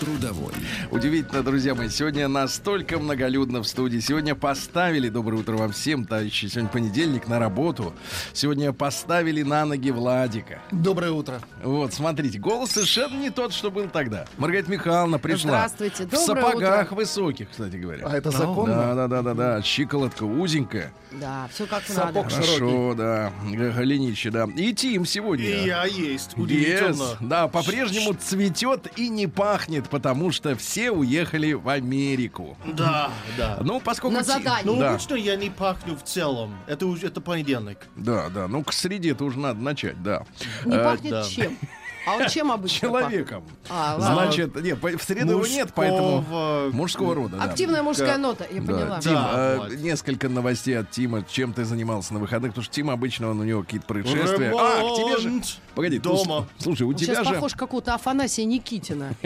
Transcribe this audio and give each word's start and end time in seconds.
Трудовой. 0.00 0.52
Удивительно, 0.90 1.42
друзья 1.42 1.74
мои, 1.74 1.88
сегодня 1.88 2.28
настолько 2.28 2.98
многолюдно 2.98 3.62
в 3.62 3.66
студии. 3.66 3.98
Сегодня 3.98 4.34
поставили, 4.34 5.08
доброе 5.08 5.38
утро 5.38 5.56
вам 5.56 5.72
всем, 5.72 6.04
товарищи, 6.04 6.46
сегодня 6.46 6.68
понедельник, 6.68 7.28
на 7.28 7.38
работу. 7.38 7.94
Сегодня 8.34 8.74
поставили 8.74 9.42
на 9.42 9.64
ноги 9.64 9.90
Владика. 9.90 10.60
Доброе 10.70 11.12
утро. 11.12 11.40
Вот, 11.62 11.94
смотрите, 11.94 12.38
голос 12.38 12.72
совершенно 12.72 13.16
не 13.16 13.30
тот, 13.30 13.54
что 13.54 13.70
был 13.70 13.88
тогда. 13.88 14.26
Маргарита 14.36 14.70
Михайловна 14.70 15.18
пришла. 15.18 15.66
Здравствуйте, 15.66 16.04
В 16.06 16.10
доброе 16.10 16.42
сапогах 16.42 16.86
утро. 16.92 16.96
высоких, 16.96 17.50
кстати 17.50 17.76
говоря. 17.76 18.06
А 18.06 18.14
это 18.16 18.30
законно? 18.30 18.74
Да, 18.74 18.94
да, 18.94 19.08
да, 19.08 19.22
да, 19.22 19.34
да. 19.34 19.62
Щиколотка 19.62 20.24
узенькая. 20.24 20.92
Да, 21.12 21.48
все 21.54 21.66
как 21.66 21.84
Сапог 21.86 22.30
надо. 22.30 22.30
широкий. 22.30 22.58
Хорошо, 22.58 22.94
да. 22.94 23.32
Голенище, 23.50 24.30
да. 24.30 24.46
И 24.56 24.74
Тим 24.74 25.06
сегодня. 25.06 25.46
И 25.46 25.66
я 25.66 25.84
есть. 25.86 26.32
Yes. 26.34 26.42
Удивительно. 26.42 27.06
Да, 27.20 27.48
по-прежнему 27.48 28.12
цветет 28.12 28.88
и 28.96 29.08
не 29.08 29.26
пахнет, 29.26 29.85
потому 29.86 30.30
что 30.32 30.56
все 30.56 30.90
уехали 30.90 31.52
в 31.52 31.68
Америку. 31.68 32.56
Да, 32.64 33.10
да. 33.36 33.58
Ну, 33.62 33.80
поскольку... 33.80 34.16
На 34.16 34.22
задание. 34.22 34.62
Ну, 34.64 34.76
да, 34.78 34.90
обычно 34.90 35.14
я 35.14 35.36
не 35.36 35.50
пахну 35.50 35.96
в 35.96 36.02
целом. 36.02 36.56
Это 36.66 36.86
уже 36.86 37.06
это 37.06 37.20
понедельник. 37.20 37.78
да, 37.96 38.28
да. 38.28 38.48
Ну, 38.48 38.62
к 38.64 38.72
среде-то 38.72 39.24
уже 39.24 39.38
надо 39.38 39.60
начать, 39.60 40.02
да. 40.02 40.24
Не 40.64 40.76
Э, 40.76 40.84
пахнет 40.84 41.10
да. 41.10 41.24
чем? 41.24 41.56
А 42.06 42.16
вот 42.18 42.28
чем 42.30 42.52
обычно 42.52 42.88
Человеком. 42.88 43.42
А. 43.68 43.96
Значит, 43.98 44.54
нет, 44.62 44.78
в 44.80 45.02
среду 45.02 45.32
его 45.32 45.46
нет, 45.46 45.70
поэтому... 45.74 46.24
Мужского- 46.72 47.14
рода, 47.14 47.36
да. 47.36 47.42
Активная 47.44 47.82
мужская 47.82 48.12
Да. 48.14 48.18
нота, 48.18 48.46
я 48.50 48.60
Да. 48.60 48.72
поняла. 48.72 49.00
Тим, 49.00 49.12
Да, 49.14 49.30
э, 49.34 49.56
вот. 49.58 49.72
несколько 49.78 50.28
новостей 50.28 50.78
от 50.78 50.90
Тима. 50.90 51.24
Чем 51.28 51.52
ты 51.52 51.64
занимался 51.64 52.14
на 52.14 52.20
выходных? 52.20 52.52
Потому 52.52 52.64
что 52.64 52.72
Тим 52.74 52.90
обычно 52.90 53.30
он, 53.30 53.40
у 53.40 53.44
него 53.44 53.62
какие-то 53.62 53.86
происшествия. 53.86 54.52
А, 54.56 54.80
к 54.92 54.96
тебе 54.96 55.18
же... 55.18 55.28
Ремонт 55.28 55.58
Погоди, 55.74 55.98
ты 55.98 56.02
дома. 56.04 56.46
с- 56.58 56.62
слушай, 56.62 56.82
у 56.82 56.88
Он 56.90 56.94
тебя 56.94 57.14
сейчас 57.14 57.26
же... 57.26 57.34
похож 57.34 57.54
какого-то 57.54 57.94
Афанасия 57.94 58.44
Никитина. 58.44 59.10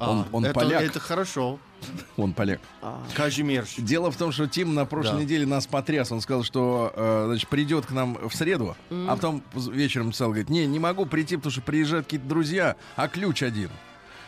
Он, 0.00 0.20
А, 0.20 0.26
он 0.32 0.44
это, 0.44 0.54
поляк. 0.54 0.82
Это 0.82 1.00
хорошо. 1.00 1.58
Он 2.16 2.32
поляк. 2.32 2.60
Кажимирш. 3.14 3.74
Дело 3.78 4.10
в 4.10 4.16
том, 4.16 4.32
что 4.32 4.46
Тим 4.46 4.74
на 4.74 4.84
прошлой 4.86 5.12
Да. 5.18 5.22
неделе 5.22 5.46
нас 5.46 5.66
потряс. 5.66 6.10
Он 6.12 6.20
сказал, 6.20 6.42
что 6.42 6.92
э, 6.94 7.24
значит, 7.28 7.48
придет 7.48 7.86
к 7.86 7.90
нам 7.92 8.16
в 8.28 8.34
среду, 8.34 8.76
а 8.90 9.14
потом 9.16 9.42
вечером 9.54 10.12
сказал, 10.12 10.30
говорит, 10.30 10.48
не, 10.50 10.66
не 10.66 10.78
могу 10.78 11.06
прийти, 11.06 11.36
потому 11.36 11.52
что 11.52 11.60
приезжают 11.62 12.06
какие-то 12.06 12.26
друзья, 12.26 12.76
а 12.96 13.08
ключ 13.08 13.42
один. 13.42 13.70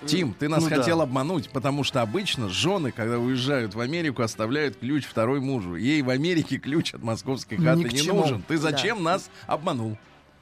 Тим, 0.06 0.32
ты 0.32 0.48
нас 0.48 0.62
Ну 0.62 0.70
да. 0.70 0.76
хотел 0.76 1.00
обмануть, 1.00 1.50
потому 1.50 1.82
что 1.82 2.02
обычно 2.02 2.48
жены, 2.48 2.92
когда 2.92 3.18
уезжают 3.18 3.74
в 3.74 3.80
Америку, 3.80 4.22
оставляют 4.22 4.76
ключ 4.76 5.04
второй 5.04 5.40
мужу. 5.40 5.74
Ей 5.74 6.02
в 6.02 6.10
Америке 6.10 6.58
ключ 6.58 6.94
от 6.94 7.02
московской 7.02 7.58
хаты 7.58 7.80
Ни 7.80 7.88
не 7.92 7.98
чему. 8.02 8.20
нужен. 8.20 8.42
Ты 8.46 8.58
зачем 8.58 9.02
нас 9.02 9.28
обманул? 9.48 9.98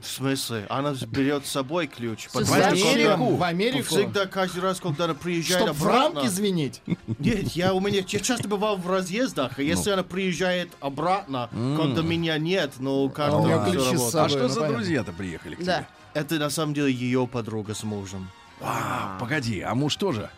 В 0.07 0.11
смысле? 0.11 0.67
Она 0.69 0.95
берет 1.09 1.47
с 1.47 1.51
собой 1.51 1.87
ключ. 1.89 2.29
В. 2.33 2.37
Америку? 2.53 3.27
она 3.27 3.37
В 3.37 3.43
Америку? 3.43 3.89
Всегда, 3.89 4.27
каждый 4.27 4.61
раз, 4.61 4.81
когда 4.81 5.05
она 5.07 5.15
приезжает 5.15 5.65
Чтоб 5.65 5.77
в 5.77 5.83
обратно... 5.83 6.21
рамки 6.21 6.29
звенеть? 6.29 6.81
Нет, 7.19 7.49
я 7.53 7.75
у 7.75 7.81
меня 7.81 8.05
я 8.07 8.21
часто 8.21 8.49
бывал 8.49 8.77
в 8.77 8.89
разъездах, 8.89 9.59
и 9.59 9.63
Ну. 9.63 9.69
если 9.69 9.91
она 9.91 10.05
приезжает 10.05 10.71
обратно, 10.81 11.49
когда 11.51 12.03
меня 12.03 12.39
нет, 12.39 12.75
ну 12.79 13.11
как 13.11 13.33
А. 13.33 13.67
А 13.67 14.29
что 14.29 14.39
ну, 14.43 14.49
за 14.49 14.69
друзья-то 14.69 15.13
приехали 15.13 15.57
к 15.57 15.65
Да. 15.65 15.79
тебе? 15.79 15.87
Это 16.15 16.37
на 16.37 16.51
самом 16.51 16.73
деле 16.73 16.93
ее 16.93 17.27
подруга 17.27 17.75
с 17.75 17.83
мужем. 17.83 18.31
А, 18.61 19.19
погоди, 19.21 19.61
а 19.61 19.75
муж 19.75 19.97
тоже 19.97 20.31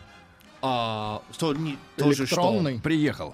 А, 0.61 1.21
что, 1.31 1.53
не, 1.53 1.77
тоже 1.95 2.25
что? 2.25 2.61
Приехал? 2.83 3.33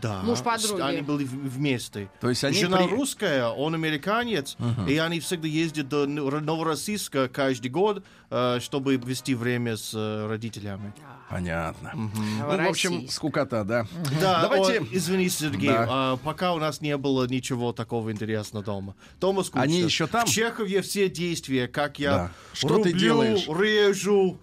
Да. 0.00 0.22
Муж 0.22 0.40
подруги. 0.40 0.80
Они 0.80 1.02
были 1.02 1.24
вместе. 1.24 2.08
То 2.20 2.28
есть 2.30 2.42
они 2.44 2.58
Жена 2.58 2.78
при- 2.78 2.90
русская, 2.90 3.48
он 3.48 3.74
американец, 3.74 4.56
и 4.88 4.96
они 4.98 5.20
всегда 5.20 5.46
ездят 5.48 5.88
до 5.88 6.06
Новороссийска 6.06 7.28
каждый 7.28 7.68
год, 7.70 8.02
э, 8.30 8.58
чтобы 8.60 8.96
вести 8.96 9.34
время 9.34 9.76
с 9.76 9.92
э, 9.94 10.26
родителями. 10.28 10.92
Понятно. 11.30 11.92
Ну, 11.94 12.10
в 12.46 12.68
общем, 12.68 13.08
скукота, 13.08 13.64
да. 13.64 13.86
Да, 14.20 14.42
Давайте- 14.42 14.80
о, 14.80 14.86
извини, 14.92 15.28
Сергей, 15.30 15.68
Да. 15.70 15.86
а, 15.88 16.16
пока 16.18 16.52
у 16.52 16.58
нас 16.58 16.80
не 16.82 16.94
было 16.98 17.26
ничего 17.26 17.72
такого 17.72 18.12
интересного 18.12 18.62
дома. 18.64 18.94
Дома 19.18 19.42
скучно. 19.42 19.62
Они 19.62 19.80
еще 19.80 20.06
там? 20.06 20.26
В 20.26 20.30
Чехове 20.30 20.82
все 20.82 21.08
действия, 21.08 21.68
как 21.68 21.98
я 21.98 22.10
Да. 22.10 22.30
Что 22.52 22.68
ты 22.68 22.90
рублю, 22.90 22.98
делаешь? 22.98 23.46
режу, 23.48 24.38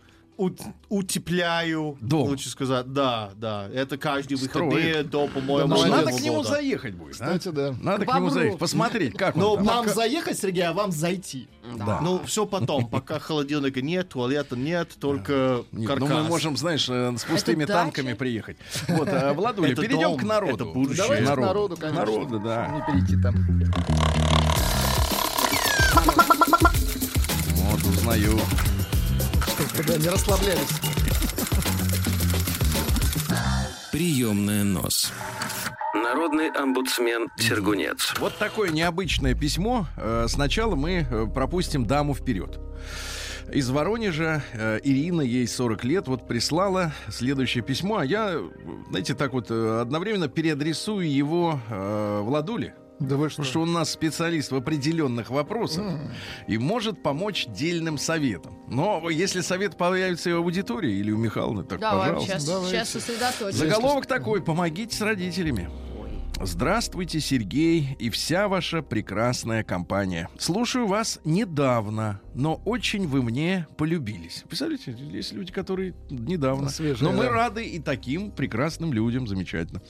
утепляю. 0.87 1.97
Дом. 2.01 2.29
Лучше 2.29 2.49
сказать, 2.49 2.91
да, 2.93 3.31
да. 3.35 3.67
Это 3.73 3.97
каждый 3.97 4.37
выходные 4.37 5.03
до, 5.03 5.27
по-моему, 5.27 5.75
Да, 5.75 5.87
Надо 5.87 6.11
к 6.11 6.21
нему 6.21 6.37
года. 6.37 6.49
заехать 6.49 6.93
будет. 6.95 7.11
а? 7.21 7.35
Кстати, 7.37 7.49
да. 7.49 7.75
Надо 7.81 8.05
К 8.05 8.09
к, 8.11 8.15
нему 8.15 8.29
заехать, 8.29 8.59
посмотреть, 8.59 9.17
как 9.17 9.35
Ну, 9.35 9.49
он 9.51 9.57
там. 9.57 9.65
Нам 9.65 9.83
пока- 9.83 9.95
заехать, 9.95 10.39
Сергей, 10.39 10.63
а 10.63 10.73
вам 10.73 10.91
зайти. 10.91 11.47
Да. 11.77 11.99
Ну, 12.01 12.21
все 12.25 12.45
потом, 12.45 12.87
пока 12.89 13.19
холодильника 13.19 13.81
нет, 13.81 14.09
туалета 14.09 14.55
нет, 14.55 14.89
только 14.99 15.63
каркас. 15.85 15.99
ну 15.99 16.07
мы 16.07 16.23
можем, 16.23 16.57
знаешь, 16.57 16.87
э, 16.89 17.13
с 17.17 17.23
пустыми 17.25 17.65
танками 17.65 18.13
приехать. 18.13 18.57
Вот, 18.87 19.07
э, 19.09 19.33
Владуля, 19.33 19.75
перейдем 19.75 20.15
к 20.17 20.23
народу. 20.23 20.55
это 20.55 20.65
будущее. 20.65 21.03
Давайте 21.03 21.25
Народу. 21.25 21.41
к 21.41 21.45
народу, 21.47 21.77
конечно. 21.77 21.99
Народу, 22.05 22.39
да. 22.39 22.67
Не 22.67 22.93
перейти 22.93 23.21
там. 23.21 23.35
Вот, 27.55 27.83
узнаю. 27.83 28.39
Да, 29.87 29.97
не 29.97 30.09
расслаблялись. 30.09 30.69
Приемная 33.91 34.63
нос. 34.63 35.11
Народный 35.93 36.49
омбудсмен 36.49 37.27
Сергунец. 37.37 38.13
Вот 38.19 38.37
такое 38.37 38.69
необычное 38.71 39.33
письмо. 39.35 39.87
Э, 39.97 40.25
Сначала 40.27 40.75
мы 40.75 41.07
э, 41.09 41.27
пропустим 41.33 41.85
даму 41.85 42.13
вперед. 42.13 42.59
Из 43.51 43.69
Воронежа 43.69 44.43
э, 44.53 44.79
Ирина, 44.83 45.21
ей 45.21 45.47
40 45.47 45.83
лет, 45.85 46.07
вот 46.07 46.27
прислала 46.27 46.91
следующее 47.09 47.63
письмо, 47.63 47.97
а 47.97 48.05
я, 48.05 48.39
знаете, 48.89 49.15
так 49.15 49.33
вот 49.33 49.49
одновременно 49.49 50.27
переадресую 50.27 51.11
его 51.11 51.59
э, 51.69 52.21
Владуле. 52.23 52.75
Да 52.99 53.15
вы 53.15 53.29
что? 53.29 53.37
Потому 53.37 53.49
что 53.49 53.61
он 53.61 53.69
у 53.69 53.73
нас 53.73 53.89
специалист 53.91 54.51
в 54.51 54.55
определенных 54.55 55.29
вопросах 55.29 55.85
и 56.47 56.57
может 56.57 57.01
помочь 57.01 57.47
дельным 57.47 57.97
советам. 57.97 58.59
Но 58.67 59.09
если 59.09 59.41
совет 59.41 59.77
появится 59.77 60.29
и 60.29 60.33
в 60.33 60.37
аудитории 60.37 60.93
или 60.93 61.11
у 61.11 61.17
Михайловны, 61.17 61.63
так 61.63 61.79
Давай, 61.79 62.09
пожалуйста. 62.09 62.31
сейчас, 62.31 62.45
давайте. 62.45 62.75
сейчас 62.75 62.89
сосредоточимся. 62.89 63.57
Заголовок 63.57 64.05
такой: 64.05 64.41
помогите 64.41 64.95
с 64.95 65.01
родителями. 65.01 65.69
Здравствуйте, 66.41 67.19
Сергей 67.19 67.97
и 67.99 68.09
вся 68.09 68.47
ваша 68.47 68.81
прекрасная 68.81 69.61
компания. 69.61 70.29
Слушаю 70.37 70.87
вас 70.87 71.19
недавно, 71.25 72.21
но 72.33 72.61
очень 72.63 73.07
вы 73.07 73.21
мне 73.21 73.67
полюбились. 73.77 74.45
Представляете, 74.47 74.95
есть 75.11 75.33
люди, 75.33 75.51
которые 75.51 75.95
недавно. 76.09 76.69
Свежие, 76.69 77.09
но 77.09 77.15
мы 77.15 77.25
да. 77.25 77.31
рады 77.31 77.65
и 77.65 77.79
таким 77.79 78.31
прекрасным 78.31 78.93
людям, 78.93 79.27
замечательно. 79.27 79.81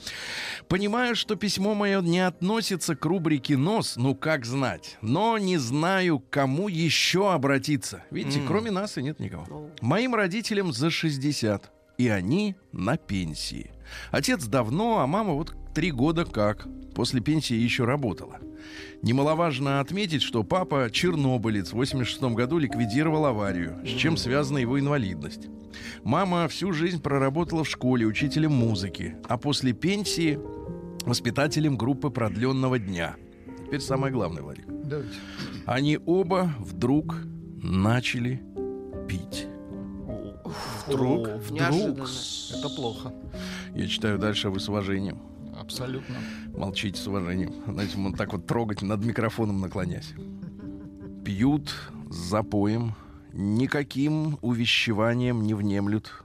Понимаю, 0.66 1.14
что 1.14 1.36
письмо 1.36 1.74
мое 1.74 2.02
не 2.02 2.18
относится 2.18 2.96
к 2.96 3.04
рубрике 3.04 3.56
«Нос», 3.56 3.94
ну 3.96 4.16
как 4.16 4.44
знать. 4.44 4.98
Но 5.02 5.38
не 5.38 5.56
знаю, 5.56 6.18
к 6.18 6.30
кому 6.30 6.66
еще 6.66 7.32
обратиться. 7.32 8.02
Видите, 8.10 8.40
кроме 8.44 8.72
нас 8.72 8.98
и 8.98 9.02
нет 9.02 9.20
никого. 9.20 9.70
Моим 9.80 10.16
родителям 10.16 10.72
за 10.72 10.90
60, 10.90 11.70
и 11.96 12.08
они 12.08 12.56
на 12.72 12.96
пенсии. 12.96 13.70
Отец 14.10 14.46
давно, 14.46 14.98
а 14.98 15.06
мама 15.06 15.34
вот 15.34 15.54
три 15.74 15.90
года 15.90 16.24
как. 16.24 16.66
После 16.94 17.20
пенсии 17.20 17.54
еще 17.54 17.84
работала. 17.84 18.38
Немаловажно 19.02 19.80
отметить, 19.80 20.22
что 20.22 20.42
папа 20.42 20.90
чернобылец 20.92 21.70
в 21.70 21.76
86 21.76 22.20
году 22.34 22.58
ликвидировал 22.58 23.26
аварию, 23.26 23.80
с 23.84 23.88
чем 23.88 24.16
связана 24.16 24.58
его 24.58 24.78
инвалидность. 24.78 25.48
Мама 26.02 26.48
всю 26.48 26.72
жизнь 26.72 27.00
проработала 27.00 27.64
в 27.64 27.70
школе 27.70 28.06
учителем 28.06 28.52
музыки, 28.52 29.16
а 29.28 29.38
после 29.38 29.72
пенсии 29.72 30.38
воспитателем 31.06 31.76
группы 31.76 32.10
продленного 32.10 32.78
дня. 32.78 33.16
Теперь 33.66 33.80
самое 33.80 34.12
главное, 34.12 34.42
Владик. 34.42 34.66
Давайте. 34.66 35.14
Они 35.64 35.98
оба 36.04 36.52
вдруг 36.58 37.16
начали 37.62 38.42
пить. 39.08 39.46
Вдруг? 40.86 41.28
О, 41.28 41.38
вдруг. 41.38 41.50
Неожиданно. 41.50 42.06
Это 42.58 42.68
плохо. 42.74 43.12
Я 43.74 43.86
читаю 43.86 44.18
дальше, 44.18 44.50
вы 44.50 44.58
с 44.58 44.68
уважением. 44.68 45.22
Абсолютно. 45.60 46.16
Молчите 46.56 46.98
с 47.00 47.06
уважением. 47.06 47.52
Знаете, 47.66 47.98
он 47.98 48.14
так 48.14 48.32
вот 48.32 48.46
трогать 48.46 48.80
над 48.82 49.04
микрофоном 49.04 49.60
наклонясь. 49.60 50.14
Пьют 51.24 51.70
с 52.08 52.14
запоем, 52.16 52.94
никаким 53.34 54.38
увещеванием 54.40 55.42
не 55.42 55.52
внемлют. 55.54 56.24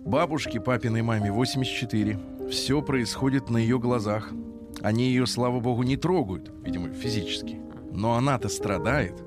Бабушке, 0.00 0.60
папиной 0.60 1.02
маме 1.02 1.30
84. 1.30 2.18
Все 2.50 2.80
происходит 2.80 3.50
на 3.50 3.58
ее 3.58 3.78
глазах. 3.78 4.32
Они 4.80 5.08
ее, 5.08 5.26
слава 5.26 5.60
богу, 5.60 5.82
не 5.82 5.98
трогают, 5.98 6.50
видимо, 6.64 6.88
физически. 6.94 7.60
но 7.92 8.14
она-то 8.14 8.48
страдает. 8.48 9.22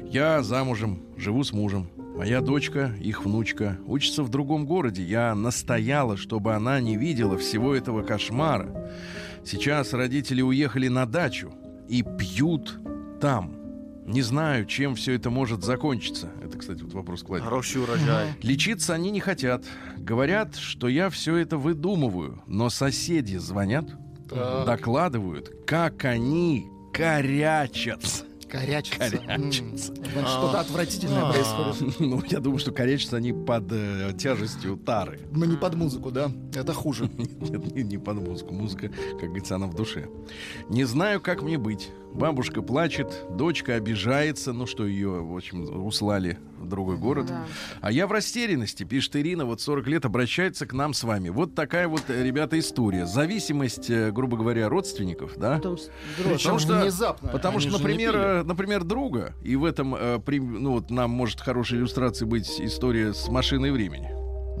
Я 0.00 0.42
замужем, 0.42 1.02
живу 1.16 1.44
с 1.44 1.52
мужем. 1.52 1.88
Моя 2.14 2.40
дочка, 2.40 2.94
их 3.00 3.24
внучка, 3.24 3.76
учится 3.86 4.22
в 4.22 4.28
другом 4.28 4.66
городе. 4.66 5.02
Я 5.02 5.34
настояла, 5.34 6.16
чтобы 6.16 6.54
она 6.54 6.80
не 6.80 6.96
видела 6.96 7.36
всего 7.36 7.74
этого 7.74 8.02
кошмара. 8.02 8.92
Сейчас 9.44 9.92
родители 9.92 10.40
уехали 10.40 10.88
на 10.88 11.06
дачу 11.06 11.52
и 11.88 12.02
пьют 12.02 12.78
там. 13.20 13.56
Не 14.06 14.22
знаю, 14.22 14.66
чем 14.66 14.94
все 14.94 15.14
это 15.14 15.30
может 15.30 15.64
закончиться. 15.64 16.30
Это, 16.42 16.58
кстати, 16.58 16.82
вот 16.82 16.92
вопрос 16.92 17.22
к 17.22 17.28
Владимиру. 17.28 17.50
Хороший 17.50 17.82
урожай. 17.82 18.28
Лечиться 18.42 18.94
они 18.94 19.10
не 19.10 19.20
хотят. 19.20 19.64
Говорят, 19.96 20.56
что 20.56 20.88
я 20.88 21.10
все 21.10 21.36
это 21.36 21.56
выдумываю. 21.56 22.42
Но 22.46 22.70
соседи 22.70 23.36
звонят, 23.36 23.86
Так. 24.30 24.66
докладывают, 24.66 25.50
как 25.66 26.04
они 26.04 26.66
корячатся. 26.92 28.24
Корячится. 28.58 28.98
Корячится. 29.18 29.92
М, 29.92 30.04
Значит, 30.12 30.28
что-то 30.30 30.60
отвратительное 30.60 31.22
А. 31.22 31.32
происходит. 31.32 32.00
Ну, 32.00 32.22
я 32.28 32.40
думаю, 32.40 32.58
что 32.58 32.72
корячатся 32.72 33.16
они 33.16 33.32
под 33.32 33.64
э, 33.72 34.12
тяжестью 34.16 34.76
тары. 34.76 35.20
Но 35.32 35.44
не 35.44 35.56
под 35.56 35.74
музыку, 35.74 36.10
да? 36.10 36.30
Это 36.54 36.72
хуже. 36.72 37.10
Нет, 37.40 37.74
не, 37.74 37.82
не 37.82 37.98
под 37.98 38.16
музыку. 38.26 38.54
Музыка, 38.54 38.90
как 39.18 39.28
говорится, 39.28 39.56
она 39.56 39.66
в 39.66 39.74
душе. 39.74 40.08
Не 40.68 40.84
знаю, 40.84 41.20
как 41.20 41.42
мне 41.42 41.58
быть. 41.58 41.90
Бабушка 42.14 42.62
плачет, 42.62 43.12
дочка 43.30 43.74
обижается, 43.74 44.52
ну 44.52 44.66
что 44.66 44.86
ее, 44.86 45.20
в 45.24 45.36
общем, 45.36 45.84
услали 45.84 46.38
в 46.64 46.68
другой 46.68 46.96
город. 46.96 47.26
Да. 47.26 47.44
А 47.80 47.92
я 47.92 48.06
в 48.06 48.12
растерянности, 48.12 48.84
пишет 48.84 49.16
Ирина, 49.16 49.44
вот 49.44 49.60
40 49.60 49.86
лет 49.86 50.04
обращается 50.04 50.66
к 50.66 50.72
нам 50.72 50.92
с 50.94 51.04
вами. 51.04 51.28
Вот 51.28 51.54
такая 51.54 51.88
вот, 51.88 52.02
э, 52.08 52.22
ребята, 52.22 52.58
история. 52.58 53.06
Зависимость, 53.06 53.88
э, 53.90 54.10
грубо 54.10 54.36
говоря, 54.36 54.68
родственников, 54.68 55.36
да? 55.36 55.56
Потом 55.56 55.78
Потому 56.32 56.58
что- 56.58 56.80
внезапно. 56.80 57.28
Потому 57.30 57.58
Они 57.58 57.68
что, 57.68 57.78
например, 57.78 58.16
э, 58.16 58.42
например, 58.42 58.84
друга, 58.84 59.34
и 59.42 59.56
в 59.56 59.64
этом, 59.64 59.90
ну 59.90 60.72
вот 60.72 60.90
нам 60.90 61.10
может 61.10 61.40
хорошей 61.40 61.78
иллюстрацией 61.78 62.28
быть 62.28 62.60
история 62.60 63.12
с 63.14 63.28
машиной 63.28 63.70
времени. 63.70 64.10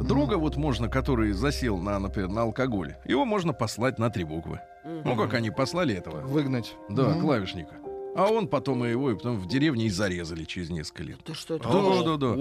Друга 0.02 0.34
вот 0.34 0.56
можно, 0.56 0.88
который 0.88 1.32
засел 1.32 1.78
на, 1.78 1.98
например, 1.98 2.28
на 2.28 2.42
алкоголе, 2.42 2.98
его 3.04 3.24
можно 3.24 3.52
послать 3.52 3.98
на 3.98 4.10
три 4.10 4.24
буквы. 4.24 4.60
Ну, 4.84 5.16
как 5.16 5.34
они 5.34 5.50
послали 5.50 5.94
этого, 5.94 6.20
Выгнать. 6.22 6.74
да, 6.88 7.14
клавишника. 7.14 7.76
А 8.16 8.28
он 8.30 8.46
потом 8.46 8.84
его 8.84 9.10
и 9.10 9.14
потом 9.14 9.38
в 9.38 9.46
деревне 9.48 9.86
и 9.86 9.90
зарезали 9.90 10.44
через 10.44 10.70
несколько 10.70 11.02
лет. 11.02 11.18
Ты 11.24 11.34
что 11.34 11.56
это? 11.56 11.68
Да, 11.68 12.02
да, 12.04 12.16
да. 12.16 12.36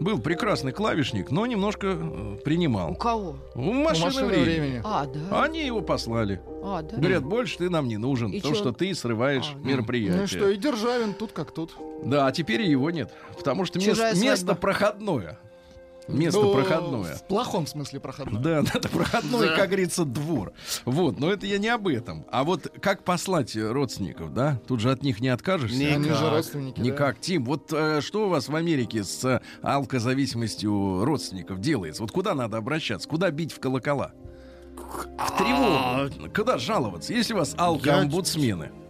Был 0.00 0.18
прекрасный 0.20 0.72
клавишник, 0.72 1.30
но 1.30 1.46
немножко 1.46 1.86
э, 1.86 2.34
У 2.34 2.36
принимал. 2.42 2.94
кого? 2.96 3.36
У 3.54 3.60
У 3.60 3.72
машины, 3.72 4.06
машины 4.06 4.26
времени. 4.26 4.44
времени. 4.44 4.80
А, 4.84 5.06
да. 5.06 5.42
Они 5.44 5.64
его 5.64 5.82
послали. 5.82 6.40
А, 6.64 6.82
да. 6.82 6.96
Говорят, 6.96 7.24
больше 7.24 7.58
ты 7.58 7.70
нам 7.70 7.86
не 7.86 7.96
нужен, 7.96 8.32
И 8.32 8.38
потому 8.38 8.54
чё? 8.54 8.60
что 8.60 8.72
ты 8.72 8.92
срываешь 8.94 9.52
А, 9.54 9.58
ну. 9.58 9.64
мероприятие. 9.70 10.16
Ну 10.16 10.22
и 10.24 10.26
что, 10.26 10.48
и 10.48 10.56
Державин 10.56 11.14
тут 11.14 11.30
как 11.32 11.52
тут. 11.52 11.70
Да, 12.04 12.26
а 12.26 12.32
теперь 12.32 12.62
и 12.62 12.70
его 12.70 12.90
нет. 12.90 13.12
Потому 13.36 13.64
что 13.64 13.78
мест- 13.78 14.20
место 14.20 14.54
проходное. 14.56 15.38
Место 16.06 16.40
Ну, 16.40 16.52
проходное. 16.52 17.14
В 17.16 17.22
плохом 17.26 17.66
смысле 17.66 17.98
проходное. 18.00 18.40
Да, 18.42 18.62
да, 18.62 18.70
это 18.74 18.88
проходной, 18.88 19.48
Да. 19.48 19.56
как 19.56 19.68
говорится, 19.68 20.04
двор. 20.04 20.52
Вот, 20.84 21.18
но 21.18 21.30
это 21.30 21.46
я 21.46 21.58
не 21.58 21.68
об 21.68 21.88
этом. 21.88 22.26
А 22.30 22.44
вот 22.44 22.70
как 22.80 23.04
послать 23.04 23.56
родственников, 23.56 24.34
да? 24.34 24.60
Тут 24.68 24.80
же 24.80 24.90
от 24.90 25.02
них 25.02 25.20
не 25.20 25.28
откажешься. 25.28 25.76
Не- 25.78 25.86
Они 25.86 26.04
же 26.04 26.10
Никак. 26.10 26.32
родственники. 26.32 26.76
да. 26.78 26.82
Никак. 26.82 27.20
Тим, 27.20 27.44
вот 27.44 27.72
э, 27.72 28.00
что 28.02 28.26
у 28.26 28.28
вас 28.28 28.48
в 28.48 28.54
Америке 28.56 29.02
с 29.02 29.24
э, 29.24 29.40
алкозависимостью 29.62 31.04
родственников 31.04 31.60
делается? 31.60 32.02
Вот 32.02 32.12
куда 32.12 32.34
надо 32.34 32.56
обращаться? 32.58 33.08
Куда 33.08 33.30
бить 33.30 33.52
в 33.52 33.60
колокола? 33.60 34.12
В 34.76 35.38
тревогу. 35.38 36.30
Куда 36.34 36.58
жаловаться? 36.58 37.12
Если 37.12 37.32
у 37.32 37.38
вас 37.38 37.54
алкоомбудсмены? 37.56 38.70
Вот, 38.74 38.83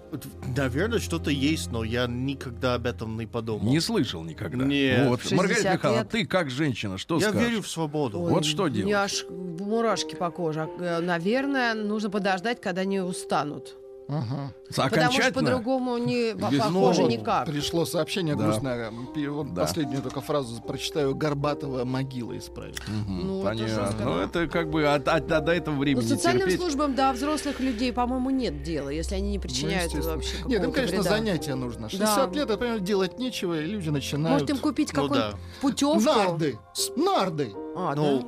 Наверное, 0.57 0.99
что-то 0.99 1.31
есть, 1.31 1.71
но 1.71 1.85
я 1.85 2.07
никогда 2.07 2.75
об 2.75 2.87
этом 2.87 3.19
не 3.19 3.27
подумал. 3.27 3.65
Не 3.71 3.81
слышал 3.81 4.23
никогда. 4.25 4.65
Нет. 4.65 5.09
Вот, 5.09 5.21
60 5.21 5.39
Маргарита 5.39 5.73
Михайловна, 5.75 6.01
лет. 6.03 6.11
ты 6.11 6.27
как 6.27 6.51
женщина, 6.51 6.99
что 6.99 7.19
я 7.19 7.29
скажешь? 7.31 7.49
верю 7.49 7.63
в 7.63 7.69
свободу. 7.69 8.21
Ой, 8.21 8.31
Вот 8.31 8.45
что 8.45 8.65
У 8.65 8.67
меня 8.67 8.75
делать? 8.77 8.95
аж 8.95 9.25
мурашки 9.31 10.15
по 10.15 10.31
коже. 10.31 10.69
Э, 10.79 11.01
Наверное, 11.01 11.75
нужно 11.75 12.11
подождать, 12.11 12.61
когда 12.61 12.83
они 12.83 13.01
устанут. 13.01 13.77
Ага. 14.07 14.53
Потому 14.77 15.13
что 15.13 15.33
по-другому 15.33 15.97
не 15.97 16.35
Без- 16.35 16.61
похоже 16.61 17.03
Ну, 17.03 17.09
никак. 17.09 17.47
Пришло 17.47 17.87
сообщение 17.87 18.35
Да. 18.37 18.45
грустное. 18.45 18.91
Вот 19.31 19.55
Да. 19.55 19.63
Последнюю 19.63 20.03
только 20.03 20.21
фразу 20.21 20.61
прочитаю. 20.63 21.15
Горбатова 21.15 21.85
могила 21.85 22.37
исправит. 22.37 22.79
Мгм, 22.87 23.27
Ну, 23.27 23.39
это 23.41 23.49
понятно. 23.49 23.69
жестко, 23.87 24.05
Ну, 24.05 24.19
это 24.19 24.47
как 24.49 24.71
бы 24.71 24.87
от, 24.87 25.09
от- 25.09 25.27
до 25.27 25.53
этого 25.53 25.75
Ну, 25.77 25.81
времени 25.81 26.05
социальным 26.07 26.43
терпеть. 26.49 26.61
службам 26.61 26.95
до 26.95 27.13
взрослых 27.13 27.61
людей, 27.61 27.93
по-моему, 27.93 28.31
нет 28.31 28.63
дела, 28.63 28.91
если 28.91 29.15
они 29.15 29.31
не 29.31 29.39
причиняют 29.39 29.95
Ну, 29.95 30.03
вообще 30.03 30.37
Нет, 30.47 30.63
им, 30.65 30.73
конечно, 30.73 30.99
вреда. 30.99 31.11
занятия 31.11 31.55
нужно. 31.55 31.89
60 31.89 32.31
Да. 32.31 32.39
лет, 32.39 32.51
это, 32.51 32.59
понимаешь, 32.59 32.83
делать 32.83 33.19
нечего, 33.19 33.59
и 33.59 33.65
люди 33.65 33.89
начинают... 33.89 34.43
Может 34.43 34.51
им 34.51 34.59
купить 34.59 34.93
Ну 34.93 35.03
какую-то 35.03 35.31
да. 35.33 35.39
путевку? 35.63 36.01
Нарды! 36.03 36.59
Нарды! 36.97 37.53
А, 37.77 37.95
Ну, 37.95 38.21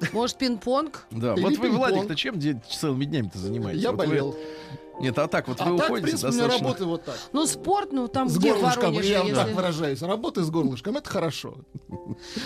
да? 0.00 0.08
Может, 0.12 0.36
пинг-понг? 0.36 1.06
Да, 1.10 1.34
Или 1.34 1.42
вот 1.42 1.56
вы. 1.58 1.70
Владик-то 1.70 2.14
чем 2.14 2.38
целыми 2.70 3.06
днями-то 3.06 3.38
занимаетесь? 3.38 3.82
Я 3.82 3.92
Вот 3.92 4.00
вы- 4.00 4.06
болел. 4.06 4.36
Нет, 5.00 5.18
а 5.18 5.26
так 5.28 5.46
вот 5.48 5.60
А 5.60 5.70
вы 5.70 5.78
так, 5.78 5.86
в 5.88 5.90
уходите 5.90 6.06
принципе, 6.08 6.28
у 6.28 6.32
меня 6.32 6.42
достаточно... 6.42 6.66
работа 6.68 6.86
вот 6.86 7.04
так. 7.04 7.14
Ну, 7.32 7.46
спорт, 7.46 7.92
ну, 7.92 8.08
там 8.08 8.28
С 8.28 8.36
где 8.38 8.52
в 8.52 8.56
горлышком, 8.56 8.82
Воронеже, 8.94 9.12
я 9.12 9.18
вам 9.22 9.28
так 9.28 9.38
если- 9.44 9.52
выражаюсь. 9.54 10.02
Работа 10.02 10.42
с 10.44 10.50
горлышком, 10.50 10.96
это 10.96 11.08
хорошо. 11.10 11.54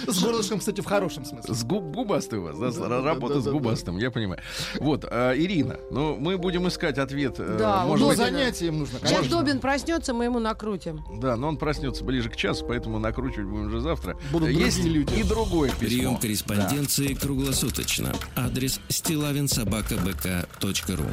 С 0.08 0.22
горлышком, 0.22 0.58
кстати, 0.58 0.80
в 0.80 0.84
хорошем 0.86 1.24
смысле. 1.24 1.54
С 1.54 1.62
губ, 1.64 1.84
губастый 1.84 2.38
у 2.40 2.42
вас, 2.42 2.58
да, 2.76 3.02
работа 3.02 3.34
да, 3.36 3.40
с 3.40 3.44
губастым, 3.44 3.98
я 3.98 4.10
понимаю. 4.10 4.40
Вот, 4.80 5.04
а, 5.08 5.32
Ирина, 5.36 5.78
ну 5.90 6.16
мы 6.16 6.36
будем 6.38 6.66
искать 6.68 6.98
ответ. 6.98 7.36
э, 7.38 7.56
Да, 7.58 7.84
может 7.86 8.06
Ну, 8.06 8.10
быть, 8.14 8.62
им 8.62 8.78
нужно, 8.80 8.98
Сейчас 8.98 9.10
конечно. 9.12 9.38
Добин 9.38 9.60
проснется, 9.60 10.12
мы 10.12 10.24
ему 10.24 10.40
накрутим. 10.40 11.00
да, 11.20 11.36
но 11.36 11.48
он 11.48 11.56
проснется 11.56 12.04
ближе 12.04 12.28
к 12.30 12.36
часу, 12.36 12.66
поэтому 12.66 12.98
накручивать 12.98 13.46
будем 13.48 13.66
уже 13.68 13.80
завтра. 13.80 14.16
Будут 14.32 14.48
Есть 14.50 14.82
другие 14.82 14.98
люди. 15.04 15.14
и 15.20 15.22
другое 15.22 15.70
письмо. 15.70 15.78
Прием 15.86 16.14
Да. 16.14 16.20
корреспонденции 16.20 17.14
круглосуточно. 17.14 18.12
Адрес 18.36 18.80
стилавинсобакабк.ру 18.88 21.04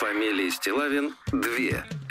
Фамилия 0.00 0.50
Стилавин 0.50 1.12
2 1.30 1.40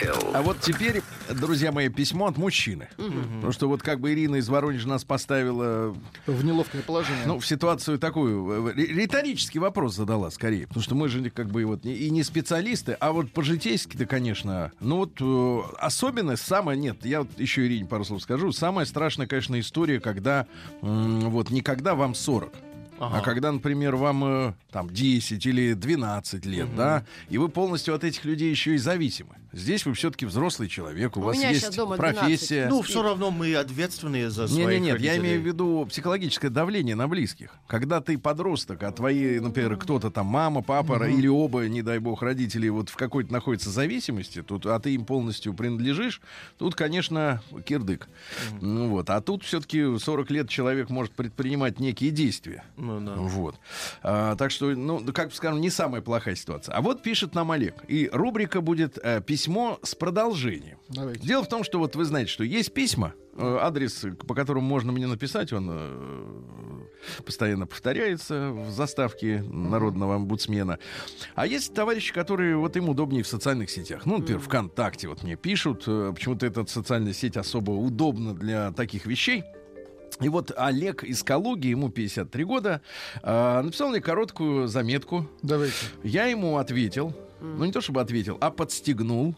Л. 0.02 0.30
А 0.32 0.42
вот 0.42 0.60
теперь, 0.60 1.02
друзья 1.28 1.72
мои, 1.72 1.88
письмо 1.88 2.28
от 2.28 2.36
мужчины. 2.38 2.88
Потому 2.96 3.50
что 3.50 3.68
вот 3.68 3.82
как 3.82 3.98
бы 3.98 4.12
Ирина 4.12 4.36
из 4.36 4.48
Воронежа 4.48 4.86
нас 4.88 5.02
поставила 5.04 5.92
В 6.26 6.44
неловкое 6.44 6.82
положение. 6.82 7.24
Ну, 7.26 7.40
в 7.40 7.46
ситуацию 7.46 7.98
такую, 7.98 8.68
э, 8.68 8.74
ри- 8.74 8.86
риторический 8.94 9.58
вопрос 9.58 9.96
задала 9.96 10.30
скорее. 10.30 10.68
Потому 10.68 10.84
что 10.84 10.94
мы 10.94 11.08
же 11.08 11.30
как 11.30 11.48
бы 11.50 11.64
вот 11.64 11.84
и 11.84 12.10
не 12.10 12.22
специалисты, 12.22 12.92
а 13.00 13.10
вот 13.10 13.32
по-житейски-то, 13.32 14.06
конечно, 14.06 14.70
ну 14.78 14.98
вот 14.98 15.14
э, 15.20 15.60
особенно 15.80 16.36
самое, 16.36 16.78
нет, 16.78 17.04
я 17.04 17.22
вот 17.22 17.30
еще 17.38 17.66
Ирине 17.66 17.86
пару 17.88 18.04
слов 18.04 18.22
скажу, 18.22 18.52
самая 18.52 18.86
страшная, 18.86 19.26
конечно, 19.26 19.58
история, 19.58 19.98
когда 20.00 20.46
вот 20.80 21.50
не 21.50 21.60
когда 21.60 21.96
вам 21.96 22.14
40, 22.14 22.52
а 23.00 23.20
когда, 23.22 23.50
например, 23.50 23.96
вам 23.96 24.24
э, 24.24 24.52
там 24.70 24.90
10 24.90 25.46
или 25.46 25.72
12 25.72 26.44
лет, 26.46 26.68
да, 26.76 27.04
и 27.30 27.38
вы 27.38 27.48
полностью 27.48 27.94
от 27.94 28.04
этих 28.04 28.24
людей 28.24 28.50
еще 28.50 28.74
и 28.74 28.78
зависимы. 28.78 29.36
Здесь 29.52 29.84
вы 29.84 29.94
все-таки 29.94 30.26
взрослый 30.26 30.68
человек, 30.68 31.16
у, 31.16 31.20
У 31.20 31.22
вас 31.24 31.36
меня 31.36 31.50
есть 31.50 31.76
дома 31.76 31.96
12. 31.96 32.20
профессия. 32.20 32.68
ну, 32.68 32.82
все 32.82 33.02
равно 33.02 33.30
мы 33.30 33.54
ответственные 33.54 34.30
за 34.30 34.46
своих 34.46 34.68
не, 34.68 34.86
нет, 34.86 34.92
родителей. 34.94 35.14
я 35.14 35.20
имею 35.20 35.40
в 35.40 35.44
виду 35.46 35.86
психологическое 35.88 36.50
давление 36.50 36.94
на 36.94 37.08
близких. 37.08 37.54
Когда 37.66 38.00
ты 38.00 38.16
подросток, 38.16 38.82
а 38.82 38.92
твои, 38.92 39.40
например, 39.40 39.76
кто-то 39.76 40.10
там 40.10 40.26
мама, 40.26 40.62
папа 40.62 41.08
или 41.08 41.26
оба, 41.26 41.66
не 41.68 41.82
дай 41.82 41.98
бог, 41.98 42.22
родители 42.22 42.68
вот 42.68 42.88
в 42.90 42.96
какой-то 42.96 43.32
находятся 43.32 43.70
зависимости, 43.70 44.42
тут, 44.42 44.66
а 44.66 44.78
ты 44.78 44.94
им 44.94 45.04
полностью 45.04 45.52
принадлежишь, 45.54 46.20
тут, 46.58 46.74
конечно, 46.74 47.42
кирдык. 47.64 48.08
Ну, 48.60 48.88
вот. 48.88 49.10
А 49.10 49.20
тут 49.20 49.42
все-таки 49.42 49.98
40 49.98 50.30
лет 50.30 50.48
человек 50.48 50.90
может 50.90 51.12
предпринимать 51.12 51.80
некие 51.80 52.10
действия. 52.10 52.64
Ну, 52.76 53.00
да. 53.00 53.14
Вот. 53.16 53.56
А, 54.02 54.36
так 54.36 54.50
что, 54.50 54.70
ну, 54.70 55.00
как 55.12 55.34
скажем, 55.34 55.60
не 55.60 55.70
самая 55.70 56.02
плохая 56.02 56.34
ситуация. 56.34 56.74
А 56.74 56.80
вот 56.80 57.02
пишет 57.02 57.34
нам 57.34 57.50
Олег. 57.50 57.74
И 57.88 58.08
рубрика 58.12 58.60
будет 58.60 58.98
э, 59.02 59.20
письмо 59.40 59.78
с 59.82 59.94
продолжением. 59.94 60.76
Давайте. 60.90 61.26
Дело 61.26 61.42
в 61.42 61.48
том, 61.48 61.64
что 61.64 61.78
вот 61.78 61.96
вы 61.96 62.04
знаете, 62.04 62.30
что 62.30 62.44
есть 62.44 62.74
письма, 62.74 63.14
э, 63.36 63.58
адрес, 63.60 64.04
по 64.28 64.34
которому 64.34 64.66
можно 64.66 64.92
мне 64.92 65.06
написать, 65.06 65.50
он 65.54 65.68
э, 65.72 66.82
постоянно 67.24 67.66
повторяется 67.66 68.50
в 68.50 68.70
заставке 68.70 69.42
народного 69.42 70.16
омбудсмена. 70.16 70.78
А 71.34 71.46
есть 71.46 71.72
товарищи, 71.72 72.12
которые 72.12 72.58
вот 72.58 72.76
им 72.76 72.90
удобнее 72.90 73.22
в 73.22 73.28
социальных 73.28 73.70
сетях. 73.70 74.04
Ну, 74.04 74.18
например, 74.18 74.40
ВКонтакте 74.42 75.08
вот 75.08 75.22
мне 75.22 75.36
пишут. 75.36 75.84
э, 75.86 76.12
Почему-то 76.14 76.44
эта 76.44 76.66
социальная 76.66 77.14
сеть 77.14 77.38
особо 77.38 77.70
удобна 77.70 78.34
для 78.34 78.72
таких 78.72 79.06
вещей. 79.06 79.42
И 80.20 80.28
вот 80.28 80.52
Олег 80.54 81.02
из 81.02 81.22
Калуги, 81.22 81.68
ему 81.68 81.88
53 81.88 82.44
года, 82.44 82.82
э, 83.22 83.60
написал 83.62 83.88
мне 83.88 84.02
короткую 84.02 84.68
заметку. 84.68 85.26
Давайте. 85.40 85.72
Я 86.02 86.26
ему 86.26 86.58
ответил, 86.58 87.14
ну 87.40 87.64
не 87.64 87.72
то 87.72 87.80
чтобы 87.80 88.00
ответил, 88.00 88.38
а 88.40 88.50
подстегнул. 88.50 89.34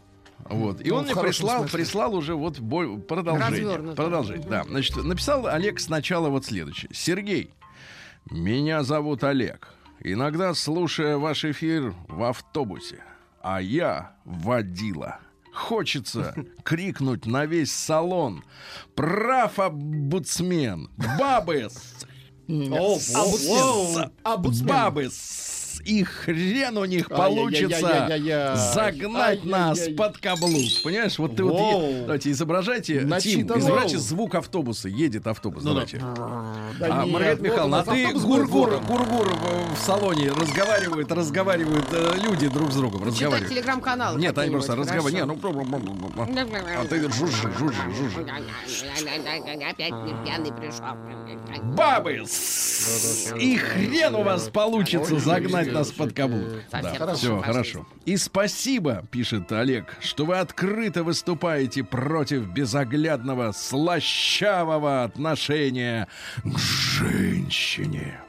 Вот. 0.48 0.80
И 0.80 0.88
Ну, 0.90 0.96
он 0.96 1.04
мне 1.04 1.14
прислал, 1.14 1.60
смысле. 1.60 1.78
прислал 1.78 2.14
уже 2.16 2.34
вот 2.34 2.56
продолжение. 3.06 3.48
Развернуто. 3.64 3.96
Продолжение, 4.02 4.48
да. 4.48 4.64
Значит, 4.64 4.96
написал 4.96 5.46
Олег 5.46 5.78
сначала 5.78 6.30
вот 6.30 6.44
следующее. 6.44 6.90
Сергей, 6.92 7.50
меня 8.30 8.82
зовут 8.82 9.22
Олег. 9.24 9.68
иногда 10.00 10.52
слушая 10.54 11.16
ваш 11.16 11.44
эфир 11.44 11.94
в 12.08 12.24
автобусе, 12.24 13.04
а 13.40 13.60
я 13.62 14.16
водила. 14.24 15.20
Хочется 15.54 16.34
крикнуть 16.64 17.26
на 17.26 17.46
весь 17.46 17.70
салон. 17.72 18.42
Прав, 18.96 19.58
обуцмен! 19.60 20.90
Бабы! 21.18 21.68
с- 21.70 22.04
О, 22.48 22.98
И 25.84 26.04
хрен 26.04 26.78
у 26.78 26.84
них 26.84 27.08
получится 27.08 28.08
загнать 28.74 29.44
нас 29.44 29.88
под 29.96 30.18
каблук. 30.18 30.52
Понимаешь, 30.84 31.18
вот 31.18 31.36
ты 31.36 31.44
вот... 31.44 32.02
Давайте 32.02 32.30
изображайте, 32.30 33.06
Тим, 33.20 33.46
изображайте 33.46 33.98
звук 33.98 34.34
автобуса. 34.34 34.88
Едет 34.88 35.26
автобус, 35.26 35.62
Ну 35.62 35.74
да. 35.74 35.86
давайте. 35.86 35.98
Да 36.78 36.86
А, 36.90 37.04
нет, 37.04 37.12
Маргарита 37.12 37.42
Михайловна, 37.42 37.80
а 37.80 37.84
ты 37.84 38.12
гургур, 38.12 38.80
гургур 38.80 39.28
в, 39.28 39.78
салоне 39.78 40.30
разговаривают, 40.30 41.10
разговаривают 41.10 41.86
э, 41.92 42.14
люди 42.22 42.48
друг 42.48 42.72
с 42.72 42.76
другом, 42.76 43.00
Читать 43.00 43.12
разговаривают. 43.14 43.50
телеграм-канал. 43.50 44.18
Нет, 44.18 44.38
они 44.38 44.50
просто 44.50 44.76
разговаривают. 44.76 45.14
Не, 45.14 45.24
ну, 45.24 45.38
а 46.76 46.84
ты 46.86 47.10
жужжи, 47.12 47.52
жужжи, 47.58 47.82
жужжи. 47.96 48.26
Опять 49.70 49.92
не 49.92 50.24
пьяный 50.24 50.52
пришел. 50.52 50.84
Бабы! 51.74 52.24
И 53.40 53.56
хрен 53.56 54.14
у 54.14 54.22
вас 54.22 54.48
получится 54.48 55.18
загнать 55.18 55.71
нас 55.72 55.90
под 55.90 56.12
каблук. 56.12 56.48
Да, 56.70 56.82
Совсем 56.82 56.92
все, 56.92 57.40
хорошо. 57.40 57.42
хорошо. 57.42 57.86
И 58.04 58.16
спасибо, 58.16 59.04
пишет 59.10 59.50
Олег, 59.52 59.96
что 60.00 60.24
вы 60.24 60.38
открыто 60.38 61.02
выступаете 61.04 61.84
против 61.84 62.46
безоглядного, 62.48 63.52
слащавого 63.52 65.04
отношения 65.04 66.08
к 66.44 66.58
женщине. 66.58 68.20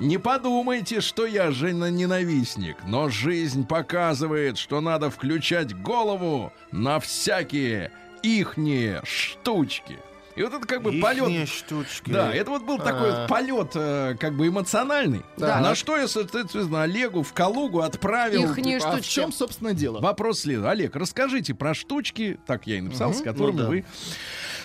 Не 0.00 0.18
подумайте, 0.18 1.00
что 1.02 1.26
я 1.26 1.50
жена-ненавистник, 1.50 2.76
но 2.86 3.10
жизнь 3.10 3.66
показывает, 3.66 4.56
что 4.56 4.80
надо 4.80 5.10
включать 5.10 5.76
голову 5.78 6.52
на 6.72 7.00
всякие 7.00 7.90
ихние 8.22 9.02
штучки. 9.04 9.98
И 10.38 10.42
вот 10.42 10.54
это 10.54 10.66
как 10.66 10.82
бы 10.82 10.92
полет 11.00 11.48
штучки. 11.48 12.10
да, 12.10 12.32
это 12.32 12.50
вот 12.50 12.62
был 12.62 12.78
такой 12.78 13.10
А. 13.12 13.20
вот 13.22 13.28
полет, 13.28 13.70
э, 13.74 14.14
как 14.20 14.36
бы 14.36 14.46
эмоциональный. 14.46 15.22
Да. 15.36 15.60
На 15.60 15.74
что 15.74 15.96
я, 15.96 16.06
соответственно, 16.06 16.84
Олегу 16.84 17.24
в 17.24 17.32
Калугу 17.32 17.80
отправил. 17.80 18.44
Ихние 18.44 18.78
А 18.78 18.80
в 18.80 18.92
штучки. 18.94 19.10
чем, 19.14 19.32
собственно, 19.32 19.74
дело? 19.74 20.00
Вопрос 20.00 20.40
следует. 20.40 20.68
Олег, 20.68 20.94
расскажите 20.94 21.54
про 21.54 21.74
штучки, 21.74 22.38
так 22.46 22.68
я 22.68 22.76
и 22.78 22.80
написал, 22.80 23.12
с 23.14 23.20
которыми 23.20 23.56
Ну 23.56 23.62
да. 23.64 23.68
вы 23.68 23.84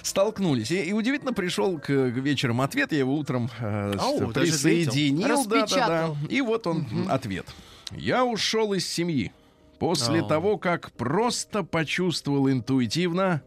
столкнулись. 0.03 0.69
И, 0.71 0.81
и 0.83 0.93
удивительно 0.93 1.33
пришел 1.33 1.79
к, 1.79 1.85
к 1.85 1.89
вечером 1.89 2.61
ответ, 2.61 2.91
я 2.91 2.99
его 2.99 3.15
утром 3.15 3.49
э, 3.59 3.93
Ау, 3.97 4.27
присоединил. 4.31 5.45
да, 5.45 5.65
да, 5.65 5.87
да. 5.87 6.15
И 6.29 6.41
вот 6.41 6.67
он 6.67 6.85
ответ. 7.09 7.47
Я 7.91 8.25
ушел 8.25 8.73
из 8.73 8.87
семьи 8.87 9.31
после 9.79 10.21
Ау. 10.21 10.27
того, 10.27 10.57
как 10.57 10.91
просто 10.91 11.63
почувствовал 11.63 12.49
интуитивно 12.49 13.41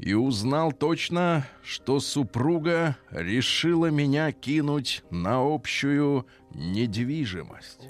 и 0.00 0.14
узнал 0.14 0.72
точно, 0.72 1.46
что 1.62 2.00
супруга 2.00 2.96
решила 3.10 3.86
меня 3.90 4.32
кинуть 4.32 5.02
на 5.10 5.40
общую 5.42 6.26
недвижимость. 6.54 7.88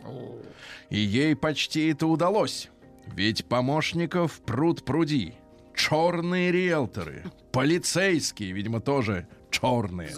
И 0.90 0.98
ей 0.98 1.36
почти 1.36 1.88
это 1.88 2.08
удалось. 2.08 2.68
Ведь 3.06 3.44
помощников 3.46 4.40
пруд 4.40 4.84
пруди. 4.84 5.34
Черные 5.74 6.50
риэлторы, 6.52 7.24
полицейские, 7.52 8.52
видимо, 8.52 8.80
тоже 8.80 9.28
черные. 9.50 10.10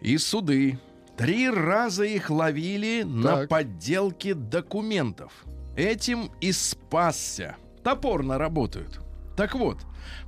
И 0.00 0.16
суды. 0.18 0.78
Три 1.16 1.48
раза 1.48 2.04
их 2.04 2.28
ловили 2.28 3.02
на 3.02 3.36
Так. 3.36 3.48
подделке 3.48 4.34
документов. 4.34 5.32
Этим 5.76 6.30
и 6.40 6.52
спасся. 6.52 7.56
Топорно 7.82 8.36
работают. 8.38 9.00
Так 9.36 9.54
вот, 9.54 9.78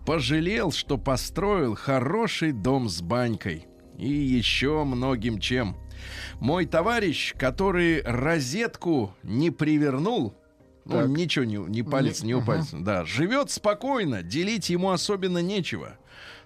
пожалел, 0.05 0.71
что 0.71 0.99
построил 0.99 1.75
хороший 1.75 2.53
дом 2.53 2.89
с 2.89 3.01
банькой. 3.01 3.67
И 3.97 4.09
еще 4.09 4.85
многим 4.85 5.41
чем. 5.41 5.77
Мой 6.39 6.67
товарищ, 6.67 7.35
который 7.37 8.03
розетку 8.03 9.15
не 9.25 9.51
привернул, 9.51 10.35
ну, 10.85 10.93
Так. 10.93 11.09
ничего 11.09 11.45
не, 11.45 11.57
не 11.57 11.83
палец, 11.83 12.23
не 12.23 12.35
упалец, 12.35 12.69
да, 12.73 13.05
живет 13.05 13.51
спокойно, 13.51 14.23
делить 14.23 14.71
ему 14.71 14.91
особенно 14.91 15.39
нечего. 15.39 15.99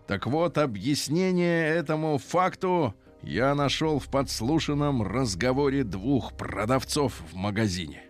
Так 0.06 0.26
вот, 0.26 0.56
объяснение 0.58 1.68
этому 1.68 2.18
факту 2.18 2.94
я 3.22 3.54
нашел 3.54 3.98
в 3.98 4.08
подслушанном 4.08 5.02
разговоре 5.02 5.84
двух 5.84 6.32
продавцов 6.36 7.22
в 7.30 7.36
магазине. 7.36 8.04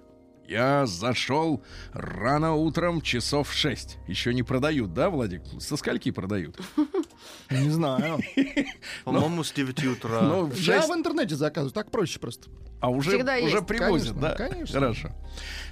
Я 0.53 0.85
зашел 0.85 1.63
рано 1.95 2.53
утром, 2.55 3.01
часов 3.01 3.49
в 3.49 3.55
шесть. 3.55 3.97
Еще 4.07 4.35
не 4.35 4.43
продают, 4.43 4.93
да, 4.93 5.09
Владик? 5.09 5.41
Со 5.59 5.79
скольки 5.79 6.11
продают? 6.11 6.59
Не 7.51 7.71
знаю. 7.71 8.19
По-моему, 9.05 9.45
с 9.45 9.53
9 9.53 9.85
утра. 9.87 10.21
Ну, 10.21 10.53
Я 10.57 10.83
в 10.83 10.91
интернете 10.91 11.37
заказываю, 11.37 11.73
так 11.73 11.91
проще 11.91 12.19
просто. 12.19 12.51
а 12.81 12.91
уже, 12.91 13.17
уже 13.43 13.63
привозят, 13.63 14.21
да? 14.21 14.35
конечно. 14.35 14.79
Хорошо. 14.79 15.11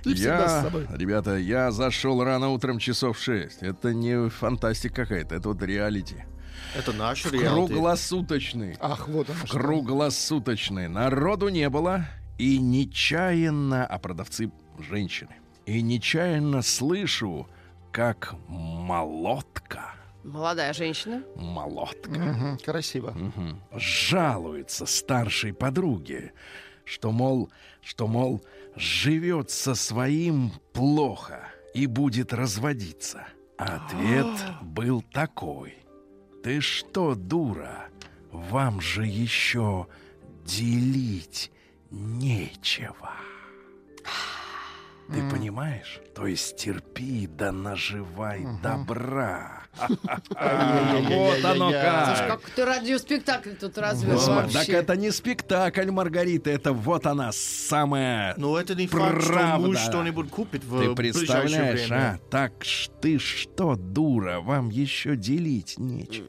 Ты 0.02 0.14
всегда 0.14 0.48
с 0.48 0.52
Я, 0.52 0.62
собой. 0.62 0.86
ребята, 0.96 1.36
я 1.36 1.70
зашел 1.72 2.24
рано 2.24 2.48
утром 2.48 2.78
часов 2.78 3.18
в 3.18 3.22
шесть. 3.22 3.62
Это 3.62 3.92
не 3.92 4.30
фантастика 4.30 5.02
какая-то, 5.02 5.34
это 5.34 5.48
вот 5.50 5.62
реалити. 5.62 6.24
Это 6.74 6.94
наш 6.94 7.26
реалити. 7.26 7.48
Круглосуточный. 7.48 8.76
Ах, 8.80 9.08
вот 9.08 9.26
что. 9.44 9.58
Круглосуточный. 9.58 10.88
Народу 10.88 11.48
не 11.48 11.68
было. 11.68 12.06
И 12.38 12.56
нечаянно, 12.58 13.84
а 13.84 13.98
продавцы 13.98 14.50
женщины. 14.82 15.34
И 15.66 15.82
нечаянно 15.82 16.62
слышу, 16.62 17.46
как 17.92 18.34
молотка, 18.48 19.94
Молодая 20.24 20.72
женщина. 20.74 21.22
молотка, 21.36 22.10
Мгм, 22.10 22.58
Красиво. 22.58 23.10
мгм, 23.12 23.60
жалуется 23.72 24.84
старшей 24.86 25.52
подруге, 25.54 26.32
что, 26.84 27.10
мол, 27.12 27.50
что, 27.82 28.06
мол, 28.06 28.42
живет 28.76 29.50
со 29.50 29.74
своим 29.74 30.52
плохо 30.72 31.48
и 31.74 31.86
будет 31.86 32.32
разводиться. 32.32 33.26
А 33.58 33.76
ответ 33.76 34.26
был 34.62 35.02
такой. 35.02 35.76
Ты 36.42 36.60
что, 36.60 37.14
дура, 37.14 37.88
вам 38.32 38.80
же 38.80 39.06
еще 39.06 39.86
делить 40.44 41.50
нечего. 41.90 43.12
Ты 45.12 45.28
понимаешь? 45.28 46.00
То 46.14 46.26
есть 46.26 46.56
терпи 46.56 47.26
да 47.26 47.52
наживай 47.52 48.46
добра. 48.62 49.62
Вот 49.88 51.44
оно 51.44 51.70
Слушай, 51.70 52.28
как. 52.28 52.42
как 52.42 52.50
ты 52.50 52.64
радиоспектакль 52.64 53.52
тут 53.52 53.78
развел. 53.78 54.18
Так 54.52 54.68
это 54.68 54.96
не 54.96 55.10
спектакль, 55.10 55.90
Маргарита, 55.90 56.50
это 56.50 56.72
вот 56.72 57.06
она 57.06 57.30
самая... 57.32 58.34
Но 58.36 58.58
это 58.58 58.74
не 58.74 58.86
факт, 58.86 59.22
что 59.22 59.32
Правда. 59.32 59.66
муж 59.66 59.78
что-нибудь 59.78 60.30
купит 60.30 60.64
в 60.64 60.80
Ты 60.80 60.94
представляешь, 60.94 61.90
а? 61.90 62.18
Так 62.30 62.64
ж 62.64 62.88
ты 63.00 63.18
что, 63.18 63.76
дура, 63.76 64.40
вам 64.40 64.68
еще 64.70 65.16
делить 65.16 65.78
нечего. 65.78 66.28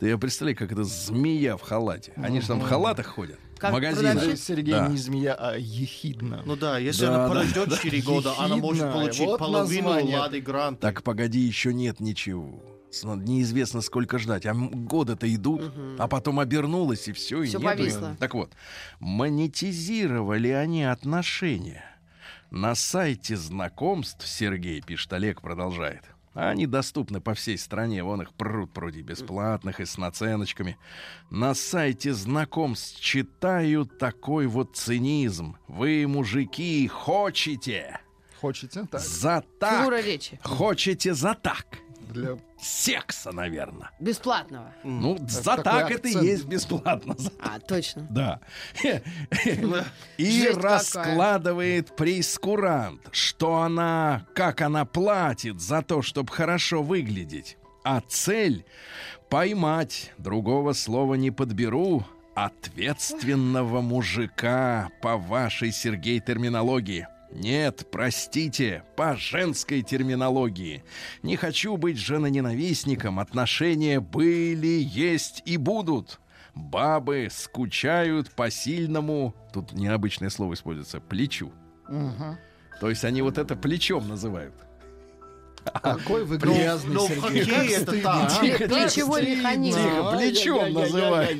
Ты 0.00 0.08
я 0.08 0.18
представляю, 0.18 0.56
как 0.56 0.72
это 0.72 0.82
змея 0.82 1.56
в 1.56 1.60
халате. 1.62 2.12
Они 2.16 2.40
же 2.40 2.46
там 2.48 2.60
в 2.60 2.64
халатах 2.64 3.06
ходят. 3.06 3.38
Как 3.58 3.70
в 3.70 3.74
магазинах. 3.74 4.14
продавщица? 4.14 4.42
Сергей 4.46 4.72
Да. 4.72 4.88
не 4.88 4.96
змея, 4.96 5.34
а 5.34 5.56
ехидна. 5.58 6.42
Ну 6.46 6.56
да, 6.56 6.78
если 6.78 7.02
Да, 7.04 7.14
она 7.14 7.22
да, 7.24 7.28
подождет 7.28 7.74
4 7.82 8.00
года, 8.02 8.32
она 8.38 8.56
может 8.56 8.90
получить 8.90 9.26
Вот 9.26 9.38
половину 9.38 9.88
название. 9.90 10.18
Лады 10.18 10.40
Гранта. 10.40 10.80
Так 10.80 11.02
погоди, 11.02 11.40
еще 11.40 11.74
нет 11.74 12.00
ничего. 12.00 12.62
С- 12.90 13.04
Неизвестно, 13.04 13.82
сколько 13.82 14.18
ждать. 14.18 14.46
А 14.46 14.54
годы-то 14.54 15.32
идут, 15.32 15.70
а 15.98 16.08
потом 16.08 16.40
обернулось, 16.40 17.06
и 17.08 17.12
все, 17.12 17.42
и 17.42 17.52
повисло. 17.58 18.16
Так 18.18 18.32
вот, 18.34 18.52
монетизировали 19.00 20.48
они 20.48 20.84
отношения. 20.84 21.84
На 22.50 22.74
сайте 22.74 23.36
знакомств, 23.36 24.26
Сергей 24.26 24.80
пишет, 24.80 25.12
Олег 25.12 25.40
продолжает. 25.42 26.02
Они 26.48 26.66
доступны 26.66 27.20
по 27.20 27.34
всей 27.34 27.58
стране, 27.58 28.02
вон 28.02 28.22
их 28.22 28.32
пруд 28.34 28.72
пруди 28.72 29.02
бесплатных 29.02 29.80
и 29.80 29.84
с 29.84 29.98
наценочками. 29.98 30.78
На 31.30 31.54
сайте 31.54 32.14
знакомств 32.14 33.00
читаю 33.00 33.84
такой 33.84 34.46
вот 34.46 34.76
цинизм. 34.76 35.56
Вы, 35.68 36.06
мужики, 36.06 36.88
хочете 36.88 38.00
Хочете? 38.40 38.86
Так. 38.90 39.00
за 39.00 39.44
так. 39.58 39.80
Фигура 39.80 40.00
речи. 40.00 40.40
Хочете 40.42 41.14
за 41.14 41.34
так. 41.34 41.66
Для... 42.08 42.38
Секса, 42.62 43.32
наверное. 43.32 43.90
Бесплатного. 44.00 44.72
Ну, 44.84 45.16
за 45.26 45.42
такой 45.42 45.62
так 45.64 45.90
это 45.90 46.08
и 46.08 46.10
акцент. 46.10 46.24
есть 46.26 46.44
бесплатно. 46.44 47.14
За- 47.16 47.30
А, 47.40 47.58
точно. 47.60 48.06
Да. 48.10 48.40
И 50.18 50.48
раскладывает 50.54 51.96
прейскурант, 51.96 53.08
что 53.12 53.56
она, 53.62 54.26
как 54.34 54.60
она 54.60 54.84
платит 54.84 55.60
за 55.60 55.82
то, 55.82 56.02
чтобы 56.02 56.32
хорошо 56.32 56.82
выглядеть. 56.82 57.56
А 57.82 58.02
цель— 58.06 58.64
поймать, 59.30 60.12
другого 60.18 60.74
слова 60.74 61.14
не 61.14 61.30
подберу, 61.30 62.04
ответственного 62.34 63.80
мужика 63.80 64.90
по 65.02 65.16
вашей, 65.16 65.72
Сергей, 65.72 66.20
терминологии. 66.20 67.06
Нет, 67.32 67.86
простите, 67.90 68.82
по 68.96 69.16
женской 69.16 69.82
терминологии. 69.82 70.82
Не 71.22 71.36
хочу 71.36 71.76
быть 71.76 71.96
женоненавистником. 71.98 73.20
Отношения 73.20 74.00
были, 74.00 74.82
есть 74.82 75.42
и 75.44 75.56
будут. 75.56 76.20
Бабы 76.54 77.28
скучают 77.30 78.32
по 78.32 78.50
сильному, 78.50 79.34
тут 79.52 79.72
необычное 79.72 80.30
слово 80.30 80.54
используется, 80.54 81.00
плечу. 81.00 81.52
То 82.80 82.88
есть 82.88 83.04
они 83.04 83.22
вот 83.22 83.38
это 83.38 83.54
плечом 83.54 84.08
называют. 84.08 84.54
Какой 85.82 86.24
вы 86.24 86.36
грязный, 86.36 86.94
ну, 86.94 87.06
в 87.06 87.08
Сергей. 87.08 87.44
хоккее 87.44 87.76
это 87.76 88.02
так. 88.02 88.38
Плечевой 88.40 89.36
механизм. 89.36 89.78
Тихо, 89.78 90.16
плечом 90.16 90.72
называют. 90.72 91.30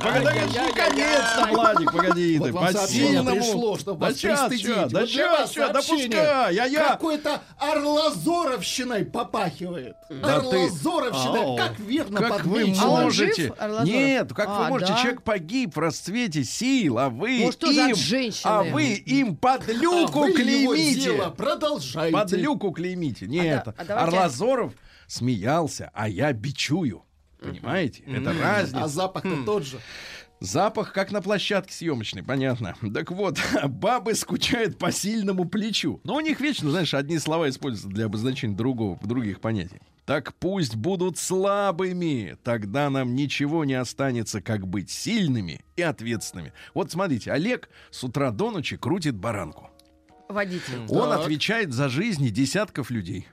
Погоди, 0.00 0.58
наконец-то, 0.58 1.48
Владик, 1.50 1.92
погоди 1.92 2.38
ты, 2.38 2.52
вам 2.52 2.66
по 2.66 2.72
сообщение 2.72 3.08
сильному. 3.08 3.36
пришло, 3.36 3.78
чтобы 3.78 4.06
Да 4.06 4.14
ща, 4.14 4.48
да 4.48 4.82
Вот 4.82 4.88
для 4.88 5.06
ща, 5.06 5.30
вас 5.30 5.52
ща, 5.52 5.68
да 5.68 5.82
сообщение. 5.82 6.06
пускай, 6.18 6.54
я- 6.54 6.64
я. 6.66 6.88
Какой-то 6.90 7.42
Орлазоровщиной 7.58 9.04
попахивает. 9.04 9.96
Ау. 10.22 11.56
как 11.56 11.78
верно 11.78 12.20
Как 12.20 12.44
вы. 12.44 12.74
А 12.80 12.86
можете? 12.86 13.52
Нет, 13.84 14.32
как 14.34 14.48
вы 14.58 14.68
можете? 14.68 14.92
Человек 15.00 15.22
погиб 15.22 15.76
в 15.76 15.78
расцвете 15.78 16.44
сил, 16.44 16.98
а 16.98 17.08
вы 17.08 17.50
что 17.52 17.70
им, 17.70 17.94
а 18.44 18.62
вы 18.62 18.94
им 18.94 19.36
под 19.36 19.66
люку 19.68 20.26
клеймите. 20.32 21.30
продолжайте. 21.36 22.12
Под 22.12 22.32
люку 22.32 22.70
клеймите. 22.72 23.26
Нет, 23.30 23.62
да- 23.66 23.74
а 23.76 23.84
давайте- 23.84 24.16
Орлазоров 24.16 24.72
смеялся, 25.06 25.90
а 25.94 26.08
я 26.08 26.32
бичую. 26.32 27.04
Понимаете? 27.40 28.02
Это 28.06 28.30
А 28.30 28.34
разница. 28.42 28.86
запах-то 28.88 29.44
тот 29.44 29.64
же. 29.64 29.78
Запах, 30.40 30.92
как 30.94 31.10
на 31.10 31.20
площадке 31.20 31.72
съемочной, 31.72 32.22
понятно. 32.22 32.74
Так 32.94 33.10
вот, 33.10 33.38
бабы 33.68 34.14
скучают 34.14 34.78
по 34.78 34.90
сильному 34.90 35.44
плечу. 35.46 36.00
Но 36.04 36.14
у 36.16 36.20
них 36.20 36.40
вечно, 36.40 36.70
знаешь, 36.70 36.94
одни 36.94 37.18
слова 37.18 37.48
используются 37.50 37.88
для 37.88 38.06
обозначения 38.06 38.54
другого, 38.56 38.98
других 39.02 39.40
понятий. 39.40 39.80
Так 40.06 40.34
пусть 40.34 40.76
будут 40.76 41.18
слабыми, 41.18 42.36
тогда 42.42 42.90
нам 42.90 43.14
ничего 43.14 43.64
не 43.64 43.74
останется, 43.74 44.40
как 44.40 44.66
быть 44.66 44.90
сильными 44.90 45.60
и 45.76 45.82
ответственными. 45.82 46.52
Вот 46.74 46.90
смотрите, 46.90 47.32
Олег 47.32 47.68
с 47.90 48.02
утра 48.02 48.30
до 48.30 48.50
ночи 48.50 48.76
крутит 48.76 49.14
баранку. 49.16 49.69
Водитель. 50.30 50.86
Он 50.88 51.10
Так. 51.10 51.20
отвечает 51.20 51.72
за 51.72 51.88
жизни 51.88 52.28
десятков 52.28 52.90
людей. 52.90 53.28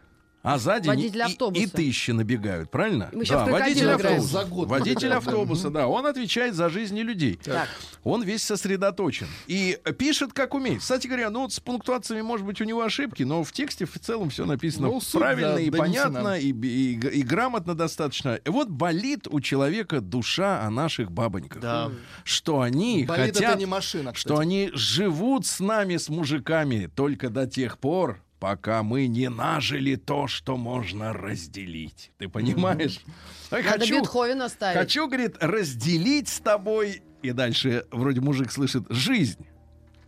А 0.50 0.58
сзади 0.60 0.88
Водитель 0.88 1.18
и- 1.20 1.22
автобуса. 1.24 1.62
И, 1.64 1.68
тысячи 1.68 2.12
набегают, 2.12 2.72
правильно? 2.72 3.10
Мы 3.12 3.26
крокодила 3.26 3.60
водитель 3.60 3.90
автобуса. 3.90 4.28
За 4.28 4.46
год 4.46 4.68
Водитель 4.70 5.10
да. 5.10 5.18
автобуса, 5.18 5.70
да. 5.70 5.88
Он 5.88 6.06
отвечает 6.06 6.56
за 6.56 6.70
жизни 6.70 7.02
людей. 7.02 7.38
Так. 7.44 7.68
Он 8.06 8.24
весь 8.24 8.44
сосредоточен. 8.44 9.28
И 9.48 9.78
пишет, 9.98 10.32
как 10.32 10.54
умеет. 10.54 10.80
Кстати 10.80 11.08
говоря, 11.08 11.30
ну 11.30 11.42
вот 11.42 11.52
с 11.52 11.60
пунктуациями, 11.60 12.22
может 12.22 12.46
быть, 12.46 12.62
у 12.62 12.64
него 12.64 12.82
ошибки, 12.82 13.24
но 13.24 13.44
в 13.44 13.52
тексте 13.52 13.86
в 13.86 14.00
целом 14.00 14.30
все 14.30 14.46
написано 14.46 14.88
Ну, 14.88 15.02
суть, 15.02 15.20
правильно 15.20 15.56
да, 15.56 15.60
и 15.60 15.70
понятно, 15.70 16.40
и, 16.40 16.52
и- 16.52 16.94
и 16.94 17.22
грамотно 17.24 17.76
достаточно. 17.76 18.36
И 18.36 18.50
вот 18.50 18.70
болит 18.70 19.28
у 19.30 19.42
человека 19.42 20.00
душа 20.00 20.62
о 20.62 20.70
наших 20.70 21.12
бабоньках. 21.12 21.62
Да. 21.62 21.92
Что 22.24 22.62
они 22.62 23.04
Болит 23.06 23.36
хотят... 23.36 23.50
это 23.52 23.60
не 23.60 23.66
машина, 23.66 24.14
что 24.14 24.30
кстати. 24.36 24.42
они 24.42 24.70
живут 24.74 25.46
с 25.46 25.60
нами, 25.60 25.98
с 25.98 26.08
мужиками, 26.08 26.90
только 26.96 27.30
до 27.30 27.48
тех 27.48 27.80
пор, 27.80 28.22
пока 28.40 28.84
мы 28.84 29.08
не 29.08 29.30
нажили 29.30 29.96
то, 29.96 30.28
что 30.28 30.58
можно 30.58 31.14
разделить. 31.14 32.12
Ты 32.18 32.30
понимаешь? 32.30 33.00
А 33.50 33.62
Надо 33.62 33.86
Бетховена 33.88 34.50
ставить. 34.50 34.78
Хочу, 34.78 35.08
говорит, 35.08 35.38
разделить 35.40 36.28
с 36.28 36.40
тобой. 36.40 37.02
И 37.22 37.32
дальше 37.32 37.86
вроде 37.92 38.22
мужик 38.22 38.52
слышит 38.52 38.86
жизнь. 38.90 39.46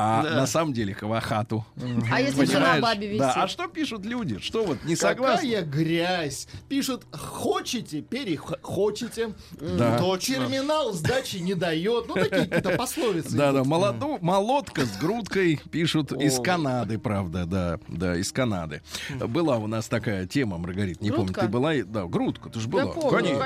А 0.02 0.24
Да. 0.24 0.30
на 0.36 0.48
самом 0.48 0.72
деле 0.72 0.94
хавахату. 0.94 1.66
А 2.10 2.22
если 2.22 2.46
все 2.46 2.54
на 2.60 2.60
Понимаешь? 2.78 2.82
бабе 2.82 3.08
висит? 3.08 3.20
Да. 3.20 3.34
А 3.36 3.48
что 3.50 3.68
пишут 3.68 4.06
люди? 4.06 4.40
Что 4.40 4.64
вот 4.64 4.86
не 4.86 4.96
согласны? 4.96 5.46
Какая 5.50 5.66
грязь. 5.66 6.48
Пишут, 6.70 7.04
хочете, 7.12 8.02
перехочете. 8.02 9.34
Да. 9.60 9.98
Точно. 10.00 10.36
Терминал 10.36 10.94
сдачи 10.94 11.38
не 11.38 11.54
дает. 11.54 12.08
Ну, 12.08 12.14
такие 12.14 12.46
какие-то 12.46 12.78
пословицы. 12.78 13.36
Да, 13.36 13.52
да, 13.52 13.66
молоду, 13.66 14.18
молотка 14.22 14.86
с 14.86 14.98
грудкой 14.98 15.60
пишут 15.70 16.14
из 16.14 16.40
Канады, 16.40 16.98
правда, 16.98 17.46
да, 17.46 17.80
да, 17.90 18.16
из 18.16 18.32
Канады. 18.32 18.82
Была 19.20 19.58
у 19.58 19.68
нас 19.68 19.90
такая 19.90 20.26
тема, 20.28 20.58
Маргарит, 20.58 21.02
не 21.02 21.12
помню, 21.12 21.34
ты 21.34 21.50
была, 21.50 21.74
и- 21.76 21.84
да, 21.84 22.06
грудка, 22.06 22.50
ты 22.50 22.62
же 22.62 22.70
была. 22.70 22.86
конечно, 23.10 23.40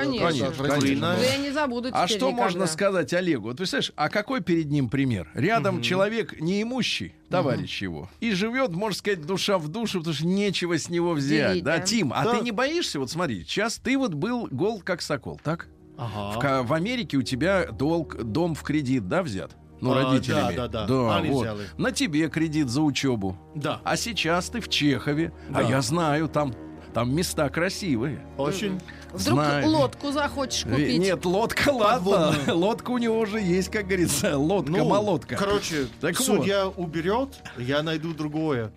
конечно. 0.68 1.16
я 1.20 1.36
не 1.38 1.50
забуду 1.50 1.88
А 1.92 2.06
что 2.06 2.30
можно 2.30 2.68
сказать 2.68 3.12
Олегу? 3.12 3.48
Вот 3.48 3.56
представляешь, 3.56 3.92
а 3.96 4.08
какой 4.08 4.40
перед 4.40 4.70
ним 4.70 4.88
пример? 4.88 5.28
Рядом 5.34 5.82
человек 5.82 6.40
неимущий, 6.44 7.14
товарищ 7.30 7.82
его, 7.82 8.08
и 8.20 8.30
живет, 8.32 8.70
можно 8.70 8.96
сказать, 8.96 9.24
душа 9.26 9.58
в 9.58 9.68
душу, 9.68 9.98
потому 9.98 10.14
что 10.14 10.26
нечего 10.26 10.78
с 10.78 10.88
него 10.88 11.12
взять. 11.12 11.52
Делить, 11.52 11.64
да, 11.64 11.76
да? 11.78 11.82
Тим, 11.82 12.12
а 12.14 12.24
Да. 12.24 12.36
ты 12.38 12.44
не 12.44 12.50
боишься? 12.52 12.98
Вот 13.00 13.10
смотри, 13.10 13.44
сейчас 13.44 13.76
ты 13.78 13.96
вот 13.98 14.14
был 14.14 14.48
гол 14.50 14.80
как 14.84 15.02
сокол, 15.02 15.40
так? 15.42 15.66
В, 15.96 16.00
Ага. 16.02 16.40
Ка- 16.40 16.62
в 16.62 16.72
Америке 16.72 17.16
у 17.16 17.22
тебя 17.22 17.66
долг, 17.70 18.22
дом 18.22 18.54
в 18.54 18.62
кредит, 18.62 19.08
да, 19.08 19.22
взят? 19.22 19.56
Ну, 19.80 19.92
А, 19.92 20.02
родителями. 20.12 20.56
да, 20.56 20.66
да, 20.68 20.86
да. 20.86 21.16
Они 21.16 21.28
вот. 21.30 21.42
взяли. 21.42 21.68
На 21.76 21.92
тебе 21.92 22.28
кредит 22.28 22.68
за 22.70 22.80
учебу. 22.80 23.36
Да. 23.54 23.80
А 23.84 23.96
сейчас 23.96 24.48
ты 24.48 24.60
в 24.60 24.68
Чехове. 24.68 25.32
А 25.50 25.62
Да. 25.62 25.68
я 25.68 25.82
знаю, 25.82 26.28
там, 26.28 26.54
там 26.94 27.14
места 27.14 27.48
красивые. 27.50 28.24
Очень. 28.38 28.80
Вдруг 29.12 29.20
Знаю. 29.40 29.68
лодку 29.68 30.12
захочешь 30.12 30.64
Э, 30.64 30.70
купить? 30.70 31.00
Нет, 31.00 31.24
лодка, 31.24 31.70
ладно. 31.70 32.34
Лодка 32.54 32.90
у 32.92 32.98
него 32.98 33.18
уже 33.18 33.40
есть, 33.40 33.68
как 33.70 33.86
говорится. 33.86 34.30
Ну, 34.32 34.44
Лодка-молодка. 34.44 35.36
короче, 35.36 35.88
Так 36.00 36.16
вот. 36.18 36.24
судья 36.26 36.68
уберет, 36.68 37.42
я 37.58 37.82
найду 37.82 38.14
другое. 38.14 38.72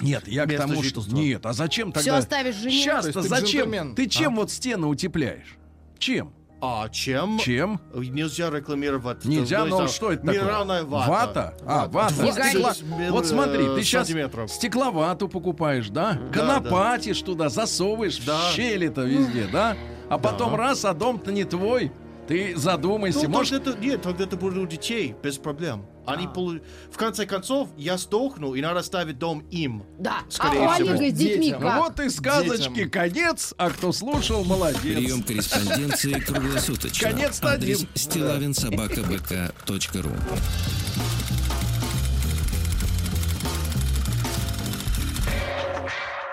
Нет, 0.00 0.26
я 0.26 0.44
к 0.44 0.48
Место 0.48 0.62
тому, 0.66 0.74
что... 0.82 0.82
жительства. 0.84 1.16
Нет, 1.16 1.46
а 1.46 1.52
зачем 1.52 1.92
Все 1.92 2.00
тогда... 2.04 2.18
оставишь 2.18 2.54
жене? 2.56 2.82
Сейчас-то 2.82 3.22
зачем? 3.22 3.70
джентльмен. 3.70 3.94
Ты 3.94 4.06
чем 4.06 4.36
вот 4.36 4.50
стены 4.50 4.86
утепляешь? 4.86 5.56
Чем? 5.98 6.32
А 6.64 6.88
чем? 6.90 7.38
Чем? 7.40 7.80
Нельзя 7.92 8.48
рекламировать. 8.48 9.24
Нельзя, 9.24 9.64
Ну, 9.64 9.80
но 9.80 9.88
что 9.88 10.12
это 10.12 10.24
такое? 10.24 10.84
Вата. 10.84 10.84
Вата? 10.86 11.54
А, 11.66 11.88
вата. 11.88 12.14
Стекла-. 12.14 13.10
Вот 13.10 13.26
смотри, 13.26 13.64
ты 13.64 13.82
сейчас 13.82 14.08
стекловату 14.52 15.28
покупаешь, 15.28 15.88
да? 15.88 16.20
Конопатишь 16.32 17.20
туда, 17.22 17.48
засовываешь 17.48 18.18
Да. 18.24 18.38
в 18.38 18.52
щели-то 18.54 19.02
везде, 19.02 19.48
да? 19.52 19.76
А 20.08 20.18
потом 20.18 20.54
раз, 20.54 20.84
а 20.84 20.94
дом-то 20.94 21.32
не 21.32 21.42
твой. 21.42 21.90
Ты 22.28 22.56
задумайся, 22.56 23.24
Ну, 23.24 23.30
может... 23.30 23.64
тогда 23.64 23.72
это, 23.72 23.84
нет, 23.84 24.02
тогда 24.02 24.22
это 24.24 24.36
будет 24.36 24.58
у 24.58 24.66
детей, 24.66 25.16
без 25.20 25.38
проблем. 25.38 25.84
Они 26.06 26.26
полу- 26.26 26.60
В 26.90 26.96
конце 26.96 27.26
концов, 27.26 27.68
я 27.76 27.96
сдохну, 27.96 28.54
и 28.54 28.60
надо 28.60 28.82
ставить 28.82 29.18
дом 29.18 29.40
им. 29.50 29.84
Да. 29.98 30.18
Скорее 30.28 30.66
а 30.66 30.74
всего. 30.74 30.96
С 30.96 31.12
детьми 31.12 31.52
как? 31.52 31.78
вот 31.80 32.00
и 32.00 32.10
сказочки 32.10 32.74
Детям. 32.74 32.90
конец, 32.90 33.54
а 33.56 33.70
кто 33.70 33.92
слушал, 33.92 34.44
молодец. 34.44 34.80
Прием 34.80 35.22
корреспонденции 35.22 36.14
круглосуточно. 36.14 37.08
Адрес 37.08 37.40
один. 37.42 37.88
стилавинсобакабк.ру 37.94 40.10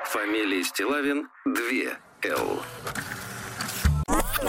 Фамилия 0.05 0.63
Стилавин 0.63 1.27
2 1.45 1.97
Л. 2.23 2.62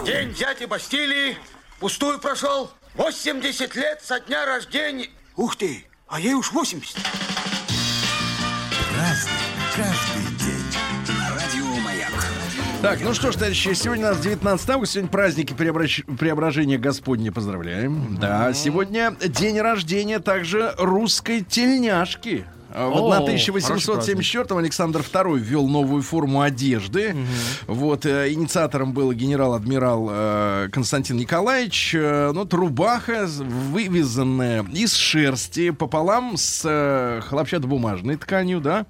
День 0.05 0.33
дяди 0.33 0.65
Бастилии 0.65 1.37
пустую 1.79 2.19
прошел. 2.19 2.71
80 2.95 3.75
лет 3.75 4.01
со 4.03 4.19
дня 4.19 4.45
рождения. 4.45 5.09
Ух 5.35 5.55
ты, 5.55 5.85
а 6.07 6.19
ей 6.19 6.33
уж 6.33 6.51
80. 6.51 6.97
Так, 12.81 12.99
ну 13.01 13.13
что 13.13 13.31
ж, 13.31 13.35
товарищи, 13.35 13.73
сегодня 13.73 14.07
у 14.07 14.09
нас 14.09 14.19
19 14.21 14.69
августа, 14.71 14.93
сегодня 14.95 15.11
праздники 15.11 15.53
преобращ- 15.53 16.17
преображения 16.17 16.79
Господня, 16.79 17.31
поздравляем. 17.31 18.17
Да, 18.19 18.53
сегодня 18.53 19.11
день 19.11 19.59
рождения 19.61 20.17
также 20.19 20.73
русской 20.79 21.41
тельняшки. 21.41 22.45
А 22.73 22.89
В 22.89 22.97
О, 22.97 23.13
1874 23.13 24.59
Александр 24.59 25.01
II 25.01 25.37
ввел 25.37 25.67
новую 25.67 26.01
форму 26.01 26.41
одежды. 26.41 27.15
Вот 27.67 28.05
э, 28.05 28.31
инициатором 28.31 28.93
был 28.93 29.11
генерал-адмирал 29.11 30.09
э, 30.11 30.69
Константин 30.71 31.17
Николаевич. 31.17 31.93
Э, 31.95 32.31
ну, 32.33 32.47
рубаха, 32.49 33.27
вывязанная 33.27 34.65
из 34.73 34.93
шерсти 34.93 35.71
пополам 35.71 36.37
с 36.37 37.21
хлопчатобумажной 37.27 38.17
тканью, 38.17 38.61
да. 38.61 38.85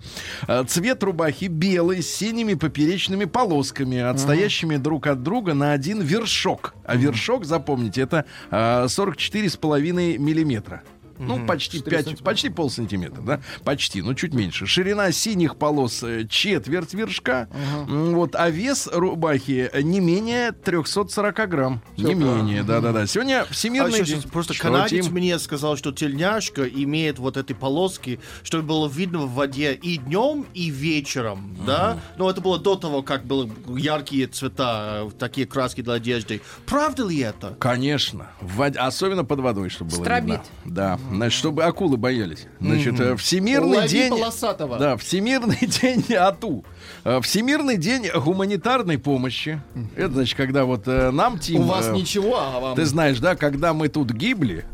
Цвет 0.67 1.03
рубахи 1.03 1.45
белый, 1.45 2.01
с 2.01 2.09
синими 2.13 2.53
поперечными 2.53 3.25
полосками, 3.25 3.99
отстоящими 3.99 4.77
друг 4.77 5.07
от 5.07 5.23
друга 5.23 5.53
на 5.53 5.73
один 5.73 6.01
вершок. 6.01 6.73
А 6.85 6.95
вершок, 6.95 7.45
запомните, 7.45 8.01
это 8.01 8.25
э, 8.49 8.85
44,5 8.85 10.17
миллиметра. 10.17 10.83
Ну, 11.19 11.45
почти 11.45 11.77
Четыре 11.77 11.97
5, 11.97 12.05
сантиметра. 12.05 12.25
почти 12.25 12.49
пол 12.49 12.69
сантиметра, 12.69 13.21
да? 13.21 13.41
Почти, 13.63 14.01
ну, 14.01 14.13
чуть 14.13 14.33
меньше. 14.33 14.65
Ширина 14.65 15.11
синих 15.11 15.55
полос 15.57 16.03
э, 16.03 16.25
четверть 16.27 16.93
вершка. 16.93 17.47
М, 17.87 18.13
Вот, 18.15 18.35
а 18.35 18.49
вес 18.49 18.89
рубахи 18.91 19.69
э, 19.71 19.81
не 19.81 19.99
менее 19.99 20.51
340 20.51 21.47
грамм. 21.49 21.81
Не 21.97 22.13
менее, 22.15 22.63
да-да-да. 22.63 23.07
Сегодня 23.07 23.41
А 23.41 23.53
всемирный 23.53 23.97
щас, 23.99 24.07
день. 24.07 24.21
щас, 24.21 24.31
просто 24.31 24.53
Что, 24.53 24.63
канадец 24.63 25.05
Тим? 25.05 25.13
мне 25.13 25.37
сказал, 25.39 25.77
что 25.77 25.91
тельняшка 25.91 26.65
имеет 26.67 27.19
вот 27.19 27.37
эти 27.37 27.53
полоски, 27.53 28.19
чтобы 28.43 28.63
было 28.63 28.87
видно 28.87 29.19
в 29.19 29.33
воде 29.33 29.73
и 29.73 29.97
днем, 29.97 30.45
и 30.53 30.69
вечером, 30.69 31.55
да? 31.65 31.99
Но 32.17 32.29
это 32.29 32.41
было 32.41 32.59
до 32.59 32.75
того, 32.75 33.01
как 33.03 33.25
были 33.25 33.51
яркие 33.79 34.27
цвета, 34.27 35.07
э, 35.07 35.11
такие 35.17 35.47
краски 35.47 35.81
для 35.81 35.93
одежды. 35.93 36.41
Правда 36.65 37.05
ли 37.07 37.19
это? 37.19 37.55
Конечно. 37.59 38.27
В 38.41 38.57
воде- 38.57 38.79
особенно 38.79 39.23
под 39.23 39.39
водой, 39.39 39.69
чтобы 39.69 39.91
было 39.91 40.03
Стробит. 40.03 40.23
видно. 40.25 40.43
Да. 40.65 40.99
Значит, 41.11 41.37
чтобы 41.37 41.63
акулы 41.63 41.97
боялись. 41.97 42.47
Значит, 42.59 42.99
э, 42.99 43.15
Всемирный 43.17 43.77
Лови 43.77 43.89
день... 43.89 44.09
полосатого. 44.09 44.77
Да, 44.77 44.97
Всемирный 44.97 45.59
день 45.61 46.13
АТУ. 46.13 46.63
Э, 47.03 47.19
Всемирный 47.21 47.77
день 47.77 48.07
гуманитарной 48.15 48.97
помощи. 48.97 49.61
Это 49.95 50.13
значит, 50.13 50.37
когда 50.37 50.65
вот 50.65 50.87
э, 50.87 51.11
нам, 51.11 51.37
Тим... 51.37 51.61
У 51.61 51.63
вас 51.65 51.89
э, 51.89 51.93
ничего, 51.93 52.39
а 52.39 52.59
вам... 52.59 52.75
Ты 52.75 52.85
знаешь, 52.85 53.19
да, 53.19 53.35
когда 53.35 53.73
мы 53.73 53.89
тут 53.89 54.11
гибли, 54.11 54.65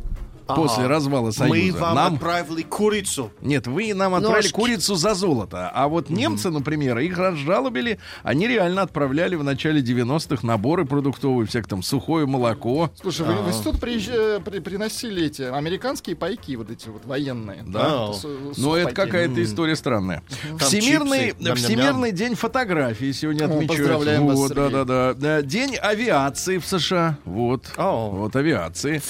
после 0.48 0.88
развала 0.88 1.32
Союза, 1.32 1.56
Мы 1.56 1.72
вам 1.80 1.96
нам... 1.96 2.14
отправили 2.16 2.62
курицу. 2.64 3.32
Нет, 3.42 3.68
вы 3.68 3.94
нам 3.94 4.14
отправили 4.16 4.44
Ножки. 4.44 4.54
курицу 4.56 4.96
за 4.96 5.14
золото. 5.14 5.70
А 5.74 5.88
вот 5.88 6.10
немцы, 6.10 6.50
например, 6.50 6.98
их 7.00 7.18
разжалобили. 7.18 8.00
Они 8.24 8.48
реально 8.48 8.84
отправляли 8.84 9.36
в 9.36 9.44
начале 9.44 9.82
90-х 9.82 10.46
наборы 10.46 10.86
продуктовые, 10.86 11.48
всякое 11.48 11.68
там 11.70 11.84
сухое 11.84 12.26
молоко. 12.26 12.92
Слушай, 13.02 13.26
вы 13.28 13.34
в 13.44 13.50
институт 13.50 13.80
при- 13.80 14.60
приносили 14.60 15.26
эти 15.26 15.42
американские 15.44 16.16
пайки, 16.16 16.56
вот 16.56 16.70
эти 16.70 16.90
вот 16.90 17.06
военные. 17.06 17.64
Да. 17.68 18.12
Но 18.58 18.76
это 18.78 18.94
какая-то 18.94 19.44
история 19.44 19.76
странная. 19.76 20.24
Всемирный. 20.60 21.34
Всемирный 21.56 22.12
день 22.12 22.36
фотографии 22.36 23.12
сегодня 23.12 23.46
отмечают. 23.46 23.68
поздравляем 23.68 24.28
вот, 24.28 24.54
да, 24.54 24.70
да, 24.70 24.84
да, 24.86 25.14
да. 25.14 25.42
День 25.42 25.76
авиации 25.76 26.58
в 26.58 26.66
США. 26.66 27.18
Вот. 27.26 27.64
Вот 27.78 28.36
авиации. 28.36 29.02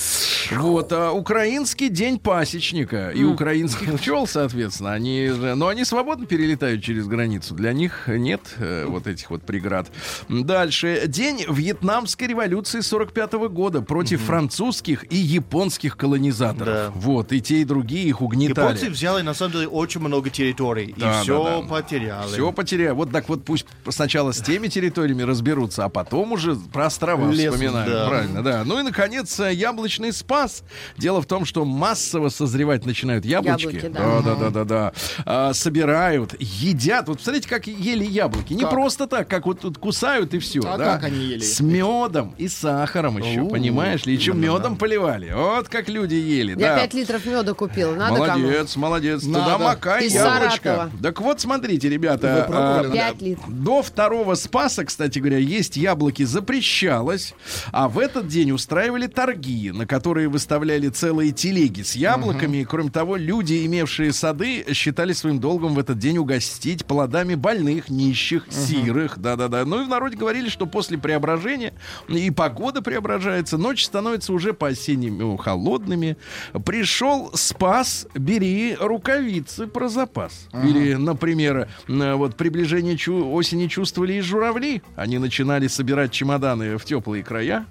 Вот. 0.52 0.92
А, 0.92 1.12
украинский 1.28 1.90
день 1.90 2.20
пасечника 2.20 3.10
и 3.10 3.26
украинских 3.26 4.00
пчел, 4.00 4.26
соответственно. 4.28 4.94
Они 4.94 5.28
же, 5.28 5.56
но 5.56 5.68
они 5.68 5.84
свободно 5.84 6.26
перелетают 6.26 6.82
через 6.82 7.06
границу. 7.06 7.54
Для 7.54 7.74
них 7.74 8.08
нет 8.08 8.40
э, 8.60 8.86
вот 8.88 9.08
этих 9.08 9.30
вот 9.30 9.42
преград. 9.42 9.92
Дальше. 10.30 11.04
День 11.08 11.44
Вьетнамской 11.50 12.28
революции 12.28 12.80
45 12.80 13.34
года 13.50 13.82
против 13.82 14.22
французских 14.22 15.12
и 15.12 15.18
японских 15.18 15.98
колонизаторов. 15.98 16.66
Да. 16.66 16.92
Вот. 16.96 17.34
И 17.34 17.42
те, 17.42 17.58
и 17.60 17.66
другие 17.66 18.08
их 18.08 18.22
угнетали. 18.22 18.76
Японцы 18.76 18.90
взяли, 18.90 19.22
на 19.22 19.34
самом 19.34 19.52
деле, 19.52 19.68
очень 19.68 20.00
много 20.00 20.30
территорий. 20.30 20.96
Да, 20.96 21.20
и 21.20 21.24
все 21.24 21.44
да, 21.44 21.68
потеряли. 21.68 22.28
Все 22.30 22.54
потеряли. 22.54 22.94
Вот 22.94 23.12
так 23.12 23.28
вот 23.28 23.44
пусть 23.44 23.66
сначала 23.90 24.32
с 24.32 24.42
теми 24.42 24.70
территориями 24.70 25.24
разберутся, 25.24 25.84
а 25.84 25.90
потом 25.90 26.32
уже 26.32 26.56
про 26.56 26.86
острова 26.86 27.30
Лезут, 27.30 27.56
вспоминают. 27.56 27.92
да. 27.92 28.08
Правильно, 28.08 28.42
да. 28.42 28.64
Ну 28.64 28.80
и, 28.80 28.84
наконец, 28.84 29.38
яблочный 29.40 30.14
спас. 30.14 30.64
Дело 30.98 31.17
в 31.22 31.26
том, 31.26 31.46
что 31.46 31.66
массово 31.66 32.30
созревать 32.30 32.86
начинают 32.86 33.26
яблочки. 33.26 33.76
Яблоки, 33.76 33.88
да. 33.88 34.22
да, 34.22 34.36
да, 34.36 34.50
да, 34.50 34.64
да. 34.64 34.94
А, 35.26 35.54
собирают, 35.54 36.36
едят. 36.40 37.08
Вот 37.08 37.22
смотрите, 37.22 37.48
как 37.50 37.68
ели 37.68 38.06
яблоки. 38.06 38.54
Не 38.54 38.62
Как? 38.62 38.72
просто 38.72 39.08
так, 39.08 39.28
как 39.28 39.46
вот 39.46 39.62
тут 39.62 39.78
кусают 39.78 40.34
и 40.34 40.40
все. 40.40 40.62
А 40.66 40.78
да. 40.78 40.94
как 40.96 41.06
они 41.06 41.26
ели? 41.26 41.42
С 41.42 41.60
медом 41.60 42.34
и 42.38 42.48
сахаром 42.48 43.18
еще, 43.18 43.42
У, 43.42 43.50
понимаешь 43.50 44.06
ли? 44.06 44.14
Еще 44.14 44.34
медом 44.34 44.78
поливали. 44.78 45.32
Вот 45.34 45.70
как 45.70 45.90
люди 45.90 46.16
ели. 46.16 46.52
Я 46.52 46.76
да. 46.76 46.80
5 46.80 46.94
литров 46.94 47.26
меда 47.26 47.54
купила. 47.54 47.94
Надо 47.94 48.14
молодец, 48.14 48.76
молодец. 48.76 49.22
Туда 49.24 49.40
Надо. 49.40 49.64
макай 49.64 50.06
Из 50.06 50.14
яблочко. 50.14 50.64
Саратова. 50.64 50.92
Так 51.02 51.22
вот, 51.22 51.42
смотрите, 51.42 51.90
ребята. 51.90 52.46
А, 52.50 52.82
кому? 52.84 52.94
5 52.94 53.22
литров. 53.22 53.50
до 53.50 53.82
второго 53.82 54.36
Спаса, 54.36 54.86
кстати 54.86 55.20
говоря, 55.20 55.38
есть 55.38 55.78
яблоки 55.78 56.24
запрещалось, 56.24 57.34
а 57.72 57.88
в 57.88 58.00
этот 58.00 58.28
день 58.28 58.52
устраивали 58.52 59.08
торги, 59.08 59.72
на 59.72 59.86
которые 59.86 60.28
выставляли 60.28 60.90
целые 61.08 61.32
телеги 61.32 61.84
с 61.84 61.96
яблоками. 61.96 62.58
И, 62.58 62.66
кроме 62.66 62.90
того, 62.90 63.16
люди, 63.16 63.66
имевшие 63.66 64.12
сады, 64.12 64.66
считали 64.74 65.14
своим 65.14 65.40
долгом 65.40 65.74
в 65.74 65.80
этот 65.80 65.98
день 65.98 66.18
угостить 66.18 66.86
плодами 66.86 67.36
больных, 67.36 67.88
нищих, 67.90 68.46
сирых. 68.52 69.18
Да-да-да. 69.18 69.64
Ну 69.64 69.82
и 69.82 69.86
в 69.86 69.88
народе 69.88 70.18
говорили, 70.18 70.50
что 70.50 70.66
после 70.66 70.98
преображения 70.98 71.74
и 72.10 72.30
погода 72.30 72.82
преображается, 72.82 73.58
ночь 73.58 73.86
становится 73.86 74.34
уже 74.34 74.54
по-осеннему 74.54 75.38
холодными. 75.38 76.18
Пришел 76.66 77.32
Спас, 77.34 78.06
бери 78.14 78.76
рукавицы 78.78 79.68
про 79.68 79.88
запас. 79.88 80.50
Или, 80.66 80.96
например, 80.96 81.70
вот 81.88 82.36
приближение 82.36 82.98
чу- 82.98 83.32
осени 83.32 83.68
чувствовали 83.68 84.14
и 84.16 84.20
журавли. 84.22 84.82
Они 84.98 85.20
начинали 85.20 85.68
собирать 85.68 86.12
чемоданы 86.12 86.78
в 86.78 86.84
теплые 86.84 87.24
края. 87.24 87.66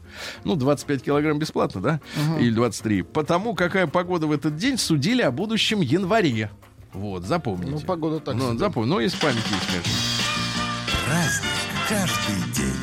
Ну, 0.45 0.57
25 0.57 1.03
килограмм 1.03 1.39
бесплатно, 1.39 1.81
да? 1.83 2.01
Или 2.41 2.51
23. 2.55 3.03
Потому 3.27 3.55
какая 3.57 3.89
погода 3.89 4.29
в 4.29 4.31
этот 4.31 4.57
день 4.57 4.79
судили 4.79 5.21
о 5.21 5.33
будущем 5.33 5.81
январе. 5.81 6.49
Вот, 6.93 7.25
запомните. 7.25 7.73
Ну, 7.73 7.81
погода 7.81 8.21
так 8.21 8.37
Ну, 8.37 8.57
запомни. 8.57 8.89
Ну, 8.89 9.01
если 9.01 9.19
память 9.19 9.43
есть, 9.51 9.67
конечно. 9.67 9.93
Праздник 11.05 11.51
каждый 11.89 12.53
день. 12.55 12.77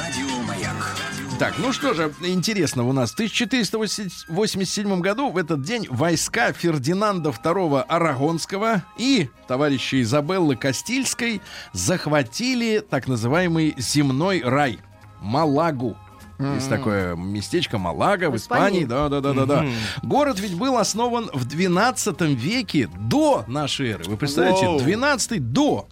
Радио 0.00 0.42
Маяк. 0.44 0.96
Так, 1.38 1.58
ну 1.58 1.74
что 1.74 1.92
же, 1.92 2.10
интересно 2.22 2.84
у 2.88 2.94
нас. 2.94 3.10
В 3.10 3.14
1487 3.16 5.00
году 5.00 5.28
в 5.28 5.36
этот 5.36 5.60
день 5.60 5.86
войска 5.90 6.54
Фердинанда 6.54 7.34
II 7.44 7.82
Арагонского 7.82 8.82
и 8.96 9.28
товарища 9.46 10.00
Изабеллы 10.00 10.56
Кастильской 10.56 11.42
захватили 11.74 12.78
так 12.78 13.08
называемый 13.08 13.74
земной 13.76 14.40
рай 14.42 14.78
Малагу. 15.20 15.98
Есть 16.38 16.68
такое 16.68 17.14
местечко 17.14 17.78
Малага 17.78 18.30
в 18.30 18.36
Испании. 18.36 18.84
Испании. 18.84 18.84
Да, 18.84 19.08
да, 19.08 19.20
да, 19.20 19.32
да, 19.32 19.46
да. 19.46 19.66
Город 20.02 20.40
ведь 20.40 20.56
был 20.56 20.76
основан 20.78 21.30
в 21.32 21.44
12 21.44 22.20
веке 22.22 22.88
до 22.98 23.44
нашей 23.46 23.90
эры. 23.92 24.04
Вы 24.04 24.16
представляете, 24.16 24.66
Воу. 24.66 24.80
12 24.80 25.52
до. 25.52 25.88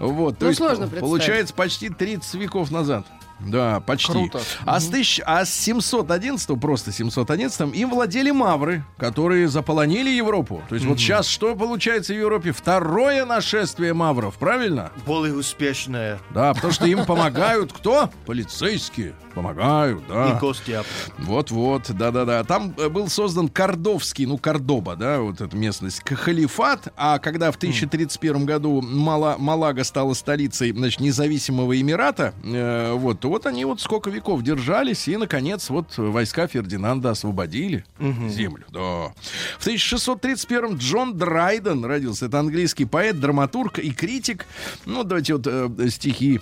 Вот, 0.00 0.38
то 0.38 0.44
Ну, 0.44 0.48
есть 0.50 0.58
сложно 0.58 0.88
получается 0.88 1.54
почти 1.54 1.88
30 1.90 2.34
веков 2.34 2.70
назад. 2.70 3.06
Да, 3.44 3.80
почти. 3.80 4.12
Круто. 4.12 4.40
А, 4.64 4.80
с 4.80 4.88
тысяч- 4.88 5.20
а 5.24 5.44
с 5.44 5.52
711, 5.52 6.56
просто 6.60 6.92
711 6.92 7.74
им 7.74 7.90
владели 7.90 8.30
мавры, 8.30 8.84
которые 8.98 9.48
заполонили 9.48 10.10
Европу. 10.10 10.62
То 10.68 10.74
есть 10.74 10.86
вот 10.86 10.98
сейчас 10.98 11.26
что 11.28 11.54
получается 11.54 12.12
в 12.14 12.16
Европе? 12.18 12.52
Второе 12.52 13.24
нашествие 13.24 13.94
мавров, 13.94 14.34
правильно? 14.36 14.90
Более 15.06 15.34
успешная. 15.34 16.18
Да, 16.30 16.54
потому 16.54 16.72
что 16.72 16.86
им 16.86 17.04
помогают 17.04 17.72
кто? 17.72 18.10
Полицейские. 18.26 19.14
Помогают, 19.34 20.02
да. 20.08 20.30
И 20.30 20.38
гости. 20.40 20.78
Вот-вот, 21.18 21.90
да-да-да. 21.90 22.44
Там 22.44 22.72
э, 22.78 22.88
был 22.88 23.08
создан 23.08 23.48
Кордовский, 23.48 24.26
ну, 24.26 24.38
Кордоба, 24.38 24.94
да, 24.94 25.20
вот 25.20 25.40
эта 25.40 25.56
местность, 25.56 26.02
халифат. 26.08 26.92
А 26.96 27.18
когда 27.18 27.50
в 27.50 27.56
1031 27.56 28.44
году 28.46 28.80
Мала, 28.80 29.34
Малага 29.38 29.82
стала 29.82 30.14
столицей, 30.14 30.72
значит, 30.72 31.00
независимого 31.00 31.78
Эмирата, 31.80 32.32
э, 32.44 32.92
вот, 32.92 33.18
то 33.20 33.28
вот 33.34 33.46
они 33.46 33.64
вот 33.64 33.80
сколько 33.80 34.10
веков 34.10 34.42
держались, 34.42 35.08
и, 35.08 35.16
наконец, 35.16 35.68
вот 35.68 35.98
войска 35.98 36.46
Фердинанда 36.46 37.10
освободили 37.10 37.84
землю, 38.28 38.64
да. 38.70 39.12
В 39.58 39.66
1631 39.66 40.76
Джон 40.76 41.16
Драйден 41.18 41.84
родился. 41.84 42.26
Это 42.26 42.38
английский 42.38 42.84
поэт, 42.84 43.18
драматург 43.18 43.80
и 43.80 43.90
критик. 43.90 44.46
Ну, 44.86 45.02
давайте 45.02 45.34
вот 45.34 45.48
э, 45.48 45.68
стихи. 45.88 46.40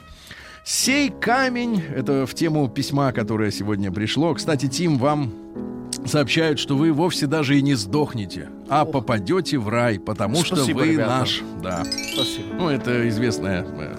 Сей 0.65 1.09
камень, 1.09 1.83
это 1.97 2.27
в 2.27 2.35
тему 2.35 2.69
письма, 2.69 3.13
которое 3.13 3.51
сегодня 3.51 3.91
пришло. 3.91 4.35
Кстати, 4.35 4.67
Тим, 4.67 4.99
вам 4.99 5.33
сообщают, 6.05 6.59
что 6.59 6.77
вы 6.77 6.93
вовсе 6.93 7.27
даже 7.27 7.59
и 7.59 7.63
не 7.63 7.75
сдохнете, 7.75 8.51
а 8.69 8.85
попадете 8.85 9.57
в 9.57 9.71
рай, 9.71 9.99
потому 9.99 10.45
что 10.45 10.57
Спасибо, 10.57 10.79
вы 10.81 10.89
ребята. 10.89 11.11
наш. 11.11 11.41
Да. 11.63 11.85
Спасибо. 11.85 12.55
Ну, 12.59 12.69
это 12.69 13.09
известное 13.09 13.65
э, 13.67 13.97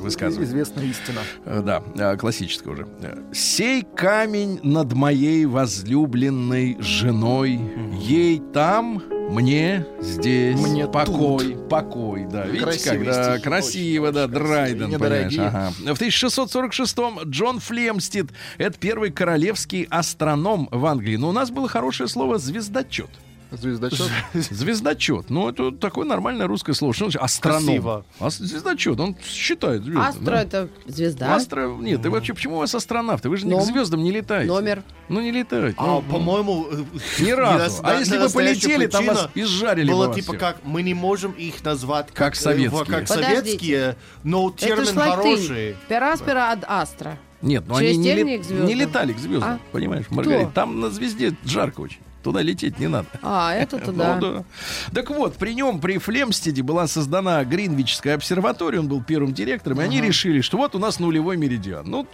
высказывание. 0.00 0.48
Известная 0.48 0.84
истина. 0.84 1.20
Э, 1.44 1.62
Да, 1.64 1.82
э, 1.94 2.16
классическое 2.16 2.72
уже. 2.72 2.86
Э, 3.02 3.18
Сей 3.32 3.82
камень 3.82 4.60
над 4.62 4.92
моей 4.92 5.46
возлюбленной 5.46 6.76
женой, 6.80 7.60
ей 8.00 8.42
там, 8.52 9.02
мне 9.30 9.86
здесь 10.00 10.58
Мне 10.58 10.86
покой, 10.86 11.56
покой, 11.68 12.26
да. 12.30 12.46
Видите, 12.46 12.64
Красивые 12.64 13.04
как 13.04 13.14
да, 13.14 13.32
стихи, 13.32 13.42
красиво, 13.44 14.04
очень, 14.06 14.14
да, 14.14 14.28
красивые, 14.28 14.48
Драйден, 14.88 14.98
понимаешь, 14.98 15.38
ага. 15.38 15.72
В 15.94 16.00
1646-м 16.00 17.20
Джон 17.30 17.60
Флемстед, 17.60 18.28
это 18.56 18.78
первый 18.78 19.10
королевский 19.10 19.86
астроном 19.90 20.68
в 20.70 20.84
Англии. 20.86 21.16
Но 21.16 21.28
у 21.28 21.32
нас 21.32 21.50
было 21.50 21.68
хорошее 21.68 22.08
слово 22.08 22.38
«звездочет». 22.38 23.10
Звездочет. 23.50 24.10
Звездочет. 24.34 25.30
Ну, 25.30 25.48
это 25.48 25.72
такое 25.72 26.04
нормальное 26.06 26.46
русское 26.46 26.74
слово. 26.74 26.92
Что 26.92 27.06
значит 27.06 27.22
астроном? 27.22 27.64
Красиво. 27.64 28.04
А 28.20 28.30
звездочет, 28.30 29.00
он 29.00 29.16
считает 29.24 29.82
звезды. 29.84 30.00
Астра 30.02 30.24
да. 30.24 30.42
это 30.42 30.68
звезда. 30.86 31.34
Астро... 31.34 31.68
Нет, 31.80 32.02
ты 32.02 32.10
вообще 32.10 32.34
почему 32.34 32.56
у 32.56 32.58
вас 32.58 32.74
астронавты? 32.74 33.28
Вы 33.28 33.38
же 33.38 33.46
не 33.46 33.52
к 33.52 33.56
Ном- 33.56 33.64
звездам 33.64 34.02
не 34.02 34.12
летаете. 34.12 34.48
Номер. 34.52 34.82
Ну, 35.08 35.20
не 35.20 35.30
летаете. 35.30 35.74
А, 35.78 35.86
Ну, 35.86 36.02
по-моему, 36.02 36.66
э, 36.70 36.84
Ни 37.22 37.30
разу. 37.30 37.80
А 37.82 37.94
на- 37.94 37.98
если 37.98 38.18
бы 38.18 38.28
полетели, 38.28 38.86
там 38.86 39.06
вас 39.06 39.28
изжарили 39.34 39.90
бы 39.90 39.96
Было 39.96 40.14
типа 40.14 40.34
как, 40.34 40.58
мы 40.64 40.82
не 40.82 40.92
можем 40.94 41.32
их 41.32 41.64
назвать 41.64 42.08
Как 42.12 42.34
э, 42.34 42.36
советские. 42.36 42.84
как 42.84 43.08
Подождите. 43.08 43.34
советские, 43.34 43.96
но 44.24 44.48
Это 44.50 44.58
термин 44.66 44.94
хороший. 44.94 45.76
Пераспера 45.88 46.50
ад 46.50 46.64
астра. 46.68 47.18
Нет, 47.40 47.64
ну 47.68 47.76
они 47.76 47.96
не, 47.96 48.14
лет- 48.14 48.40
к 48.42 48.44
звездам. 48.44 48.66
не 48.66 48.74
летали 48.74 49.12
к 49.12 49.18
звездам, 49.18 49.48
А? 49.50 49.58
понимаешь, 49.72 50.06
Маргарита. 50.10 50.50
Там 50.50 50.80
на 50.80 50.90
звезде 50.90 51.34
жарко 51.44 51.80
очень. 51.82 52.00
Туда 52.22 52.42
лететь 52.42 52.78
не 52.78 52.88
надо. 52.88 53.06
А, 53.22 53.54
это-то 53.54 53.92
Ну 53.92 53.98
да. 53.98 54.16
да. 54.18 54.44
Так 54.92 55.10
вот, 55.10 55.36
при 55.36 55.54
нем, 55.54 55.80
при 55.80 55.98
Флемстеде 55.98 56.62
была 56.62 56.86
создана 56.88 57.44
Гринвичская 57.44 58.14
обсерватория, 58.16 58.80
он 58.80 58.88
был 58.88 59.02
первым 59.02 59.32
директором, 59.32 59.80
и 59.80 59.84
они 59.84 60.00
решили, 60.00 60.40
что 60.40 60.56
вот 60.56 60.74
у 60.74 60.78
нас 60.78 60.98
нулевой 60.98 61.36
меридиан. 61.36 61.88
Ну, 61.88 62.06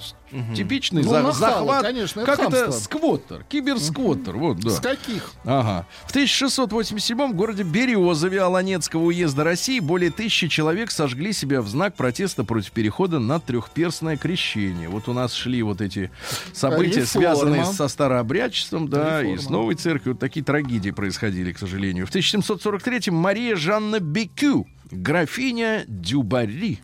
типичный 0.54 1.02
Ну, 1.02 1.10
за- 1.10 1.32
захват. 1.32 1.82
конечно, 1.82 2.24
как 2.24 2.38
это? 2.40 2.70
Сквоттер, 2.72 3.44
киберсквоттер, 3.48 4.36
вот, 4.36 4.58
да. 4.60 4.70
С 4.70 4.80
каких? 4.80 5.32
Ага. 5.44 5.86
В 6.06 6.10
1687 6.10 7.32
в 7.32 7.34
городе 7.34 7.62
Березове 7.62 8.40
Аланецкого 8.42 9.04
уезда 9.04 9.44
России 9.44 9.78
более 9.80 10.10
тысячи 10.10 10.48
человек 10.48 10.90
сожгли 10.90 11.32
себя 11.32 11.62
в 11.62 11.68
знак 11.68 11.94
протеста 11.94 12.44
против 12.44 12.72
перехода 12.72 13.18
на 13.20 13.38
трехперстное 13.40 14.16
крещение. 14.16 14.88
Вот 14.88 15.08
у 15.08 15.12
нас 15.12 15.32
шли 15.32 15.62
вот 15.62 15.80
эти 15.80 16.10
события, 16.52 17.00
Реформа. 17.00 17.06
связанные 17.06 17.64
со 17.64 17.88
старообрядчеством, 17.88 18.88
да, 18.88 19.22
и 19.22 19.36
с 19.38 19.48
новой 19.48 19.74
церковью. 19.76 19.93
Вот 20.04 20.18
такие 20.18 20.44
трагедии 20.44 20.90
происходили, 20.90 21.52
к 21.52 21.58
сожалению. 21.58 22.06
В 22.06 22.10
1743-м 22.14 23.14
Мария 23.14 23.56
Жанна 23.56 24.00
Бекю, 24.00 24.66
графиня 24.90 25.84
Дюбари. 25.86 26.80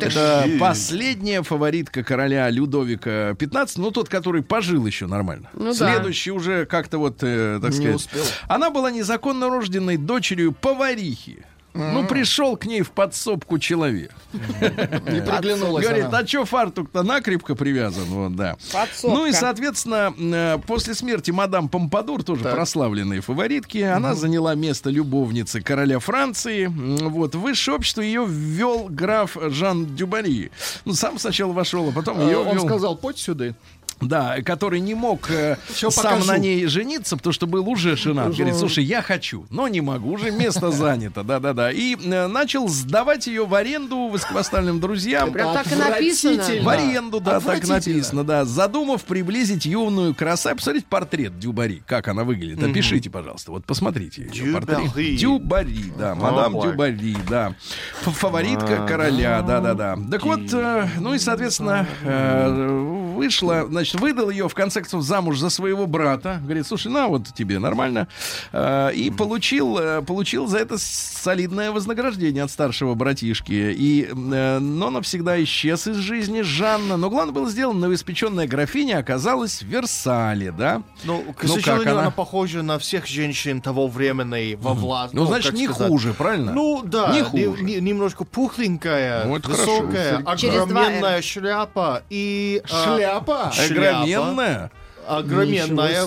Это 0.00 0.48
последняя 0.60 1.42
фаворитка 1.42 2.02
короля 2.02 2.48
Людовика 2.50 3.30
XV, 3.32 3.70
ну 3.76 3.90
тот, 3.90 4.08
который 4.08 4.42
пожил 4.42 4.84
еще 4.86 5.06
нормально. 5.06 5.50
Ну 5.54 5.74
да. 5.74 5.94
Следующий 5.94 6.30
уже 6.30 6.66
как-то 6.66 6.98
вот, 6.98 7.18
э, 7.22 7.58
так 7.60 7.70
Не 7.72 7.76
сказать. 7.76 7.94
успел. 7.96 8.24
Она 8.48 8.70
была 8.70 8.90
незаконно 8.90 9.48
рожденной 9.48 9.96
дочерью 9.96 10.52
поварихи. 10.52 11.44
Ну, 11.74 12.06
пришел 12.06 12.56
к 12.56 12.66
ней 12.66 12.82
в 12.82 12.90
подсобку 12.90 13.58
человек. 13.58 14.12
Не 14.32 15.20
приглянулась 15.20 15.84
Говорит, 15.84 16.06
а 16.12 16.26
что 16.26 16.44
фартук-то 16.44 17.02
накрепко 17.02 17.54
привязан? 17.54 18.04
Вот, 18.04 18.36
да. 18.36 18.56
Подсобка. 18.72 19.16
Ну 19.16 19.26
и, 19.26 19.32
соответственно, 19.32 20.14
э, 20.16 20.58
после 20.66 20.94
смерти 20.94 21.30
мадам 21.32 21.68
Помпадур, 21.68 22.22
тоже 22.22 22.44
прославленные 22.44 23.20
фаворитки, 23.20 23.78
она 23.78 24.14
заняла 24.14 24.54
место 24.54 24.88
любовницы 24.90 25.60
короля 25.60 25.98
Франции. 25.98 26.66
Вот, 26.66 27.34
в 27.34 27.40
высшее 27.40 27.76
общество 27.76 28.00
ее 28.00 28.24
ввел 28.26 28.86
граф 28.88 29.36
Жан 29.40 29.96
Дюбари. 29.96 30.52
Ну, 30.84 30.94
сам 30.94 31.18
сначала 31.18 31.52
вошел, 31.52 31.88
а 31.88 31.92
потом 31.92 32.20
Э, 32.20 32.24
ее 32.24 32.38
Он 32.38 32.60
сказал, 32.60 32.96
подь 32.96 33.18
сюда. 33.18 33.54
Да, 34.00 34.36
который 34.44 34.80
не 34.80 34.94
мог 34.94 35.30
э, 35.30 35.56
сам 35.68 35.90
покажу. 35.90 36.26
на 36.26 36.38
ней 36.38 36.66
жениться, 36.66 37.16
потому 37.16 37.32
что 37.32 37.46
был 37.46 37.68
уже 37.68 37.96
женат. 37.96 38.34
Говорит, 38.34 38.56
слушай, 38.56 38.84
я 38.84 39.02
хочу, 39.02 39.46
но 39.50 39.68
не 39.68 39.80
могу, 39.80 40.12
уже 40.12 40.30
место 40.30 40.70
занято, 40.70 41.22
да-да-да. 41.22 41.70
И 41.70 41.96
э, 41.96 42.26
начал 42.26 42.68
сдавать 42.68 43.26
ее 43.26 43.46
в 43.46 43.54
аренду 43.54 44.08
высокопоставленным 44.08 44.80
друзьям. 44.80 45.32
Прям 45.32 45.54
так 45.54 45.70
и 45.70 45.74
написано. 45.74 46.42
В 46.62 46.68
аренду, 46.68 47.20
да, 47.20 47.40
так 47.40 47.66
написано, 47.66 48.24
да. 48.24 48.44
Задумав 48.44 49.04
приблизить 49.04 49.64
юную 49.64 50.14
красавицу. 50.14 50.56
Посмотрите 50.58 50.86
портрет 50.88 51.38
Дюбари, 51.38 51.82
как 51.86 52.08
она 52.08 52.24
выглядит. 52.24 52.62
Опишите, 52.62 53.10
пожалуйста. 53.10 53.50
Вот 53.50 53.64
посмотрите. 53.64 54.22
Дюбари. 54.24 55.16
Дюбари, 55.16 55.92
да. 55.98 56.14
Мадам. 56.14 56.60
Дюбари, 56.60 57.16
да. 57.28 57.54
Фаворитка 58.02 58.86
короля, 58.86 59.42
да-да-да. 59.42 59.98
Так 60.10 60.24
вот, 60.24 60.52
э, 60.52 60.88
ну 61.00 61.14
и, 61.14 61.18
соответственно, 61.18 61.86
э, 62.02 63.03
вышла, 63.14 63.66
значит, 63.68 64.00
выдал 64.00 64.30
ее, 64.30 64.48
в 64.48 64.54
конце 64.54 64.80
концов, 64.80 65.02
замуж 65.02 65.38
за 65.38 65.50
своего 65.50 65.86
брата. 65.86 66.40
Говорит, 66.42 66.66
слушай, 66.66 66.90
на, 66.90 67.08
вот 67.08 67.28
тебе 67.34 67.58
нормально. 67.58 68.08
Э, 68.52 68.90
И 68.94 69.10
получил, 69.10 69.78
э, 69.78 70.02
получил 70.02 70.46
за 70.46 70.58
это 70.58 70.76
солидное 70.78 71.70
вознаграждение 71.72 72.42
от 72.44 72.50
старшего 72.50 72.94
братишки. 72.94 73.52
И, 73.52 74.08
э, 74.10 74.58
но 74.58 74.90
навсегда 74.90 75.42
исчез 75.44 75.86
из 75.86 75.96
жизни 75.96 76.42
Жанна. 76.42 76.96
Но 76.96 77.10
главное 77.10 77.32
было 77.34 77.48
сделано, 77.50 77.80
новоиспеченная 77.80 78.46
графиня 78.46 78.98
оказалась 78.98 79.62
в 79.62 79.66
Версале, 79.66 80.50
да? 80.52 80.82
Ну, 81.04 81.22
к 81.36 81.44
Ну, 81.44 81.54
сожалению, 81.54 81.84
как 81.84 81.92
она? 81.92 82.00
она? 82.02 82.10
похожа 82.10 82.62
на 82.62 82.78
всех 82.78 83.06
женщин 83.06 83.60
того 83.60 83.88
времени 83.88 84.54
во 84.60 84.72
власти. 84.74 85.14
Ну, 85.16 85.26
значит, 85.26 85.52
не 85.54 85.66
хуже, 85.66 86.12
правильно? 86.14 86.52
Ну, 86.52 86.82
да, 86.84 87.12
Не 87.12 87.22
хуже. 87.22 87.62
не- 87.62 87.80
немножко 87.80 88.24
пухленькая, 88.24 89.24
Ну, 89.24 89.36
это 89.36 89.50
хорошо. 89.50 89.80
высокая, 89.82 90.18
два 90.18 90.32
огроменная 90.32 91.22
шляпа 91.22 92.02
и... 92.10 92.62
а, 92.64 92.84
Шляпа. 92.96 92.98
Шляпа. 93.04 93.52
Огроменная. 93.56 94.70
Огроменная. 95.06 96.06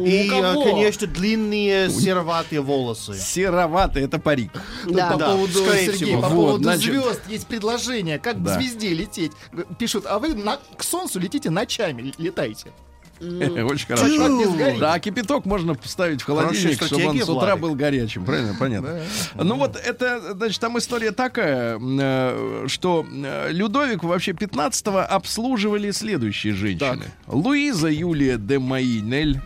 И, 0.00 0.28
конечно, 0.28 1.06
длинные 1.06 1.90
сероватые 1.90 2.60
волосы. 2.62 3.14
Сероватый, 3.18 4.04
это 4.04 4.18
парик. 4.18 4.50
Да. 4.86 5.10
По 5.12 5.18
Да, 5.18 5.26
поводу, 5.32 5.52
скорее 5.64 5.86
Сергей, 5.92 6.06
всего. 6.06 6.22
по 6.22 6.28
Вот, 6.28 6.46
поводу 6.46 6.64
значит- 6.64 6.82
звезд 6.84 7.20
есть 7.28 7.46
предложение, 7.46 8.18
как 8.18 8.42
Да. 8.42 8.56
к 8.56 8.60
звезде 8.60 8.94
лететь. 8.94 9.32
Пишут, 9.78 10.06
а 10.06 10.18
вы 10.18 10.34
на- 10.34 10.58
к 10.76 10.82
солнцу 10.82 11.20
летите 11.20 11.50
ночами, 11.50 12.14
летайте. 12.16 12.72
Очень 13.20 13.86
хорошо. 13.86 14.78
Да, 14.78 14.94
а 14.94 14.98
кипяток 14.98 15.44
можно 15.44 15.74
поставить 15.74 16.22
в 16.22 16.24
холодильник, 16.24 16.82
чтобы 16.82 17.06
он 17.06 17.20
с 17.20 17.28
утра 17.28 17.56
был 17.56 17.74
горячим. 17.74 18.24
Правильно, 18.24 18.54
понятно. 18.58 19.00
Ну 19.34 19.56
вот 19.56 19.76
это, 19.76 20.34
значит, 20.34 20.60
там 20.60 20.78
история 20.78 21.12
такая, 21.12 21.78
э, 21.80 22.64
что 22.68 23.06
э, 23.10 23.50
Людовик 23.52 24.02
вообще 24.04 24.32
15-го 24.32 24.98
обслуживали 24.98 25.90
следующие 25.90 26.54
женщины. 26.54 27.04
Луиза 27.26 27.88
Юлия 27.88 28.36
де 28.38 28.58
Майнель, 28.58 29.40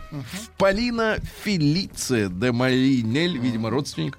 Полина 0.57 1.17
Фелиция 1.45 2.29
де 2.29 2.53
Майнель, 2.53 3.39
видимо, 3.39 3.71
родственник. 3.71 4.19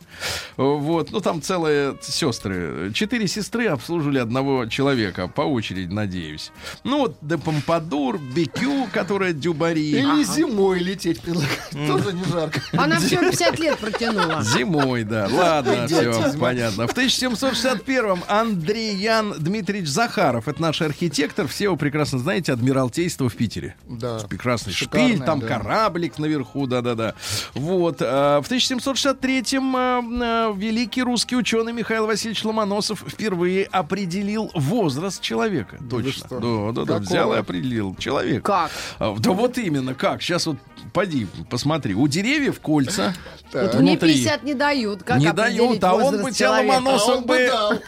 Вот, 0.57 1.11
ну 1.11 1.19
там 1.21 1.41
целые 1.41 1.95
сестры. 2.01 2.91
Четыре 2.93 3.27
сестры 3.27 3.67
обслуживали 3.67 4.19
одного 4.19 4.65
человека, 4.65 5.27
по 5.27 5.41
очереди, 5.41 5.91
надеюсь. 5.91 6.51
Ну 6.83 6.99
вот 6.99 7.17
де 7.21 7.37
Помпадур, 7.37 8.19
Бекю, 8.19 8.87
которая 8.93 9.33
Дюбари. 9.39 9.91
Или 9.91 10.23
зимой 10.23 10.79
лететь 10.79 11.21
предлагают. 11.21 11.69
Тоже 11.71 12.13
не 12.13 12.23
жарко. 12.25 12.61
Она 12.73 12.99
все 12.99 13.17
50 13.17 13.59
лет 13.59 13.77
протянула. 13.77 14.43
Зимой, 14.43 15.03
да. 15.03 15.27
Ладно, 15.31 15.87
все, 15.87 16.37
понятно. 16.39 16.87
В 16.87 16.93
1761-м 16.93 18.23
Андрей 18.27 19.09
Дмитриевич 19.39 19.89
Захаров, 19.89 20.47
это 20.47 20.61
наш 20.61 20.81
архитектор, 20.81 21.47
все 21.47 21.65
его 21.65 21.75
прекрасно 21.75 22.19
знаете, 22.19 22.53
Адмиралтейство 22.53 23.29
в 23.29 23.35
Питере. 23.35 23.75
Да. 23.87 24.19
Прекрасный 24.29 24.73
шпиль, 24.73 25.19
там 25.19 25.39
да. 25.39 25.47
кораблик 25.47 26.17
наверху, 26.17 26.67
да-да-да. 26.67 27.15
Вот. 27.53 27.97
а, 28.01 28.41
В 28.41 28.51
1763-м 28.51 29.75
а, 29.75 30.01
а, 30.01 30.53
великий 30.55 31.03
русский 31.03 31.35
ученый 31.35 31.73
Михаил 31.73 32.05
Васильевич 32.05 32.43
Ломоносов 32.43 33.03
впервые 33.07 33.65
определил 33.65 34.51
возраст 34.53 35.21
человека. 35.21 35.77
Точно. 35.89 36.27
Да, 36.29 36.71
да, 36.71 36.85
да. 36.85 36.93
Какого? 36.93 36.99
Взял 36.99 37.33
и 37.33 37.37
определил 37.37 37.95
человека. 37.97 38.41
Как? 38.41 38.71
А, 38.99 39.11
Да 39.35 39.41
вот 39.41 39.57
именно, 39.57 39.93
как? 39.93 40.21
Сейчас 40.21 40.45
вот 40.45 40.57
поди, 40.93 41.27
посмотри. 41.49 41.93
У 41.93 42.07
деревьев 42.07 42.59
кольца. 42.59 43.13
Так. 43.51 43.73
Мне 43.75 43.91
внутри. 43.91 44.13
50 44.13 44.43
не 44.43 44.53
дают. 44.53 45.03
Как 45.03 45.17
Не 45.19 45.31
дают, 45.33 45.83
а 45.83 45.95
он 45.95 46.21
бы 46.21 46.31
тебя 46.31 46.51
ломаносом 46.51 47.23
А 47.23 47.27
бы 47.27 47.49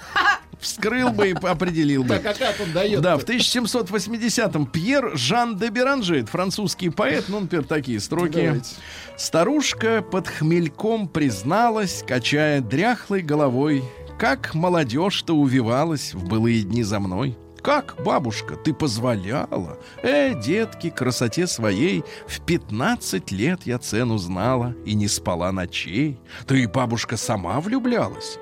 вскрыл 0.61 1.09
бы 1.09 1.29
и 1.29 1.33
определил 1.33 2.03
бы. 2.03 2.17
Так, 2.19 2.25
а 2.25 2.33
как 2.33 2.55
он 2.61 2.71
дает? 2.71 3.01
Да, 3.01 3.17
в 3.17 3.23
1780-м 3.23 4.67
Пьер 4.67 5.17
Жан 5.17 5.57
де 5.57 5.69
Беранже, 5.69 6.19
это 6.19 6.27
французский 6.27 6.89
поэт, 6.89 7.25
ну, 7.27 7.41
например, 7.41 7.65
такие 7.65 7.99
строки. 7.99 8.33
Давайте. 8.33 8.69
Старушка 9.17 10.01
под 10.01 10.27
хмельком 10.27 11.07
призналась, 11.07 12.03
качая 12.07 12.61
дряхлой 12.61 13.21
головой, 13.21 13.83
как 14.17 14.53
молодежь-то 14.53 15.33
увивалась 15.35 16.13
в 16.13 16.27
былые 16.27 16.61
дни 16.61 16.83
за 16.83 16.99
мной. 16.99 17.37
Как, 17.63 17.95
бабушка, 18.03 18.55
ты 18.55 18.73
позволяла? 18.73 19.77
Э, 20.01 20.33
детки, 20.33 20.89
красоте 20.89 21.45
своей 21.45 22.03
В 22.27 22.41
пятнадцать 22.41 23.31
лет 23.31 23.61
я 23.65 23.77
цену 23.77 24.17
знала 24.17 24.75
И 24.85 24.95
не 24.95 25.07
спала 25.07 25.51
ночей 25.51 26.19
Ты, 26.47 26.67
бабушка, 26.67 27.17
сама 27.17 27.59
влюблялась? 27.59 28.39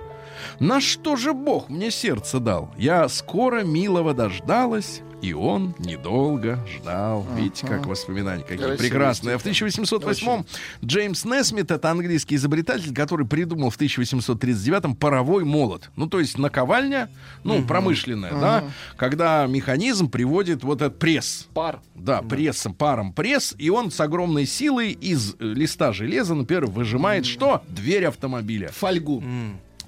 На 0.60 0.80
что 0.80 1.18
же 1.18 1.34
Бог 1.34 1.70
мне 1.70 1.92
сердце 1.92 2.40
дал? 2.40 2.74
Я 2.78 3.10
скоро 3.10 3.64
милого 3.64 4.14
дождалась, 4.14 5.02
И 5.22 5.34
он 5.34 5.76
недолго 5.80 6.60
ждал. 6.68 7.26
Видите, 7.36 7.68
как 7.68 7.86
воспоминания 7.86 8.44
какие 8.44 8.58
Красивые 8.58 8.78
прекрасные. 8.78 9.36
А 9.36 9.38
в 9.38 9.42
1808 9.42 10.44
Джеймс 10.84 11.26
Несмит, 11.26 11.72
это 11.72 11.92
английский 11.92 12.36
изобретатель, 12.36 12.94
который 12.94 13.26
придумал 13.26 13.70
в 13.70 13.76
1839 13.76 14.98
паровой 14.98 15.44
молот. 15.44 15.90
Ну, 15.96 16.08
то 16.08 16.20
есть 16.20 16.38
наковальня, 16.38 17.10
ну, 17.44 17.64
промышленная, 17.64 18.32
да, 18.32 18.64
когда 18.96 19.46
механизм 19.46 20.10
приводит 20.10 20.64
вот 20.64 20.82
этот 20.82 21.00
пресс. 21.00 21.48
Пар. 21.54 21.82
Да, 21.96 22.22
прессом, 22.22 22.74
паром 22.74 23.12
пресс, 23.12 23.54
и 23.58 23.70
он 23.70 23.92
с 23.92 24.00
огромной 24.00 24.46
силой 24.46 24.92
из 24.92 25.36
листа 25.40 25.92
железа, 25.92 26.34
например, 26.34 26.66
выжимает 26.68 27.26
что? 27.26 27.62
Дверь 27.68 28.06
автомобиля. 28.06 28.70
Фольгу. 28.70 29.24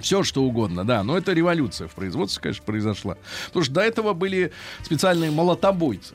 Все 0.01 0.23
что 0.23 0.43
угодно, 0.43 0.83
да. 0.83 1.03
Но 1.03 1.17
это 1.17 1.33
революция 1.33 1.87
в 1.87 1.95
производстве, 1.95 2.41
конечно, 2.41 2.63
произошла. 2.65 3.17
Потому 3.47 3.63
что 3.63 3.73
до 3.73 3.81
этого 3.81 4.13
были 4.13 4.51
специальные 4.83 5.31
молотобойцы. 5.31 6.13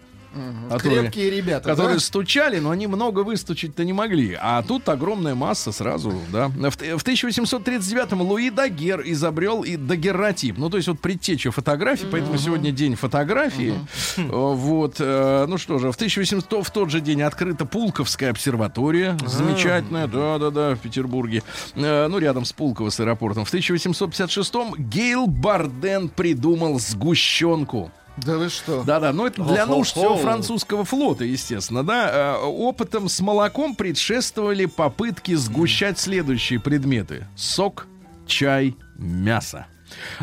Которые- 0.70 1.02
Крепкие 1.02 1.30
ребята, 1.30 1.68
Которые 1.70 1.94
да? 1.94 2.00
стучали, 2.00 2.58
но 2.58 2.70
они 2.70 2.86
много 2.86 3.20
выстучить-то 3.20 3.84
не 3.84 3.92
могли. 3.92 4.36
А 4.40 4.62
тут 4.62 4.88
огромная 4.88 5.34
масса 5.34 5.72
сразу, 5.72 6.12
да. 6.32 6.48
В, 6.48 6.70
в 6.76 7.04
1839-м 7.04 8.20
Луи 8.22 8.50
Дагер 8.50 9.02
изобрел 9.04 9.62
и 9.62 9.76
дагерротип. 9.76 10.58
Ну, 10.58 10.70
то 10.70 10.76
есть 10.76 10.88
вот 10.88 11.00
предтеча 11.00 11.50
фотографий, 11.50 12.06
поэтому 12.10 12.36
сегодня 12.38 12.70
день 12.72 12.94
фотографии. 12.96 13.74
Э, 14.16 14.22
Вот. 14.30 14.96
э, 14.98 15.46
Ну 15.48 15.58
что 15.58 15.78
же, 15.78 15.90
в 15.92 15.96
1800 15.96 16.66
в 16.66 16.70
тот 16.70 16.90
же 16.90 17.00
день 17.00 17.22
открыта 17.22 17.64
Пулковская 17.64 18.30
обсерватория. 18.30 19.16
Замечательная, 19.26 20.06
да-да-да, 20.06 20.74
в 20.74 20.78
Петербурге. 20.78 21.42
Э, 21.74 22.06
Ну, 22.08 22.18
рядом 22.18 22.44
с 22.44 22.52
Пулково, 22.52 22.90
с 22.90 23.00
аэропортом. 23.00 23.44
В 23.44 23.50
1856-м 23.52 24.74
Гейл 24.78 25.26
Барден 25.26 26.08
придумал 26.08 26.78
сгущенку. 26.80 27.90
Да 28.16 28.38
вы 28.38 28.48
что? 28.48 28.82
Да-да, 28.82 29.12
но 29.12 29.26
это 29.26 29.42
для 29.44 29.66
нужд 29.66 29.92
всего 29.92 30.16
французского 30.16 30.84
флота, 30.84 31.24
естественно, 31.24 31.84
да. 31.84 32.36
Э, 32.40 32.46
Опытом 32.46 33.08
с 33.08 33.20
молоком 33.20 33.74
предшествовали 33.74 34.64
попытки 34.66 35.34
сгущать 35.34 35.98
следующие 35.98 36.58
предметы. 36.58 37.26
Сок, 37.36 37.86
чай, 38.26 38.76
мясо. 38.96 39.66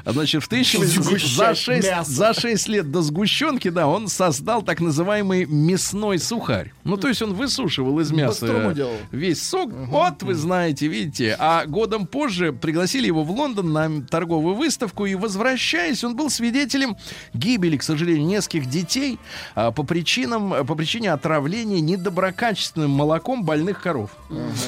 Значит, 0.05 0.43
в 0.43 0.47
1800 0.47 1.03
за 1.03 1.53
Сгущать 1.53 1.57
6, 1.57 1.87
мясо. 1.87 2.11
за 2.11 2.33
6 2.33 2.67
лет 2.67 2.91
до 2.91 3.01
сгущенки, 3.01 3.69
да, 3.69 3.87
он 3.87 4.07
создал 4.07 4.61
так 4.61 4.79
называемый 4.79 5.45
мясной 5.45 6.19
сухарь. 6.19 6.71
Ну, 6.83 6.97
то 6.97 7.07
есть 7.07 7.21
он 7.21 7.33
высушивал 7.33 7.99
из 7.99 8.11
мяса 8.11 8.45
э, 8.47 8.73
делал. 8.73 8.93
весь 9.11 9.41
сок. 9.41 9.71
Вот, 9.71 10.23
вы 10.23 10.33
знаете, 10.35 10.87
видите. 10.87 11.35
А 11.39 11.65
годом 11.65 12.07
позже 12.07 12.53
пригласили 12.53 13.07
его 13.07 13.23
в 13.23 13.31
Лондон 13.31 13.71
на 13.71 14.01
торговую 14.01 14.55
выставку, 14.55 15.05
и, 15.05 15.15
возвращаясь, 15.15 16.03
он 16.03 16.15
был 16.15 16.29
свидетелем 16.29 16.97
гибели, 17.33 17.77
к 17.77 17.83
сожалению, 17.83 18.25
нескольких 18.25 18.69
детей 18.69 19.19
а, 19.55 19.71
по 19.71 19.83
причинам, 19.83 20.65
по 20.65 20.75
причине 20.75 21.11
отравления 21.11 21.81
недоброкачественным 21.81 22.91
молоком 22.91 23.43
больных 23.43 23.81
коров. 23.81 24.11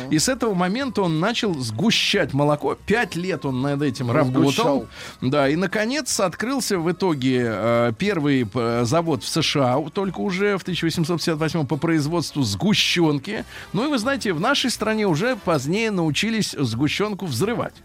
И 0.10 0.20
с 0.20 0.30
этого 0.30 0.54
момента 0.54 1.02
он 1.02 1.20
начал 1.20 1.54
сгущать 1.56 2.34
молоко. 2.34 2.76
Пять 2.86 3.16
лет 3.16 3.46
он 3.46 3.62
над 3.62 3.82
этим 3.82 4.12
работал. 4.12 4.85
Да, 5.22 5.50
и 5.50 5.56
наконец 5.56 6.20
открылся 6.20 6.78
в 6.80 6.92
итоге 6.92 7.44
э, 7.46 7.92
первый 7.98 8.48
э, 8.54 8.84
завод 8.86 9.24
в 9.24 9.28
США, 9.28 9.78
только 9.94 10.20
уже 10.20 10.58
в 10.58 10.62
1858 10.62 11.66
по 11.66 11.78
производству 11.78 12.44
сгущенки. 12.44 13.46
Ну 13.74 13.86
и 13.86 13.88
вы 13.88 13.98
знаете, 13.98 14.34
в 14.34 14.40
нашей 14.40 14.70
стране 14.70 15.08
уже 15.08 15.36
позднее 15.36 15.92
научились 15.92 16.56
сгущенку 16.58 17.26
взрывать. 17.26 17.76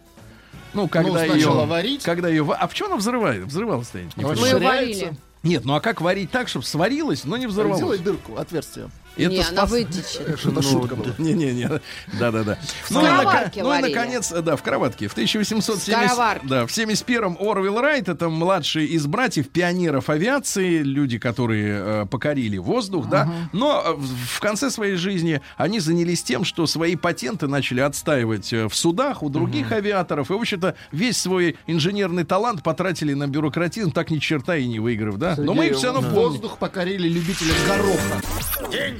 Ну, 0.72 0.88
когда 0.88 1.24
сначала 1.24 1.62
ее... 1.62 1.66
варить. 1.66 2.02
Когда 2.02 2.28
ее... 2.28 2.46
А 2.58 2.68
в 2.68 2.74
чем 2.74 2.88
она 2.88 2.96
взрывает? 2.96 3.44
Взрывалась-то 3.44 3.98
я 3.98 4.04
не 4.04 4.10
Она 4.16 4.28
понимаю. 4.28 4.58
Мы 4.58 4.64
варили. 4.64 5.12
Нет, 5.42 5.64
ну 5.64 5.74
а 5.74 5.80
как 5.80 6.00
варить 6.00 6.30
так, 6.30 6.48
чтобы 6.48 6.64
сварилась, 6.66 7.24
но 7.24 7.36
не 7.36 7.48
Сделай 7.48 7.72
взорвалась? 7.72 8.00
дырку, 8.00 8.36
отверстие. 8.36 8.90
Это 9.16 9.28
Не, 9.30 9.40
она 9.40 9.62
спас- 9.66 9.70
вытечет. 9.70 10.38
Что-то 10.38 10.62
шутка 10.62 10.96
была. 10.96 11.08
Не-не-не. 11.18 11.80
Да-да-да. 12.18 12.58
Ну, 12.90 13.00
и 13.00 13.04
нака- 13.04 13.20
кроватке 13.20 13.62
ну 13.62 13.68
и 13.68 13.80
варили. 13.80 13.94
наконец, 13.94 14.30
да, 14.30 14.56
в 14.56 14.62
кроватке. 14.62 15.08
В 15.08 15.12
1870... 15.12 16.08
Скороварке. 16.08 16.46
Да, 16.46 16.66
в 16.66 16.70
71-м 16.70 17.36
Орвилл 17.40 17.80
Райт, 17.80 18.08
это 18.08 18.28
младший 18.28 18.86
из 18.86 19.06
братьев 19.06 19.48
пионеров 19.48 20.08
авиации, 20.10 20.78
люди, 20.78 21.18
которые 21.18 22.02
э, 22.02 22.06
покорили 22.10 22.58
воздух, 22.58 23.08
да. 23.08 23.28
Но 23.52 23.82
э, 23.84 23.92
в, 23.94 24.36
в 24.36 24.40
конце 24.40 24.70
своей 24.70 24.96
жизни 24.96 25.40
они 25.56 25.80
занялись 25.80 26.22
тем, 26.22 26.44
что 26.44 26.66
свои 26.66 26.96
патенты 26.96 27.46
начали 27.48 27.80
отстаивать 27.80 28.52
э, 28.52 28.68
в 28.68 28.74
судах 28.76 29.22
у 29.22 29.28
других 29.28 29.72
авиаторов. 29.72 30.30
И, 30.30 30.34
в 30.34 30.36
общем-то, 30.36 30.74
весь 30.92 31.18
свой 31.18 31.56
инженерный 31.66 32.24
талант 32.24 32.62
потратили 32.62 33.14
на 33.14 33.26
бюрократизм, 33.26 33.90
так 33.90 34.10
ни 34.10 34.18
черта 34.18 34.56
и 34.56 34.66
не 34.66 34.78
выиграв, 34.78 35.16
да. 35.18 35.34
Но 35.36 35.54
мы 35.54 35.66
их 35.66 35.76
все 35.76 35.92
равно. 35.92 36.08
Воздух 36.10 36.58
покорили 36.58 37.08
любители 37.08 37.52
гороха. 37.66 38.22
День 38.70 38.99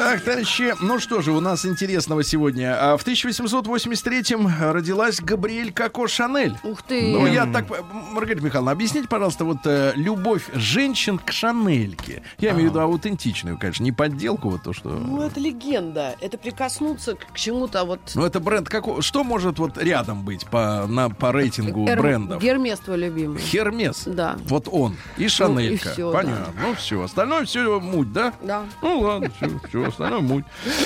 Так, 0.00 0.22
товарищи, 0.22 0.74
ну 0.80 0.98
что 0.98 1.20
же, 1.20 1.30
у 1.30 1.40
нас 1.40 1.66
интересного 1.66 2.24
сегодня. 2.24 2.74
А 2.74 2.96
В 2.96 3.06
1883-м 3.06 4.72
родилась 4.72 5.20
Габриэль 5.20 5.74
Коко 5.74 6.08
Шанель. 6.08 6.56
Ух 6.62 6.80
ты. 6.80 7.12
Ну, 7.12 7.26
я 7.26 7.44
так... 7.44 7.66
Маргарита 7.92 8.42
Михайловна, 8.42 8.72
объясните, 8.72 9.08
пожалуйста, 9.08 9.44
вот 9.44 9.58
э, 9.66 9.92
любовь 9.96 10.48
женщин 10.54 11.18
к 11.18 11.30
Шанельке. 11.30 12.22
Я 12.38 12.52
имею 12.52 12.68
в 12.68 12.70
виду 12.70 12.80
аутентичную, 12.80 13.58
конечно, 13.58 13.84
не 13.84 13.92
подделку, 13.92 14.48
вот 14.48 14.62
то, 14.62 14.72
что... 14.72 14.88
Ну, 14.88 15.20
это 15.20 15.38
легенда. 15.38 16.16
Это 16.22 16.38
прикоснуться 16.38 17.16
к 17.16 17.34
чему-то 17.34 17.84
вот... 17.84 18.00
Ну, 18.14 18.24
это 18.24 18.40
бренд 18.40 18.70
какой... 18.70 19.02
Что 19.02 19.22
может 19.22 19.58
вот 19.58 19.76
рядом 19.76 20.24
быть 20.24 20.46
по, 20.46 20.86
на, 20.88 21.10
по 21.10 21.30
рейтингу 21.30 21.86
Эр- 21.86 22.00
брендов? 22.00 22.42
Гермес 22.42 22.78
твой 22.78 22.96
любимый. 22.96 23.38
Хермес. 23.38 24.04
Да. 24.06 24.38
Вот 24.46 24.66
он. 24.72 24.96
И 25.18 25.28
Шанелька. 25.28 25.90
всё, 25.90 26.10
Понятно. 26.10 26.54
Ну, 26.58 26.74
все. 26.74 27.02
Остальное 27.02 27.44
все 27.44 27.78
муть, 27.80 28.14
да? 28.14 28.32
Да. 28.40 28.64
Ну, 28.80 29.00
ладно, 29.00 29.30
все, 29.36 29.60
все 29.68 29.89
остальное 29.90 30.20
муть. 30.20 30.44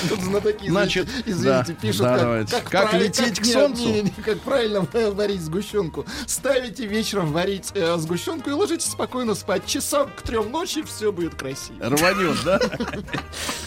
Тут 0.09 0.21
знатоки, 0.21 0.69
Значит, 0.69 1.07
извините, 1.25 1.73
да, 1.73 1.81
пишут, 1.81 2.01
да, 2.01 2.11
как, 2.11 2.19
давайте. 2.21 2.51
как, 2.55 2.63
Как 2.69 2.89
правиль- 2.91 3.05
лететь 3.07 3.39
к 3.39 3.45
не, 3.45 3.53
солнцу? 3.53 3.81
не, 3.83 4.01
не, 4.03 4.09
как 4.09 4.39
правильно 4.41 4.81
варить 5.11 5.41
сгущенку. 5.41 6.05
Ставите 6.27 6.85
вечером 6.85 7.31
варить 7.31 7.71
э, 7.73 7.95
сгущенку 7.97 8.49
и 8.49 8.53
ложитесь 8.53 8.91
спокойно 8.91 9.35
спать. 9.35 9.65
Часам 9.65 10.09
к 10.15 10.21
трем 10.21 10.51
ночи 10.51 10.83
все 10.83 11.11
будет 11.11 11.35
красиво. 11.35 11.77
Рванет, 11.81 12.37
да? 12.43 12.59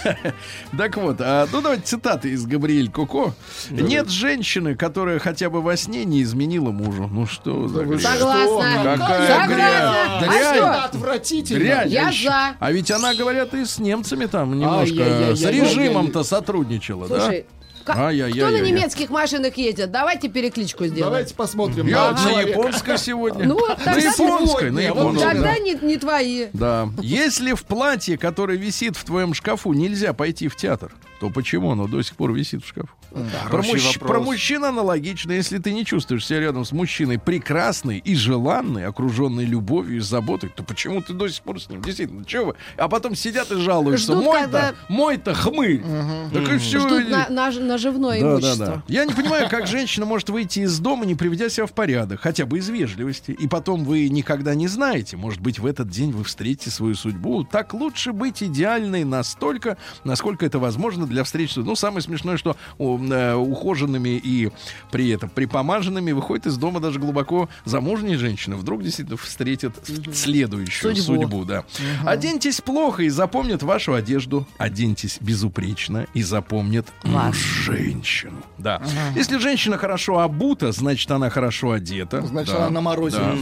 Так 0.76 0.96
вот, 0.96 1.16
а, 1.20 1.46
ну 1.52 1.60
давайте 1.60 1.84
цитаты 1.84 2.30
из 2.30 2.46
Габриэль 2.46 2.90
Коко. 2.90 3.34
Нет 3.70 4.08
женщины, 4.08 4.74
которая 4.76 5.18
хотя 5.18 5.50
бы 5.50 5.60
во 5.60 5.76
сне 5.76 6.04
не 6.04 6.22
изменила 6.22 6.70
мужу. 6.70 7.08
Ну 7.10 7.26
что 7.26 7.66
за 7.68 7.84
грязь? 7.84 8.02
Согласна. 8.02 8.96
Какая 8.96 9.46
грязь? 9.48 10.28
А 10.28 10.54
что? 10.54 10.84
Отвратительно. 10.84 11.84
Я 11.86 12.08
А 12.08 12.12
за. 12.12 12.56
А 12.58 12.72
ведь 12.72 12.90
она, 12.90 13.14
говорят, 13.14 13.54
и 13.54 13.64
с 13.64 13.78
немцами 13.78 14.26
там 14.26 14.58
немножко 14.58 14.94
С 15.34 15.42
режимом-то 15.44 16.22
сотрудничала, 16.24 17.08
да? 17.08 17.20
Слушай, 17.20 17.46
ка- 17.84 17.94
Ай-яй-яй-яй-яй. 18.06 18.46
кто 18.46 18.56
на 18.58 18.60
немецких 18.66 19.10
машинах 19.10 19.56
едет? 19.56 19.90
Давайте 19.90 20.28
перекличку 20.28 20.84
сделаем. 20.86 21.04
Давайте 21.06 21.34
посмотрим. 21.34 21.86
Я 21.86 22.12
на 22.12 22.40
японской 22.40 22.98
сегодня. 22.98 23.46
Ну, 23.46 23.54
вот 23.54 23.84
на 23.84 23.96
японской, 23.96 24.70
на 24.70 24.80
японской. 24.80 25.24
Тогда 25.24 25.58
не, 25.58 25.74
не 25.74 25.96
твои. 25.96 26.46
Да. 26.52 26.88
Если 27.00 27.52
в 27.54 27.64
платье, 27.64 28.18
которое 28.18 28.56
висит 28.58 28.96
в 28.96 29.04
твоем 29.04 29.34
шкафу, 29.34 29.72
нельзя 29.72 30.12
пойти 30.12 30.48
в 30.48 30.56
театр, 30.56 30.92
то 31.20 31.30
почему 31.30 31.72
оно 31.72 31.86
до 31.86 32.02
сих 32.02 32.16
пор 32.16 32.32
висит 32.32 32.64
в 32.64 32.68
шкафу? 32.68 32.88
Про, 33.10 33.22
Хороший 33.62 33.74
мужч- 33.74 33.98
про 33.98 34.20
мужчин 34.20 34.64
аналогично. 34.64 35.32
Если 35.32 35.58
ты 35.58 35.72
не 35.72 35.84
чувствуешь 35.84 36.26
себя 36.26 36.40
рядом 36.40 36.64
с 36.64 36.72
мужчиной 36.72 37.18
прекрасный 37.18 37.98
и 37.98 38.14
желанный, 38.14 38.84
окруженный 38.86 39.44
любовью 39.46 39.96
и 39.96 40.00
заботой, 40.00 40.50
то 40.54 40.62
почему 40.62 41.00
ты 41.00 41.14
до 41.14 41.28
сих 41.28 41.42
пор 41.42 41.60
с 41.60 41.68
ним? 41.70 41.80
Действительно, 41.82 42.24
чего 42.24 42.46
вы? 42.46 42.54
А 42.76 42.88
потом 42.88 43.14
сидят 43.14 43.50
и 43.50 43.56
жалуются. 43.56 44.12
Ждут, 44.12 44.24
Мой-то, 44.24 44.44
когда- 44.44 44.74
мой-то 44.88 45.34
хмырь. 45.34 45.82
Так 46.32 46.52
и 46.52 46.58
все. 46.58 46.80
Ждут 46.80 47.08
на, 47.08 47.28
на- 47.30 47.50
наживное 47.50 48.20
Да, 48.20 48.26
да, 48.26 48.32
имущество. 48.34 48.66
да. 48.66 48.82
Я 48.88 49.04
не 49.06 49.14
понимаю, 49.14 49.48
как 49.48 49.66
женщина 49.68 50.04
может 50.06 50.28
выйти 50.28 50.60
из 50.60 50.78
дома, 50.78 51.06
не 51.06 51.14
приведя 51.14 51.48
себя 51.48 51.66
в 51.66 51.72
порядок, 51.72 52.20
хотя 52.20 52.44
бы 52.46 52.58
из 52.58 52.68
вежливости. 52.68 53.30
И 53.32 53.48
потом 53.48 53.84
вы 53.84 54.08
никогда 54.10 54.54
не 54.54 54.68
знаете, 54.68 55.16
может 55.16 55.40
быть, 55.40 55.58
в 55.58 55.64
этот 55.66 55.88
день 55.88 56.12
вы 56.12 56.24
встретите 56.24 56.70
свою 56.70 56.94
судьбу. 56.94 57.42
Так 57.44 57.72
лучше 57.74 58.12
быть 58.12 58.42
идеальной 58.42 59.04
настолько, 59.04 59.78
насколько 60.04 60.44
это 60.44 60.58
возможно 60.58 61.06
для 61.08 61.24
встречи. 61.24 61.58
Ну, 61.58 61.74
самое 61.76 62.02
смешное, 62.02 62.36
что 62.36 62.56
э, 62.78 63.34
ухоженными 63.34 64.10
и 64.22 64.50
при 64.90 65.10
этом 65.10 65.28
припомаженными 65.30 66.12
выходит 66.12 66.46
из 66.46 66.56
дома 66.56 66.80
даже 66.80 66.98
глубоко 66.98 67.48
замужние 67.64 68.18
женщины. 68.18 68.56
Вдруг 68.56 68.82
действительно 68.82 69.16
встретят 69.16 69.74
следующую 70.12 70.94
Судьбу. 70.96 71.22
судьбу. 71.22 71.44
да. 71.44 71.64
Оденьтесь 72.04 72.60
плохо 72.60 73.02
и 73.02 73.08
запомнят 73.08 73.62
вашу 73.62 73.94
одежду. 73.94 74.46
Оденьтесь 74.58 75.18
безупречно 75.20 76.06
и 76.14 76.22
запомнят 76.22 76.86
Вас. 77.04 77.36
женщину. 77.36 78.38
Да. 78.58 78.82
Если 79.14 79.38
женщина 79.38 79.78
хорошо 79.78 80.18
обута, 80.20 80.72
значит, 80.72 81.10
она 81.10 81.30
хорошо 81.30 81.72
одета. 81.72 82.22
Значит, 82.22 82.54
Да, 82.54 82.62
она 82.66 82.70
на 82.70 82.80
морозе. 82.80 83.18
да. 83.18 83.34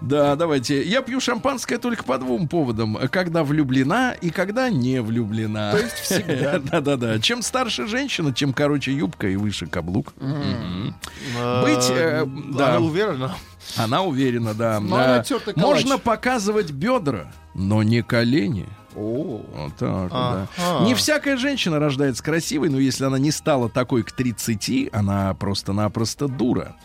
Да, 0.00 0.34
давайте. 0.36 0.82
Я 0.82 1.02
пью 1.02 1.20
шампанское 1.20 1.78
только 1.78 2.04
по 2.04 2.18
двум 2.18 2.48
поводам. 2.48 2.96
Когда 3.10 3.44
влюблена 3.44 4.12
и 4.12 4.30
когда 4.30 4.70
не 4.70 5.00
влюблена. 5.02 5.72
То 5.72 5.78
есть 5.78 5.96
всегда. 5.96 6.58
Да-да-да. 6.70 7.18
Чем 7.18 7.42
старше 7.42 7.86
женщина, 7.86 8.32
чем 8.34 8.52
короче 8.52 8.92
юбка 8.92 9.28
и 9.28 9.36
выше 9.36 9.66
каблук. 9.66 10.14
Быть, 10.18 11.90
э, 11.90 12.26
да. 12.54 12.76
Она 12.76 12.80
уверена. 12.80 13.34
Она 13.76 14.02
уверена, 14.02 14.54
да. 14.54 14.80
Да. 14.80 15.22
калач. 15.22 15.56
Можно 15.56 15.98
показывать 15.98 16.70
бедра, 16.70 17.30
но 17.54 17.82
не 17.82 18.02
колени. 18.02 18.66
О, 18.96 19.42
Вот 19.54 19.76
так, 19.76 20.02
вот, 20.02 20.10
да. 20.10 20.48
Ага. 20.58 20.84
Не 20.84 20.94
всякая 20.94 21.36
женщина 21.36 21.78
рождается 21.78 22.22
красивой, 22.22 22.68
но 22.70 22.78
если 22.78 23.04
она 23.04 23.18
не 23.18 23.30
стала 23.30 23.68
такой 23.68 24.02
к 24.02 24.12
30, 24.12 24.90
она 24.92 25.34
просто-напросто 25.34 26.28
дура. 26.28 26.76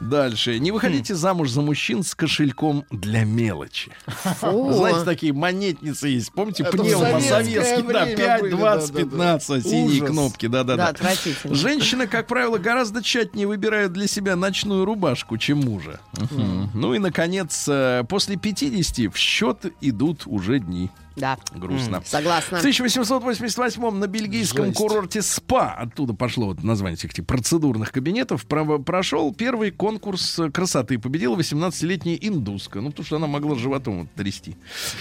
Дальше. 0.00 0.58
Не 0.58 0.70
выходите 0.72 1.14
замуж 1.14 1.50
за 1.50 1.62
мужчин 1.62 2.02
с 2.02 2.14
кошельком 2.14 2.84
для 2.90 3.24
мелочи. 3.24 3.92
Фу. 4.40 4.72
Знаете, 4.72 5.04
такие 5.04 5.32
монетницы 5.32 6.08
есть. 6.08 6.32
Помните, 6.32 6.64
пневмо 6.64 7.20
советский, 7.20 7.82
да, 7.82 8.04
время 8.04 8.16
5, 8.16 8.40
были, 8.40 8.50
20, 8.50 8.92
да-да-да. 8.92 9.10
15, 9.10 9.62
синие 9.66 10.02
Ужас. 10.02 10.10
кнопки, 10.10 10.46
Да, 10.46 10.64
да-да-да. 10.64 11.54
Женщины, 11.54 12.06
как 12.06 12.26
правило, 12.26 12.58
гораздо 12.58 13.02
тщательнее 13.02 13.46
выбирают 13.46 13.92
для 13.92 14.06
себя 14.06 14.36
ночную 14.36 14.84
рубашку, 14.84 15.38
чем 15.38 15.60
мужа. 15.60 16.00
Мгм. 16.18 16.70
Ну 16.74 16.94
и, 16.94 16.98
наконец, 16.98 17.66
э, 17.68 18.04
после 18.08 18.36
50 18.36 19.08
в 19.08 19.16
счет 19.16 19.72
идут 19.80 20.22
уже 20.26 20.58
дни. 20.58 20.90
Да, 21.16 21.38
Грустно. 21.54 22.02
согласна. 22.04 22.58
В 22.58 22.60
1888 22.60 23.90
на 23.90 24.06
бельгийском 24.06 24.66
Жесть. 24.66 24.76
курорте 24.78 25.22
СПА, 25.22 25.72
оттуда 25.72 26.12
пошло 26.14 26.46
вот 26.46 26.62
название 26.62 26.94
этих 26.96 27.10
этих 27.10 27.26
процедурных 27.26 27.90
кабинетов, 27.92 28.46
про- 28.46 28.78
прошел 28.78 29.32
первый 29.34 29.70
конкурс 29.70 30.38
красоты. 30.52 30.98
Победила 30.98 31.36
18-летняя 31.36 32.16
индуска. 32.16 32.80
Ну, 32.80 32.90
потому 32.90 33.06
что 33.06 33.16
она 33.16 33.26
могла 33.26 33.56
животом 33.56 34.00
вот 34.00 34.08
трясти. 34.14 34.56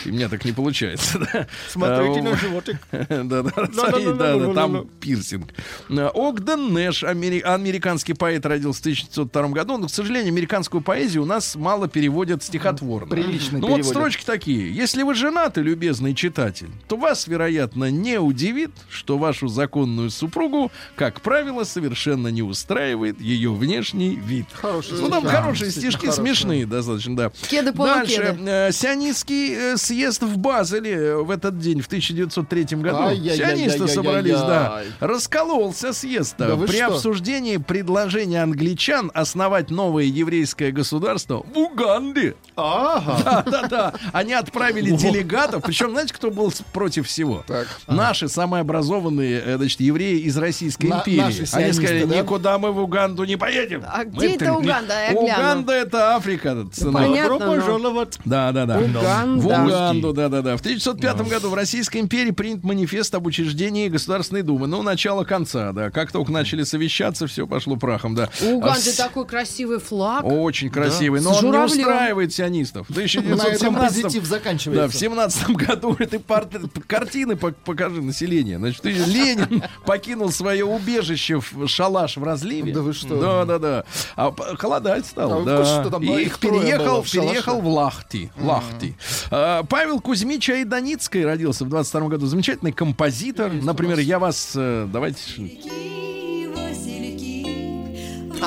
И 0.05 0.09
у 0.09 0.13
меня 0.13 0.29
так 0.29 0.45
не 0.45 0.51
получается. 0.51 1.19
да. 1.19 1.47
Смотрите 1.69 2.21
на 2.21 2.35
животик. 2.37 2.77
да, 2.91 3.41
да, 3.43 3.51
смотри, 3.73 4.05
да, 4.05 4.37
да, 4.37 4.53
там 4.53 4.87
пирсинг. 4.99 5.53
Огден 5.89 6.73
Нэш, 6.73 7.03
амери- 7.03 7.41
американский 7.41 8.13
поэт, 8.13 8.45
родился 8.45 8.79
в 8.79 8.81
1902 8.83 9.47
году. 9.49 9.77
Но, 9.77 9.87
к 9.87 9.91
сожалению, 9.91 10.31
американскую 10.31 10.81
поэзию 10.81 11.23
у 11.23 11.25
нас 11.25 11.55
мало 11.55 11.87
переводят 11.87 12.43
стихотворно. 12.43 13.09
Прилично 13.09 13.59
Ну 13.59 13.67
вот 13.69 13.85
строчки 13.85 14.23
такие. 14.25 14.73
Если 14.73 15.03
вы 15.03 15.13
женаты, 15.13 15.61
любезный 16.05 16.15
читатель, 16.15 16.69
то 16.87 16.97
вас, 16.97 17.27
вероятно, 17.27 17.89
не 17.89 18.19
удивит, 18.19 18.71
что 18.89 19.17
вашу 19.17 19.47
законную 19.47 20.09
супругу, 20.09 20.71
как 20.95 21.21
правило, 21.21 21.63
совершенно 21.63 22.27
не 22.29 22.41
устраивает 22.43 23.19
ее 23.19 23.51
внешний 23.53 24.15
вид. 24.15 24.45
Хорошие 24.53 25.01
Ну, 25.01 25.09
там 25.09 25.21
стихи. 25.23 25.35
хорошие 25.35 25.71
стишки, 25.71 26.05
хорошие. 26.05 26.23
смешные 26.23 26.65
достаточно, 26.65 27.15
да. 27.15 27.31
Кеды 27.49 27.71
Дальше. 27.71 28.37
э, 28.45 28.71
Сионистский 28.71 29.53
э, 29.73 29.77
съезд 29.77 30.21
в 30.23 30.37
Базеле 30.37 30.91
э, 30.93 31.15
в 31.17 31.31
этот 31.31 31.59
день, 31.59 31.81
в 31.81 31.87
1903 31.87 32.63
году. 32.77 33.15
Сионисты 33.15 33.87
собрались, 33.87 34.33
да. 34.33 34.81
Раскололся 34.99 35.93
съезд 35.93 36.35
Да 36.37 36.55
при 36.57 36.75
что? 36.77 36.87
обсуждении 36.87 37.57
предложения 37.57 38.43
англичан 38.43 39.11
основать 39.13 39.69
новое 39.71 40.03
еврейское 40.05 40.71
государство 40.71 41.43
в 41.53 41.57
Уганде. 41.57 42.35
Ага. 42.55 43.21
Да-да-да. 43.45 43.93
Они 44.13 44.33
отправили 44.33 44.91
делегатов. 44.91 45.63
Причем, 45.63 45.93
знаете, 45.95 46.13
кто 46.13 46.31
был 46.31 46.53
против 46.73 47.07
всего? 47.07 47.43
Так. 47.47 47.67
Наши 47.87 48.27
самые 48.29 48.61
образованные, 48.61 49.41
э, 49.45 49.57
значит, 49.57 49.79
евреи 49.81 50.19
из 50.19 50.37
Российской 50.37 50.85
На- 50.87 50.99
империи. 50.99 51.17
наши 51.21 51.37
Они 51.39 51.45
сионисты, 51.47 51.81
сказали, 51.83 52.05
да? 52.05 52.17
никуда 52.21 52.57
мы 52.57 52.71
в 52.71 52.79
Уганду 52.79 53.23
не 53.23 53.35
поедем. 53.37 53.83
А 53.87 53.99
Мы 54.03 54.11
где 54.11 54.35
это 54.35 54.53
Уганда? 54.53 54.93
Я 54.93 55.11
гляну. 55.11 55.25
Уганда 55.27 55.73
это 55.73 56.15
Африка. 56.15 56.67
сынок. 56.73 56.93
понятно, 56.93 57.33
ну. 57.33 57.39
Добро 57.39 57.55
но- 57.55 57.61
пожаловать. 57.61 58.19
Да, 58.25 58.51
да, 58.51 58.65
да. 58.65 58.77
Уганда. 58.79 59.41
В 59.41 59.45
Уганду, 59.47 60.13
да, 60.13 60.29
да, 60.29 60.41
да. 60.41 60.57
В 60.57 60.61
1905 60.61 61.21
году 61.29 61.49
в 61.49 61.53
Российской 61.53 61.99
империи 61.99 62.31
принят 62.31 62.63
манифест 62.63 63.13
об 63.15 63.25
учреждении 63.25 63.87
Государственной 63.87 64.41
Думы. 64.41 64.67
Ну, 64.67 64.81
начало 64.83 65.23
конца, 65.23 65.71
да. 65.71 65.89
Как 65.91 66.11
только 66.11 66.31
начали 66.31 66.63
совещаться, 66.63 67.27
все 67.27 67.47
пошло 67.47 67.75
прахом, 67.75 68.15
да. 68.15 68.29
У 68.41 68.45
А 68.45 68.53
Уганды 68.55 68.91
с- 68.91 68.95
такой 68.95 69.25
красивый 69.25 69.79
флаг. 69.79 70.23
Очень 70.25 70.69
красивый, 70.69 71.21
но 71.21 71.33
С 71.33 71.43
он 71.43 71.51
не 71.51 71.57
устраивает 71.57 72.33
сионистов. 72.33 72.87
В 72.89 72.95
На 72.95 73.01
этом 73.01 73.23
1917 73.23 74.03
позитив 74.03 74.23
да, 74.23 74.29
заканчивается. 74.29 74.97
в 74.97 74.99
семнадцатом 74.99 75.53
году 75.55 75.84
этой 75.93 76.19
портрет- 76.19 76.71
картины 76.87 77.33
пок- 77.33 77.55
покажи 77.63 78.01
население. 78.01 78.57
Значит, 78.57 78.81
ты- 78.81 78.91
Ленин 78.91 79.63
покинул 79.85 80.31
свое 80.31 80.65
убежище 80.65 81.39
в 81.39 81.67
шалаш 81.67 82.17
в 82.17 82.23
разливе. 82.23 82.73
Да 82.73 82.81
вы 82.81 82.93
что? 82.93 83.19
Да, 83.19 83.45
да, 83.45 83.59
да. 83.59 83.85
А 84.15 84.33
холодать 84.57 85.05
стал. 85.05 85.41
А 85.41 85.43
да. 85.45 85.65
что 85.81 85.89
там 85.89 86.03
И 86.03 86.07
их 86.23 86.39
переехал, 86.39 87.01
в 87.03 87.11
переехал 87.11 87.61
в 87.61 87.67
Лахти. 87.67 88.31
Лахти. 88.39 88.95
А, 89.31 89.63
Павел 89.63 89.99
Кузьмич 89.99 90.49
Айданицкий 90.49 91.23
родился 91.23 91.65
в 91.65 91.69
22 91.69 92.09
году. 92.09 92.25
Замечательный 92.25 92.71
композитор. 92.71 93.51
Например, 93.53 93.99
я 93.99 94.19
вас... 94.19 94.53
э, 94.55 94.87
Давайте... 94.91 95.19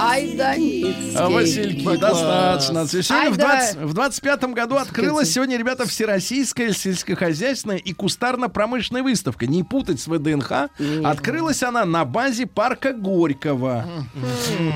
Ай, 0.00 0.32
да 0.36 0.54
Ницкий. 0.56 1.16
А, 1.16 1.28
Васильки, 1.28 1.82
Класс. 1.82 1.98
достаточно. 1.98 2.86
Сегодня 2.86 3.24
Ай, 3.26 3.30
в, 3.30 3.36
да. 3.36 3.56
20, 3.56 3.76
в 3.78 3.94
25 3.94 4.44
году 4.54 4.76
открылась 4.76 5.32
сегодня, 5.32 5.58
ребята, 5.58 5.88
Всероссийская 5.88 6.72
сельскохозяйственная 6.72 7.78
и 7.78 7.92
кустарно-промышленная 7.92 9.02
выставка. 9.02 9.46
Не 9.46 9.64
путать 9.64 10.00
с 10.00 10.06
ВДНХ. 10.06 10.70
Открылась 11.04 11.62
она 11.62 11.84
на 11.84 12.04
базе 12.04 12.46
парка 12.46 12.92
Горького, 12.92 13.84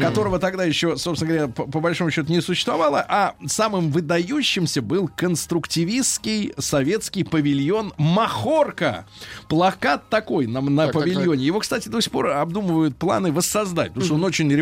которого 0.00 0.38
тогда 0.40 0.64
еще, 0.64 0.96
собственно 0.96 1.32
говоря, 1.32 1.48
по, 1.48 1.64
по 1.66 1.80
большому 1.80 2.10
счету 2.10 2.32
не 2.32 2.40
существовало. 2.40 3.04
А 3.08 3.34
самым 3.46 3.90
выдающимся 3.90 4.82
был 4.82 5.08
конструктивистский 5.14 6.52
советский 6.58 7.22
павильон 7.22 7.92
Махорка. 7.96 9.06
Плакат 9.48 10.08
такой 10.08 10.46
на, 10.46 10.60
на 10.60 10.86
Так, 10.86 10.94
так, 10.94 11.02
павильоне. 11.02 11.44
Его, 11.44 11.60
кстати, 11.60 11.88
до 11.88 12.00
сих 12.00 12.10
пор 12.10 12.28
обдумывают 12.30 12.96
планы 12.96 13.30
воссоздать, 13.30 13.88
потому 13.88 14.04
что 14.04 14.14
он 14.16 14.24
очень 14.24 14.52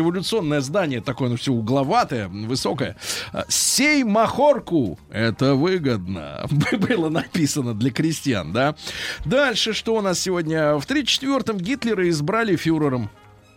революционное 0.51 0.61
здание, 0.61 1.01
такое, 1.01 1.29
ну, 1.29 1.35
все 1.35 1.51
угловатое, 1.51 2.27
высокое. 2.27 2.95
А, 3.31 3.45
Сей 3.47 4.03
махорку, 4.03 4.99
это 5.09 5.55
выгодно, 5.55 6.45
было 6.87 7.09
написано 7.09 7.73
для 7.73 7.91
крестьян, 7.91 8.51
да. 8.51 8.75
Дальше, 9.25 9.73
что 9.73 9.95
у 9.95 10.01
нас 10.01 10.19
сегодня? 10.19 10.77
В 10.77 10.85
34-м 10.85 11.57
Гитлера 11.57 12.07
избрали 12.09 12.55
фюрером. 12.55 13.09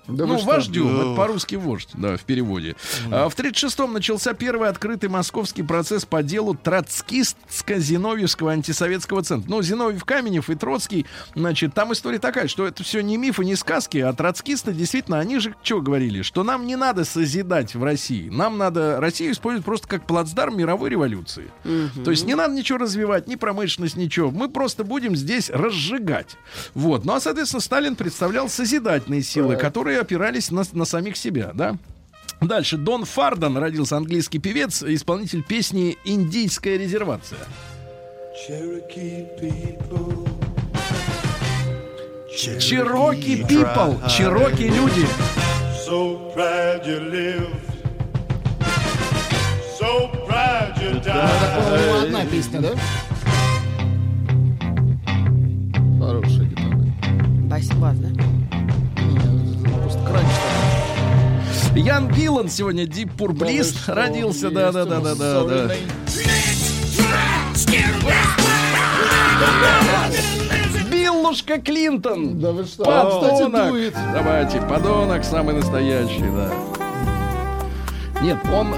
Да 0.07 0.27
ну, 0.27 0.39
что? 0.39 0.47
вождем, 0.47 1.01
это 1.01 1.15
по-русски 1.15 1.55
вождь, 1.55 1.89
да, 1.95 2.17
в 2.17 2.23
переводе. 2.23 2.77
А, 3.11 3.29
в 3.29 3.37
36-м 3.37 3.93
начался 3.93 4.35
первый 4.35 4.69
открытый 4.69 5.09
московский 5.09 5.63
процесс 5.63 6.05
по 6.05 6.23
делу 6.23 6.55
Троцкистско-Зиновьевского 6.55 8.53
антисоветского 8.53 9.23
центра. 9.23 9.51
Ну, 9.51 9.63
Зиновьев, 9.63 10.05
Каменев 10.05 10.51
и 10.51 10.55
Троцкий, 10.55 11.07
значит, 11.35 11.73
там 11.75 11.93
история 11.93 12.19
такая, 12.19 12.49
что 12.49 12.67
это 12.67 12.83
все 12.83 13.03
не 13.03 13.17
мифы, 13.17 13.45
не 13.45 13.57
сказки, 13.57 13.99
а 13.99 14.13
троцкисты, 14.13 14.73
действительно, 14.73 15.19
они 15.21 15.39
же 15.39 15.55
что 15.63 15.81
говорили? 15.81 16.23
Что 16.23 16.43
нам 16.43 16.67
не 16.67 16.77
надо 16.77 17.05
созидать 17.05 17.75
в 17.75 17.83
России, 17.83 18.29
нам 18.29 18.59
надо 18.59 19.01
Россию 19.01 19.33
использовать 19.33 19.65
просто 19.65 19.89
как 19.89 20.07
плацдарм 20.07 20.57
мировой 20.57 20.91
революции. 20.91 21.51
То 22.05 22.11
есть 22.11 22.27
не 22.27 22.35
надо 22.35 22.55
ничего 22.55 22.79
развивать, 22.79 23.27
ни 23.27 23.37
промышленность, 23.37 23.97
ничего. 23.97 24.31
Мы 24.31 24.49
просто 24.49 24.85
будем 24.85 25.17
здесь 25.17 25.51
разжигать. 25.51 26.37
Вот. 26.75 27.05
Ну, 27.05 27.15
а, 27.15 27.21
соответственно, 27.21 27.61
Сталин 27.61 27.97
представлял 27.97 28.49
созидательные 28.49 29.23
силы, 29.23 29.57
которые 29.57 29.94
опирались 30.01 30.51
на, 30.51 30.65
на 30.73 30.85
самих 30.85 31.17
себя, 31.17 31.53
да? 31.55 31.77
Дальше. 32.41 32.77
Дон 32.77 33.05
Фарден 33.05 33.57
родился 33.57 33.97
английский 33.97 34.39
певец, 34.39 34.83
исполнитель 34.83 35.43
песни 35.43 35.97
«Индийская 36.05 36.79
резервация». 36.79 37.39
Чироки 38.47 39.27
people, 43.47 44.09
чироки 44.09 44.65
люди. 44.65 45.07
So 45.87 46.33
proud 46.35 46.85
you 46.87 47.01
live. 47.11 47.49
So 49.79 50.11
proud 50.27 50.77
you 50.79 50.93
die. 51.03 51.05
Это, 51.05 51.55
по-моему, 51.57 51.95
одна 52.03 52.27
песня, 52.27 52.61
да? 52.61 52.75
Хорошая 56.01 56.47
гитара. 56.47 56.79
Бас-бас, 57.49 57.97
да? 57.99 58.09
Не, 60.05 60.13
Просто 60.13 60.13
кранч 60.13 60.33
такой. 61.73 61.83
Ян 61.83 62.09
Гиллан 62.09 62.49
сегодня 62.49 62.87
Дип 62.87 63.13
Пурблист 63.17 63.87
Да 63.87 63.95
родился. 63.95 64.47
есть 64.47 64.55
Да, 64.55 64.73
да, 64.73 64.83
у 64.83 64.87
да, 64.87 65.01
нас 65.01 65.19
да, 65.19 65.35
да, 65.35 65.41
да. 65.45 65.49
сольный. 65.69 65.79
Биллушка 70.91 71.61
Клинтон. 71.61 72.39
Да 72.41 72.53
вы 72.53 72.65
что? 72.65 72.85
А, 72.87 73.11
кстати, 73.21 73.43
Подонок. 73.45 73.71
дует. 73.71 73.95
Давайте, 74.13 74.61
подонок 74.61 75.25
самый 75.25 75.55
настоящий, 75.55 76.25
да. 76.31 76.51
Нет, 78.23 78.39
он, 78.53 78.75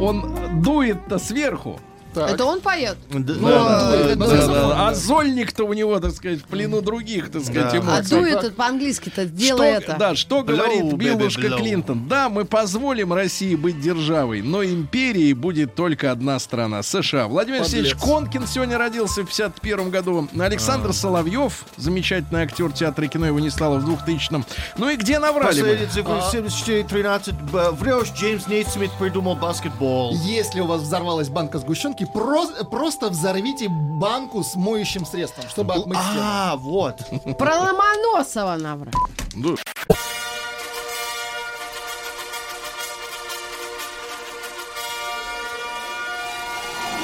он 0.00 0.62
дует-то 0.62 1.18
сверху. 1.18 1.78
Так. 2.14 2.30
Это 2.30 2.44
он 2.44 2.60
поет? 2.60 2.96
Да, 3.10 3.18
Ну, 3.34 3.48
да, 3.48 3.96
это 3.96 4.16
да, 4.16 4.46
да. 4.46 4.88
А 4.88 4.94
Зольник-то 4.94 5.64
у 5.64 5.72
него, 5.72 5.98
так 6.00 6.12
сказать, 6.12 6.40
в 6.40 6.44
плену 6.44 6.80
других, 6.80 7.30
так 7.30 7.42
сказать, 7.42 7.72
Да. 7.72 7.78
А 7.78 7.78
эмоций. 7.78 8.10
дует 8.18 8.36
это 8.44 8.50
по-английски-то, 8.52 9.24
сделай 9.26 9.56
что, 9.74 9.92
это. 9.92 9.96
Да, 9.98 10.14
что 10.14 10.40
Blow, 10.40 10.44
говорит 10.44 10.82
blow. 10.84 11.58
Клинтон? 11.58 12.08
Да, 12.08 12.28
мы 12.28 12.44
позволим 12.44 13.12
России 13.12 13.54
быть 13.56 13.80
державой, 13.80 14.42
но 14.42 14.62
империей 14.64 15.32
будет 15.32 15.74
только 15.74 16.10
одна 16.12 16.38
страна— 16.38 16.82
США. 16.82 17.26
Владимир 17.26 17.60
Алексеевич 17.60 17.94
Конкин 17.96 18.46
сегодня 18.46 18.78
родился 18.78 19.22
в 19.22 19.26
51 19.26 19.90
году. 19.90 20.28
Александр 20.38 20.92
Соловьев, 20.92 21.64
замечательный 21.76 22.42
актер 22.42 22.70
театра 22.72 23.06
и 23.06 23.08
кино, 23.08 23.26
его 23.26 23.40
не 23.40 23.50
стало 23.50 23.78
в 23.78 23.88
2000-м. 23.88 24.44
Ну 24.78 24.88
и 24.88 24.96
где 24.96 25.18
наврали 25.18 25.60
мы? 25.62 25.68
Последняя 25.68 25.88
цифра 25.88 26.22
74-13. 26.32 27.50
Б- 27.50 27.70
Врешь, 27.72 28.12
Джеймс 28.16 28.46
Нейсмит 28.46 28.90
придумал 28.98 29.34
баскетбол. 29.36 30.14
Если 30.24 30.60
у 30.60 30.66
вас 30.66 30.82
взорвалась 30.82 31.28
банка 31.28 31.58
сгущенки, 31.58 32.03
про- 32.04 32.64
просто 32.70 33.08
взорвите 33.10 33.68
банку 33.68 34.42
с 34.42 34.54
моющим 34.56 35.04
средством, 35.06 35.48
чтобы 35.48 35.74
отмыть 35.74 35.98
стену. 35.98 36.20
А, 36.20 36.56
вот. 36.56 36.98
Про 37.38 37.58
Ломоносова 37.60 38.56
наврал. 38.56 38.92
Ну, 39.34 39.56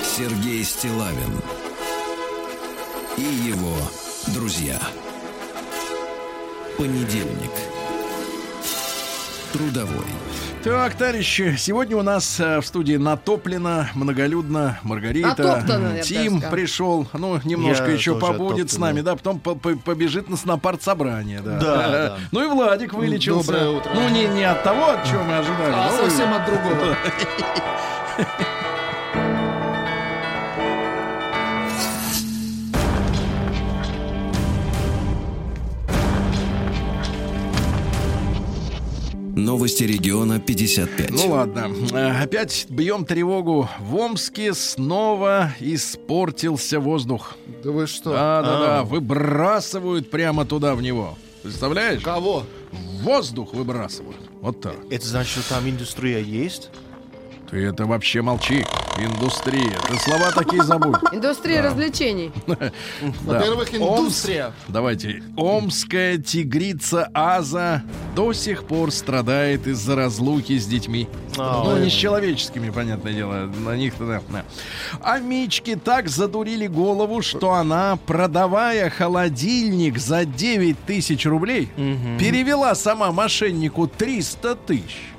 Сергей 0.03 0.65
Стилавин 0.65 1.41
и 3.17 3.23
его 3.23 3.75
друзья. 4.29 4.81
Понедельник. 6.77 7.51
Трудовой. 9.53 10.07
Так, 10.63 10.95
товарищи, 10.95 11.55
сегодня 11.59 11.97
у 11.97 12.03
нас 12.03 12.39
э, 12.39 12.61
в 12.61 12.67
студии 12.67 12.97
натоплено, 12.97 13.87
многолюдно. 13.95 14.79
Маргарита, 14.83 15.29
Натоптано, 15.29 16.01
Тим 16.03 16.43
пришел, 16.43 17.09
ну, 17.15 17.41
немножко 17.45 17.87
Я 17.87 17.93
еще 17.93 18.15
побудет 18.19 18.71
с 18.71 18.75
оттоптанный. 18.75 18.93
нами, 18.93 19.01
да, 19.01 19.17
потом 19.17 19.41
по- 19.41 19.55
по- 19.55 19.77
побежит 19.77 20.29
нас 20.29 20.45
на 20.45 20.59
партсобрание, 20.59 21.41
да. 21.41 21.59
Да, 21.59 21.89
да. 21.89 22.17
Ну 22.31 22.45
и 22.45 22.49
Владик 22.55 22.93
вылечился. 22.93 23.53
Доброе 23.53 23.71
утро. 23.71 23.91
Ну, 23.95 24.09
не, 24.11 24.27
не 24.29 24.45
от 24.45 24.63
того, 24.63 24.91
от 24.91 25.05
чего 25.07 25.23
мы 25.25 25.39
ожидали. 25.39 25.73
А 25.73 25.91
но 25.93 25.97
совсем 25.97 26.35
от 26.35 26.45
другого. 26.45 26.97
Новости 39.45 39.85
региона 39.85 40.39
55. 40.39 41.11
Ну 41.11 41.31
ладно, 41.31 41.69
Э, 41.93 42.23
опять 42.23 42.67
бьем 42.69 43.05
тревогу. 43.05 43.69
В 43.81 43.97
Омске 43.97 44.55
снова 44.55 45.53
испортился 45.61 46.79
воздух. 46.81 47.37
Да 47.65 47.71
вы 47.71 47.87
что? 47.87 48.11
Да, 48.13 48.43
да, 48.43 48.59
да, 48.61 48.83
выбрасывают 48.85 50.11
прямо 50.11 50.45
туда 50.45 50.75
в 50.75 50.83
него. 50.83 51.17
Представляешь? 51.43 52.03
Кого? 52.03 52.45
В 52.71 53.03
воздух 53.05 53.55
выбрасывают. 53.55 54.19
Вот 54.43 54.61
так. 54.61 54.77
Это 54.91 55.07
значит, 55.07 55.43
что 55.45 55.55
там 55.55 55.69
индустрия 55.69 56.19
есть? 56.21 56.71
Ты 57.51 57.65
это 57.65 57.85
вообще 57.87 58.23
молчи. 58.23 58.65
Индустрия. 58.97 59.77
Ты 59.89 59.97
слова 59.97 60.31
такие 60.31 60.63
забудь. 60.63 60.97
Индустрия 61.13 61.63
развлечений. 61.63 62.31
Во-первых, 62.47 63.75
индустрия. 63.75 64.53
Давайте. 64.69 65.23
Омская 65.37 66.19
тигрица 66.19 67.11
Аза 67.13 67.83
до 68.15 68.33
сих 68.33 68.65
пор 68.65 68.93
страдает 68.93 69.67
из-за 69.67 69.97
разлуки 69.97 70.59
с 70.59 70.67
детьми. 70.67 71.09
А, 71.37 71.65
ну, 71.65 71.71
ой. 71.71 71.85
не 71.85 71.91
с 71.91 71.93
человеческими, 71.93 72.71
понятное 72.71 73.13
дело. 73.13 73.47
На 73.47 73.77
них-то 73.77 74.07
да. 74.07 74.23
да. 74.29 74.45
А 75.01 75.19
Мички 75.19 75.75
так 75.75 76.09
задурили 76.09 76.69
голову, 76.69 77.23
что 77.23 77.55
она, 77.55 77.99
продавая 78.07 78.91
холодильник 78.91 79.99
за 79.99 80.25
9 80.25 80.79
тысяч 80.87 81.27
рублей, 81.27 81.69
перевела 82.19 82.75
сама 82.75 83.11
мошеннику 83.11 83.89
300 83.89 84.55
тысяч. 84.55 85.10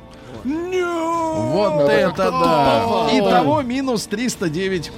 Вот 0.44 1.90
это 1.90 2.32
да. 2.32 3.10
Итого 3.14 3.62
минус 3.62 4.08
309. 4.08 4.92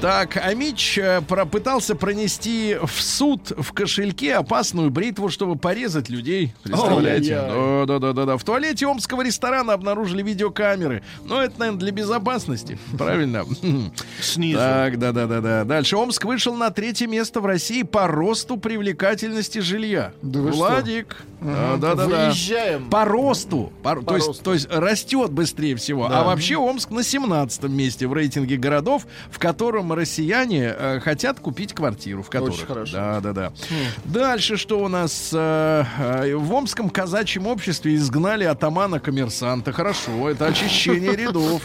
Так, 0.00 0.36
а 0.36 0.52
Мич 0.54 0.98
э, 0.98 1.22
про- 1.22 1.46
пытался 1.46 1.94
пронести 1.96 2.76
в 2.82 3.00
суд 3.02 3.50
в 3.56 3.72
кошельке 3.72 4.34
опасную 4.34 4.90
бритву, 4.90 5.30
чтобы 5.30 5.56
порезать 5.56 6.10
людей. 6.10 6.52
Представляете? 6.62 7.34
Да, 7.36 7.86
да, 7.86 7.98
да, 7.98 8.12
да, 8.12 8.24
да. 8.26 8.36
В 8.36 8.44
туалете 8.44 8.86
омского 8.86 9.22
ресторана 9.22 9.72
обнаружили 9.72 10.22
видеокамеры. 10.22 11.02
Но 11.24 11.42
это, 11.42 11.58
наверное, 11.58 11.80
для 11.80 11.92
безопасности. 11.92 12.78
Правильно. 12.98 13.44
Снизу. 14.20 14.58
Так, 14.58 14.98
да, 14.98 15.12
да, 15.12 15.26
да, 15.26 15.40
да. 15.40 15.64
Дальше 15.64 15.96
Омск 15.96 16.24
вышел 16.26 16.54
на 16.54 16.70
третье 16.70 17.06
место 17.06 17.40
в 17.40 17.46
России 17.46 17.82
по 17.82 18.06
росту 18.06 18.58
привлекательности 18.58 19.60
жилья. 19.60 20.12
Да 20.20 20.40
вы? 20.40 20.50
Владик. 20.52 21.22
Да, 21.40 21.76
да, 21.78 21.94
да, 21.94 22.06
да. 22.06 22.26
Выезжаем. 22.26 22.90
По 22.90 23.04
росту. 23.06 23.72
По- 23.82 23.96
то, 23.96 24.16
есть, 24.16 24.28
росту. 24.28 24.44
то 24.44 24.52
есть 24.52 24.68
растет 24.70 25.32
быстрее 25.32 25.74
всего. 25.76 26.06
А 26.10 26.22
вообще 26.22 26.56
Омск 26.56 26.90
на 26.90 27.02
17 27.02 27.64
месте 27.64 28.06
в 28.06 28.12
рейтинге 28.12 28.56
городов, 28.58 29.06
в 29.30 29.38
котором 29.38 29.85
россияне 29.94 30.74
э, 30.76 31.00
хотят 31.00 31.40
купить 31.40 31.72
квартиру. 31.72 32.22
В 32.22 32.30
которых. 32.30 32.54
Очень 32.54 32.66
хорошо. 32.66 32.92
Да, 32.92 33.20
да, 33.20 33.32
да. 33.32 33.52
Дальше 34.04 34.56
что 34.56 34.80
у 34.80 34.88
нас? 34.88 35.30
э, 35.32 35.84
э, 35.98 36.34
в 36.34 36.52
Омском 36.52 36.90
казачьем 36.90 37.46
обществе 37.46 37.94
изгнали 37.94 38.44
атамана-коммерсанта. 38.44 39.72
Хорошо, 39.72 40.30
это 40.30 40.46
очищение 40.46 41.14
рядов. 41.16 41.62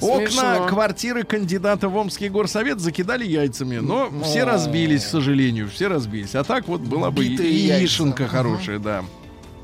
Окна 0.00 0.66
квартиры 0.68 1.22
кандидата 1.24 1.88
в 1.88 1.96
Омский 1.96 2.28
горсовет 2.28 2.80
закидали 2.80 3.24
яйцами. 3.24 3.76
Но 3.78 4.10
все 4.22 4.44
разбились, 4.44 5.04
к 5.04 5.08
сожалению. 5.08 5.68
Все 5.68 5.88
разбились. 5.88 6.34
А 6.34 6.44
так 6.44 6.68
вот 6.68 6.80
была 6.80 7.10
бы 7.10 7.24
яишенка 7.24 8.26
хорошая, 8.26 8.78
да. 8.78 9.04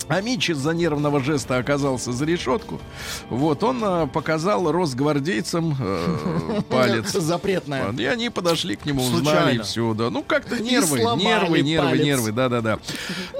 А 0.09 0.21
Мич 0.21 0.51
из-за 0.51 0.71
нервного 0.73 1.21
жеста 1.21 1.57
оказался 1.57 2.13
за 2.13 2.25
решетку. 2.25 2.81
Вот, 3.29 3.65
он 3.65 3.81
а, 3.83 4.07
показал 4.07 4.71
росгвардейцам 4.71 5.77
э, 5.79 6.61
палец. 6.71 7.11
Запретная. 7.13 7.93
И 7.93 8.05
они 8.05 8.31
подошли 8.31 8.77
к 8.77 8.87
нему, 8.87 9.03
узнали, 9.03 9.59
все, 9.59 9.95
да. 9.95 10.11
Ну, 10.11 10.23
как-то 10.23 10.63
нервы, 10.63 11.01
нервы, 11.17 11.61
нервы, 11.61 11.99
нервы, 11.99 12.33
да-да-да. 12.33 12.79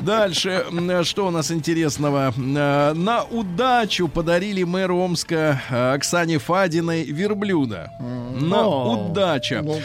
Дальше, 0.01 0.65
что 1.05 1.29
у 1.29 1.31
нас 1.31 1.53
интересного? 1.53 2.35
Э, 2.37 2.93
На 2.95 3.23
удачу 3.25 4.09
подарили 4.09 4.65
мэру 4.65 4.99
Омска 4.99 5.63
э, 5.71 5.95
Оксане 5.95 6.39
Фадиной 6.39 7.05
верблюда. 7.05 7.93
На 8.41 8.67
удача. 8.67 9.63
Ну. 9.63 9.81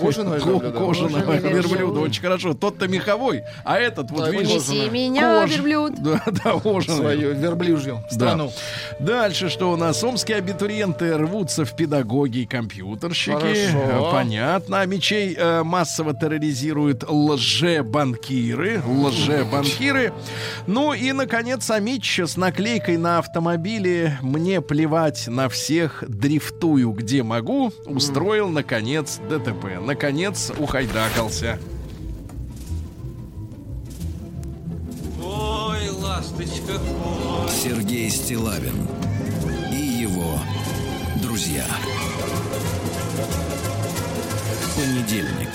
Кожаного. 0.00 0.34
Верблюда. 0.36 0.70
Кожаного 0.72 1.20
Кожаный 1.22 1.52
верблюда. 1.52 1.78
верблюд. 1.78 1.96
Очень 1.98 2.22
хорошо. 2.22 2.54
Тот-то 2.54 2.88
меховой, 2.88 3.44
а 3.64 3.78
этот 3.78 4.10
вот, 4.10 4.28
видишь, 4.28 4.50
Унеси 4.50 4.90
меня, 4.90 5.42
кож- 5.44 5.50
верблюд. 5.50 5.94
Да, 6.02 6.22
да, 6.44 6.52
кожаный. 6.58 6.96
Свою 6.98 7.34
верблюжью 7.34 8.04
Да. 8.10 8.14
страну. 8.14 8.52
Дальше 8.98 9.48
что 9.48 9.70
у 9.72 9.76
нас? 9.76 10.02
Омские 10.02 10.38
абитуриенты 10.38 11.16
рвутся 11.16 11.64
в 11.64 11.74
педагоги 11.76 12.38
и 12.38 12.46
компьютерщики. 12.46 13.30
Хорошо. 13.32 14.10
Понятно. 14.12 14.80
А 14.80 14.86
мечей 14.86 15.34
э, 15.38 15.62
массово 15.62 16.12
терроризируют 16.12 17.04
лже-банкиры. 17.08 18.82
Лже-банкиры. 18.86 20.12
Ну 20.66 20.92
и, 20.92 21.12
наконец, 21.12 21.70
Амич 21.70 22.18
с 22.20 22.36
наклейкой 22.36 22.96
на 22.96 23.18
автомобиле 23.18 24.18
«Мне 24.22 24.60
плевать 24.60 25.28
на 25.28 25.48
всех, 25.48 26.02
дрифтую 26.06 26.90
где 26.92 27.22
могу» 27.22 27.72
устроил, 27.86 28.48
наконец, 28.48 29.20
ДТП. 29.38 29.80
Наконец, 29.80 30.52
ухайдакался. 30.56 31.58
Ой, 35.22 35.88
ласточка, 35.90 36.78
Сергей 37.50 38.10
Стилавин 38.10 38.86
и 39.72 39.76
его 39.76 40.38
друзья. 41.20 41.64
Понедельник. 44.76 45.50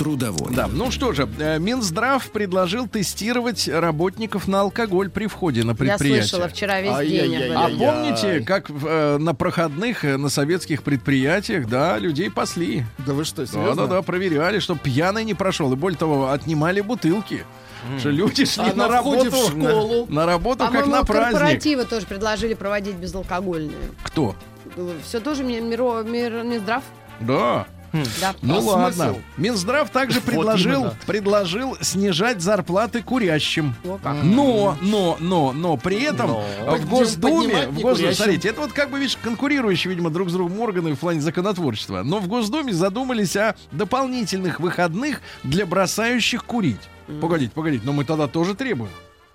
Трудовой. 0.00 0.54
Да, 0.54 0.66
ну 0.66 0.90
что 0.90 1.12
же, 1.12 1.28
э, 1.38 1.58
Минздрав 1.58 2.26
предложил 2.30 2.88
тестировать 2.88 3.68
работников 3.68 4.48
на 4.48 4.62
алкоголь 4.62 5.10
при 5.10 5.26
входе 5.26 5.62
на 5.62 5.72
Я 5.72 5.74
предприятие. 5.74 6.22
слышала 6.22 6.48
вчера 6.48 6.80
весь 6.80 7.06
день. 7.06 7.36
А 7.54 7.68
помните, 7.68 8.40
как 8.40 8.70
э, 8.70 9.18
на 9.18 9.34
проходных 9.34 10.06
э, 10.06 10.16
на 10.16 10.30
советских 10.30 10.82
предприятиях, 10.84 11.68
да, 11.68 11.98
людей 11.98 12.30
пасли. 12.30 12.84
Да 13.06 13.12
вы 13.12 13.26
что, 13.26 13.42
Да, 13.44 13.52
серьезно? 13.52 13.86
да, 13.86 13.96
да, 13.96 14.02
проверяли, 14.02 14.58
чтобы 14.58 14.80
пьяный 14.80 15.22
не 15.24 15.34
прошел. 15.34 15.70
И 15.72 15.76
более 15.76 15.98
того, 15.98 16.30
отнимали 16.30 16.80
бутылки. 16.80 17.44
Что 17.98 18.08
люди 18.08 18.46
шли 18.46 18.64
А 18.70 18.74
на 18.74 18.86
на 18.86 18.88
работу, 18.88 19.30
в 19.30 19.48
школу? 19.48 20.06
на, 20.06 20.14
на 20.14 20.26
работу 20.26 20.64
как 20.70 20.86
на 20.86 21.04
праздник. 21.04 21.32
корпоративы 21.38 21.84
тоже 21.84 22.06
предложили 22.06 22.54
проводить 22.54 22.94
безалкогольные. 22.94 23.76
Кто? 24.02 24.34
Все 25.04 25.20
тоже 25.20 25.42
мне 25.44 25.60
Миро, 25.60 26.02
Мир- 26.04 26.42
Минздрав. 26.42 26.82
Да. 27.20 27.66
Да. 27.92 28.34
Ну 28.42 28.56
А 28.56 28.60
ладно. 28.60 28.92
смысл? 29.04 29.18
Минздрав 29.36 29.90
также 29.90 30.20
предложил, 30.20 30.80
именно. 30.80 30.96
предложил 31.06 31.76
снижать 31.80 32.40
зарплаты 32.40 33.02
курящим. 33.02 33.74
Но, 34.22 34.76
но, 34.80 35.16
но, 35.20 35.52
но 35.52 35.76
при 35.76 36.02
этом 36.02 36.28
Но. 36.30 36.76
в 36.76 36.88
Госдуме, 36.88 37.68
в 37.68 37.80
Госдуме, 37.80 38.14
смотрите, 38.14 38.48
это 38.48 38.60
вот 38.60 38.72
как 38.72 38.90
бы, 38.90 38.98
видишь, 38.98 39.16
конкурирующие, 39.22 39.90
видимо, 39.90 40.10
друг 40.10 40.30
с 40.30 40.32
другом 40.32 40.58
органы 40.60 40.94
в 40.94 40.98
плане 40.98 41.20
законотворчества. 41.20 42.02
Но 42.04 42.18
в 42.18 42.28
Госдуме 42.28 42.72
задумались 42.72 43.36
о 43.36 43.54
дополнительных 43.72 44.60
выходных 44.60 45.20
для 45.42 45.66
бросающих 45.66 46.44
курить. 46.44 46.80
Погодите, 47.20 47.50
погодите, 47.54 47.82
но 47.84 47.92
мы 47.92 48.04
тогда 48.04 48.28
тоже 48.28 48.54
требуем. 48.54 48.90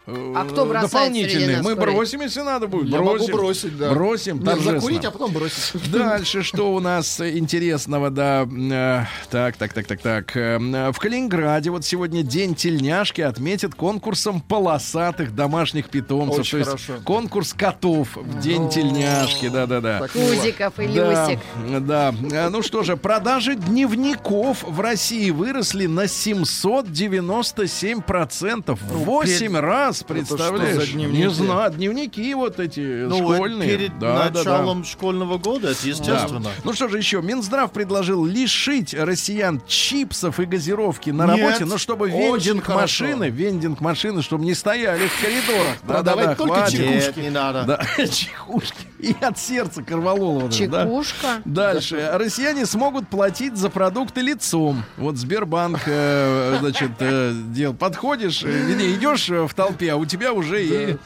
Э, 0.07 0.33
А 0.35 0.45
кто 0.45 0.65
бросает 0.65 0.91
Дополнительные. 0.91 1.61
Мы 1.61 1.75
курить? 1.75 1.95
бросим, 1.95 2.21
если 2.21 2.41
надо 2.41 2.67
будет. 2.67 2.89
Я 2.89 2.97
могу 3.01 3.17
бросим. 3.17 3.33
бросить, 3.33 3.77
да. 3.77 3.91
Бросим, 3.91 4.39
Нет, 4.43 4.59
закурить, 4.61 5.05
а 5.05 5.11
потом 5.11 5.31
бросить. 5.31 5.73
Дальше 5.91 6.43
что 6.43 6.73
у 6.73 6.79
нас 6.79 7.19
э, 7.19 7.37
интересного, 7.37 8.09
да? 8.09 8.45
э, 8.45 9.05
Так, 9.29 9.57
так, 9.57 9.73
так, 9.73 9.85
так, 9.87 10.01
так. 10.01 10.35
Э, 10.37 10.59
э, 10.59 10.91
В 10.91 10.99
Калининграде 10.99 11.69
вот 11.71 11.85
сегодня 11.85 12.23
день 12.23 12.55
тельняшки 12.55 13.21
отметят 13.21 13.75
конкурсом 13.75 14.41
полосатых 14.41 15.35
домашних 15.35 15.89
питомцев. 15.89 16.39
Очень 16.41 16.51
То 16.51 16.57
есть 16.57 16.69
хорошо. 16.87 16.93
конкурс 17.03 17.53
котов 17.53 18.15
в 18.15 18.39
день 18.39 18.69
тельняшки, 18.69 19.49
да-да-да. 19.49 20.07
Кузиков 20.07 20.79
и 20.79 20.87
Да, 20.87 21.25
Люсик. 21.25 21.39
да. 21.85 22.13
Э, 22.31 22.49
Ну 22.49 22.61
что 22.61 22.83
же, 22.83 22.95
продажи 22.97 23.55
дневников 23.55 24.63
в 24.63 24.79
России 24.79 25.31
выросли 25.31 25.87
на 25.87 26.05
797%. 26.07 28.75
В 28.75 28.97
8 29.05 29.57
раз, 29.57 29.94
представляешь? 30.03 30.75
за 30.75 30.87
дневники? 30.93 31.17
Не 31.21 31.29
знаю, 31.29 31.71
дневники 31.71 32.33
вот 32.33 32.59
эти 32.59 32.79
Ну, 33.07 33.21
вот 33.21 33.35
школьные. 33.35 33.69
перед 33.77 33.99
Да, 33.99 34.15
да, 34.17 34.29
да. 34.29 34.39
началом 34.39 34.83
школьного 34.83 35.37
года, 35.37 35.71
это 35.71 35.87
естественно. 35.87 36.39
Да. 36.39 36.49
Ну 36.63 36.73
что 36.73 36.87
же 36.87 36.97
еще? 36.97 37.21
Минздрав 37.21 37.71
предложил 37.71 38.25
лишить 38.25 38.93
россиян 38.93 39.61
чипсов 39.67 40.39
и 40.39 40.45
газировки 40.45 41.09
на 41.09 41.25
Нет. 41.27 41.39
работе, 41.39 41.65
но 41.65 41.77
чтобы 41.77 42.09
вендинг 42.09 42.67
машины, 42.67 43.29
вендинг 43.29 43.81
машины, 43.81 44.21
чтобы 44.21 44.45
не 44.45 44.53
стояли 44.53 45.07
в 45.07 45.21
коридорах. 45.21 45.77
Продавать 45.85 46.25
Да-да-да, 46.25 46.35
только 46.35 46.55
хватит. 46.55 46.79
Нет, 46.79 47.17
не 47.17 47.29
надо. 47.29 47.63
Да, 47.63 48.05
чехушки. 48.07 48.77
И 48.99 49.15
от 49.21 49.37
сердца 49.37 49.83
Корвалола. 49.83 50.39
вот 50.41 50.55
это, 50.59 50.71
да. 50.71 50.83
Чекушка. 50.83 51.27
Дальше. 51.45 52.09
Россияне 52.13 52.65
смогут 52.65 53.07
платить 53.07 53.55
за 53.55 53.69
продукты 53.69 54.21
лицом. 54.21 54.83
Вот 54.97 55.17
Сбербанк, 55.17 55.81
э, 55.85 56.57
значит, 56.59 56.91
э, 56.99 57.33
дел. 57.49 57.73
Подходишь, 57.73 58.43
э, 58.43 58.95
идешь 58.95 59.29
э, 59.29 59.47
в 59.47 59.53
толпе, 59.53 59.84
а 59.87 59.97
у 59.97 60.05
тебя 60.05 60.33
уже 60.33 60.65
и... 60.65 60.97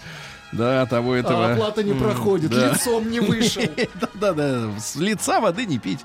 Да, 0.51 0.85
того 0.87 1.15
этого. 1.15 1.47
А 1.47 1.53
оплата 1.53 1.83
не 1.83 1.93
проходит, 1.93 2.49
да. 2.51 2.71
лицом 2.71 3.09
не 3.09 3.19
вышел. 3.19 3.61
Да-да, 4.15 4.69
с 4.79 4.95
лица 4.95 5.39
воды 5.39 5.65
не 5.65 5.77
пить. 5.79 5.99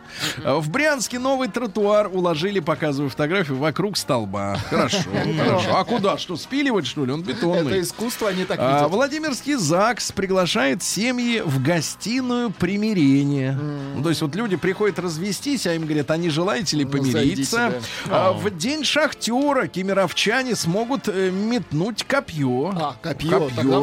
А 0.45 0.59
В 0.61 0.69
Брянске 0.71 1.19
новый 1.19 1.49
тротуар 1.49 2.09
уложили, 2.13 2.61
показываю 2.61 3.11
фотографию, 3.11 3.57
вокруг 3.57 3.97
столба. 3.97 4.57
Хорошо, 4.69 4.99
хорошо. 5.39 5.77
А 5.77 5.85
куда? 5.85 6.19
Что, 6.19 6.37
спиливать, 6.37 6.87
что 6.87 7.05
ли? 7.05 7.13
Он 7.13 7.23
Это 7.23 7.33
бетонный. 7.33 7.81
искусство, 7.81 8.29
они 8.29 8.45
так 8.45 8.59
А, 8.61 8.77
видят. 8.79 8.91
Владимирский 8.91 9.55
ЗАГС 9.55 10.13
приглашает 10.13 10.83
семьи 10.83 11.41
в 11.45 11.63
гостиную 11.63 12.51
примирения. 12.51 13.53
Ну, 13.97 14.03
то 14.03 14.11
есть 14.11 14.21
вот 14.23 14.35
люди 14.37 14.57
приходят 14.57 14.99
развестись, 14.99 15.67
а 15.67 15.75
им 15.75 15.85
говорят, 15.87 16.11
а 16.11 16.17
не 16.17 16.29
желаете 16.31 16.77
ли 16.77 16.85
Ну, 16.85 16.91
помириться? 16.91 17.81
А, 18.11 18.33
в 18.33 18.51
день 18.57 18.85
шахтера 18.85 19.67
кемеровчане 19.69 20.55
смогут 20.55 21.09
э, 21.09 21.31
метнуть 21.31 22.05
копье. 22.05 22.73
А, 22.77 22.97
копье, 23.03 23.51
тогда 23.57 23.81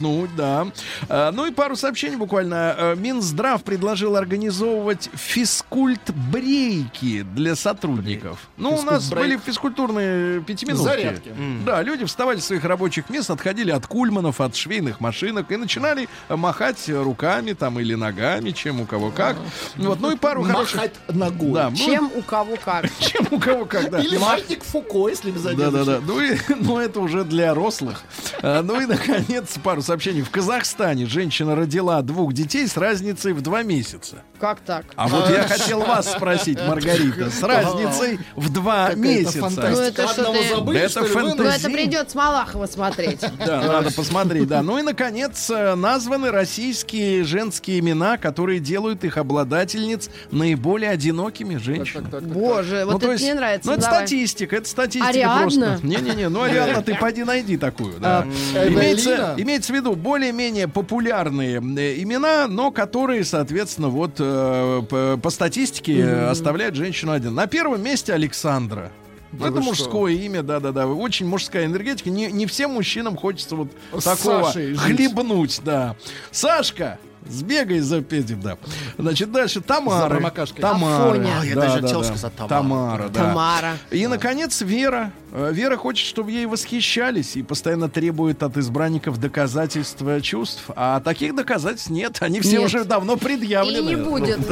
метнуть, 0.00 0.34
да. 0.36 0.66
А, 1.08 1.32
ну 1.32 1.46
и 1.46 1.50
пару 1.50 1.76
сообщений 1.76 2.16
буквально. 2.16 2.74
А, 2.76 2.94
Минздрав 2.94 3.62
предложил 3.62 4.16
организовывать 4.16 5.10
физкульт-брейки 5.14 7.22
для 7.22 7.56
сотрудников. 7.56 8.48
Ну, 8.56 8.74
у 8.74 8.82
нас 8.82 9.10
были 9.10 9.36
физкультурные 9.36 10.40
пятиминутки. 10.42 10.84
Зарядки. 10.84 11.32
Да, 11.64 11.82
люди 11.82 12.04
вставали 12.04 12.38
с 12.38 12.46
своих 12.46 12.64
рабочих 12.64 13.10
мест, 13.10 13.30
отходили 13.30 13.70
от 13.70 13.86
кульманов, 13.86 14.40
от 14.40 14.56
швейных 14.56 15.00
машинок 15.00 15.52
и 15.52 15.56
начинали 15.56 16.08
э, 16.28 16.36
махать 16.36 16.88
руками 16.88 17.52
там 17.52 17.78
или 17.80 17.94
ногами, 17.94 18.50
чем 18.50 18.80
у 18.80 18.86
кого 18.86 19.10
как. 19.10 19.36
Вот, 19.76 20.00
ну 20.00 20.12
и 20.12 20.16
пару 20.16 20.42
хороших... 20.42 20.76
Махать 20.76 20.94
ногой. 21.08 21.52
Да, 21.52 21.70
ну, 21.70 21.76
Чем 21.76 22.10
у 22.14 22.22
кого 22.22 22.56
как. 22.56 22.86
чем 22.98 23.26
у 23.30 23.38
кого 23.38 23.64
как, 23.64 23.90
да. 23.90 24.00
Или 24.00 24.16
маятник 24.16 24.64
Фуко, 24.64 25.08
если 25.08 25.30
без 25.30 25.42
Да, 25.42 25.70
да, 25.70 25.84
да. 25.84 26.00
Ну, 26.04 26.20
и, 26.20 26.36
ну, 26.60 26.78
это 26.78 27.00
уже 27.00 27.24
для 27.24 27.54
рослых. 27.54 28.02
А, 28.42 28.62
ну 28.62 28.80
и, 28.80 28.86
наконец, 28.86 29.56
пару 29.62 29.82
сообщений. 29.90 30.22
В 30.22 30.30
Казахстане 30.30 31.04
женщина 31.06 31.56
родила 31.56 32.00
двух 32.02 32.32
детей 32.32 32.68
с 32.68 32.76
разницей 32.76 33.32
в 33.32 33.40
два 33.40 33.64
месяца. 33.64 34.22
Как 34.40 34.60
так? 34.60 34.86
А 34.96 35.06
вот 35.06 35.28
я 35.28 35.42
хотел 35.46 35.80
вас 35.80 36.10
спросить, 36.12 36.58
Маргарита, 36.66 37.30
с 37.30 37.42
разницей 37.42 38.18
в 38.36 38.50
два 38.50 38.94
месяца. 38.94 39.50
Ну, 39.50 39.80
это 39.80 40.08
что 40.08 40.22
Одного 40.22 40.38
ты- 40.38 40.48
забыли, 40.48 40.80
Это 40.80 41.00
вы? 41.02 41.08
Ну, 41.08 41.14
фэнтези. 41.36 41.58
это 41.58 41.70
придется 41.70 42.16
Малахова 42.16 42.66
смотреть. 42.66 43.20
Да, 43.46 43.60
надо 43.62 43.92
посмотреть, 43.92 44.48
да. 44.48 44.62
Ну 44.62 44.78
и, 44.78 44.82
наконец, 44.82 45.50
э, 45.50 45.74
названы 45.74 46.30
российские 46.30 47.24
женские 47.24 47.80
имена, 47.80 48.16
которые 48.16 48.60
делают 48.60 49.04
их 49.04 49.16
обладательниц 49.18 50.08
наиболее 50.30 50.90
одинокими 50.90 51.56
женщинами. 51.56 52.20
Боже, 52.20 52.84
Ну, 52.86 52.92
вот 52.92 53.02
то 53.02 53.12
это 53.12 53.22
мне 53.22 53.34
нравится. 53.34 53.68
Ну, 53.68 53.74
это 53.74 53.82
статистика, 53.82 54.56
это 54.56 54.68
статистика 54.68 55.08
Ариадна? 55.08 55.40
просто. 55.42 55.86
Не-не-не, 55.86 56.28
ну, 56.28 56.42
Ариадна, 56.42 56.82
ты 56.82 56.94
пойди 56.94 57.24
найди 57.24 57.56
такую, 57.56 57.98
да. 58.00 58.24
А, 58.54 58.68
Имеется, 58.68 59.72
в 59.72 59.76
виду 59.76 59.94
более-менее 59.94 60.68
популярные 60.68 61.56
э, 61.58 62.02
имена, 62.02 62.46
но 62.46 62.70
которые, 62.70 63.24
соответственно, 63.24 63.88
вот 63.88 64.20
э, 64.30 65.16
по, 65.16 65.30
статистике 65.30 65.98
э, 66.00 66.28
оставляют 66.28 66.74
женщину 66.74 67.12
один. 67.12 67.34
На 67.34 67.46
первом 67.46 67.82
месте 67.82 68.12
Александра. 68.12 68.92
Да 69.32 69.48
это 69.48 69.60
мужское 69.60 70.12
имя, 70.14 70.42
да-да-да. 70.42 70.86
Очень 70.88 71.26
мужская 71.26 71.66
энергетика. 71.66 72.10
Не, 72.10 72.32
не 72.32 72.46
всем 72.46 72.72
мужчинам 72.72 73.16
хочется 73.16 73.54
вот 73.54 73.68
С 73.96 74.02
такого 74.04 74.46
Сашей 74.46 74.74
жить. 74.74 74.96
хлебнуть, 74.96 75.60
да. 75.64 75.94
Сашка, 76.32 76.98
сбегай 77.28 77.80
за 77.80 77.98
этим, 77.98 78.40
да. 78.40 78.56
Значит, 78.98 79.30
дальше 79.32 79.60
Тамара. 79.60 80.20
Тамара. 80.60 81.06
Афоня. 81.08 81.40
А, 81.40 81.44
я 81.44 81.54
Да, 81.54 81.60
даже 81.62 81.80
да, 81.80 81.82
хотел 81.82 82.00
да. 82.00 82.06
сказать 82.06 82.34
Тамара. 82.36 82.48
Тамара, 82.48 83.08
да. 83.08 83.20
Тамара. 83.20 83.78
И, 83.90 84.06
наконец, 84.06 84.60
Вера. 84.62 85.12
Э, 85.32 85.50
Вера 85.52 85.76
хочет, 85.76 86.06
чтобы 86.06 86.32
ей 86.32 86.46
восхищались 86.46 87.36
и 87.36 87.42
постоянно 87.42 87.88
требует 87.88 88.42
от 88.42 88.56
избранников 88.56 89.18
доказательства 89.20 90.20
чувств. 90.20 90.64
А 90.76 91.00
таких 91.00 91.34
доказательств 91.36 91.90
нет. 91.90 92.16
Они 92.20 92.40
все 92.40 92.58
Нет. 92.58 92.66
уже 92.66 92.84
давно 92.84 93.14
И 93.14 93.18
предъявлены. 93.18 93.88
не 93.88 93.96
будет. 93.96 94.38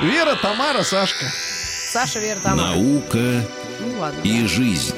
Вера, 0.00 0.36
Тамара, 0.40 0.82
Сашка. 0.82 1.26
Саша 1.90 2.18
Вера 2.20 2.38
Тамара. 2.40 2.68
Наука 2.74 3.42
Ну 3.80 4.00
ладно. 4.00 4.20
и 4.22 4.44
жизнь. 4.46 4.94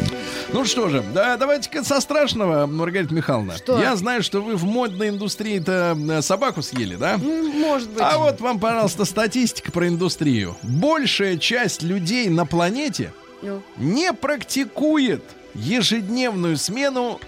Ну 0.52 0.64
что 0.64 0.88
же, 0.88 1.04
да, 1.14 1.36
давайте-ка 1.36 1.84
со 1.84 2.00
страшного, 2.00 2.66
Маргарита 2.66 3.14
Михайловна. 3.14 3.56
Что? 3.56 3.78
Я 3.80 3.94
знаю, 3.94 4.22
что 4.24 4.40
вы 4.42 4.56
в 4.56 4.64
модной 4.64 5.10
индустрии-то 5.10 5.96
э, 6.10 6.22
собаку 6.22 6.62
съели, 6.62 6.96
да? 6.96 7.16
Ну, 7.22 7.52
Может 7.52 7.90
быть. 7.90 8.02
А 8.02 8.18
вот 8.18 8.40
вам, 8.40 8.58
пожалуйста, 8.58 9.04
статистика 9.04 9.70
про 9.70 9.86
индустрию. 9.86 10.56
Большая 10.62 11.36
часть 11.38 11.82
людей 11.82 12.28
на 12.28 12.44
планете 12.46 13.12
Ну. 13.42 13.62
не 13.76 14.12
практикует 14.12 15.22
ежедневную 15.54 16.56
смену 16.56 17.20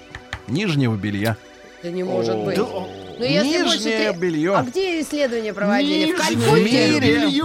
нижнего 0.48 0.96
белья. 0.96 1.36
Да 1.84 1.90
не 1.90 2.02
может 2.02 2.36
быть. 2.38 2.56
Да, 2.56 2.66
Ну, 3.18 3.24
если 3.24 3.46
Нижнее 3.46 3.64
больше 3.64 3.82
три- 3.82 4.12
белье. 4.18 4.54
А 4.56 4.62
где 4.62 5.00
исследования 5.00 5.52
проводили? 5.52 6.12
В 6.12 6.16
Нижнее 6.16 6.16
Калькутте? 6.16 7.00
мире. 7.00 7.42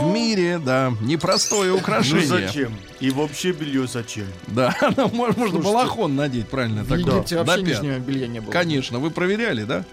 В 0.00 0.12
мире, 0.12 0.60
да, 0.64 0.92
непростое 1.00 1.70
Ну 1.72 1.78
украшение. 1.78 2.26
зачем? 2.26 2.76
И 3.00 3.10
вообще 3.10 3.52
белье 3.52 3.86
зачем? 3.86 4.26
Да, 4.46 4.74
ну, 4.96 5.08
можно, 5.08 5.42
можно 5.42 5.58
балахон 5.60 6.16
надеть, 6.16 6.48
правильно? 6.48 6.82
В 6.84 6.88
Так, 6.88 6.98
Египте 7.00 7.36
да, 7.36 7.44
вообще 7.44 7.62
до 7.64 7.70
нижнего 7.70 7.98
белья 7.98 8.26
не 8.26 8.40
было. 8.40 8.50
Конечно, 8.52 8.98
вы 8.98 9.10
проверяли, 9.10 9.64
да? 9.64 9.84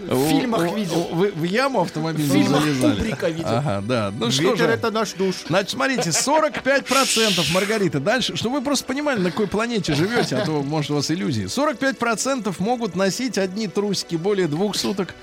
В 0.00 0.28
фильмах 0.28 0.74
видел. 0.74 1.08
Вы 1.12 1.30
в 1.30 1.44
яму 1.44 1.82
автомобильную 1.82 2.40
В 2.40 2.42
фильмах 2.42 2.60
залезали? 2.62 2.96
Кубрика 2.96 3.28
видел. 3.28 3.48
Ага, 3.48 3.82
да. 3.86 4.12
Ну 4.18 4.30
что 4.32 4.42
Ветер 4.42 4.56
же. 4.58 4.64
это 4.72 4.90
наш 4.90 5.12
душ. 5.12 5.36
Значит, 5.46 5.70
смотрите, 5.70 6.10
45% 6.10 7.52
Маргарита. 7.52 8.00
Дальше, 8.00 8.36
чтобы 8.36 8.56
вы 8.58 8.62
просто 8.64 8.84
понимали, 8.84 9.20
на 9.20 9.30
какой 9.30 9.46
планете 9.46 9.94
живете, 9.94 10.36
а 10.36 10.44
то, 10.44 10.62
может, 10.62 10.90
у 10.90 10.94
вас 10.96 11.10
иллюзии. 11.10 11.44
45% 11.44 12.52
могут 12.58 12.96
носить 12.96 13.38
одни 13.38 13.68
трусики 13.68 14.16
более 14.16 14.43
двух 14.48 14.76
суток. 14.76 15.14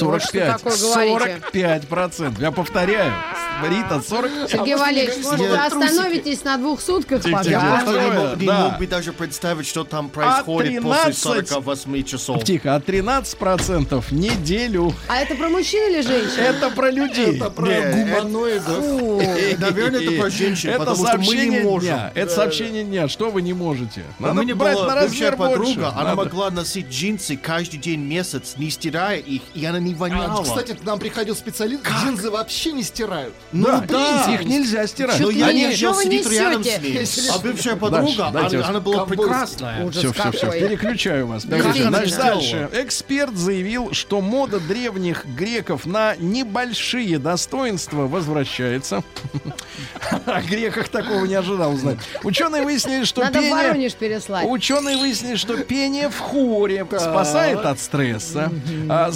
Ну, 0.00 0.06
вот 0.10 0.22
что 0.22 0.32
45. 0.32 0.56
такое 0.62 0.76
говорите? 0.76 1.40
45 1.42 1.88
процентов. 1.88 2.42
Я 2.42 2.50
повторяю. 2.50 3.12
Рита, 3.68 4.00
40. 4.06 4.50
Сергей 4.50 4.74
Валерьевич, 4.74 5.24
может, 5.24 5.40
вы 5.40 5.56
остановитесь 5.56 6.42
на 6.42 6.56
двух 6.56 6.80
сутках 6.80 7.22
Тихо, 7.22 7.36
пока? 7.38 7.48
Я 7.50 7.60
просто 7.84 8.02
не 8.02 8.10
мог, 8.10 8.36
не 8.40 8.46
да. 8.46 8.58
мог 8.68 8.78
бы 8.78 8.86
даже 8.88 9.12
представить, 9.12 9.66
что 9.68 9.84
там 9.84 10.08
происходит 10.08 10.82
после 10.82 11.12
13 11.12 11.18
48 11.18 12.02
часов. 12.02 12.44
Тихо, 12.44 12.74
а 12.74 12.80
13 12.80 13.38
процентов 13.38 14.10
неделю. 14.10 14.92
А 15.08 15.18
это 15.20 15.36
про 15.36 15.48
мужчин 15.48 15.88
или 15.92 16.00
женщин? 16.02 16.40
Это 16.40 16.70
про 16.70 16.90
людей. 16.90 17.36
Это 17.36 17.50
про 17.50 17.66
Не, 17.66 18.04
гуманоидов. 18.04 18.84
Фу. 18.84 19.22
Наверное, 19.58 20.00
это 20.02 20.20
про 20.20 20.30
женщин, 20.30 20.70
Это 20.70 20.78
потому 20.80 21.06
что 21.06 21.18
мы 21.18 21.36
не 21.46 21.60
можем. 21.60 21.88
дня. 21.88 22.12
Это 22.14 22.34
сообщение 22.34 22.82
дня. 22.84 23.06
Что 23.08 23.30
вы 23.30 23.40
не 23.42 23.52
можете? 23.52 24.02
У 24.18 24.22
Надо 24.24 24.40
меня 24.42 24.56
брать 24.56 24.74
была 24.74 24.88
на 24.88 24.94
размер 24.96 25.36
подруга, 25.36 25.56
больше. 25.64 25.80
она 25.80 26.02
Надо. 26.04 26.16
могла 26.16 26.50
носить 26.50 26.88
джинсы 26.90 27.36
каждый 27.36 27.76
день 27.78 28.00
месяц, 28.00 28.54
не 28.56 28.68
стирая 28.70 29.18
их, 29.18 29.42
и 29.54 29.64
она 29.64 29.78
нереальный 29.84 29.94
воняк. 29.94 30.30
Ава. 30.30 30.42
Кстати, 30.44 30.72
к 30.72 30.84
нам 30.84 30.98
приходил 30.98 31.36
специалист, 31.36 31.82
джинсы 31.86 32.30
вообще 32.30 32.72
не 32.72 32.82
стирают. 32.82 33.34
Ну 33.52 33.66
Да, 33.66 33.80
да. 33.80 34.34
их 34.34 34.44
нельзя 34.44 34.86
стирать. 34.86 35.20
Но 35.20 35.30
я 35.30 35.46
Они- 35.46 35.66
не 35.66 35.86
вы 35.86 36.04
сидит 36.04 36.26
рядом 36.30 36.64
с 36.64 36.66
ней. 36.66 37.06
А 37.32 37.38
бывшая 37.38 37.76
подруга, 37.76 38.28
она, 38.28 38.80
была 38.80 39.06
прекрасная. 39.06 39.84
Ужас 39.84 39.98
Все, 39.98 40.12
все, 40.12 40.32
все, 40.32 40.50
переключаю 40.52 41.26
вас. 41.26 41.42
Значит, 41.42 42.16
дальше. 42.16 42.70
Эксперт 42.72 43.36
заявил, 43.36 43.92
что 43.92 44.20
мода 44.20 44.60
древних 44.60 45.24
греков 45.26 45.86
на 45.86 46.16
небольшие 46.16 47.18
достоинства 47.18 48.06
возвращается. 48.06 49.02
О 50.26 50.40
греках 50.42 50.88
такого 50.88 51.24
не 51.24 51.34
ожидал 51.34 51.74
узнать. 51.74 51.98
Ученые 52.22 52.62
выяснили, 52.62 53.04
что 53.04 53.22
Надо 53.22 53.38
пение... 53.38 53.54
Воронеж 53.54 53.94
переслать. 53.94 54.46
Ученые 54.48 54.96
выяснили, 54.96 55.36
что 55.36 55.56
пение 55.58 56.08
в 56.08 56.18
хоре 56.18 56.86
спасает 56.98 57.58
от 57.58 57.78
стресса. 57.78 58.50
А 58.88 59.10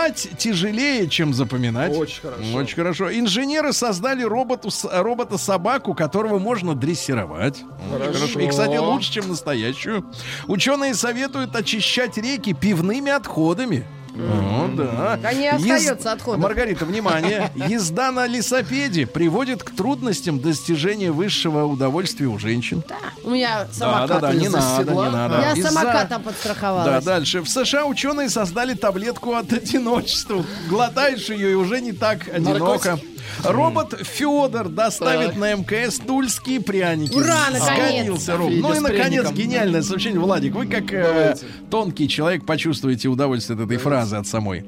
забывать 0.00 0.28
тяжелее, 0.38 1.08
чем 1.08 1.34
запоминать. 1.34 1.96
Очень 1.96 2.22
хорошо. 2.22 2.54
Очень 2.54 2.76
хорошо. 2.76 3.12
Инженеры 3.12 3.72
создали 3.72 4.22
роботу, 4.22 4.70
робота-собаку, 4.82 5.94
которого 5.94 6.38
можно 6.38 6.74
дрессировать. 6.74 7.62
Очень 7.92 8.12
хорошо. 8.12 8.40
И, 8.40 8.48
кстати, 8.48 8.76
лучше, 8.76 9.12
чем 9.12 9.28
настоящую. 9.28 10.04
Ученые 10.46 10.94
советуют 10.94 11.54
очищать 11.54 12.16
реки 12.16 12.52
пивными 12.52 13.10
отходами. 13.10 13.86
О, 14.14 14.68
да. 14.76 15.18
Да 15.22 15.32
не 15.32 15.44
Ез- 15.46 15.54
остается 15.54 16.12
отходов. 16.12 16.42
Маргарита, 16.42 16.84
внимание. 16.84 17.50
Езда 17.54 18.10
на 18.12 18.26
лесопеде 18.26 19.06
приводит 19.06 19.62
к 19.62 19.74
трудностям 19.74 20.40
достижения 20.40 21.10
высшего 21.12 21.64
удовольствия 21.64 22.26
у 22.26 22.38
женщин. 22.38 22.82
У 23.24 23.30
меня 23.30 23.64
Да, 23.64 23.72
самокат. 23.72 24.08
да, 24.08 24.18
да, 24.20 24.32
не 24.32 24.46
из-за 24.46 24.58
надо, 24.58 24.92
не 24.92 25.10
надо. 25.10 25.40
Я 25.40 25.52
Из-за- 25.52 25.68
самокатом 25.70 26.22
Да, 26.22 26.30
подстраховалась. 26.30 27.04
дальше. 27.04 27.40
В 27.42 27.48
США 27.48 27.86
ученые 27.86 28.28
создали 28.28 28.74
таблетку 28.74 29.34
от 29.34 29.52
одиночества. 29.52 30.44
Глотаешь 30.68 31.28
ее 31.30 31.52
и 31.52 31.54
уже 31.54 31.80
не 31.80 31.92
так 31.92 32.28
одиноко. 32.28 32.98
Робот 33.44 33.94
Федор 34.02 34.68
доставит 34.68 35.30
Так. 35.30 35.36
на 35.36 35.56
мкс 35.56 35.98
тульские 35.98 36.60
пряники. 36.60 37.14
Ура, 37.14 37.50
наконец! 37.50 38.28
Робот. 38.28 38.58
Ну 38.60 38.74
и, 38.74 38.80
наконец, 38.80 39.30
гениальное 39.30 39.82
сообщение. 39.82 40.20
Владик, 40.20 40.54
вы 40.54 40.66
как 40.66 40.92
э, 40.92 41.36
тонкий 41.70 42.08
человек 42.08 42.44
почувствуете 42.46 43.08
удовольствие 43.08 43.56
от 43.58 43.64
этой 43.64 43.76
фразы 43.78 44.16
от 44.16 44.26
самой. 44.26 44.64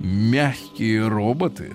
Мягкие 0.00 1.08
роботы 1.08 1.74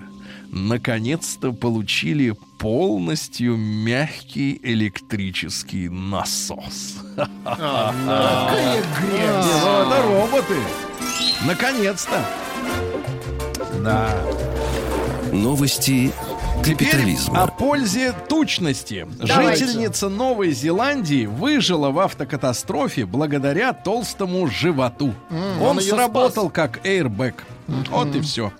наконец-то 0.50 1.52
получили 1.52 2.34
полностью 2.58 3.56
мягкий 3.56 4.58
электрический 4.62 5.88
насос. 5.88 6.96
Какая 7.44 8.82
грязь. 8.82 9.46
Ну 9.62 9.82
это 9.82 10.02
роботы. 10.02 10.54
Наконец-то. 11.46 12.24
Да. 13.82 14.16
Новости 15.34 16.12
Теперь 16.64 16.76
о 16.76 16.90
капитализма. 16.92 17.46
пользе 17.48 18.14
тучности. 18.28 19.06
Давайте. 19.18 19.66
Жительница 19.66 20.08
Новой 20.08 20.52
Зеландии 20.52 21.26
выжила 21.26 21.90
в 21.90 21.98
автокатастрофе 21.98 23.04
благодаря 23.04 23.72
толстому 23.72 24.46
животу. 24.46 25.12
Он 25.30 25.62
он 25.62 25.78
её 25.80 25.96
сработал 25.96 26.50
как 26.50 26.86
airbag. 26.86 27.34
Вот 27.66 28.14
и 28.14 28.20
все. 28.20 28.52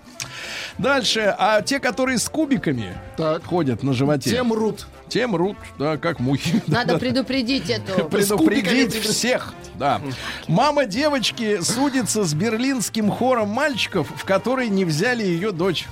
Дальше. 0.77 1.33
А 1.39 1.61
те, 1.61 1.79
которые 1.79 2.17
с 2.17 2.27
кубиками 2.27 2.93
Так. 3.15 3.45
ходят 3.45 3.81
на 3.81 3.93
животе, 3.93 4.29
Те 4.31 4.43
мрут. 4.43 4.87
те 5.07 5.25
мрут, 5.27 5.55
да, 5.79 5.95
как 5.95 6.19
мухи. 6.19 6.61
Надо 6.67 6.97
предупредить 6.97 7.69
эту. 7.69 8.03
предупредить 8.09 8.93
всех. 8.95 9.53
Да. 9.75 10.01
Мама 10.49 10.85
девочки 10.85 11.61
судится 11.61 12.25
с 12.25 12.33
берлинским 12.33 13.09
хором 13.09 13.47
мальчиков, 13.47 14.07
в 14.13 14.25
который 14.25 14.67
не 14.67 14.83
взяли 14.83 15.23
ее 15.23 15.51
дочь. 15.53 15.85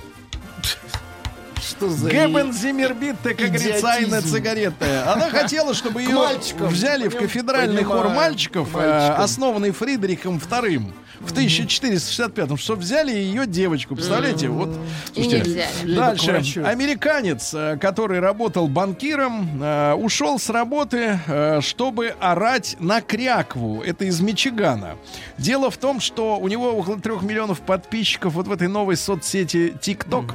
Что 1.68 1.88
за... 1.88 2.10
Гебен 2.10 2.52
Зиммербитте, 2.52 3.34
как 3.34 3.50
говорится, 3.50 3.88
Айна 3.88 4.06
идиотизм. 4.06 4.34
Цигаретта. 4.34 5.12
Она 5.12 5.30
хотела, 5.30 5.74
чтобы 5.74 6.02
ее 6.02 6.18
взяли 6.60 7.08
в 7.08 7.16
кафедральный 7.16 7.84
хор 7.84 8.08
мальчиков, 8.10 8.76
э, 8.76 9.14
основанный 9.16 9.70
Фридрихом 9.70 10.36
II 10.36 10.92
в 11.20 11.32
1465-м, 11.32 12.58
чтобы 12.58 12.82
взяли 12.82 13.12
ее 13.12 13.46
девочку. 13.46 13.94
Представляете? 13.94 14.48
Вот. 14.48 14.68
Слушайте, 15.14 15.66
Дальше. 15.84 16.62
Американец, 16.62 17.54
э, 17.54 17.78
который 17.80 18.20
работал 18.20 18.68
банкиром, 18.68 19.62
э, 19.62 19.94
ушел 19.94 20.38
с 20.38 20.50
работы, 20.50 21.18
чтобы 21.60 22.14
орать 22.20 22.76
на 22.78 23.00
крякву. 23.00 23.82
Это 23.82 24.04
из 24.04 24.20
Мичигана. 24.20 24.96
Дело 25.38 25.70
в 25.70 25.78
том, 25.78 26.00
что 26.00 26.36
у 26.38 26.48
него 26.48 26.72
около 26.72 27.00
трех 27.00 27.22
миллионов 27.22 27.60
подписчиков 27.60 28.34
вот 28.34 28.48
в 28.48 28.52
этой 28.52 28.68
новой 28.68 28.96
соцсети 28.96 29.74
ТикТок. 29.80 30.34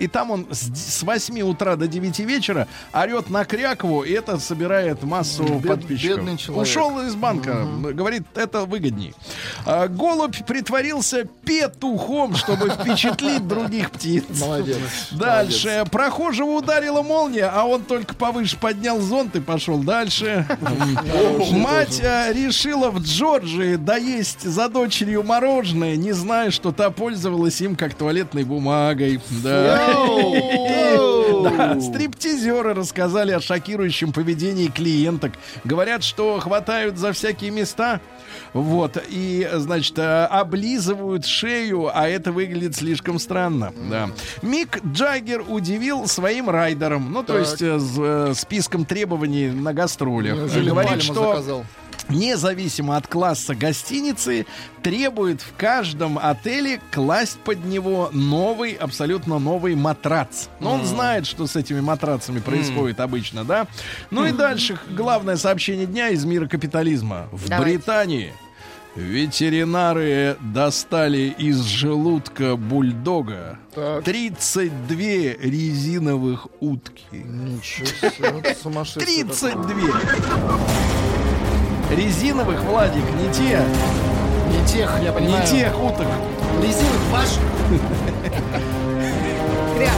И 0.00 0.06
там 0.08 0.30
он 0.30 0.46
с, 0.50 0.98
с 0.98 1.02
8 1.02 1.40
утра 1.42 1.76
до 1.76 1.86
9 1.86 2.18
вечера 2.20 2.66
орет 2.92 3.30
на 3.30 3.44
крякву, 3.44 4.02
и 4.02 4.12
это 4.12 4.38
собирает 4.38 5.02
массу 5.02 5.44
Бед- 5.44 5.68
подписчиков. 5.68 6.16
бедный 6.16 6.36
человек. 6.38 6.62
Ушел 6.66 7.00
из 7.06 7.14
банка, 7.14 7.66
говорит, 7.92 8.22
это 8.34 8.64
выгодней. 8.64 9.14
А, 9.66 9.88
голубь 9.88 10.36
притворился 10.46 11.24
петухом, 11.44 12.34
чтобы 12.34 12.70
впечатлить 12.70 13.46
других 13.46 13.90
птиц. 13.90 14.24
Молодец. 14.40 14.78
Дальше. 15.12 15.84
Прохожего 15.90 16.50
ударила 16.52 17.02
молния, 17.02 17.50
а 17.52 17.64
он 17.64 17.82
только 17.82 18.14
повыше 18.14 18.56
поднял 18.56 19.00
зонт 19.00 19.36
и 19.36 19.40
пошел 19.40 19.78
дальше. 19.78 20.46
Мать 21.52 22.00
э, 22.02 22.32
решила 22.32 22.90
в 22.90 23.00
Джорджии 23.02 23.76
доесть 23.76 24.42
за 24.42 24.68
дочерью 24.68 25.22
мороженое, 25.22 25.96
не 25.96 26.12
зная, 26.12 26.50
что 26.50 26.72
та 26.72 26.90
пользовалась 26.90 27.60
им 27.60 27.76
как 27.76 27.94
туалетной 27.94 28.44
бумагой. 28.44 29.20
Да. 29.42 29.89
Да, 31.42 31.80
стриптизеры 31.80 32.74
рассказали 32.74 33.32
о 33.32 33.40
шокирующем 33.40 34.12
поведении 34.12 34.68
клиенток. 34.68 35.32
Говорят, 35.64 36.02
что 36.02 36.38
хватают 36.40 36.98
за 36.98 37.12
всякие 37.12 37.50
места. 37.50 38.00
Вот, 38.52 38.96
и, 39.08 39.48
значит, 39.54 39.98
э, 39.98 40.24
облизывают 40.24 41.24
шею, 41.26 41.90
а 41.92 42.08
это 42.08 42.32
выглядит 42.32 42.76
слишком 42.76 43.18
странно. 43.18 43.72
Да. 43.90 44.10
Мик 44.42 44.80
Джаггер 44.84 45.44
удивил 45.48 46.06
своим 46.06 46.50
райдером, 46.50 47.12
ну, 47.12 47.22
то 47.22 47.34
Так. 47.34 47.42
есть 47.42 47.62
э, 47.62 47.78
с 47.78 47.96
э, 47.98 48.32
списком 48.36 48.84
требований 48.84 49.48
на 49.50 49.72
гастролях. 49.72 50.36
Неужели 50.36 50.68
Говорит, 50.70 51.02
что 51.02 51.14
заказал? 51.14 51.64
Независимо 52.10 52.96
от 52.96 53.06
класса 53.06 53.54
гостиницы, 53.54 54.46
требует 54.82 55.40
в 55.40 55.54
каждом 55.56 56.18
отеле 56.18 56.80
класть 56.90 57.38
под 57.40 57.64
него 57.64 58.10
новый, 58.12 58.72
абсолютно 58.72 59.38
новый 59.38 59.74
матрац. 59.74 60.48
Но 60.60 60.74
он 60.74 60.84
знает, 60.84 61.26
что 61.26 61.46
с 61.46 61.56
этими 61.56 61.80
матрацами 61.80 62.40
происходит 62.40 63.00
обычно, 63.00 63.44
да? 63.44 63.66
Ну 64.10 64.24
и 64.24 64.32
дальше 64.32 64.78
главное 64.90 65.36
сообщение 65.36 65.86
дня 65.86 66.08
из 66.08 66.24
мира 66.24 66.46
капитализма. 66.46 67.28
В 67.32 67.48
Давайте. 67.48 67.78
Британии 67.78 68.32
ветеринары 68.96 70.36
достали 70.40 71.34
из 71.38 71.62
желудка 71.62 72.56
бульдога 72.56 73.58
Так. 73.74 74.04
32 74.04 74.96
резиновых 75.40 76.48
утки. 76.60 77.04
Ничего 77.12 77.86
себе, 77.86 78.40
это 78.42 78.60
сумасшествие. 78.60 79.24
32. 79.24 81.19
Резиновых, 81.96 82.62
Владик, 82.64 83.04
не 83.16 83.32
те. 83.32 83.60
Не 84.48 84.66
тех, 84.66 84.98
я 85.02 85.12
понимаю. 85.12 85.42
не 85.42 85.48
тех 85.48 85.82
уток. 85.82 86.06
Резиновых. 86.62 87.00
Кряк. 89.76 89.92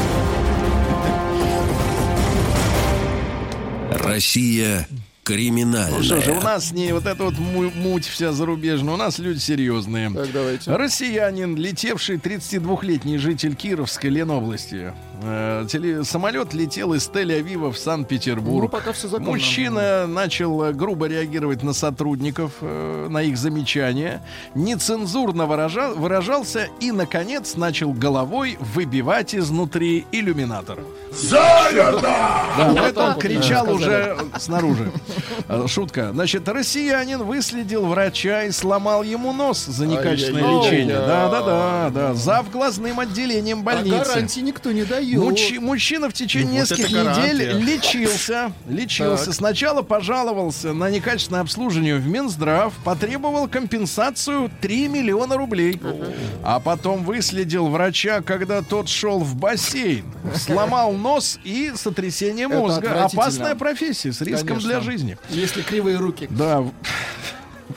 Россия 4.04 4.86
криминальная. 5.22 5.98
Ну 5.98 6.02
что 6.02 6.20
же, 6.20 6.32
у 6.32 6.40
нас 6.40 6.72
не 6.72 6.92
вот 6.92 7.06
эта 7.06 7.22
вот 7.24 7.38
му- 7.38 7.70
муть 7.70 8.06
вся 8.06 8.32
зарубежная, 8.32 8.94
у 8.94 8.96
нас 8.96 9.18
люди 9.18 9.38
серьезные. 9.38 10.10
Так, 10.10 10.32
давайте. 10.32 10.74
Россиянин, 10.74 11.56
летевший 11.56 12.16
32-летний 12.16 13.18
житель 13.18 13.54
Кировской 13.54 14.10
Ленобласти. 14.10 14.92
Э, 15.24 15.64
теле- 15.68 16.04
самолет 16.04 16.52
летел 16.54 16.94
из 16.94 17.08
Тель-Авива 17.08 17.70
в 17.70 17.72
Ну, 17.72 17.72
Санкт-Петербург. 17.74 18.70
пока 18.70 18.92
все 18.92 19.08
законно. 19.08 19.30
Мужчина 19.30 20.06
начал 20.06 20.62
э, 20.64 20.72
грубо 20.72 21.06
реагировать 21.06 21.62
на 21.62 21.72
сотрудников, 21.72 22.52
э, 22.60 23.06
на 23.08 23.22
их 23.22 23.36
замечания, 23.38 24.22
нецензурно 24.54 25.46
выражал- 25.46 25.94
выражался 25.94 26.68
и, 26.80 26.90
наконец, 26.92 27.54
начал 27.56 27.92
головой 27.92 28.56
выбивать 28.60 29.34
изнутри 29.34 30.06
иллюминатор. 30.12 30.78
Да, 31.30 32.88
это 32.88 33.00
он 33.04 33.14
кричал 33.18 33.70
уже 33.72 34.16
снаружи. 34.38 34.90
Э, 35.48 35.66
Шутка. 35.66 36.10
Значит, 36.12 36.48
россиянин 36.48 37.22
выследил 37.22 37.86
врача 37.86 38.44
и 38.44 38.50
сломал 38.50 39.02
ему 39.02 39.32
нос 39.32 39.64
за 39.66 39.86
некачественное 39.86 40.42
лечение. 40.64 40.96
Да, 40.96 41.28
да, 41.28 41.40
да, 41.42 41.90
да. 41.90 42.14
Зав 42.14 42.50
глазным 42.50 42.98
отделением 43.00 43.60
А 43.60 43.62
больницы. 43.62 43.98
гарантии 43.98 44.40
никто 44.40 44.72
не 44.72 44.84
дает. 44.84 45.11
Мужчи- 45.16 45.58
мужчина 45.58 46.08
в 46.08 46.12
течение 46.12 46.62
Вот 46.62 46.70
нескольких 46.70 46.90
недель 46.92 47.52
лечился. 47.62 48.52
Лечился. 48.68 49.26
Так. 49.26 49.34
Сначала 49.34 49.82
пожаловался 49.82 50.72
на 50.72 50.90
некачественное 50.90 51.40
обслуживание 51.42 51.96
в 51.96 52.06
Минздрав, 52.06 52.72
потребовал 52.84 53.48
компенсацию 53.48 54.50
3 54.60 54.88
миллиона 54.88 55.36
рублей. 55.36 55.80
А 56.42 56.60
потом 56.60 57.04
выследил 57.04 57.68
врача, 57.68 58.20
когда 58.22 58.62
тот 58.62 58.88
шел 58.88 59.20
в 59.20 59.36
бассейн. 59.36 60.04
Сломал 60.36 60.92
нос 60.92 61.38
и 61.44 61.72
сотрясение 61.76 62.48
мозга. 62.48 63.04
Опасная 63.04 63.54
профессия 63.54 64.12
с 64.12 64.20
риском 64.20 64.48
Конечно. 64.48 64.68
для 64.68 64.80
жизни. 64.80 65.18
Если 65.30 65.62
кривые 65.62 65.96
руки. 65.98 66.26
Да. 66.30 66.64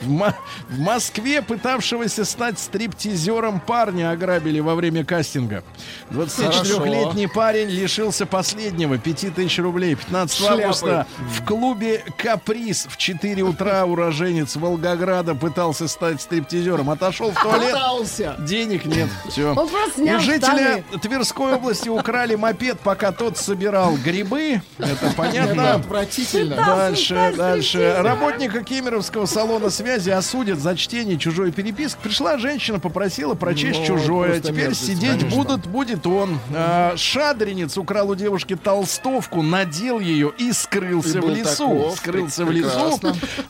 В- 0.00 0.06
В, 0.06 0.08
Мо- 0.10 0.34
в 0.68 0.78
Москве 0.78 1.42
пытавшегося 1.42 2.24
стать 2.24 2.58
стриптизером 2.58 3.60
парня 3.60 4.10
ограбили 4.10 4.60
во 4.60 4.74
время 4.74 5.04
кастинга. 5.04 5.62
24-летний 6.10 7.26
парень 7.26 7.68
лишился 7.68 8.26
последнего 8.26 8.98
5000 8.98 9.58
рублей. 9.58 9.94
15 9.94 10.36
Шляпы. 10.36 10.62
августа 10.62 11.06
в 11.18 11.44
клубе 11.44 12.04
«Каприз» 12.18 12.86
в 12.88 12.96
4 12.96 13.42
утра 13.42 13.84
уроженец 13.84 14.56
Волгограда 14.56 15.34
пытался 15.34 15.88
стать 15.88 16.20
стриптизером. 16.20 16.90
Отошел 16.90 17.30
в 17.32 17.40
туалет. 17.42 17.72
Пытался. 17.72 18.36
Денег 18.40 18.84
нет. 18.84 19.08
Все. 19.28 19.54
У 19.54 19.68
снял 19.94 20.20
жителя. 20.20 20.84
Тверской 21.02 21.54
области 21.54 21.88
украли 21.88 22.34
мопед, 22.34 22.78
пока 22.80 23.12
тот 23.12 23.36
собирал 23.38 23.96
грибы. 23.96 24.60
Это 24.78 25.06
Это 25.06 25.14
понятно. 25.16 25.74
отвратительно. 25.74 26.56
Дальше, 26.56 27.32
дальше. 27.36 27.96
Работника 27.98 28.62
Кемеровского 28.62 29.26
салона 29.26 29.70
связи 29.70 29.85
осудят 29.90 30.58
за 30.58 30.76
чтение 30.76 31.18
чужой 31.18 31.52
переписки. 31.52 31.98
Пришла 32.02 32.38
женщина, 32.38 32.78
попросила 32.78 33.34
прочесть 33.34 33.80
Ну, 33.80 33.86
чужое. 33.86 34.40
Теперь 34.40 34.64
мерзость, 34.66 34.86
сидеть 34.86 35.20
конечно. 35.20 35.36
будут, 35.36 35.66
будет 35.66 36.06
он. 36.06 36.38
А, 36.54 36.94
шадренец 36.96 37.76
украл 37.78 38.10
у 38.10 38.14
девушки 38.14 38.56
толстовку, 38.56 39.42
надел 39.42 40.00
ее 40.00 40.32
и 40.38 40.52
скрылся 40.52 41.18
И 41.18 41.20
в 41.20 41.28
лесу. 41.30 41.68
таков. 41.68 41.96
скрылся 41.98 42.44
в 42.44 42.50
лесу. 42.50 43.00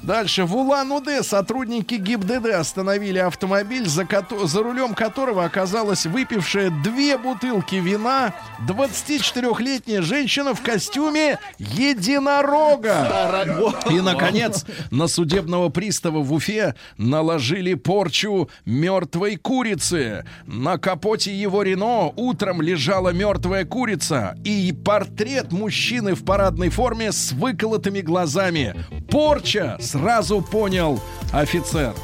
Дальше. 0.03 0.45
В 0.45 0.57
Улан-Удэ 0.57 1.23
сотрудники 1.23 1.95
ГИБДД 1.95 2.47
остановили 2.55 3.19
автомобиль, 3.19 3.87
за, 3.89 4.03
кото- 4.05 4.47
за 4.47 4.63
рулем 4.63 4.95
которого 4.95 5.45
оказалась 5.45 6.07
выпившая 6.07 6.71
две 6.83 7.17
бутылки 7.19 7.77
вина 7.77 8.35
24-летняя 8.69 10.03
женщина 10.03 10.55
в 10.55 10.63
костюме 10.63 11.39
единорога. 11.59 13.45
И, 13.91 14.01
наконец, 14.01 14.65
на 14.91 15.07
судебного 15.09 15.69
пристава 15.69 16.19
в 16.27 16.35
Уфе 16.35 16.75
наложили 16.99 17.75
порчу 17.75 18.51
мертвой 18.67 19.37
курицы. 19.37 20.27
На 20.45 20.77
капоте 20.77 21.35
его 21.35 21.63
Рено 21.63 22.13
утром 22.17 22.61
лежала 22.61 23.11
мертвая 23.11 23.65
курица 23.65 24.37
и 24.45 24.73
портрет 24.73 25.53
мужчины 25.53 26.15
в 26.15 26.25
парадной 26.25 26.69
форме 26.69 27.13
с 27.13 27.33
выколотыми 27.33 28.01
глазами. 28.01 28.75
Порча, 29.11 29.79
сразу 29.81 30.43
понял 30.43 31.01
офицер. 31.33 31.95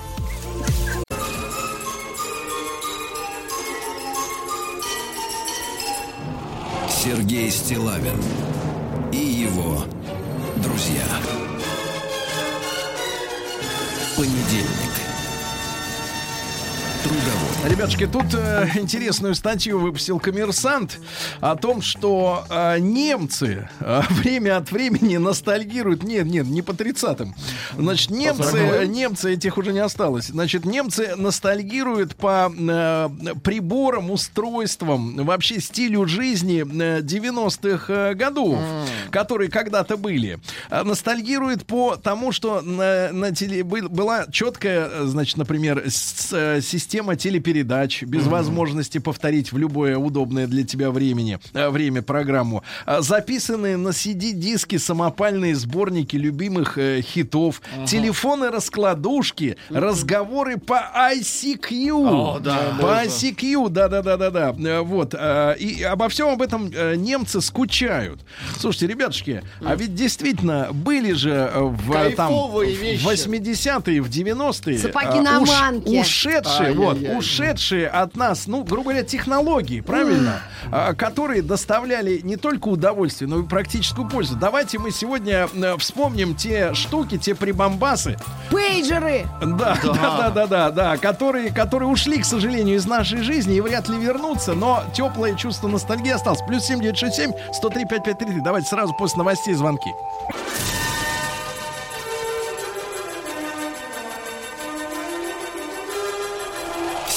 Сергей 6.89 7.51
Стилавин 7.51 8.23
и 9.11 9.17
его 9.17 9.85
друзья. 10.63 11.42
Понедельник. 14.17 14.93
Трудовой. 17.03 17.42
Ребятушки, 17.65 18.09
тут 18.09 18.25
э, 18.35 18.67
интересную 18.75 19.37
статью 19.37 19.79
выпустил 19.79 20.19
коммерсант 20.19 20.99
о 21.41 21.55
том, 21.55 21.81
что 21.81 22.45
э, 22.51 22.79
немцы 22.81 23.69
э, 23.79 24.01
время 24.11 24.57
от 24.57 24.73
времени 24.73 25.17
ностальгируют. 25.17 26.03
Нет, 26.03 26.27
нет, 26.27 26.47
не 26.47 26.61
по 26.63 26.73
30-м. 26.73 27.35
Значит, 27.79 28.11
немцы, 28.11 28.87
немцы, 28.89 29.35
этих 29.35 29.59
уже 29.59 29.73
не 29.73 29.79
осталось. 29.79 30.27
Значит, 30.27 30.65
немцы 30.65 31.15
ностальгируют 31.17 32.17
по 32.17 32.53
э, 32.53 33.09
приборам, 33.45 34.11
устройствам, 34.11 35.25
вообще 35.25 35.61
стилю 35.61 36.05
жизни 36.09 36.63
э, 36.69 37.01
90-х 37.01 37.85
э, 37.93 38.15
годов, 38.15 38.59
которые 39.13 39.49
когда-то 39.51 39.97
были. 39.97 40.41
А 40.69 40.83
Ностальгируют 40.83 41.65
по 41.65 41.95
тому, 41.95 42.33
что 42.33 42.61
на, 42.61 43.13
на 43.13 43.31
теле, 43.33 43.63
был- 43.63 43.89
была 43.89 44.27
четкая, 44.33 44.89
э, 44.91 45.05
значит, 45.05 45.37
например, 45.37 45.81
с- 45.87 46.33
э, 46.33 46.61
система 46.61 47.15
телепередач 47.15 47.52
без 48.05 48.27
возможности 48.27 48.99
повторить 48.99 49.53
в 49.53 49.59
любое 49.59 49.97
удобное 49.99 50.47
для 50.47 50.65
тебя 50.65 50.91
времени, 50.91 51.39
э, 51.53 51.69
время 51.69 52.03
программу. 52.03 52.63
А, 52.87 53.01
Записанные 53.03 53.77
на 53.77 53.89
CD-диски 53.89 54.79
самопальные 54.79 55.55
сборники 55.55 56.17
любимых 56.17 56.79
э, 56.79 57.03
хитов, 57.03 57.61
телефоны-раскладушки, 57.87 59.57
разговоры 59.71 60.57
по 60.59 60.81
ICQ. 61.13 61.91
О, 61.93 62.39
да, 62.41 62.59
по 62.81 62.87
да. 62.89 63.05
ICQ, 63.05 63.69
да-да-да-да-да. 63.71 64.55
Э, 64.59 64.81
Вот. 64.81 65.15
э, 65.19 65.57
И 65.59 65.83
обо 65.83 66.09
всем 66.09 66.29
об 66.29 66.43
этом 66.43 66.71
э, 66.75 66.95
немцы 66.97 67.41
скучают. 67.41 68.21
Слушайте, 68.59 68.87
ребятушки, 68.89 69.43
а 69.65 69.75
ведь 69.75 69.95
действительно 69.95 70.69
были 70.73 71.13
же 71.13 71.51
в 71.55 72.11
там 72.17 72.33
в 72.33 72.63
вещи. 72.63 73.05
80-е, 73.05 74.01
в 74.01 74.09
90-е 74.09 74.79
Сапоги 74.79 75.19
э, 75.19 75.23
на 75.23 75.41
уш- 75.41 75.47
манке. 75.49 76.01
ушедшие, 76.01 76.73
вот, 76.73 76.97
Ай-яй-яй. 76.97 77.19
ушедшие 77.19 77.42
от 77.51 78.17
нас, 78.17 78.47
ну, 78.47 78.65
грубо 78.65 78.91
говоря, 78.91 79.03
технологии, 79.03 79.81
правильно, 79.81 80.41
А, 80.71 80.95
которые 80.95 81.43
доставляли 81.43 82.21
не 82.23 82.37
только 82.37 82.69
удовольствие, 82.69 83.29
но 83.29 83.41
и 83.41 83.43
практическую 83.43 84.09
пользу. 84.09 84.37
Давайте 84.37 84.79
мы 84.79 84.91
сегодня 84.91 85.49
э, 85.53 85.77
вспомним 85.79 86.35
те 86.35 86.73
штуки, 86.75 87.19
те 87.19 87.35
прибамбасы, 87.35 88.17
Пейджеры. 88.51 89.27
да, 89.41 89.79
да, 89.83 89.93
да, 89.93 90.31
да, 90.31 90.47
да, 90.47 90.71
да, 90.71 90.97
которые, 90.97 91.53
которые 91.53 91.89
ушли, 91.89 92.19
к 92.21 92.25
сожалению, 92.25 92.77
из 92.77 92.87
нашей 92.87 93.23
жизни 93.23 93.57
и 93.57 93.61
вряд 93.61 93.89
ли 93.89 93.99
вернутся, 93.99 94.55
но 94.55 94.85
теплое 94.95 95.35
чувство 95.35 95.69
ностальгии 95.69 96.13
осталось. 96.13 96.41
Плюс 96.47 96.65
7967 96.65 97.33
103 97.53 97.85
5533. 97.87 98.41
Давайте 98.41 98.69
сразу 98.69 98.95
после 98.95 99.19
новостей 99.19 99.55
звонки. 99.55 99.91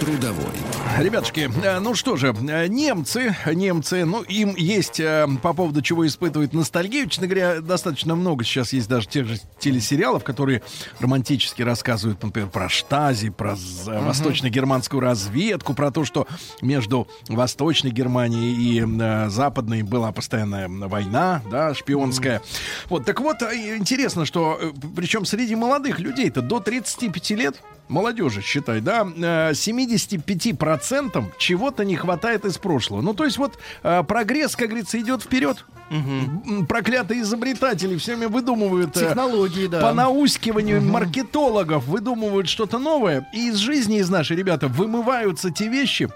Трудовой. 0.00 0.54
Ребятушки, 0.98 1.50
э, 1.62 1.78
ну 1.78 1.94
что 1.94 2.16
же, 2.16 2.34
э, 2.48 2.66
немцы, 2.68 3.36
немцы, 3.46 4.06
ну 4.06 4.22
им 4.22 4.56
есть 4.56 4.98
э, 4.98 5.26
по 5.42 5.52
поводу 5.52 5.82
чего 5.82 6.06
испытывают 6.06 6.54
ностальгию. 6.54 7.06
Честно 7.06 7.26
говоря, 7.26 7.60
достаточно 7.60 8.14
много 8.16 8.42
сейчас 8.44 8.72
есть 8.72 8.88
даже 8.88 9.06
тех 9.06 9.26
же 9.26 9.38
телесериалов, 9.58 10.24
которые 10.24 10.62
романтически 11.00 11.60
рассказывают, 11.62 12.22
например, 12.22 12.48
про 12.48 12.70
Штази, 12.70 13.28
про 13.28 13.56
з- 13.56 14.00
восточно-германскую 14.00 15.00
разведку, 15.00 15.74
про 15.74 15.90
то, 15.90 16.04
что 16.06 16.26
между 16.62 17.06
Восточной 17.28 17.90
Германией 17.90 18.54
и 18.54 18.82
э, 18.82 19.28
Западной 19.28 19.82
была 19.82 20.12
постоянная 20.12 20.68
война, 20.68 21.42
да, 21.50 21.74
шпионская. 21.74 22.40
Вот, 22.88 23.04
так 23.04 23.20
вот, 23.20 23.42
интересно, 23.42 24.24
что, 24.24 24.58
причем 24.96 25.26
среди 25.26 25.54
молодых 25.54 26.00
людей-то 26.00 26.40
до 26.40 26.58
35 26.58 27.30
лет, 27.32 27.62
молодежи, 27.90 28.40
считай, 28.40 28.80
да, 28.80 29.06
э, 29.16 29.52
75% 29.54 31.24
чего-то 31.38 31.84
не 31.84 31.96
хватает 31.96 32.44
из 32.44 32.56
прошлого. 32.58 33.02
Ну, 33.02 33.14
то 33.14 33.24
есть 33.24 33.38
вот 33.38 33.58
э, 33.82 34.02
прогресс, 34.04 34.56
как 34.56 34.68
говорится, 34.68 34.98
идет 34.98 35.22
вперед. 35.22 35.64
М, 35.90 36.66
Проклятые 36.66 37.22
изобретатели 37.22 37.96
все 37.98 38.14
время 38.14 38.28
выдумывают... 38.28 38.96
э, 38.96 39.00
Технологии, 39.08 39.66
да. 39.66 39.80
По 39.80 39.92
наускиванию 39.92 40.80
маркетологов 40.82 41.86
выдумывают 41.86 42.48
что-то 42.48 42.78
новое. 42.78 43.28
И 43.34 43.48
из 43.48 43.56
жизни, 43.56 43.98
из 43.98 44.08
нашей, 44.08 44.36
ребята, 44.36 44.68
вымываются 44.68 45.50
те 45.50 45.68
вещи, 45.68 46.08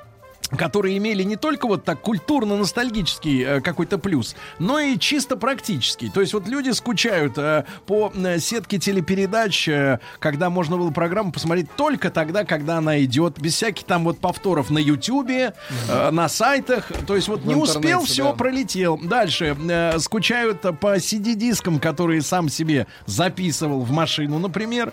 которые 0.50 0.96
имели 0.98 1.22
не 1.22 1.36
только 1.36 1.66
вот 1.66 1.84
так 1.84 2.00
культурно-ностальгический 2.00 3.42
э, 3.44 3.60
какой-то 3.60 3.98
плюс, 3.98 4.36
но 4.58 4.78
и 4.78 4.98
чисто 4.98 5.36
практический. 5.36 6.10
То 6.10 6.20
есть 6.20 6.32
вот 6.34 6.46
люди 6.48 6.70
скучают 6.70 7.38
э, 7.38 7.64
по 7.86 8.12
э, 8.14 8.38
сетке 8.38 8.78
телепередач, 8.78 9.68
э, 9.68 9.98
когда 10.18 10.50
можно 10.50 10.76
было 10.76 10.90
программу 10.90 11.32
посмотреть 11.32 11.68
только 11.76 12.10
тогда, 12.10 12.44
когда 12.44 12.78
она 12.78 13.02
идет, 13.04 13.40
без 13.40 13.54
всяких 13.54 13.84
там 13.84 14.04
вот 14.04 14.18
повторов 14.18 14.70
на 14.70 14.78
Ютубе, 14.78 15.54
э, 15.88 16.10
на 16.10 16.28
сайтах. 16.28 16.90
То 17.06 17.16
есть 17.16 17.28
вот 17.28 17.40
В 17.40 17.46
не 17.46 17.54
успел, 17.54 18.04
все 18.04 18.24
да. 18.24 18.32
пролетел. 18.32 18.98
Дальше 18.98 19.56
э, 19.68 19.98
скучают 19.98 20.60
по 20.80 20.96
CD-дискам, 20.96 21.78
которые 21.80 22.22
сам 22.22 22.48
себе 22.48 22.86
записывал 23.06 23.80
в 23.80 23.90
машину, 23.90 24.38
например. 24.38 24.92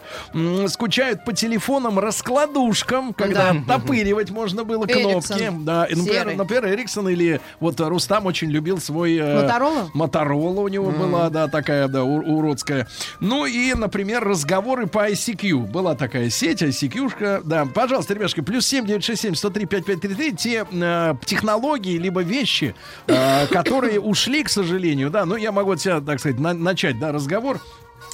Скучают 0.68 1.26
по 1.26 1.34
телефонам 1.34 2.00
раскладушкам, 2.00 3.14
когда 3.14 3.54
Да. 3.54 3.78
топыривать 3.78 4.30
можно 4.32 4.64
было 4.64 4.86
кнопки. 4.86 5.41
Эриксон. 5.48 5.66
Да, 5.66 5.88
например, 5.90 6.36
например, 6.38 6.66
Эриксон 6.70 7.10
или 7.10 7.42
вот 7.60 7.80
Рустам 7.80 8.26
очень 8.26 8.50
любил 8.50 8.80
свой... 8.80 9.16
э, 9.18 9.42
Моторола? 9.42 9.90
Моторола 9.94 10.62
у 10.62 10.68
него 10.68 10.92
была, 10.92 11.30
да, 11.30 11.48
такая, 11.48 11.88
да, 11.88 12.04
у- 12.04 12.38
уродская. 12.38 12.88
Ну 13.20 13.46
и, 13.46 13.74
например, 13.74 14.24
разговоры 14.24 14.88
по 14.88 15.10
ICQ. 15.10 15.68
Была 15.68 15.96
такая 15.96 16.30
сеть, 16.30 16.62
ICQ-шка. 16.62 17.42
Да, 17.44 17.66
пожалуйста, 17.66 18.14
ребятушки, 18.14 18.42
плюс 18.42 18.66
7 18.66 18.86
967 18.86 19.36
103 19.36 19.66
5533. 19.66 20.36
Те 20.36 20.66
э, 20.72 21.16
технологии, 21.26 21.98
либо 21.98 22.22
вещи, 22.22 22.76
э, 23.08 23.48
которые 23.48 24.00
ушли, 24.00 24.44
к 24.44 24.50
сожалению, 24.50 25.10
да. 25.10 25.26
Ну, 25.26 25.36
я 25.36 25.52
могу 25.52 25.72
от 25.72 25.82
себя, 25.82 26.02
так 26.02 26.20
сказать, 26.20 26.40
на- 26.40 26.54
начать, 26.54 27.00
да, 27.00 27.12
разговор. 27.12 27.60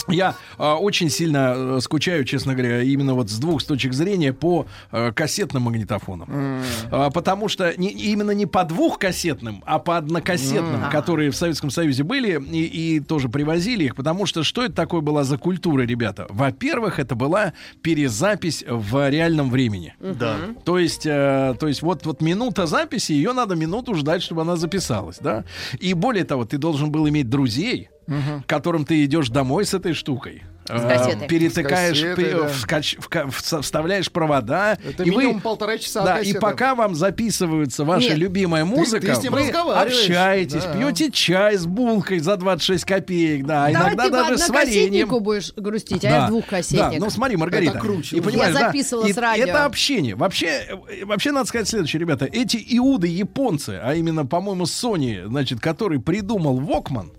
Я 0.07 0.35
э, 0.57 0.63
очень 0.63 1.09
сильно 1.09 1.53
э, 1.55 1.79
скучаю, 1.81 2.23
честно 2.25 2.53
говоря, 2.53 2.81
именно 2.81 3.13
вот 3.13 3.29
с 3.29 3.37
двух 3.37 3.61
с 3.61 3.65
точек 3.65 3.93
зрения 3.93 4.33
по 4.33 4.65
э, 4.91 5.11
кассетным 5.11 5.63
магнитофонам. 5.63 6.61
А, 6.91 7.09
потому 7.09 7.47
что 7.49 7.73
не, 7.77 7.89
именно 7.89 8.31
не 8.31 8.45
по 8.45 8.63
двухкассетным, 8.63 9.63
а 9.65 9.79
по 9.79 9.97
однокассетным, 9.97 10.89
которые 10.91 11.31
в 11.31 11.35
Советском 11.35 11.69
Союзе 11.69 12.03
были 12.03 12.41
и, 12.51 12.95
и 12.95 12.99
тоже 12.99 13.29
привозили 13.29 13.85
их. 13.85 13.95
Потому 13.95 14.25
что 14.25 14.43
что 14.43 14.63
это 14.63 14.73
такое 14.73 15.01
была 15.01 15.23
за 15.23 15.37
культура, 15.37 15.81
ребята? 15.81 16.27
Во-первых, 16.29 16.99
это 16.99 17.15
была 17.15 17.53
перезапись 17.81 18.63
в 18.67 19.09
реальном 19.09 19.49
времени. 19.49 19.95
Да. 19.99 20.37
То 20.63 20.79
есть, 20.79 21.05
э, 21.05 21.55
то 21.59 21.67
есть 21.67 21.81
вот, 21.81 22.05
вот 22.05 22.21
минута 22.21 22.65
записи, 22.65 23.11
ее 23.11 23.33
надо 23.33 23.55
минуту 23.55 23.95
ждать, 23.95 24.23
чтобы 24.23 24.41
она 24.41 24.55
записалась, 24.55 25.17
да? 25.19 25.43
И 25.79 25.93
более 25.93 26.23
того, 26.23 26.45
ты 26.45 26.57
должен 26.57 26.91
был 26.91 27.07
иметь 27.07 27.29
друзей, 27.29 27.89
к 28.07 28.45
которым 28.45 28.85
ты 28.85 29.03
идешь 29.05 29.29
домой 29.29 29.65
с 29.65 29.73
этой 29.73 29.93
штукой. 29.93 30.43
Э, 30.69 30.87
кассетой. 30.87 31.27
перетыкаешь, 31.27 32.01
да. 32.01 32.47
вскач- 32.47 33.61
вставляешь 33.61 34.11
провода. 34.11 34.77
Это 34.83 35.03
и 35.03 35.11
вы- 35.11 35.23
минимум 35.23 35.41
полтора 35.41 35.77
часа 35.77 36.03
Да, 36.03 36.19
и 36.19 36.33
пока 36.33 36.75
вам 36.75 36.95
записывается 36.95 37.83
ваша 37.83 38.09
Нет. 38.09 38.17
любимая 38.17 38.65
музыка, 38.65 39.07
ты 39.07 39.15
с 39.15 39.23
ним 39.23 39.33
вы 39.33 39.49
общаетесь, 39.49 40.63
Да. 40.63 40.73
пьете 40.73 41.11
чай 41.11 41.55
с 41.57 41.65
булкой 41.65 42.19
за 42.19 42.37
26 42.37 42.85
копеек, 42.85 43.45
да, 43.45 43.65
а 43.65 43.71
Давай 43.71 43.87
иногда 43.93 44.03
ты 44.05 44.11
даже 44.11 44.37
с 44.37 44.49
вареньем. 44.49 45.07
будешь 45.07 45.53
грустить, 45.55 46.03
а 46.05 46.07
я 46.09 46.19
Да, 46.21 46.27
двухкассетник. 46.27 46.99
Да, 46.99 47.05
ну 47.05 47.09
смотри, 47.09 47.37
Маргарита. 47.37 47.71
Это 47.73 47.79
круче 47.79 48.17
И 48.17 48.21
понимаешь, 48.21 48.53
Я 48.53 48.59
да, 48.59 48.65
записывала 48.67 49.05
и 49.07 49.13
с 49.13 49.17
радио. 49.17 49.45
Это 49.45 49.65
общение. 49.65 50.15
Вообще, 50.15 50.47
э, 50.47 51.05
вообще 51.05 51.31
надо 51.31 51.47
сказать 51.47 51.67
следующее, 51.67 51.99
ребята. 51.99 52.25
Эти 52.31 52.57
иуды 52.77 53.07
японцы, 53.07 53.79
а 53.83 53.93
именно, 53.95 54.25
по-моему, 54.25 54.63
Sony, 54.65 55.25
значит, 55.27 55.59
который 55.59 55.99
придумал 55.99 56.59
Walkman, 56.59 57.09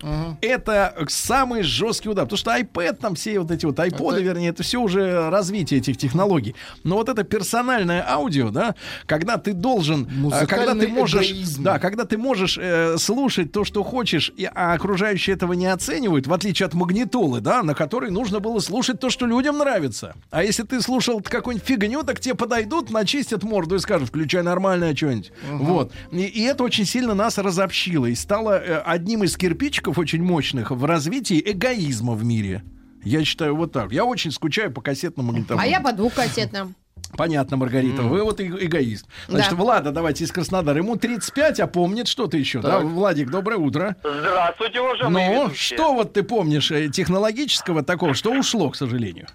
это 0.41 0.95
самый 1.09 1.63
жесткий 1.63 2.09
удар. 2.09 2.25
Потому 2.27 2.39
что 2.39 2.51
iPad, 2.59 2.95
там 2.95 3.15
все 3.15 3.38
вот 3.39 3.51
эти 3.51 3.67
вот 3.67 3.79
iPod, 3.79 4.23
вернее, 4.23 4.51
это 4.51 4.63
все 4.63 4.81
уже 4.81 5.31
развитие 5.31 5.81
этих 5.81 5.97
технологий. 5.97 6.55
Но 6.85 6.97
вот 6.97 7.09
это 7.09 7.25
персональное 7.25 8.05
аудио, 8.09 8.51
да, 8.51 8.75
когда 9.07 9.37
ты 9.37 9.53
должен, 9.53 10.09
э, 10.33 10.47
когда 10.47 10.75
ты 10.75 10.89
можешь, 10.89 11.31
эгоизм. 11.31 11.63
да, 11.63 11.79
когда 11.79 12.05
ты 12.05 12.19
можешь 12.19 12.59
э, 12.61 12.97
слушать 12.99 13.53
то, 13.53 13.65
что 13.65 13.83
хочешь, 13.85 14.33
и, 14.37 14.49
а 14.53 14.75
окружающие 14.75 15.35
этого 15.35 15.53
не 15.53 15.67
оценивают, 15.67 16.27
в 16.27 16.33
отличие 16.33 16.67
от 16.67 16.75
магнитолы, 16.75 17.41
да, 17.41 17.63
на 17.63 17.75
которой 17.75 18.11
нужно 18.11 18.41
было 18.41 18.61
слушать 18.61 19.01
то, 19.01 19.11
что 19.11 19.27
людям 19.27 19.59
нравится. 19.59 20.15
А 20.31 20.43
если 20.43 20.63
ты 20.63 20.81
слушал 20.81 21.21
какую-нибудь 21.21 21.67
фигню, 21.67 22.03
так 22.03 22.21
тебе 22.21 22.35
подойдут, 22.35 22.91
начистят 22.91 23.43
морду 23.43 23.77
и 23.77 23.79
скажут, 23.79 24.09
включай 24.09 24.43
нормальное 24.43 24.95
что-нибудь. 24.95 25.33
Вот. 25.51 25.93
И, 26.13 26.23
и 26.23 26.43
это 26.43 26.65
очень 26.65 26.85
сильно 26.85 27.15
нас 27.15 27.39
разобщило 27.39 28.07
и 28.07 28.15
стало 28.15 28.59
э, 28.59 28.79
одним 28.79 29.25
из 29.25 29.37
кирпичиков 29.37 29.99
очень 29.99 30.23
мощных 30.23 30.71
в 30.71 30.85
развитии 30.85 31.43
эгоизма 31.45 32.15
в 32.15 32.25
мире. 32.25 32.63
Я 33.09 33.25
считаю 33.25 33.57
вот 33.57 33.73
так. 33.73 33.93
Я 33.93 34.05
очень 34.05 34.31
скучаю 34.31 34.71
по 34.71 34.81
кассетным 34.81 35.27
магнитофонам. 35.27 35.65
А 35.65 35.67
я 35.67 35.81
по 35.81 35.93
двухкассетным. 35.93 36.75
Понятно, 37.17 37.57
Маргарита, 37.57 38.03
вы 38.03 38.23
вот 38.23 38.39
эго- 38.41 38.63
эгоист. 38.63 39.07
Значит, 39.29 39.53
Да. 39.53 39.57
Влада, 39.57 39.93
давайте 39.93 40.25
из 40.25 40.33
Краснодара. 40.33 40.77
Ему 40.79 40.97
35, 40.97 41.61
а 41.61 41.67
помнит 41.67 42.07
что-то 42.07 42.37
еще. 42.37 42.61
Да? 42.61 42.81
Владик, 42.81 43.31
доброе 43.31 43.57
утро. 43.57 43.97
Здравствуйте, 44.03 44.81
уважаемые 44.81 45.31
Ну, 45.31 45.45
ведущие. 45.47 45.77
что 45.79 45.95
вот 45.95 46.13
ты 46.13 46.23
помнишь 46.23 46.71
э, 46.71 46.89
технологического 46.91 47.83
такого, 47.83 48.13
что 48.13 48.31
ушло, 48.33 48.69
к 48.71 48.77
сожалению? 48.77 49.27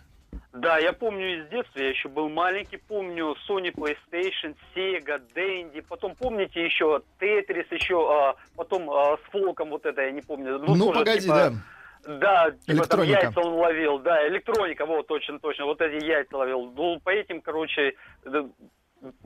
Да, 0.53 0.77
я 0.77 0.93
помню 0.93 1.39
из 1.41 1.49
детства, 1.49 1.79
я 1.79 1.89
еще 1.89 2.09
был 2.09 2.29
маленький, 2.29 2.77
помню 2.77 3.35
Sony 3.49 3.73
PlayStation, 3.73 4.55
Sega, 4.75 5.19
Dendy, 5.35 5.83
потом 5.89 6.13
помните 6.15 6.63
еще 6.63 7.01
Tetris, 7.19 7.65
еще 7.71 7.95
а, 8.07 8.35
потом 8.55 8.87
а, 8.91 9.17
с 9.17 9.31
фолком 9.31 9.71
вот 9.71 9.85
это, 9.85 10.01
я 10.01 10.11
не 10.11 10.21
помню. 10.21 10.59
Ну, 10.59 10.77
тоже, 10.77 10.99
погоди, 10.99 11.21
типа, 11.21 11.33
да. 11.33 11.53
Да, 12.05 12.51
типа 12.65 12.85
там 12.87 13.03
яйца 13.03 13.39
он 13.39 13.53
ловил, 13.53 13.99
да, 13.99 14.27
электроника, 14.27 14.85
вот, 14.85 15.07
точно, 15.07 15.39
точно, 15.39 15.65
вот 15.65 15.81
эти 15.81 16.03
яйца 16.03 16.37
ловил. 16.37 16.71
Ну, 16.75 16.99
по 16.99 17.09
этим, 17.09 17.41
короче, 17.41 17.95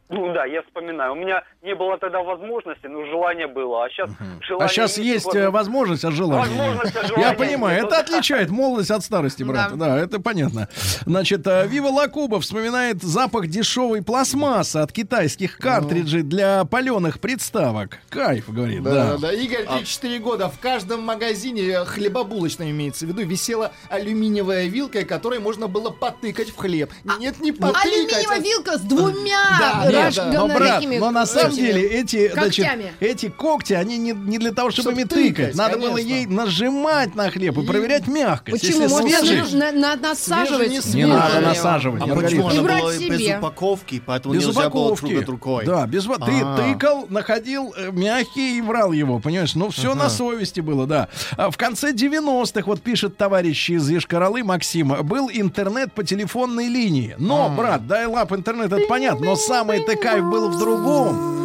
ну 0.09 0.33
да, 0.33 0.45
я 0.45 0.61
вспоминаю. 0.63 1.11
У 1.11 1.15
меня 1.15 1.43
не 1.61 1.75
было 1.75 1.97
тогда 1.97 2.21
возможности, 2.23 2.87
но 2.87 3.05
желание 3.05 3.47
было, 3.47 3.85
а 3.85 3.89
сейчас 3.89 4.09
желание... 4.41 4.65
А 4.65 4.67
сейчас 4.69 4.97
есть 4.97 5.35
э, 5.35 5.49
возможность, 5.49 6.05
а 6.05 6.11
желание. 6.11 6.49
нет. 6.49 6.59
Возможность, 6.59 6.95
а 6.95 7.01
Я 7.01 7.07
желания 7.07 7.35
понимаю, 7.35 7.85
это 7.85 7.99
отличает 7.99 8.49
молодость 8.49 8.91
от 8.91 9.03
старости, 9.03 9.43
брат. 9.43 9.77
Да, 9.77 9.97
это 9.99 10.19
понятно. 10.19 10.69
Значит, 11.05 11.45
э, 11.45 11.67
Вива 11.67 11.89
Лакуба 11.89 12.39
вспоминает 12.39 13.03
запах 13.03 13.47
дешевой 13.47 14.01
пластмассы 14.01 14.77
от 14.77 14.91
китайских 14.91 15.57
картриджей 15.57 16.23
для 16.23 16.63
паленых 16.65 17.19
приставок. 17.19 17.99
Кайф, 18.09 18.49
говорит, 18.49 18.83
Да, 18.83 18.91
да. 18.93 19.17
да. 19.17 19.33
Игорь, 19.33 19.65
34 19.65 20.19
года. 20.19 20.49
В 20.49 20.59
каждом 20.59 21.03
магазине 21.03 21.63
э, 21.69 21.85
хлебобулочном 21.85 22.69
имеется 22.69 23.05
в 23.05 23.09
виду 23.09 23.23
висела 23.23 23.71
алюминиевая 23.89 24.67
вилка, 24.67 25.05
которой 25.05 25.39
можно 25.39 25.67
было 25.67 25.89
потыкать 25.89 26.49
в 26.49 26.55
хлеб. 26.55 26.91
Нет, 27.19 27.39
не 27.39 27.51
потыкать. 27.51 27.85
Алюминиевая 27.85 28.39
вилка 28.39 28.77
с 28.77 28.81
двумя 28.81 29.66
Да, 29.67 29.85
Нет, 29.91 30.05
рожками 30.17 30.35
но, 30.35 30.47
брат, 30.47 30.83
но 30.99 31.11
на 31.11 31.25
самом 31.25 31.55
деле 31.55 31.81
эти, 31.87 32.31
значит, 32.31 32.65
эти 32.99 33.29
когти, 33.29 33.73
они 33.73 33.97
не, 33.97 34.11
не 34.11 34.37
для 34.37 34.51
того, 34.51 34.71
чтобы 34.71 34.91
Чтоб 34.91 34.99
ими 34.99 35.03
тыкать. 35.07 35.35
тыкать, 35.35 35.55
Надо 35.55 35.77
было 35.77 35.95
конечно. 35.95 36.13
ей 36.15 36.25
нажимать 36.25 37.15
на 37.15 37.29
хлеб 37.29 37.57
и 37.57 37.65
проверять 37.65 38.07
мягкость. 38.07 38.61
Почему? 38.61 38.81
Если 38.83 38.93
Можно 38.93 39.19
свежий, 39.19 39.57
на- 39.59 39.71
на- 39.71 39.95
насаживать? 39.95 40.69
не 40.69 40.75
не 40.75 40.81
свежий. 40.81 41.11
надо 41.13 41.41
насаживать. 41.41 42.01
А 42.03 42.15
почему 42.15 42.49
И 42.51 42.57
она 42.57 42.79
была 42.79 42.93
себе. 42.93 43.17
без 43.17 43.37
упаковки, 43.37 44.01
поэтому 44.05 44.33
Без 44.33 44.45
нельзя 44.45 44.69
было 44.69 44.87
упаковки. 44.87 45.09
друг 45.13 45.23
от 45.23 45.29
рукой? 45.29 45.65
Да, 45.65 45.85
без 45.87 46.03
Ты 46.05 46.11
А. 46.43 46.55
тыкал, 46.57 47.05
находил 47.09 47.73
э, 47.77 47.91
мягкий 47.91 48.57
и 48.57 48.61
врал 48.61 48.91
его, 48.91 49.19
понимаешь? 49.19 49.55
Ну, 49.55 49.69
все 49.69 49.93
на 49.95 50.09
совести 50.09 50.61
было, 50.61 50.85
да. 50.87 51.09
А 51.35 51.51
в 51.51 51.57
конце 51.57 51.91
90-х, 51.91 52.65
вот 52.65 52.81
пишет 52.81 53.17
товарищ 53.17 53.69
из 53.69 53.89
Ешкаралы 53.89 54.43
Максим, 54.43 54.95
был 55.03 55.29
интернет 55.31 55.91
по 55.93 56.03
телефонной 56.03 56.67
линии. 56.67 57.15
Но, 57.17 57.49
брат, 57.49 57.85
дай-лап 57.87 58.31
интернет, 58.33 58.71
это 58.71 58.87
понятно, 58.87 59.25
но 59.27 59.35
самый-то 59.57 59.95
кайф 59.95 60.23
был 60.25 60.49
в 60.49 60.59
другом. 60.59 61.36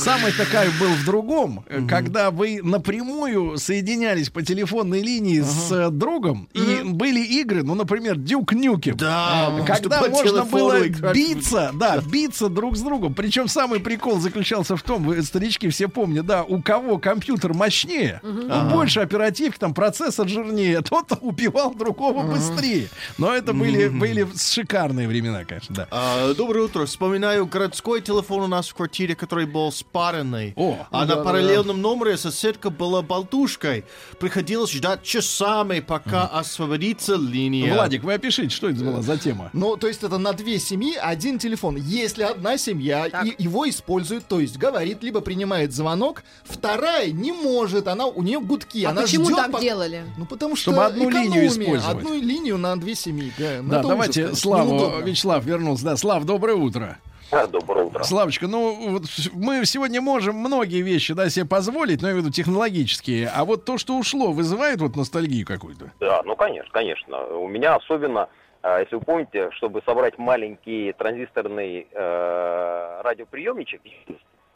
Самый-то 0.00 0.46
кайф 0.46 0.78
был 0.80 0.88
в 0.88 1.04
другом, 1.04 1.64
э, 1.68 1.86
когда 1.86 2.30
вы 2.30 2.60
напрямую 2.62 3.58
соединялись 3.58 4.30
по 4.30 4.42
телефонной 4.42 5.02
линии 5.02 5.40
с 5.40 5.70
э, 5.70 5.90
другом, 5.90 6.48
и 6.54 6.80
были 6.84 7.20
игры, 7.20 7.62
ну, 7.62 7.74
например, 7.74 8.16
Дюк 8.16 8.52
Нюкем. 8.52 8.96
Да, 8.96 9.52
Когда 9.66 9.76
что 9.76 9.90
по 9.90 10.08
можно 10.08 10.44
было 10.44 10.86
играть. 10.86 11.14
биться, 11.14 11.70
да, 11.74 11.98
биться 11.98 12.48
друг 12.48 12.76
с 12.76 12.80
другом. 12.80 13.14
Причем 13.14 13.46
самый 13.46 13.80
прикол 13.80 14.18
заключался 14.20 14.76
в 14.76 14.82
том, 14.82 15.04
вы, 15.04 15.22
старички, 15.22 15.68
все 15.68 15.88
помнят, 15.88 16.24
да, 16.24 16.44
у 16.44 16.62
кого 16.62 16.98
компьютер 16.98 17.52
мощнее, 17.52 18.20
ну, 18.22 18.70
больше 18.70 19.00
оперативки, 19.00 19.58
там 19.58 19.74
процессор 19.74 20.28
жирнее, 20.28 20.80
тот 20.88 21.12
убивал 21.20 21.74
другого 21.74 22.22
быстрее. 22.22 22.88
Но 23.18 23.34
это 23.34 23.52
были, 23.52 23.88
были 23.88 24.26
шикарные 24.36 25.06
времена, 25.06 25.44
конечно, 25.44 25.74
да. 25.74 25.88
А, 25.90 26.32
доброе 26.34 26.64
утро. 26.64 26.86
Вспоминаю 26.86 27.46
городской 27.46 28.00
телефон 28.00 28.44
у 28.44 28.46
нас 28.46 28.68
в 28.68 28.74
квартире, 28.74 29.14
который 29.14 29.46
был 29.46 29.70
спаренный. 29.90 30.52
О, 30.56 30.86
а 30.90 31.04
на 31.04 31.16
параллельном 31.16 31.80
номере 31.80 32.16
соседка 32.16 32.70
была 32.70 33.02
болтушкой. 33.02 33.84
Приходилось 34.18 34.70
ждать 34.70 35.02
часами, 35.02 35.80
пока 35.80 36.26
освободится 36.26 37.16
линия. 37.16 37.74
Владик, 37.74 38.04
вы 38.04 38.14
опишите, 38.14 38.54
что 38.54 38.68
это 38.68 38.84
была 38.84 39.02
за 39.02 39.18
тема? 39.18 39.50
Ну, 39.52 39.76
то 39.76 39.88
есть 39.88 40.02
это 40.04 40.18
на 40.18 40.32
две 40.32 40.58
семьи 40.58 40.94
один 40.94 41.38
телефон. 41.38 41.76
Если 41.76 42.22
одна 42.22 42.56
семья 42.56 43.06
и 43.06 43.42
его 43.42 43.68
использует, 43.68 44.26
то 44.26 44.38
есть 44.38 44.58
говорит, 44.58 45.02
либо 45.02 45.20
принимает 45.20 45.72
звонок, 45.72 46.22
вторая 46.44 47.10
не 47.10 47.32
может, 47.32 47.88
она 47.88 48.06
у 48.06 48.22
нее 48.22 48.40
гудки, 48.40 48.84
А 48.84 48.90
она 48.90 49.02
почему 49.02 49.24
ждет, 49.24 49.36
так 49.36 49.50
пока- 49.50 49.62
делали? 49.62 50.04
Ну, 50.16 50.24
потому 50.26 50.54
что 50.54 50.70
Чтобы 50.70 50.84
одну 50.84 51.10
линию 51.10 51.46
использовать. 51.48 51.96
Одну 51.98 52.14
линию 52.14 52.58
на 52.58 52.78
две 52.78 52.94
семьи. 52.94 53.32
Да, 53.38 53.58
ну, 53.62 53.70
Да, 53.70 53.78
это 53.80 53.88
давайте 53.88 54.24
ужас, 54.26 54.40
Славу. 54.40 55.00
Вячеслав 55.02 55.44
вернулся. 55.44 55.84
Да, 55.84 55.96
Слав, 55.96 56.24
доброе 56.24 56.56
утро. 56.56 56.98
Доброе 57.30 57.86
утро. 57.86 58.02
Славочка, 58.02 58.48
ну 58.48 58.90
вот 58.90 59.02
мы 59.32 59.64
сегодня 59.64 60.00
можем 60.00 60.36
многие 60.36 60.82
вещи 60.82 61.14
да, 61.14 61.28
себе 61.30 61.46
позволить, 61.46 62.02
но 62.02 62.08
я 62.08 62.12
имею 62.14 62.22
в 62.22 62.26
виду 62.26 62.34
технологические. 62.34 63.28
А 63.28 63.44
вот 63.44 63.64
то, 63.64 63.78
что 63.78 63.96
ушло, 63.96 64.32
вызывает 64.32 64.80
вот 64.80 64.96
ностальгию 64.96 65.46
какую-то. 65.46 65.92
Да, 66.00 66.22
ну 66.24 66.34
конечно, 66.34 66.70
конечно. 66.72 67.24
У 67.26 67.46
меня 67.48 67.76
особенно, 67.76 68.28
а, 68.62 68.80
если 68.80 68.96
вы 68.96 69.02
помните, 69.02 69.50
чтобы 69.52 69.80
собрать 69.86 70.18
маленький 70.18 70.92
транзисторный 70.94 71.86
э, 71.92 73.00
радиоприемничек, 73.04 73.80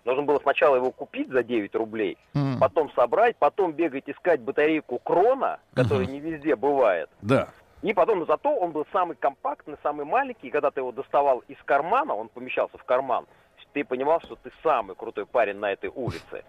нужно 0.05 0.23
было 0.23 0.41
сначала 0.43 0.77
его 0.77 0.91
купить 0.91 1.31
за 1.31 1.43
9 1.43 1.75
рублей, 1.77 2.19
М. 2.35 2.59
потом 2.59 2.91
собрать, 2.95 3.37
потом 3.37 3.73
бегать 3.73 4.05
искать 4.09 4.41
батарейку 4.41 4.99
крона, 4.99 5.59
которая 5.75 6.07
не 6.07 6.21
везде 6.21 6.57
бывает. 6.57 7.09
Да. 7.23 7.49
И 7.85 7.93
потом 7.93 8.25
зато 8.25 8.49
он 8.49 8.73
был 8.73 8.87
самый 8.93 9.15
компактный, 9.15 9.77
самый 9.83 10.07
маленький, 10.07 10.47
и 10.49 10.51
когда 10.51 10.71
ты 10.71 10.81
его 10.81 10.91
доставал 10.91 11.41
из 11.49 11.59
кармана, 11.67 12.15
он 12.15 12.29
помещался 12.29 12.79
в 12.79 12.85
карман, 12.85 13.27
ты 13.75 13.85
понимал, 13.85 14.21
что 14.21 14.37
ты 14.37 14.51
самый 14.63 14.97
крутой 14.97 15.27
парень 15.27 15.57
на 15.59 15.71
этой 15.71 15.91
улице. 15.91 16.45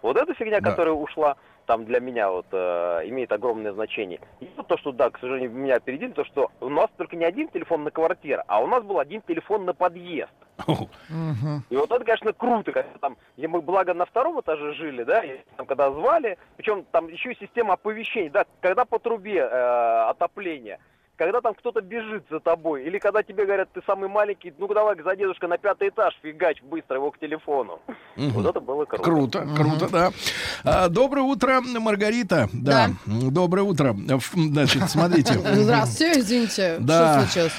Вот 0.00 0.16
эта 0.16 0.32
фигня, 0.34 0.60
Да. 0.60 0.70
которая 0.70 0.94
ушла, 0.94 1.36
там 1.66 1.84
для 1.84 2.00
меня 2.00 2.30
вот 2.30 2.46
э, 2.52 3.02
имеет 3.06 3.32
огромное 3.32 3.72
значение. 3.72 4.20
И 4.40 4.48
вот 4.56 4.66
то, 4.66 4.78
что, 4.78 4.92
да, 4.92 5.10
к 5.10 5.18
сожалению, 5.18 5.50
меня 5.50 5.76
опередили, 5.76 6.12
то, 6.12 6.24
что 6.24 6.50
у 6.60 6.68
нас 6.68 6.88
только 6.96 7.16
не 7.16 7.24
один 7.24 7.48
телефон 7.48 7.84
на 7.84 7.90
квартиру, 7.90 8.42
а 8.46 8.60
у 8.62 8.66
нас 8.66 8.82
был 8.82 8.98
один 8.98 9.20
телефон 9.22 9.64
на 9.64 9.74
подъезд. 9.74 10.32
И 11.70 11.76
вот 11.76 11.90
это, 11.90 12.04
конечно, 12.04 12.32
круто, 12.32 12.72
когда 12.72 12.98
там, 12.98 13.16
где 13.36 13.46
мы, 13.48 13.60
благо, 13.60 13.92
на 13.92 14.06
втором 14.06 14.40
этаже 14.40 14.72
жили, 14.74 15.02
да, 15.02 15.20
и 15.20 15.40
там, 15.56 15.66
когда 15.66 15.90
звали, 15.90 16.38
причем 16.56 16.84
там 16.90 17.08
еще 17.08 17.32
и 17.32 17.38
система 17.38 17.74
оповещений, 17.74 18.30
да, 18.30 18.46
когда 18.60 18.84
по 18.84 18.98
трубе 18.98 19.40
э, 19.40 20.08
отопление, 20.08 20.78
когда 21.16 21.40
там 21.40 21.54
кто-то 21.54 21.80
бежит 21.80 22.24
за 22.30 22.40
тобой, 22.40 22.84
или 22.84 22.98
когда 22.98 23.22
тебе 23.22 23.44
говорят, 23.44 23.68
ты 23.72 23.80
самый 23.86 24.08
маленький, 24.08 24.52
ну 24.58 24.68
давай 24.68 24.96
за 25.02 25.16
дедушка 25.16 25.48
на 25.48 25.56
пятый 25.58 25.88
этаж, 25.88 26.14
фигач 26.22 26.62
быстро 26.62 26.96
его 26.96 27.10
к 27.10 27.18
телефону. 27.18 27.80
Вот 28.16 28.46
это 28.46 28.60
было 28.60 28.84
круто. 28.84 29.02
Круто, 29.04 29.48
круто, 29.56 29.88
да. 29.90 30.10
А, 30.64 30.88
доброе 30.88 31.22
утро, 31.22 31.60
Маргарита. 31.60 32.48
Да. 32.52 32.90
М, 33.06 33.30
Доброе 33.32 33.62
утро. 33.62 33.96
Значит, 34.34 34.90
смотрите. 34.90 35.34
Здравствуйте, 35.34 36.20
извините. 36.20 36.76
Да. 36.80 37.20
Что 37.20 37.30
случилось? 37.32 37.52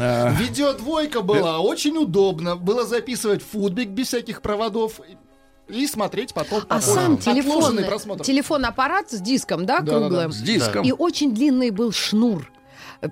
А, 0.00 0.30
Видеодвойка 0.32 1.22
была 1.22 1.60
очень 1.60 1.96
удобно. 1.96 2.56
Было 2.56 2.84
записывать 2.84 3.42
футбик 3.42 3.88
без 3.88 4.08
всяких 4.08 4.42
проводов 4.42 5.00
и 5.68 5.86
смотреть 5.86 6.34
потом. 6.34 6.62
А 6.68 6.80
сам 6.80 7.16
телефон, 7.18 7.76
просмотр. 7.84 8.24
телефон-аппарат 8.24 9.10
с 9.10 9.20
диском, 9.20 9.66
да, 9.66 9.80
Да-да-да, 9.80 10.00
круглым? 10.08 10.32
с 10.32 10.40
диском. 10.40 10.84
И 10.84 10.92
очень 10.92 11.34
длинный 11.34 11.70
был 11.70 11.92
шнур. 11.92 12.50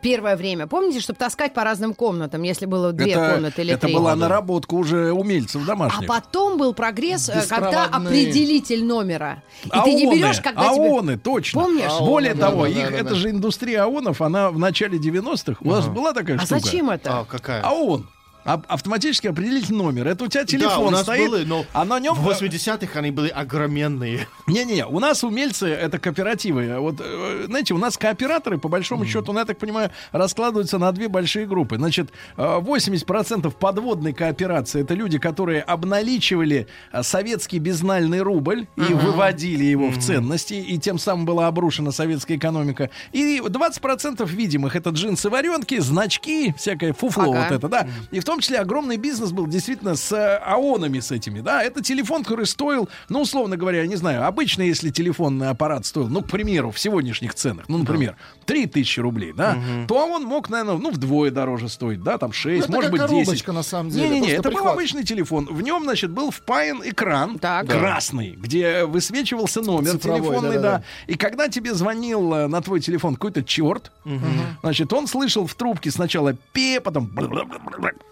Первое 0.02 0.36
время. 0.36 0.66
Помните, 0.66 1.00
чтобы 1.00 1.18
таскать 1.18 1.54
по 1.54 1.64
разным 1.64 1.94
комнатам, 1.94 2.42
если 2.42 2.66
было 2.66 2.92
две 2.92 3.12
это, 3.12 3.34
комнаты 3.34 3.62
или 3.62 3.72
это 3.72 3.86
три? 3.86 3.94
была 3.94 4.14
наработка 4.14 4.74
уже 4.74 5.12
умельцев 5.12 5.62
А 5.62 5.66
домашних. 5.66 6.06
потом 6.06 6.58
был 6.58 6.74
прогресс, 6.74 7.28
э, 7.30 7.42
когда 7.48 7.86
определитель 7.86 8.84
номера. 8.84 9.42
И 9.64 9.68
ты 9.70 9.94
не 9.94 10.04
АОНы, 10.04 10.14
берешь, 10.16 10.40
когда 10.40 10.74
тебе... 10.74 10.88
АОНы, 10.90 11.18
точно. 11.18 11.62
Помнишь? 11.62 11.98
Более 12.00 12.32
АОНы, 12.32 12.40
того, 12.40 12.62
да, 12.64 12.68
их, 12.68 12.76
да, 12.84 12.90
да, 12.90 12.96
это 12.96 13.08
да. 13.10 13.14
же 13.14 13.30
индустрия 13.30 13.82
АОНов, 13.84 14.20
она 14.20 14.50
в 14.50 14.58
начале 14.58 14.98
90-х. 14.98 15.56
У 15.60 15.68
вас 15.70 15.86
была 15.88 16.12
такая 16.12 16.36
А 16.36 16.40
штука? 16.44 16.60
зачем 16.60 16.90
это? 16.90 17.20
А, 17.20 17.24
какая? 17.24 17.62
АОН. 17.62 18.06
А- 18.44 18.62
автоматически 18.68 19.26
определить 19.26 19.70
номер. 19.70 20.08
Это 20.08 20.24
у 20.24 20.28
тебя 20.28 20.42
да, 20.42 20.46
телефон 20.46 20.88
у 20.88 20.90
нас 20.90 21.02
стоит, 21.02 21.30
были, 21.30 21.44
но 21.44 21.64
а 21.72 21.84
на 21.84 22.00
нем... 22.00 22.14
в 22.14 22.28
80-х 22.28 22.98
они 22.98 23.10
были 23.10 23.28
огроменные. 23.28 24.26
Не-не, 24.46 24.86
у 24.86 24.98
нас 25.00 25.24
умельцы 25.24 25.68
это 25.68 25.98
кооперативы. 25.98 26.78
Вот, 26.78 26.96
э, 27.00 27.44
знаете, 27.46 27.74
у 27.74 27.78
нас 27.78 27.96
кооператоры, 27.98 28.58
по 28.58 28.68
большому 28.68 29.04
счету, 29.04 29.32
ну, 29.32 29.40
я 29.40 29.44
так 29.44 29.58
понимаю, 29.58 29.90
раскладываются 30.12 30.78
на 30.78 30.90
две 30.92 31.08
большие 31.08 31.46
группы. 31.46 31.76
Значит, 31.76 32.10
э, 32.36 32.60
80% 32.60 33.54
подводной 33.54 34.12
кооперации 34.12 34.82
это 34.82 34.94
люди, 34.94 35.18
которые 35.18 35.62
обналичивали 35.62 36.66
э, 36.92 37.02
советский 37.02 37.58
безнальный 37.58 38.20
рубль 38.20 38.66
и 38.76 38.94
выводили 38.94 39.64
его 39.64 39.90
в 39.90 39.98
ценности, 39.98 40.54
и 40.54 40.78
тем 40.78 40.98
самым 40.98 41.26
была 41.26 41.46
обрушена 41.46 41.92
советская 41.92 42.36
экономика. 42.36 42.90
И 43.12 43.40
20% 43.40 44.26
видимых 44.28 44.76
это 44.76 44.90
джинсы 44.90 45.28
варенки, 45.28 45.78
значки, 45.78 46.54
всякое 46.56 46.92
фуфло 46.92 47.32
Ага. 47.32 47.42
вот 47.42 47.52
это, 47.52 47.68
да. 47.68 47.88
И 48.10 48.20
в 48.20 48.24
том 48.28 48.40
числе 48.40 48.58
огромный 48.58 48.98
бизнес 48.98 49.32
был 49.32 49.46
действительно 49.46 49.96
с 49.96 50.12
э, 50.12 50.36
АОНами 50.44 51.00
с 51.00 51.10
этими, 51.10 51.40
да. 51.40 51.62
Это 51.62 51.82
телефон, 51.82 52.22
который 52.24 52.44
стоил, 52.46 52.88
ну, 53.08 53.22
условно 53.22 53.56
говоря, 53.56 53.80
я 53.80 53.86
не 53.86 53.96
знаю, 53.96 54.26
обычно, 54.26 54.62
если 54.62 54.90
телефонный 54.90 55.48
аппарат 55.48 55.86
стоил, 55.86 56.08
ну, 56.08 56.20
к 56.22 56.26
примеру, 56.28 56.70
в 56.70 56.78
сегодняшних 56.78 57.34
ценах, 57.34 57.68
ну, 57.68 57.78
например, 57.78 58.16
3000 58.44 59.00
рублей, 59.00 59.32
да, 59.32 59.56
то 59.86 59.94
он 60.06 60.24
мог, 60.24 60.50
наверное, 60.50 60.76
ну, 60.76 60.90
вдвое 60.90 61.30
дороже 61.30 61.68
стоить, 61.70 62.02
да, 62.02 62.18
там 62.18 62.32
6, 62.32 62.68
Ну, 62.68 62.74
может 62.74 62.90
быть, 62.90 63.00
10. 63.00 63.10
коробочка, 63.10 63.52
на 63.52 63.62
самом 63.62 63.90
деле, 63.90 64.08
Не-не-не, 64.10 64.32
это 64.32 64.42
был 64.42 64.50
прихват. 64.56 64.72
обычный 64.74 65.04
телефон. 65.04 65.46
В 65.50 65.62
нем, 65.62 65.84
значит, 65.84 66.10
был 66.10 66.30
впаян 66.30 66.82
экран 66.84 67.38
Так. 67.38 67.66
красный, 67.68 68.32
где 68.32 68.84
высвечивался 68.84 69.62
номер 69.62 69.92
Цифровой, 69.92 70.20
телефонный, 70.20 70.56
да-да-да. 70.56 70.78
да. 70.78 70.84
И 71.06 71.16
когда 71.16 71.48
тебе 71.48 71.72
звонил 71.72 72.34
э, 72.34 72.46
на 72.46 72.60
твой 72.60 72.80
телефон 72.80 73.14
какой-то 73.14 73.42
черт, 73.42 73.90
значит, 74.62 74.92
он 74.92 75.06
слышал 75.06 75.46
в 75.46 75.54
трубке 75.54 75.90
сначала 75.90 76.34
пе, 76.52 76.80
потом 76.80 77.10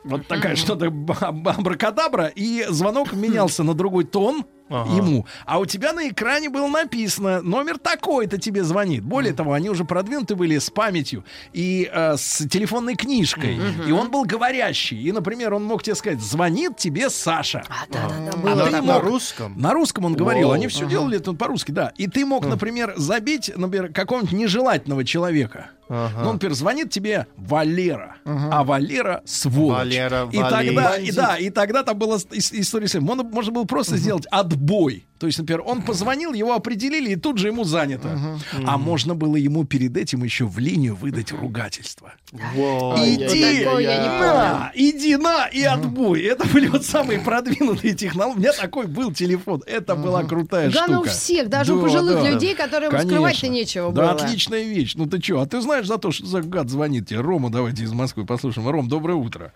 вот 0.07 0.27
такая 0.27 0.57
что-то 0.57 0.87
абракадабра, 1.21 2.27
и 2.27 2.65
звонок 2.69 3.13
менялся 3.13 3.63
на 3.63 3.75
другой 3.75 4.05
тон 4.05 4.45
ему. 4.69 5.27
А 5.45 5.59
у 5.59 5.67
тебя 5.67 5.93
на 5.93 6.09
экране 6.09 6.49
было 6.49 6.67
написано, 6.69 7.41
номер 7.43 7.79
такой-то 7.79 8.39
тебе 8.39 8.65
звонит. 8.65 9.03
Более 9.05 9.33
того, 9.33 9.53
они 9.53 9.71
уже 9.71 9.85
продвинуты 9.85 10.35
были 10.35 10.59
с 10.59 10.71
памятью 10.71 11.25
и 11.53 11.89
э, 11.93 12.17
с 12.17 12.47
телефонной 12.49 12.97
книжкой. 12.97 13.59
И 13.87 13.93
он 13.93 14.11
был 14.11 14.25
говорящий. 14.25 15.01
И, 15.01 15.13
например, 15.13 15.55
он 15.55 15.65
мог 15.65 15.83
тебе 15.83 15.95
сказать, 15.95 16.21
звонит 16.21 16.77
тебе 16.77 17.11
Саша. 17.11 17.63
А, 17.69 17.87
да-да-да, 17.93 18.31
А 18.33 18.37
было 18.37 18.65
ты 18.65 18.71
такое. 18.73 18.83
На 18.83 18.95
мог- 18.95 19.03
русском? 19.05 19.55
На 19.61 19.73
русском 19.73 20.05
он 20.05 20.15
говорил, 20.15 20.49
Воу. 20.49 20.55
они 20.55 20.67
все 20.69 20.87
делали 20.87 21.19
это 21.19 21.33
по-русски, 21.33 21.71
да. 21.71 21.93
И 21.97 22.07
ты 22.09 22.25
мог, 22.27 22.47
например, 22.47 22.95
забить, 22.97 23.53
например, 23.57 23.93
какого-нибудь 23.93 24.33
нежелательного 24.33 25.05
человека. 25.05 25.71
Ну, 25.89 26.33
например, 26.33 26.55
звонит 26.57 26.91
тебе 26.91 27.27
Валера, 27.37 28.17
а 28.25 28.65
Валера 28.65 29.23
сволочь. 29.25 29.79
Валера, 29.79 30.29
и 30.33 30.39
тогда, 30.39 30.97
и, 30.97 31.13
да, 31.13 31.37
и 31.37 31.51
тогда 31.51 31.85
там 31.85 31.97
была 31.97 32.17
ис- 32.17 32.49
история. 32.53 32.89
с- 32.89 32.99
Можно, 33.01 33.23
можно 33.23 33.53
было 33.53 33.65
просто 33.67 33.97
сделать 33.97 34.27
отбой. 34.57 35.05
То 35.19 35.27
есть, 35.27 35.39
например, 35.39 35.63
он 35.65 35.81
позвонил, 35.81 36.35
его 36.35 36.55
определили, 36.55 37.13
и 37.13 37.17
тут 37.17 37.39
же 37.39 37.47
ему 37.49 37.65
занято. 37.65 38.39
А 38.67 38.77
можно 38.77 39.15
было 39.15 39.37
ему 39.37 39.65
перед 39.65 39.97
этим 39.97 40.23
еще 40.23 40.45
в 40.45 40.59
линию 40.59 40.95
выдать 40.95 41.33
ругательство. 41.33 42.13
Во. 42.33 42.95
Иди, 42.99 43.65
такое 43.65 43.83
я 43.83 44.03
не 44.03 44.09
на, 44.09 44.73
иди 44.75 45.17
на 45.17 45.47
и 45.47 45.63
отбой. 45.63 46.21
Это 46.23 46.47
были 46.47 46.69
вот 46.69 46.85
самые 46.85 47.19
продвинутые 47.21 47.95
технологии. 47.95 48.37
У 48.37 48.41
меня 48.41 48.53
такой 48.53 48.87
был 48.89 49.11
телефон. 49.11 49.63
Это 49.67 49.95
была 49.97 50.23
крутая 50.25 50.71
Да, 50.71 50.85
ну 50.87 51.01
у 51.01 51.05
штука. 51.05 51.11
всех, 51.17 51.49
даже 51.49 51.73
у 51.73 51.79
Да, 51.79 51.83
пожилых 51.85 52.23
да. 52.23 52.31
людей, 52.31 52.55
которым 52.55 52.91
Конечно. 52.91 53.11
скрывать-то 53.11 53.49
нечего 53.49 53.93
Да, 53.93 54.03
было. 54.03 54.11
отличная 54.13 54.65
вещь. 54.65 54.97
Ну 54.97 55.07
ты 55.07 55.23
что, 55.23 55.41
а 55.41 55.47
ты 55.47 55.63
знаешь 55.63 55.87
за 55.87 55.97
то, 55.97 56.11
что 56.13 56.27
за 56.27 56.43
гад 56.43 56.69
звонит 56.69 57.09
тебе? 57.09 57.21
Рома, 57.21 57.49
давайте 57.51 57.85
из 57.85 57.93
Москвы 57.93 58.27
послушаем. 58.27 58.69
Ром, 58.69 58.87
доброе 58.89 59.15
утро. 59.15 59.55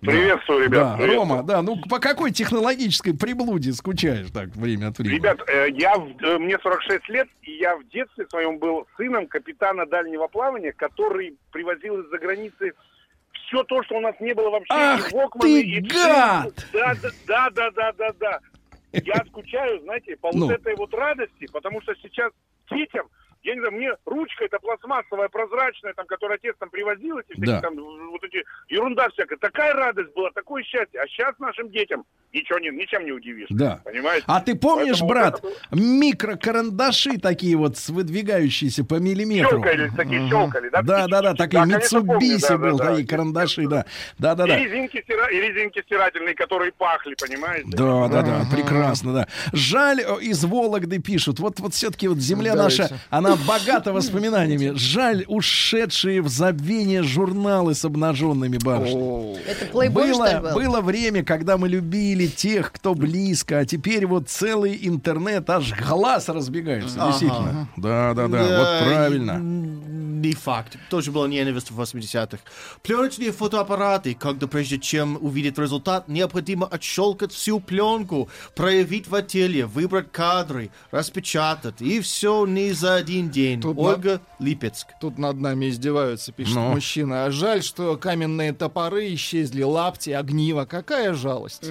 Приветствую, 0.00 0.64
ребят. 0.64 0.72
Да, 0.72 0.96
приветствую. 0.96 1.18
Рома, 1.28 1.42
да, 1.42 1.62
ну 1.62 1.76
по 1.88 1.98
какой 1.98 2.30
технологической 2.32 3.14
приблуде 3.16 3.72
скучаешь 3.72 4.30
так 4.30 4.48
время 4.56 4.88
от 4.88 4.98
времени? 4.98 5.16
Ребят, 5.18 5.40
э, 5.46 5.66
я 5.72 5.94
э, 5.94 6.38
мне 6.38 6.58
46 6.58 7.08
лет, 7.10 7.28
и 7.42 7.52
я 7.58 7.76
в 7.76 7.86
детстве 7.88 8.26
своем 8.30 8.58
был 8.58 8.86
сыном 8.96 9.26
капитана 9.26 9.84
дальнего 9.86 10.26
плавания, 10.28 10.72
который 10.72 11.36
привозил 11.52 12.00
из-за 12.00 12.18
границы 12.18 12.72
все 13.46 13.62
то, 13.64 13.82
что 13.82 13.96
у 13.96 14.00
нас 14.00 14.14
не 14.20 14.32
было 14.32 14.50
вообще. 14.50 14.72
Ах 14.72 15.12
и 15.12 15.14
Walkman, 15.14 15.40
ты 15.40 15.60
и 15.62 15.80
гад! 15.80 16.66
Да, 16.72 16.94
да, 17.02 17.10
да, 17.26 17.50
да, 17.50 17.70
да, 17.70 17.92
да, 17.92 18.08
да. 18.18 18.40
Я 18.92 19.22
скучаю, 19.28 19.80
знаете, 19.82 20.16
по 20.16 20.30
Ну. 20.32 20.46
вот 20.46 20.52
этой 20.54 20.74
вот 20.76 20.94
радости, 20.94 21.46
потому 21.52 21.80
что 21.82 21.94
сейчас 21.96 22.32
детям, 22.70 23.06
я 23.42 23.54
не 23.54 23.60
знаю, 23.60 23.74
мне 23.74 23.90
ручка 24.06 24.44
эта 24.44 24.58
пластмассовая, 24.58 25.28
прозрачная, 25.28 25.94
там, 25.94 26.06
которую 26.06 26.36
отец 26.36 26.54
там 26.58 26.70
привозил, 26.70 27.18
эти 27.18 27.32
всякие 27.32 27.46
Да. 27.46 27.60
там, 27.60 27.74
вот 27.76 28.22
эти, 28.24 28.44
ерунда 28.68 29.08
всякая, 29.10 29.36
такая 29.38 29.72
радость 29.74 30.12
была, 30.14 30.30
такое 30.34 30.62
счастье. 30.62 31.00
А 31.00 31.06
сейчас 31.08 31.34
нашим 31.38 31.70
детям 31.70 32.04
ничего 32.32 32.58
не, 32.58 32.68
ничем 32.70 33.04
не 33.04 33.12
удивишь. 33.12 33.48
Да. 33.50 33.80
Понимаете? 33.84 34.24
А 34.28 34.40
ты 34.40 34.54
помнишь, 34.54 35.00
Поэтому 35.00 35.08
вот 35.08 35.14
брат, 35.14 35.34
это 35.38 35.42
было- 35.42 35.80
микрокарандаши 35.80 37.18
такие 37.18 37.56
вот 37.56 37.76
с 37.76 37.88
выдвигающиеся 37.88 38.84
по 38.84 38.94
миллиметру? 38.94 39.50
Щелкали, 39.58 39.90
такие 39.96 40.28
щелкали, 40.28 40.68
да? 40.68 40.82
Да, 40.82 41.06
да, 41.08 41.22
да, 41.22 41.34
такие 41.34 41.60
помню, 41.62 41.78
Mitsubishi 41.78 42.48
да, 42.48 42.58
был, 42.58 42.76
да, 42.78 42.84
да. 42.84 42.90
такие 42.90 43.06
карандаши, 43.08 43.66
да. 43.66 43.84
Да, 44.18 44.34
да, 44.34 44.46
да. 44.46 44.58
И 44.58 44.64
резинки, 44.64 44.98
стира- 44.98 45.30
и 45.32 45.40
резинки 45.40 45.82
стирательные, 45.82 46.34
которые 46.34 46.72
пахли, 46.72 47.14
понимаете? 47.20 47.68
Да, 47.72 48.08
да, 48.08 48.22
да, 48.22 48.42
прекрасно, 48.54 49.12
да. 49.12 49.28
Жаль, 49.52 50.00
э, 50.00 50.20
из 50.20 50.44
Вологды 50.44 50.98
пишут. 51.00 51.38
Вот, 51.40 51.58
вот 51.60 51.74
все-таки 51.74 52.08
вот 52.08 52.18
земля 52.18 52.54
наша, 52.54 52.88
она 53.10 53.29
богата 53.36 53.92
воспоминаниями. 53.92 54.72
Жаль, 54.76 55.24
ушедшие 55.26 56.22
в 56.22 56.28
забвение 56.28 57.02
журналы 57.02 57.74
с 57.74 57.84
обнаженными 57.84 58.58
барышнями. 58.58 59.38
Это 59.46 59.66
плейбой, 59.66 60.10
Было, 60.12 60.40
был? 60.40 60.54
было 60.54 60.80
время, 60.80 61.24
когда 61.24 61.56
мы 61.58 61.68
любили 61.68 62.26
тех, 62.26 62.72
кто 62.72 62.94
близко, 62.94 63.58
а 63.58 63.64
теперь 63.64 64.06
вот 64.06 64.28
целый 64.28 64.78
интернет 64.82 65.48
аж 65.50 65.72
глаз 65.80 66.28
разбегается. 66.28 66.96
Ага. 67.00 67.10
Действительно. 67.10 67.68
Да, 67.76 68.14
да, 68.14 68.28
да, 68.28 68.48
Да, 68.48 68.58
вот 68.58 68.88
правильно. 68.88 69.38
Не 70.20 70.32
факт. 70.32 70.76
Тоже 70.90 71.10
была 71.12 71.28
ненависть 71.28 71.70
в 71.70 71.80
80-х. 71.80 72.38
Пленочные 72.82 73.32
фотоаппараты, 73.32 74.14
когда 74.14 74.46
прежде 74.46 74.78
чем 74.78 75.18
увидеть 75.20 75.58
результат, 75.58 76.08
необходимо 76.08 76.66
отщелкать 76.66 77.32
всю 77.32 77.58
пленку, 77.60 78.28
проявить 78.54 79.08
в 79.08 79.14
отеле, 79.14 79.66
выбрать 79.66 80.12
кадры, 80.12 80.70
распечатать. 80.90 81.80
И 81.80 82.00
все 82.00 82.44
не 82.46 82.72
за 82.72 82.96
один 82.96 83.19
день. 83.28 83.60
Тут 83.60 83.76
на- 83.76 83.82
Ольга 83.82 84.20
Липецк. 84.38 84.86
Тут 85.00 85.18
над 85.18 85.38
нами 85.38 85.68
издеваются, 85.68 86.32
пишет 86.32 86.54
Ну. 86.54 86.70
мужчина. 86.72 87.26
А 87.26 87.30
жаль, 87.30 87.62
что 87.62 87.96
каменные 87.96 88.52
топоры 88.52 89.12
исчезли, 89.14 89.62
лапти, 89.62 90.10
огниво. 90.10 90.64
Какая 90.64 91.12
жалость. 91.12 91.64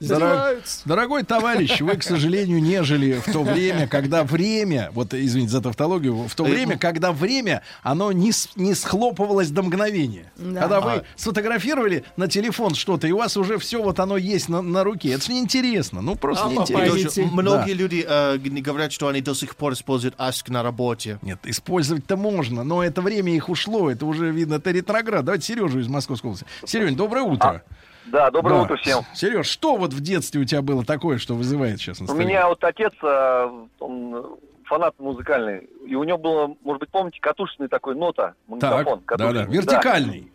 Дорог- 0.00 0.56
Дорогой 0.84 1.22
товарищ, 1.22 1.80
вы, 1.80 1.96
к 1.96 2.02
сожалению, 2.02 2.60
не 2.62 2.82
жили 2.82 3.14
в 3.24 3.32
то 3.32 3.42
время, 3.42 3.88
когда 3.88 4.24
время, 4.24 4.90
вот 4.92 5.14
извините 5.14 5.52
за 5.52 5.62
тавтологию, 5.62 6.28
в 6.28 6.34
то 6.34 6.44
время, 6.44 6.76
когда 6.78 7.12
время, 7.12 7.62
оно 7.82 8.12
не, 8.12 8.32
с- 8.32 8.50
не 8.56 8.74
схлопывалось 8.74 9.50
до 9.50 9.62
мгновения. 9.62 10.30
Да. 10.36 10.60
Когда 10.60 10.80
вы 10.80 10.90
А. 10.92 11.02
сфотографировали 11.16 12.04
на 12.16 12.28
телефон 12.28 12.74
что-то, 12.74 13.06
и 13.06 13.12
у 13.12 13.18
вас 13.18 13.36
уже 13.36 13.58
все 13.58 13.82
вот 13.82 13.98
оно 14.00 14.16
есть 14.16 14.48
на, 14.48 14.62
на 14.62 14.84
руке. 14.84 15.12
Это 15.12 15.24
же 15.24 15.32
неинтересно. 15.32 16.02
Ну, 16.02 16.14
просто 16.16 16.46
А 16.46 16.50
неинтересно. 16.50 17.22
Многие 17.32 17.72
Да. 17.72 17.78
люди 17.78 18.04
э, 18.06 18.38
говорят, 18.38 18.92
что 18.92 19.08
они 19.08 19.20
до 19.20 19.34
сих 19.34 19.56
пор 19.56 19.72
используют 19.72 20.14
Ask 20.16 20.50
на 20.52 20.62
работе. 20.62 21.18
Нет, 21.22 21.38
использовать-то 21.44 22.16
можно, 22.16 22.64
но 22.64 22.82
это 22.82 23.00
время 23.02 23.34
их 23.34 23.48
ушло. 23.48 23.90
Это 23.90 24.04
уже 24.06 24.30
видно, 24.30 24.54
это 24.54 24.70
ретроград. 24.70 25.24
Давайте 25.24 25.46
Сережу 25.46 25.80
из 25.80 25.88
Московской 25.88 26.30
области. 26.30 26.46
Сереж, 26.66 26.92
доброе 26.94 27.22
утро. 27.22 27.62
Да, 28.06 28.30
доброе 28.30 28.54
Да. 28.58 28.62
утро 28.62 28.76
всем. 28.76 29.02
Сереж, 29.14 29.46
что 29.46 29.76
вот 29.76 29.92
в 29.92 30.00
детстве 30.00 30.40
у 30.40 30.44
тебя 30.44 30.62
было 30.62 30.84
такое, 30.84 31.18
что 31.18 31.34
вызывает 31.34 31.78
сейчас 31.78 31.98
У 32.00 32.04
настроение? 32.04 32.36
меня 32.36 32.48
вот 32.48 32.62
отец, 32.64 32.92
э, 33.02 33.66
он 33.80 34.14
э, 34.14 34.22
фанат 34.64 34.94
музыкальный, 34.98 35.68
и 35.86 35.94
у 35.94 36.04
него 36.04 36.18
было, 36.18 36.56
может 36.62 36.80
быть, 36.80 36.90
помните, 36.90 37.18
катушечный 37.20 37.68
такой 37.68 37.94
нота, 37.94 38.34
магнитофон. 38.46 39.00
Так, 39.00 39.18
да-да, 39.18 39.24
катушечный. 39.44 39.56
вертикальный. 39.56 40.32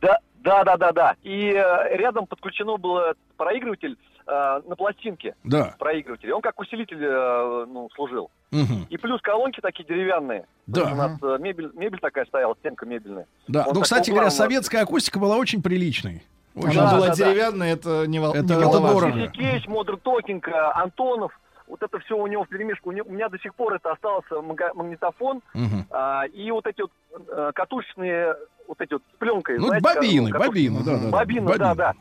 Да, 0.00 0.18
да, 0.42 0.64
да, 0.64 0.76
да, 0.76 0.92
да. 0.92 1.16
И 1.22 1.52
э, 1.52 1.96
рядом 1.96 2.26
подключено 2.26 2.76
было 2.76 3.14
проигрыватель 3.36 3.96
э, 4.26 4.60
на 4.66 4.76
пластинке. 4.76 5.34
Да. 5.42 5.74
Проигрыватель. 5.78 6.30
Он 6.32 6.40
как 6.40 6.58
усилитель 6.60 7.02
э, 7.02 7.66
ну, 7.68 7.88
служил. 7.96 8.30
Мгм. 8.52 8.86
И 8.88 8.96
плюс 8.96 9.20
колонки 9.20 9.60
такие 9.60 9.84
деревянные. 9.84 10.46
Да. 10.66 10.92
У 10.92 10.94
нас 10.94 11.18
э, 11.22 11.36
мебель, 11.40 11.70
мебель 11.74 11.98
такая 11.98 12.24
стояла, 12.26 12.54
стенка 12.60 12.86
мебельная. 12.86 13.26
Да, 13.48 13.64
Он 13.66 13.74
ну, 13.74 13.80
кстати 13.80 14.10
говоря, 14.10 14.28
углам, 14.28 14.36
советская 14.36 14.82
акустика 14.82 15.18
была 15.18 15.36
очень 15.36 15.62
приличной. 15.62 16.22
Она 16.56 16.72
Да, 16.72 16.96
была 16.96 17.06
да, 17.08 17.14
да. 17.14 17.14
деревянная, 17.14 17.72
это 17.74 18.06
не 18.06 18.18
вол- 18.18 18.32
Это- 18.34 18.54
не 18.54 18.60
это 18.62 18.80
дорого. 18.80 19.28
Кейч, 19.28 19.66
Модер 19.68 19.96
Токинг, 19.98 20.48
э, 20.48 20.52
Антонов. 20.74 21.38
Вот 21.68 21.82
это 21.82 21.98
все 21.98 22.16
у 22.16 22.26
него 22.26 22.44
в 22.44 22.48
перемешку. 22.48 22.88
У, 22.88 22.92
него- 22.92 23.06
у 23.08 23.12
меня 23.12 23.28
до 23.28 23.38
сих 23.38 23.54
пор 23.54 23.74
это 23.74 23.92
остался 23.92 24.40
магнитофон. 24.40 25.42
Мгм. 25.54 25.86
А, 25.90 26.24
и 26.26 26.50
вот 26.50 26.66
эти 26.66 26.80
вот 26.80 26.90
э, 27.28 27.52
катушечные, 27.54 28.34
вот 28.66 28.80
эти 28.80 28.94
вот 28.94 29.02
с 29.14 29.18
пленкой. 29.18 29.58
Ну, 29.58 29.66
знаете, 29.66 29.84
бобины, 29.84 30.30
ка- 30.30 30.38
катушечные. 30.38 30.70
бобины, 30.70 30.84
да, 30.84 30.96
да, 30.98 31.04
да. 31.04 31.10
Бобины, 31.10 31.46
Бобины. 31.46 31.58
да, 31.58 31.74
да. 31.74 31.92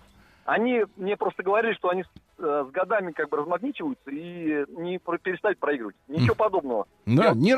Они 0.45 0.85
мне 0.95 1.17
просто 1.17 1.43
говорили, 1.43 1.73
что 1.73 1.89
они 1.89 2.03
с, 2.37 2.43
э, 2.43 2.65
с 2.67 2.71
годами 2.71 3.11
как 3.11 3.29
бы 3.29 3.37
размагничиваются 3.37 4.09
и 4.11 4.65
не 4.79 4.99
перестать 5.23 5.57
проигрывать. 5.59 5.95
Ничего 6.07 6.35
подобного. 6.35 6.85
Да, 7.05 7.27
Я 7.27 7.33
не 7.33 7.55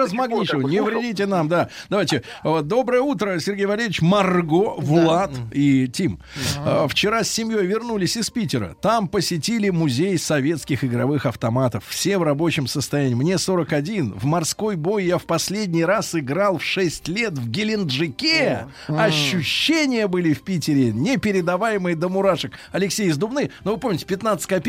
бы 0.58 0.70
не 0.70 0.82
вредите 0.82 1.26
нам, 1.26 1.48
да. 1.48 1.70
Давайте. 1.90 2.24
Вот, 2.44 2.68
Доброе 2.68 3.02
утро, 3.02 3.40
Сергей 3.40 3.66
Валерьевич, 3.66 4.02
Марго, 4.02 4.76
Влад 4.78 5.32
и 5.52 5.88
Тим. 5.88 6.20
А, 6.64 6.88
Вчера 6.88 7.24
с 7.24 7.30
семьей 7.30 7.66
вернулись 7.66 8.16
из 8.16 8.30
Питера. 8.30 8.76
Там 8.82 9.08
посетили 9.08 9.70
музей 9.70 10.18
советских 10.18 10.84
игровых 10.84 11.26
автоматов. 11.26 11.84
Все 11.88 12.18
в 12.18 12.24
рабочем 12.24 12.68
состоянии. 12.68 13.16
Мне 13.16 13.38
41. 13.38 14.14
В 14.14 14.26
морской 14.26 14.76
бой 14.76 15.06
я 15.06 15.18
в 15.18 15.26
последний 15.26 15.84
раз 15.84 16.14
играл 16.16 16.58
в 16.60 16.64
6 16.64 17.08
лет 17.08 17.34
в 17.34 17.50
Геленджике. 17.50 18.68
Ощущения 18.88 20.08
были 20.08 20.34
в 20.34 20.44
Питере 20.44 20.92
непередаваемые 20.92 21.96
до 21.96 22.10
мурашек. 22.10 22.54
Алексей 22.72 23.08
из 23.08 23.18
Дубны, 23.18 23.52
ну 23.64 23.74
вы 23.74 23.78
помните, 23.80 24.06
15 24.06 24.46
копеек. 24.46 24.69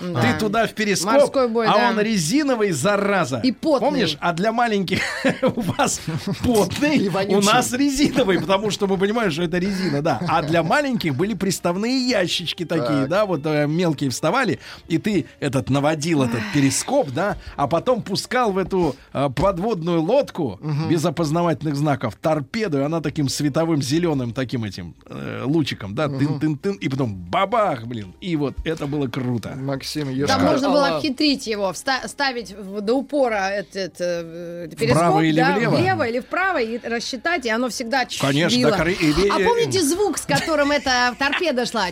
Да. 0.00 0.20
Ты 0.22 0.38
туда 0.38 0.66
в 0.66 0.72
перископ, 0.72 1.12
Морской 1.12 1.48
бой, 1.48 1.66
а 1.66 1.72
да. 1.72 1.88
он 1.90 2.00
резиновый, 2.00 2.70
зараза. 2.72 3.40
И 3.42 3.52
потный. 3.52 3.88
Помнишь, 3.88 4.16
а 4.20 4.32
для 4.32 4.52
маленьких 4.52 5.00
у 5.42 5.60
вас 5.60 6.00
потный, 6.44 7.08
у 7.28 7.40
нас 7.40 7.72
резиновый, 7.72 8.40
потому 8.40 8.70
что 8.70 8.86
мы 8.86 8.96
понимаем, 8.96 9.30
что 9.30 9.42
это 9.42 9.58
резина, 9.58 10.02
да. 10.02 10.20
А 10.28 10.42
для 10.42 10.62
маленьких 10.62 11.14
были 11.14 11.34
приставные 11.34 12.08
ящички 12.08 12.64
такие, 12.64 13.06
да, 13.06 13.26
вот 13.26 13.44
э, 13.44 13.66
мелкие 13.66 14.10
вставали, 14.10 14.58
и 14.88 14.98
ты 14.98 15.26
этот 15.40 15.70
наводил 15.70 16.22
этот 16.22 16.40
перископ, 16.54 17.10
да, 17.10 17.36
а 17.56 17.66
потом 17.66 18.02
пускал 18.02 18.52
в 18.52 18.58
эту 18.58 18.96
э, 19.12 19.28
подводную 19.34 20.02
лодку 20.02 20.60
без 20.88 21.04
опознавательных 21.04 21.76
знаков 21.76 22.16
торпеду, 22.16 22.78
и 22.78 22.82
она 22.82 23.00
таким 23.00 23.28
световым 23.28 23.82
зеленым 23.82 24.32
таким 24.32 24.64
этим 24.64 24.94
э, 25.06 25.42
лучиком, 25.44 25.94
да, 25.94 26.08
тын-тын-тын, 26.08 26.74
и 26.74 26.88
потом 26.88 27.14
бабах, 27.14 27.86
блин, 27.86 28.14
и 28.20 28.36
вот 28.36 28.54
это 28.64 28.86
было 28.86 29.08
круто. 29.08 29.37
Максим, 29.46 30.26
Там 30.26 30.42
можно 30.44 30.68
было 30.70 30.96
обхитрить 30.96 31.46
его, 31.46 31.70
вста- 31.70 32.06
ставить 32.08 32.52
в- 32.52 32.80
до 32.80 32.94
упора 32.94 33.48
этот 33.50 33.96
э, 34.00 34.68
перископ, 34.70 34.96
Вправо 34.96 35.20
или 35.20 35.40
да, 35.40 35.56
влево? 35.70 36.02
или 36.04 36.20
вправо, 36.20 36.58
и 36.60 36.78
рассчитать, 36.86 37.46
и 37.46 37.50
оно 37.50 37.68
всегда 37.68 38.04
чш- 38.04 38.20
Конечно, 38.20 38.70
да, 38.70 38.76
кор- 38.76 38.88
и- 38.88 39.28
А 39.30 39.38
помните 39.40 39.82
звук, 39.82 40.18
с 40.18 40.22
которым 40.26 40.70
эта 40.70 41.14
торпеда 41.18 41.66
шла? 41.66 41.88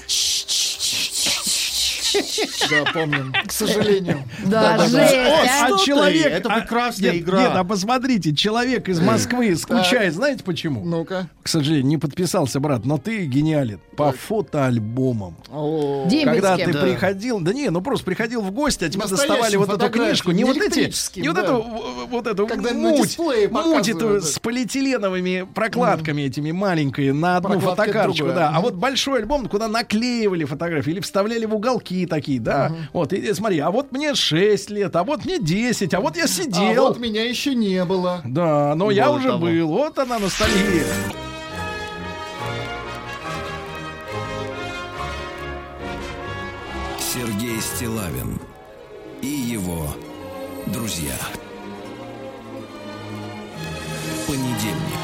Да, 2.71 2.93
помним. 2.93 3.33
К 3.47 3.53
сожалению. 3.53 4.23
Да, 4.45 4.75
а? 4.75 5.79
человек... 5.85 6.27
Это 6.27 6.53
а- 6.53 6.61
прекрасная 6.61 7.13
нет, 7.13 7.23
игра. 7.23 7.41
Нет, 7.41 7.53
а 7.55 7.65
посмотрите, 7.65 8.35
человек 8.35 8.89
из 8.89 9.01
Москвы 9.01 9.55
скучает, 9.57 10.15
знаете 10.15 10.45
почему? 10.45 10.85
Ну-ка. 10.85 11.29
К 11.43 11.49
сожалению, 11.49 11.87
не 11.87 11.99
подписался, 11.99 12.61
брат, 12.61 12.85
но 12.85 12.99
ты 12.99 13.27
гениален. 13.27 13.81
По 13.97 14.13
фотоальбомам. 14.13 15.37
О, 15.51 16.09
Когда 16.25 16.57
ты 16.57 16.73
приходил, 16.73 17.41
да 17.41 17.53
не, 17.53 17.71
ну 17.71 17.81
просто 17.81 18.05
приходил 18.05 18.43
в 18.43 18.51
гости, 18.51 18.85
а 18.85 18.89
тебе 18.89 19.07
доставали 19.07 19.57
вот 19.57 19.71
эту 19.71 19.91
книжку, 19.91 20.33
не 20.33 20.45
вот 20.45 20.57
эти, 20.57 20.93
не 21.21 21.29
вот 21.29 21.39
эту, 21.39 21.63
вот 22.09 22.27
эту 22.27 22.47
муть, 22.75 23.19
муть 23.19 23.89
эту 23.89 24.21
с 24.21 24.39
полиэтиленовыми 24.39 25.47
прокладками 25.55 26.23
этими 26.23 26.51
маленькие 26.53 27.13
на 27.13 27.39
одну 27.39 27.61
фотокарточку, 27.61 28.29
да. 28.29 28.53
А 28.55 28.61
вот 28.61 28.75
большой 28.75 29.21
альбом, 29.21 29.47
куда 29.49 29.69
наклеивали 29.69 30.45
фотографии 30.45 30.91
или 30.91 31.01
вставляли 31.01 31.47
в 31.47 31.55
уголки 31.55 32.06
такие, 32.07 32.41
да. 32.41 32.73
Вот, 32.93 33.13
и, 33.13 33.33
смотри, 33.35 33.59
а 33.59 33.71
вот 33.71 33.93
мне 33.93 34.15
6 34.15 34.71
лет, 34.71 34.95
а 34.97 35.05
вот 35.05 35.25
мне 35.25 35.39
10, 35.39 35.93
а 35.95 36.01
вот 36.01 36.17
я 36.17 36.25
а 36.25 36.29
сидел. 36.29 36.89
вот 36.89 36.99
меня 36.99 37.25
еще 37.25 37.55
не 37.55 37.85
было. 37.85 38.23
Да, 38.25 38.75
но 38.75 38.91
я 38.91 39.07
Более 39.07 39.19
уже 39.19 39.29
того. 39.29 39.47
был. 39.47 39.69
Вот 39.69 39.99
она 39.99 40.19
ностальгия. 40.19 40.85
Сергей 46.99 47.61
Стилавин 47.61 48.39
и 49.23 49.27
его 49.27 49.89
друзья. 50.67 51.15
Понедельник. 54.27 54.96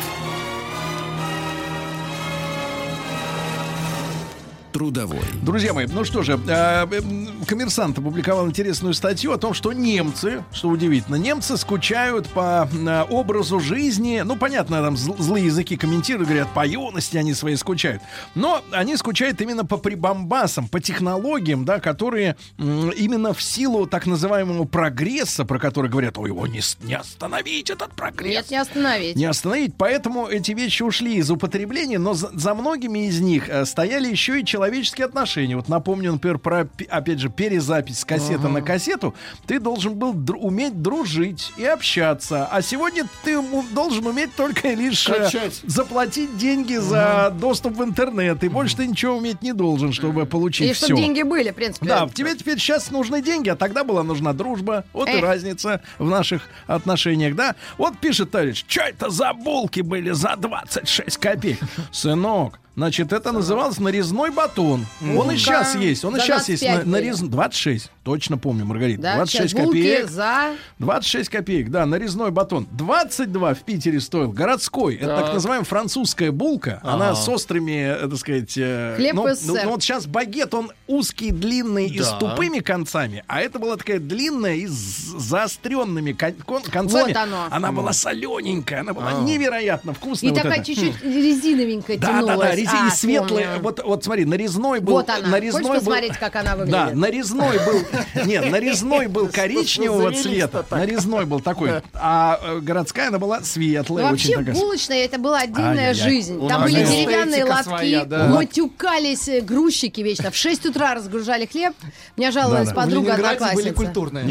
Трудовой. 4.83 5.21
Друзья 5.43 5.73
мои, 5.73 5.87
ну 5.87 6.03
что 6.05 6.23
же, 6.25 6.33
э, 6.45 6.87
м, 6.91 7.45
коммерсант 7.47 7.99
опубликовал 7.99 8.49
интересную 8.49 8.95
статью 8.95 9.31
о 9.31 9.39
том, 9.39 9.55
что 9.55 9.73
немцы, 9.73 10.43
что 10.53 10.69
удивительно, 10.71 11.15
немцы 11.15 11.57
скучают 11.57 12.27
по 12.29 12.69
э, 12.73 13.03
образу 13.09 13.61
жизни. 13.61 14.23
Ну, 14.25 14.35
понятно, 14.35 14.83
там 14.83 14.95
зл- 14.95 15.15
злые 15.23 15.47
языки 15.47 15.77
комментируют, 15.77 16.29
говорят, 16.29 16.49
по 16.53 16.67
юности 16.67 17.17
они 17.17 17.33
свои 17.33 17.55
скучают. 17.55 18.03
Но 18.35 18.61
они 18.73 18.97
скучают 18.97 19.41
именно 19.41 19.65
по 19.65 19.77
прибамбасам, 19.77 20.67
по 20.67 20.81
технологиям, 20.81 21.65
да, 21.65 21.79
которые 21.79 22.35
именно 22.59 23.33
в 23.35 23.41
силу 23.41 23.87
так 23.87 24.07
называемого 24.07 24.65
прогресса, 24.65 25.45
про 25.45 25.61
который 25.61 25.91
говорят, 25.91 26.19
ой, 26.19 26.31
его 26.31 26.45
не, 26.49 26.61
не 26.83 26.95
остановить, 26.95 27.71
этот 27.71 27.93
прогресс. 27.95 28.35
Нет, 28.35 28.51
не 28.51 28.57
остановить. 28.57 29.15
Не 29.17 29.27
остановить. 29.27 29.75
Поэтому 29.79 30.27
эти 30.27 30.51
вещи 30.51 30.83
ушли 30.83 31.15
из 31.19 31.31
употребления, 31.31 32.01
но 32.01 32.15
за, 32.15 32.31
за 32.35 32.55
многими 32.55 33.07
из 33.07 33.21
них 33.21 33.49
э, 33.49 33.65
стояли 33.65 34.09
еще 34.11 34.41
и 34.41 34.45
человеческие 34.73 35.05
отношения. 35.07 35.57
Вот 35.57 35.69
напомню, 35.69 36.13
например, 36.13 36.39
про, 36.39 36.67
опять 36.89 37.19
же, 37.19 37.29
перезапись 37.29 38.01
с 38.01 38.05
кассеты 38.05 38.49
на 38.49 38.63
кассету. 38.63 39.15
Ты 39.47 39.61
должен 39.61 39.95
был 39.95 40.15
дру- 40.15 40.39
уметь 40.39 40.81
дружить 40.81 41.53
и 41.59 41.65
общаться. 41.65 42.47
А 42.51 42.63
сегодня 42.63 43.05
ты 43.23 43.39
должен 43.73 44.07
уметь 44.07 44.35
только 44.35 44.73
лишь 44.73 45.07
э, 45.09 45.25
Качать. 45.25 45.61
заплатить 45.65 46.37
деньги 46.39 46.77
за 46.77 47.35
доступ 47.39 47.77
в 47.77 47.85
интернет. 47.85 48.43
И 48.45 48.49
больше 48.49 48.77
ты 48.77 48.87
ничего 48.87 49.17
уметь 49.19 49.43
не 49.43 49.53
должен, 49.53 49.93
чтобы 49.93 50.25
получить 50.27 50.71
И 50.71 50.73
все. 50.73 50.87
чтобы 50.87 51.01
деньги 51.01 51.23
были, 51.23 51.51
в 51.51 51.55
принципе. 51.55 51.87
Да, 51.87 52.09
тебе 52.13 52.35
теперь 52.35 52.59
сейчас 52.59 52.91
нужны 52.91 53.21
деньги, 53.23 53.51
а 53.51 53.57
тогда 53.57 53.85
была 53.85 54.03
нужна 54.03 54.33
дружба. 54.33 54.85
Вот 54.95 55.09
и 55.09 55.13
Эх. 55.13 55.23
разница 55.23 55.83
в 55.99 56.09
наших 56.09 56.49
отношениях, 56.67 57.35
да? 57.37 57.55
Вот 57.77 57.99
пишет 57.99 58.31
товарищ, 58.31 58.65
что 58.67 58.81
это 58.83 59.11
за 59.11 59.33
булки 59.35 59.81
были 59.81 60.11
за 60.13 60.35
26 60.37 61.19
копеек? 61.19 61.59
Сынок, 61.93 62.59
значит, 62.77 63.13
это 63.13 63.33
называлось 63.33 63.79
нарезной 63.79 64.31
батон. 64.31 64.62
Он 64.71 64.81
и 64.83 64.87
Ну-ка, 65.01 65.37
сейчас 65.37 65.75
есть, 65.77 66.05
он 66.05 66.17
и 66.17 66.21
сейчас 66.21 66.49
есть 66.49 66.63
25 66.63 66.87
на- 66.87 66.93
были. 66.93 67.03
нарез... 67.05 67.19
26. 67.21 67.91
Точно 68.05 68.37
помню, 68.37 68.65
Маргарита. 68.65 69.01
Да, 69.03 69.15
26 69.17 69.51
сейчас 69.51 69.65
булки 69.65 69.79
копеек. 69.79 70.11
за... 70.11 70.55
26 70.81 71.29
копеек, 71.31 71.71
да, 71.71 71.87
нарезной 71.87 72.33
батон. 72.33 72.67
22 72.73 73.55
в 73.55 73.61
Питере 73.61 74.01
стоил. 74.01 74.33
Городской. 74.33 74.97
Это 74.97 75.07
Так. 75.07 75.25
так 75.27 75.35
называемая 75.35 75.65
французская 75.65 76.33
булка. 76.33 76.81
Она 76.83 77.11
Ага. 77.11 77.15
с 77.15 77.29
острыми, 77.29 77.95
э, 78.05 78.09
так 78.09 78.19
сказать... 78.19 78.55
э, 78.57 78.95
Хлеб 78.97 79.15
ну, 79.15 79.27
ну, 79.29 79.55
ну 79.65 79.71
вот 79.71 79.83
сейчас 79.85 80.07
багет, 80.07 80.53
он 80.53 80.73
узкий, 80.89 81.31
длинный 81.31 81.87
и 81.87 82.01
с 82.01 82.11
Да. 82.11 82.19
тупыми 82.19 82.59
концами. 82.59 83.23
А 83.29 83.41
это 83.41 83.61
была 83.61 83.77
такая 83.77 84.01
длинная 84.01 84.57
и 84.57 84.67
с 84.67 84.73
заостренными 84.73 86.11
кон- 86.13 86.33
кон- 86.45 86.63
концами. 86.63 87.13
Вот 87.13 87.17
оно. 87.17 87.47
Она 87.53 87.71
была 87.71 87.93
солененькая. 87.93 88.81
Она 88.81 88.95
была 88.95 89.13
невероятно 89.13 89.95
вкусная. 89.95 90.31
И 90.31 90.33
вот 90.35 90.43
такая 90.43 90.59
это. 90.59 90.65
чуть-чуть 90.67 91.03
резиновенькая 91.05 91.99
Да, 91.99 92.07
да, 92.09 92.13
тянулась. 92.15 92.39
да, 92.51 92.55
резина 92.57 92.87
А, 92.89 92.91
светлая. 92.91 93.47
помню. 93.47 93.63
Вот, 93.63 93.81
вот 93.85 94.05
смотри, 94.05 94.25
нарезной 94.25 94.81
был. 94.81 94.95
Вот 94.95 95.09
она. 95.09 95.29
Нарезной 95.29 95.63
Хочешь 95.63 95.85
был, 95.85 95.93
посмотреть, 95.93 96.17
как 96.19 96.35
она 96.35 96.51
Да, 96.51 96.57
выглядит? 96.57 96.95
нарезной 96.97 97.59
был. 97.65 97.83
Нет, 98.27 98.51
нарезной 98.51 99.07
был 99.07 99.29
коричневого 99.29 100.13
цвета. 100.13 100.65
Нарезной 100.71 101.27
был 101.27 101.41
такой. 101.41 101.83
А 101.95 102.41
э, 102.43 102.61
городская 102.61 103.09
она 103.09 103.19
была 103.19 103.39
Ну, 103.39 103.45
светлая, 103.45 104.13
очень 104.13 104.37
вообще 104.37 104.53
булочная 104.53 105.05
это 105.05 105.19
была 105.19 105.41
отдельная 105.41 105.95
жизнь. 105.95 106.47
Там 106.49 106.65
были 106.65 106.85
деревянные 106.85 107.45
лотки, 107.45 108.29
матюкались 108.33 109.29
э, 109.29 109.41
грузчики 109.41 110.01
вечно. 110.01 110.31
В 110.31 110.37
6 110.37 110.67
утра 110.67 110.95
разгружали 110.95 111.47
хлеб. 111.47 111.75
Меня 112.17 112.31
жаловалась 112.31 112.73
подруга 112.73 113.13
Ленинграде 113.13 113.39
были 113.55 113.69
одноклассница. 113.69 113.75
культурные. 113.75 114.25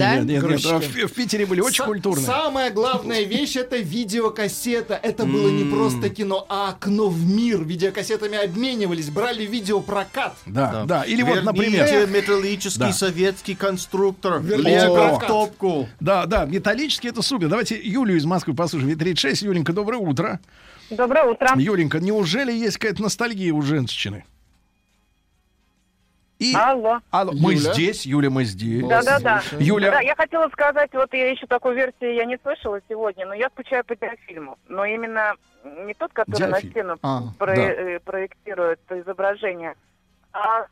В, 1.07 1.13
Питере 1.13 1.45
были 1.45 1.61
очень 1.61 1.83
культурные. 1.85 2.25
Самая 2.25 2.71
главная 2.71 3.23
вещь 3.23 3.55
это 3.55 3.77
видеокассета. 3.77 4.99
Это 5.01 5.25
было 5.25 5.49
не 5.49 5.63
просто 5.65 6.09
кино, 6.09 6.45
а 6.49 6.69
окно 6.69 7.09
в 7.09 7.25
мир. 7.25 7.63
Видеокассетами 7.63 8.37
обменивались, 8.43 9.09
брали 9.09 9.45
видеопрокат. 9.45 10.35
Да, 10.45 10.83
да. 10.85 11.03
Или 11.03 11.21
вот, 11.21 11.35
Верните 11.35 11.45
например, 11.45 12.07
металлический 12.07 12.79
Да. 12.79 12.93
Советский 13.51 13.55
конструктор. 13.55 14.41
Лего 14.41 15.19
в 15.19 15.27
топку. 15.27 15.87
да, 15.99 16.25
да, 16.25 16.45
металлический 16.45 17.09
это 17.09 17.21
супер. 17.21 17.47
Давайте 17.49 17.75
Юлию 17.81 18.17
из 18.17 18.25
Москвы 18.25 18.53
послушаем. 18.55 18.97
36. 18.97 19.41
Юленька, 19.43 19.73
доброе 19.73 19.97
утро. 19.97 20.39
Доброе 20.89 21.23
утро. 21.25 21.49
Юленька, 21.55 21.99
неужели 21.99 22.51
есть 22.51 22.77
какая-то 22.77 23.01
ностальгия 23.03 23.53
у 23.53 23.61
женщины? 23.61 24.25
И... 26.39 26.55
Алло. 26.55 26.99
Алло, 27.11 27.33
мы 27.33 27.53
Юля? 27.53 27.73
здесь, 27.73 28.03
Юля, 28.05 28.31
мы 28.31 28.45
здесь. 28.45 28.83
Да-да-да. 28.87 29.43
Юля, 29.59 29.91
Да, 29.91 29.99
я 30.01 30.15
хотела 30.15 30.49
сказать, 30.49 30.89
вот 30.93 31.13
я 31.13 31.29
еще 31.29 31.45
такой 31.45 31.75
версии 31.75 32.15
я 32.15 32.25
не 32.25 32.37
слышала 32.41 32.79
сегодня, 32.89 33.27
но 33.27 33.35
я 33.35 33.47
скучаю 33.49 33.85
по 33.85 33.95
диафильму. 33.95 34.57
Но 34.67 34.83
именно 34.83 35.33
не 35.85 35.93
тот, 35.93 36.11
который 36.13 36.37
Диафильм. 36.47 36.63
на 36.65 36.71
стену 36.71 36.97
А, 37.03 37.21
про- 37.37 37.55
да. 37.55 37.61
э, 37.61 37.99
проектирует 37.99 38.79
изображение, 38.89 39.75
а 40.33 40.65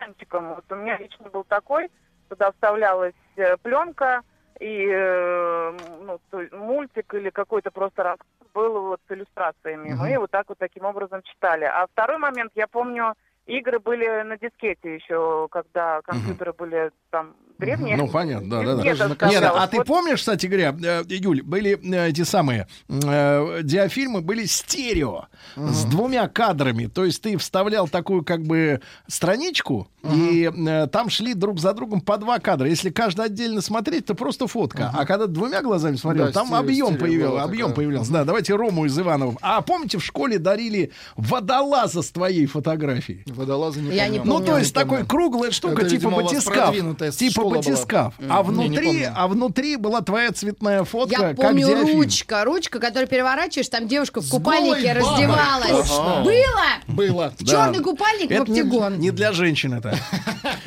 с 0.00 0.02
экранчиком. 0.02 0.54
Вот 0.54 0.64
у 0.70 0.74
меня 0.74 0.96
лично 0.98 1.28
был 1.28 1.44
такой, 1.44 1.90
туда 2.28 2.52
вставлялась 2.52 3.14
э, 3.36 3.56
пленка 3.58 4.22
и 4.58 4.86
э, 4.90 5.76
ну, 6.02 6.20
мультик 6.52 7.14
или 7.14 7.30
какой-то 7.30 7.70
просто 7.70 8.02
рассказ 8.02 8.26
был 8.52 8.88
вот 8.88 9.00
с 9.08 9.12
иллюстрациями. 9.12 9.94
Мы 9.94 10.18
вот 10.18 10.30
так 10.30 10.48
вот 10.48 10.58
таким 10.58 10.84
образом 10.84 11.22
читали. 11.22 11.64
А 11.64 11.86
второй 11.86 12.18
момент, 12.18 12.52
я 12.56 12.66
помню, 12.66 13.14
игры 13.46 13.78
были 13.78 14.22
на 14.22 14.36
дискете 14.38 14.96
еще, 14.96 15.46
когда 15.50 16.00
компьютеры 16.02 16.52
были 16.52 16.90
там 17.10 17.36
древние. 17.60 17.96
Ну, 17.96 18.08
понятно, 18.08 18.50
да, 18.50 18.62
да, 18.62 18.74
да. 18.76 18.82
Нет, 18.82 18.96
вставлялась. 18.98 19.62
а 19.62 19.66
ты 19.68 19.76
Вот 19.78 19.86
помнишь, 19.86 20.18
кстати 20.18 20.46
говоря, 20.46 20.74
э, 20.82 21.02
Юль, 21.08 21.42
были 21.42 21.78
э, 21.94 22.08
эти 22.08 22.22
самые 22.24 22.66
э, 22.88 23.60
диафильмы, 23.62 24.20
были 24.20 24.44
стерео 24.46 25.26
с 25.56 25.84
двумя 25.84 26.26
кадрами. 26.28 26.86
То 26.86 27.04
есть 27.04 27.22
ты 27.22 27.36
вставлял 27.36 27.86
такую 27.88 28.24
как 28.24 28.42
бы 28.42 28.80
страничку, 29.06 29.88
и 30.02 30.50
э, 30.50 30.86
там 30.86 31.10
шли 31.10 31.34
друг 31.34 31.60
за 31.60 31.74
другом 31.74 32.00
по 32.00 32.16
два 32.16 32.38
кадра. 32.38 32.68
Если 32.68 32.90
каждый 32.90 33.26
отдельно 33.26 33.60
смотреть, 33.60 34.06
то 34.06 34.14
просто 34.14 34.46
фотка. 34.46 34.90
А 34.96 35.04
когда 35.04 35.26
двумя 35.26 35.62
глазами 35.62 35.96
смотрел, 35.96 36.26
Да, 36.26 36.32
там 36.32 36.48
стерео- 36.48 36.58
объем 36.58 36.86
стерео 36.88 37.00
появился. 37.00 37.28
было 37.30 37.42
Объем 37.42 37.68
такое. 37.68 37.74
появлялся. 37.76 38.12
Да, 38.12 38.24
давайте 38.24 38.54
Рому 38.54 38.86
из 38.86 38.98
Иванова. 38.98 39.36
А 39.42 39.60
помните, 39.60 39.98
в 39.98 40.04
школе 40.04 40.38
дарили 40.38 40.90
водолаза 41.16 42.02
с 42.02 42.10
твоей 42.10 42.46
фотографией? 42.46 43.22
Водолазы 43.26 43.80
не 43.82 43.94
Я 43.94 44.08
не 44.08 44.18
помню. 44.18 44.32
Ну, 44.38 44.44
то 44.44 44.58
есть 44.58 44.74
Не 44.74 44.82
помню. 44.82 44.98
такой 45.04 45.06
круглая 45.08 45.50
штука, 45.50 45.82
Это, 45.82 45.90
типа 45.90 46.08
видимо, 46.08 46.22
батискаф. 46.22 46.74
Типа 47.16 47.42
школа 47.50 47.62
была. 47.62 47.72
батискаф. 47.72 48.14
А 48.18 48.22
Не, 48.22 48.28
не 48.28 48.42
внутри, 48.68 48.86
помню. 48.86 49.12
а 49.16 49.28
внутри 49.28 49.76
была 49.76 50.00
твоя 50.00 50.32
цветная 50.32 50.84
фотка, 50.84 51.12
Я 51.22 51.28
как 51.28 51.36
помню 51.36 51.66
диафильм. 51.66 51.98
ручка, 51.98 52.44
ручка, 52.44 52.78
которую 52.80 53.08
переворачиваешь, 53.08 53.68
там 53.68 53.88
девушка 53.88 54.20
в 54.20 54.24
С 54.24 54.30
купальнике 54.30 54.92
раздевалась. 54.92 55.88
Точно. 55.88 56.22
Было? 56.24 56.64
Было. 56.88 57.32
Да. 57.40 57.46
Черный 57.46 57.82
купальник, 57.82 58.30
Это 58.30 58.50
не, 58.50 58.60
оптигон. 58.60 58.98
не 58.98 59.10
для 59.10 59.32
женщин 59.32 59.74
это. 59.74 59.96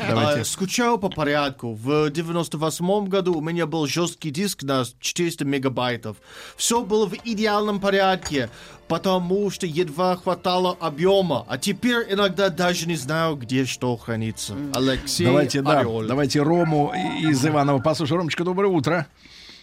А, 0.05 0.43
скучаю 0.43 0.97
по 0.97 1.10
порядку. 1.10 1.73
В 1.73 2.10
98 2.10 3.07
году 3.07 3.35
у 3.35 3.41
меня 3.41 3.65
был 3.65 3.88
жесткий 3.88 4.31
диск 4.31 4.64
на 4.64 4.84
400 4.99 5.45
мегабайтов. 5.45 6.18
Все 6.57 6.84
было 6.84 7.05
в 7.07 7.14
идеальном 7.23 7.80
порядке, 7.80 8.49
потому 8.88 9.49
что 9.49 9.65
едва 9.65 10.15
хватало 10.15 10.76
объема. 10.80 11.45
А 11.47 11.57
теперь 11.57 12.05
иногда 12.10 12.49
даже 12.49 12.88
не 12.88 12.95
знаю, 12.95 13.35
где 13.35 13.65
что 13.65 13.95
хранится. 13.97 14.55
Алексей 14.73 15.26
Давайте, 15.26 15.61
да, 15.61 15.84
давайте 15.84 16.41
Рому 16.41 16.93
и- 16.95 17.30
из 17.30 17.45
Иванова 17.45 17.80
послушаем. 17.80 18.19
Ромочка, 18.19 18.43
доброе 18.43 18.68
утро. 18.68 19.07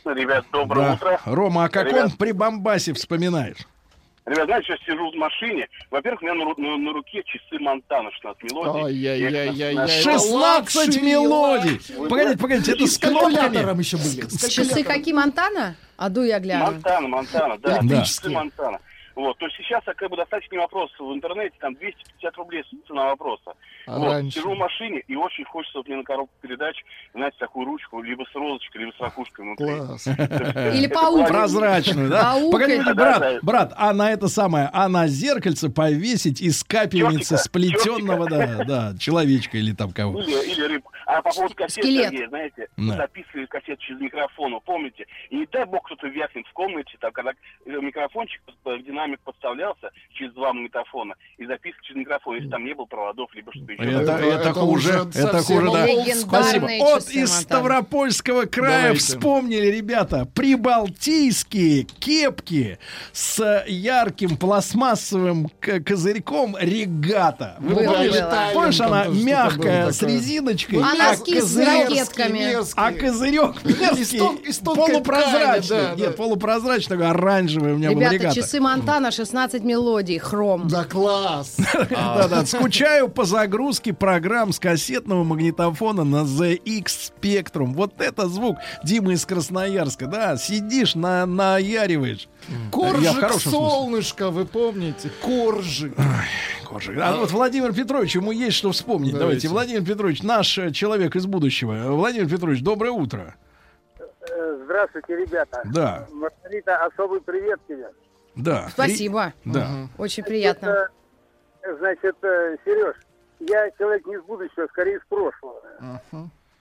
Ребят, 0.04 0.44
доброе 0.52 0.86
Да. 0.86 0.94
утро. 0.94 1.20
Рома, 1.26 1.64
о 1.64 1.68
каком 1.68 1.92
Ребят. 1.92 2.16
прибамбасе 2.18 2.94
вспоминаешь? 2.94 3.58
Ребят, 4.26 4.46
знаете, 4.46 4.66
сейчас 4.68 4.78
сижу 4.86 5.10
в 5.10 5.14
машине. 5.14 5.66
Во-первых, 5.90 6.22
у 6.22 6.24
меня 6.26 6.34
на, 6.34 6.42
ру- 6.50 6.54
на- 6.60 6.76
на 6.76 6.92
руке 6.92 7.22
часы 7.24 7.58
Монтана 7.62 8.10
16 8.12 8.42
мелодий. 8.44 9.74
На- 9.74 9.88
16 9.88 10.30
luxury, 10.30 11.00
мелодий! 11.00 11.72
luxury. 11.72 12.08
Погодите, 12.08 12.38
погодите, 12.38 12.72
это 12.72 12.86
с 12.86 12.98
калькулятором 12.98 13.78
еще 13.78 13.96
были. 13.96 14.20
Часы 14.48 14.84
какие, 14.84 15.14
Монтана? 15.14 15.74
Аду 15.96 16.22
я 16.22 16.38
гляну. 16.38 16.66
Монтана, 16.66 17.08
Монтана, 17.08 17.58
да. 17.58 17.72
Электрические. 17.80 18.06
Часы 18.06 18.30
Монтана. 18.30 18.78
Вот, 19.20 19.36
то 19.36 19.44
есть 19.46 19.56
сейчас 19.58 19.84
как 19.84 20.08
бы 20.08 20.16
достаточный 20.16 20.56
вопрос 20.56 20.90
в 20.98 21.12
интернете, 21.12 21.54
там 21.60 21.74
250 21.74 22.36
рублей 22.38 22.64
цена 22.88 23.04
вопроса. 23.04 23.52
А 23.86 23.98
вот, 23.98 24.12
раньше? 24.12 24.38
сижу 24.38 24.54
в 24.54 24.56
машине, 24.56 25.02
и 25.06 25.14
очень 25.14 25.44
хочется 25.44 25.76
вот 25.78 25.88
мне 25.88 25.98
на 25.98 26.04
коробку 26.04 26.32
передач, 26.40 26.82
знаете, 27.12 27.36
такую 27.38 27.66
ручку, 27.66 28.00
либо 28.00 28.24
с 28.24 28.34
розочкой, 28.34 28.80
либо 28.80 28.92
с 28.96 29.00
ракушкой 29.00 29.44
внутри. 29.44 29.66
Класс. 29.66 30.06
Или 30.74 30.86
паук. 30.86 31.28
Прозрачную, 31.28 32.08
да? 32.08 32.38
Это- 32.38 32.94
брат, 32.94 33.38
брат, 33.42 33.72
а 33.76 33.92
на 33.92 34.10
это 34.10 34.28
самое, 34.28 34.70
а 34.72 34.88
на 34.88 35.06
зеркальце 35.06 35.68
повесить 35.68 36.40
из 36.40 36.64
капельницы 36.64 37.36
сплетенного, 37.36 38.26
да, 38.26 38.64
да, 38.64 38.94
человечка 38.98 39.58
или 39.58 39.72
там 39.72 39.92
кого. 39.92 40.22
Или, 40.22 40.62
рыбку. 40.66 40.92
А 41.06 41.22
по 41.22 41.30
поводу 41.30 41.54
кассет. 41.54 41.84
Сергей, 41.84 42.26
знаете, 42.28 42.68
записывали 42.76 43.46
кассет 43.46 43.78
через 43.80 44.00
микрофон, 44.00 44.58
помните? 44.64 45.06
И 45.30 45.36
не 45.36 45.46
дай 45.46 45.64
бог 45.64 45.84
кто-то 45.84 46.06
вякнет 46.06 46.46
в 46.46 46.52
комнате, 46.52 46.96
там, 47.00 47.12
когда 47.12 47.32
микрофончик, 47.66 48.40
э, 48.64 48.76
динамик 49.10 49.20
подставлялся 49.24 49.90
через 50.14 50.32
два 50.34 50.52
магнитофона, 50.52 51.14
и 51.38 51.46
записка 51.46 51.80
через 51.82 51.98
микрофон, 52.00 52.36
если 52.36 52.48
там 52.48 52.64
не 52.64 52.74
было 52.74 52.84
проводов, 52.86 53.30
либо 53.34 53.52
что-то 53.52 53.72
еще. 53.72 53.82
Это, 53.82 54.12
это, 54.12 54.24
это 54.24 54.52
хуже, 54.52 54.88
уже 55.02 55.08
это 55.18 55.38
хуже, 55.42 55.70
да. 55.72 55.86
Спасибо. 56.14 56.68
Часы 56.68 57.12
из. 57.22 57.30
Ставропольского 57.40 58.44
края 58.44 58.82
Давайте. 58.82 59.00
вспомнили, 59.00 59.66
ребята, 59.66 60.26
прибалтийские 60.34 61.84
кепки 61.84 62.78
с 63.12 63.64
ярким 63.66 64.36
пластмассовым 64.36 65.48
козырьком 65.60 66.56
регата. 66.60 67.56
Вы 67.60 67.74
Было, 67.76 67.92
помнишь? 67.94 68.10
было. 68.12 68.50
Помнишь, 68.54 68.80
она 68.80 69.04
мягкая, 69.06 69.90
с 69.92 70.02
резиночкой, 70.02 70.80
А 70.80 70.92
а 70.92 70.94
носки 70.94 71.40
с 71.40 71.56
козырек- 71.56 71.88
ракетками. 71.88 72.56
а 72.76 72.92
козырек 72.92 73.64
мерзкий, 73.64 74.64
полупрозрачный. 74.64 75.62
ткани, 75.62 75.96
да, 75.96 76.06
Нет, 76.06 76.16
полупрозрачный, 76.16 76.96
такой 76.96 77.10
оранжевый 77.10 77.74
у 77.74 77.76
меня 77.78 77.90
был 77.90 77.98
Ребята, 78.00 78.14
регата. 78.14 78.34
часы 78.34 78.60
Монтана, 79.00 79.10
16 79.12 79.64
мелодий, 79.64 80.18
хром. 80.18 80.68
Да 80.68 80.84
класс. 80.84 81.56
Да-да, 81.90 82.44
скучаю 82.44 83.08
по 83.08 83.24
загрузке 83.24 83.94
программ 83.94 84.52
с 84.52 84.58
кассетного 84.58 85.24
магнитофона 85.24 86.04
на 86.04 86.24
ZX 86.24 86.84
Spectrum. 86.84 87.72
Вот 87.72 87.94
это 87.98 88.28
звук 88.28 88.58
Димы 88.84 89.14
из 89.14 89.24
Красноярска, 89.24 90.06
да, 90.06 90.36
сидишь, 90.36 90.94
на, 90.94 91.24
наяриваешь. 91.24 92.28
Коржик 92.70 93.32
солнышко, 93.40 94.28
вы 94.30 94.44
помните? 94.44 95.10
Коржик. 95.22 95.94
Коржик. 96.68 96.98
А 97.00 97.16
вот 97.16 97.30
Владимир 97.30 97.72
Петрович, 97.72 98.14
ему 98.16 98.32
есть 98.32 98.56
что 98.56 98.70
вспомнить. 98.72 99.12
Давайте, 99.12 99.48
Давайте. 99.48 99.48
Владимир 99.48 99.82
Петрович, 99.82 100.22
наш 100.22 100.58
э, 100.58 100.72
человек 100.72 101.16
из 101.16 101.24
будущего. 101.24 101.92
Владимир 101.92 102.28
Петрович, 102.28 102.60
доброе 102.60 102.90
утро. 102.90 103.34
Здравствуйте, 104.64 105.16
ребята. 105.16 105.62
Да. 105.64 106.06
Маргарита, 106.12 106.76
особый 106.84 107.20
привет 107.22 107.58
тебе. 107.66 107.88
Да. 108.42 108.68
Спасибо. 108.70 109.32
Ри- 109.44 109.52
Да. 109.52 109.68
Очень 109.98 110.24
приятно. 110.24 110.88
Это, 111.62 111.76
значит, 111.78 112.16
э, 112.22 112.56
Сереж, 112.64 112.96
я 113.40 113.70
человек 113.72 114.06
не 114.06 114.14
из 114.16 114.22
будущего, 114.22 114.66
скорее 114.68 114.96
из 114.96 115.04
прошлого. 115.08 115.62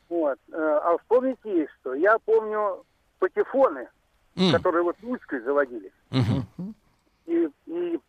Вот. 0.10 0.38
Э, 0.52 0.80
А 0.84 0.98
вспомните 0.98 1.40
есть 1.60 1.72
что. 1.82 1.94
Я 1.94 2.18
помню 2.20 2.84
патефоны, 3.20 3.88
М. 4.36 4.52
которые 4.52 4.84
вот 4.84 4.96
ручкой 5.04 5.42
заводились. 5.42 5.92
Мгм. 6.10 6.74
И, 7.28 7.48
и 7.68 8.00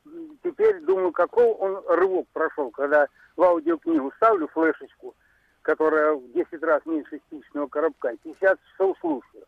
теперь 0.43 0.81
думаю, 0.81 1.13
какой 1.13 1.45
он 1.47 1.83
рывок 1.89 2.27
прошел, 2.33 2.71
когда 2.71 3.07
в 3.37 3.43
аудиокнигу 3.43 4.13
ставлю 4.17 4.49
флешечку, 4.49 5.15
которая 5.63 6.15
в 6.15 6.33
10 6.33 6.63
раз 6.63 6.81
меньше 6.87 7.21
спичного 7.27 7.67
коробка, 7.67 8.15
50 8.25 8.59
часов 8.73 8.97
слушаю. 9.01 9.45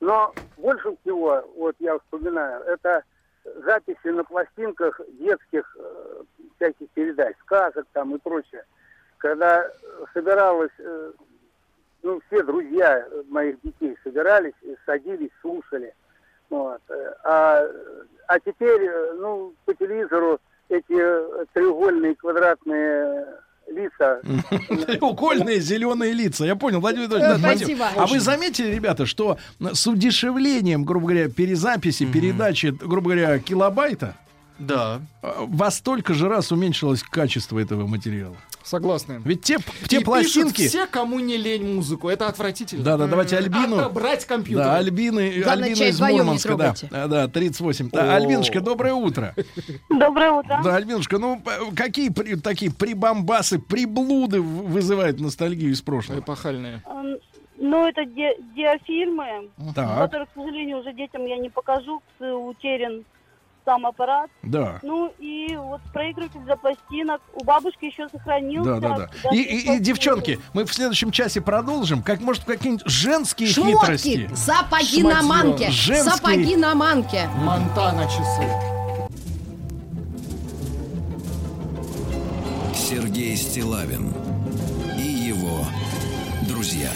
Но 0.00 0.32
больше 0.56 0.96
всего, 1.00 1.42
вот 1.56 1.74
я 1.80 1.98
вспоминаю, 1.98 2.62
это 2.62 3.02
записи 3.64 4.08
на 4.08 4.24
пластинках 4.24 5.00
детских 5.18 5.76
э, 5.78 6.22
всяких 6.56 6.88
передач, 6.90 7.36
сказок 7.40 7.86
там 7.92 8.14
и 8.14 8.18
прочее. 8.18 8.64
Когда 9.18 9.70
собиралась, 10.14 10.72
э, 10.78 11.12
ну, 12.02 12.20
все 12.26 12.42
друзья 12.42 13.06
моих 13.28 13.60
детей 13.62 13.96
собирались, 14.04 14.54
и 14.62 14.76
садились, 14.86 15.30
слушали. 15.40 15.94
Вот. 16.50 16.80
э, 16.88 17.14
А, 17.24 17.66
а 18.28 18.40
теперь, 18.40 18.84
э, 18.84 19.12
ну, 19.14 19.54
по 19.64 19.74
телевизору 19.74 20.38
эти 20.68 20.94
э, 20.94 21.44
треугольные 21.52 22.14
квадратные 22.14 23.26
лица. 23.70 24.20
Треугольные 24.86 25.60
зеленые 25.60 26.12
лица. 26.12 26.44
Я 26.44 26.56
понял, 26.56 26.80
Владимир 26.80 27.08
Владимирович, 27.08 27.38
Э, 27.38 27.42
да, 27.42 27.48
Владимир. 27.48 27.76
спасибо. 27.76 28.02
А 28.02 28.06
вы 28.06 28.20
заметили, 28.20 28.74
ребята, 28.74 29.06
что 29.06 29.38
с 29.60 29.86
удешевлением, 29.86 30.84
грубо 30.84 31.08
говоря, 31.08 31.28
перезаписи, 31.28 32.06
передачи, 32.06 32.66
грубо 32.80 33.10
говоря, 33.10 33.38
килобайта, 33.38 34.14
Да. 34.58 35.00
во 35.22 35.70
столько 35.70 36.14
же 36.14 36.28
раз 36.28 36.50
уменьшилось 36.52 37.02
качество 37.02 37.58
этого 37.58 37.86
материала. 37.86 38.36
Согласны. 38.68 39.20
Ведь 39.24 39.42
те, 39.42 39.56
те 39.88 40.00
И 40.00 40.04
пластинки... 40.04 40.68
все, 40.68 40.86
кому 40.86 41.18
не 41.20 41.36
лень 41.38 41.74
музыку. 41.76 42.08
Это 42.08 42.28
отвратительно. 42.28 42.84
Да, 42.84 42.96
да, 42.98 43.06
давайте 43.06 43.36
Альбину. 43.38 43.78
Отобрать 43.78 44.24
компьютер. 44.26 44.64
Да, 44.64 44.76
Альбины, 44.76 45.40
Главное, 45.42 45.68
Альбина 45.68 45.84
из 45.84 46.00
Мурманска, 46.00 46.48
да. 46.56 46.74
трогайте. 46.74 46.88
А, 46.92 47.08
Да, 47.08 47.28
38. 47.28 47.90
Да. 47.90 48.14
Альбинушка, 48.16 48.60
доброе 48.60 48.92
утро. 48.94 49.34
Доброе 49.88 50.32
утро. 50.32 50.60
Да, 50.62 50.76
Альбинушка, 50.76 51.18
ну 51.18 51.42
какие 51.74 52.10
при- 52.10 52.36
такие 52.36 52.70
прибамбасы, 52.70 53.58
приблуды 53.58 54.40
вызывают 54.42 55.18
ностальгию 55.20 55.72
из 55.72 55.80
прошлого? 55.80 56.20
Эпохальные. 56.20 56.82
Ну, 57.60 57.88
это 57.88 58.04
ди- 58.04 58.36
диафильмы, 58.54 59.48
Так. 59.74 59.98
которые, 59.98 60.26
к 60.26 60.30
сожалению, 60.34 60.78
уже 60.78 60.92
детям 60.92 61.24
я 61.26 61.38
не 61.38 61.48
покажу, 61.48 62.00
утерян 62.20 63.02
сам 63.68 63.84
аппарат. 63.84 64.30
Да. 64.42 64.78
Ну 64.82 65.12
и 65.18 65.54
вот 65.56 65.82
проигрыватель 65.92 66.40
для 66.40 66.56
пластинок. 66.56 67.20
У 67.34 67.44
бабушки 67.44 67.84
еще 67.84 68.04
Да, 68.04 68.18
сохранился. 68.18 68.80
да, 68.80 68.80
да. 68.80 68.96
даже 68.96 69.36
И, 69.36 69.42
и- 69.42 69.76
и, 69.76 69.78
девчонки, 69.78 70.40
мы 70.54 70.64
в 70.64 70.72
следующем 70.72 71.10
часе 71.10 71.42
продолжим. 71.42 72.02
Как 72.02 72.20
может 72.22 72.44
какие-нибудь 72.44 72.86
женские 72.86 73.50
Шмотки, 73.50 73.78
хитрости? 73.98 74.30
сапоги 74.34 75.02
на 75.02 75.20
манке, 75.22 75.70
Женские- 75.70 76.02
сапоги 76.16 76.56
на 76.56 76.74
манке. 76.74 77.28
Монтана 77.44 78.04
часы. 78.06 78.48
Сергей 82.74 83.36
Стилавин 83.36 84.14
и 84.96 85.02
его 85.02 85.66
друзья. 86.48 86.90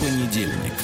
Понедельник. 0.00 0.74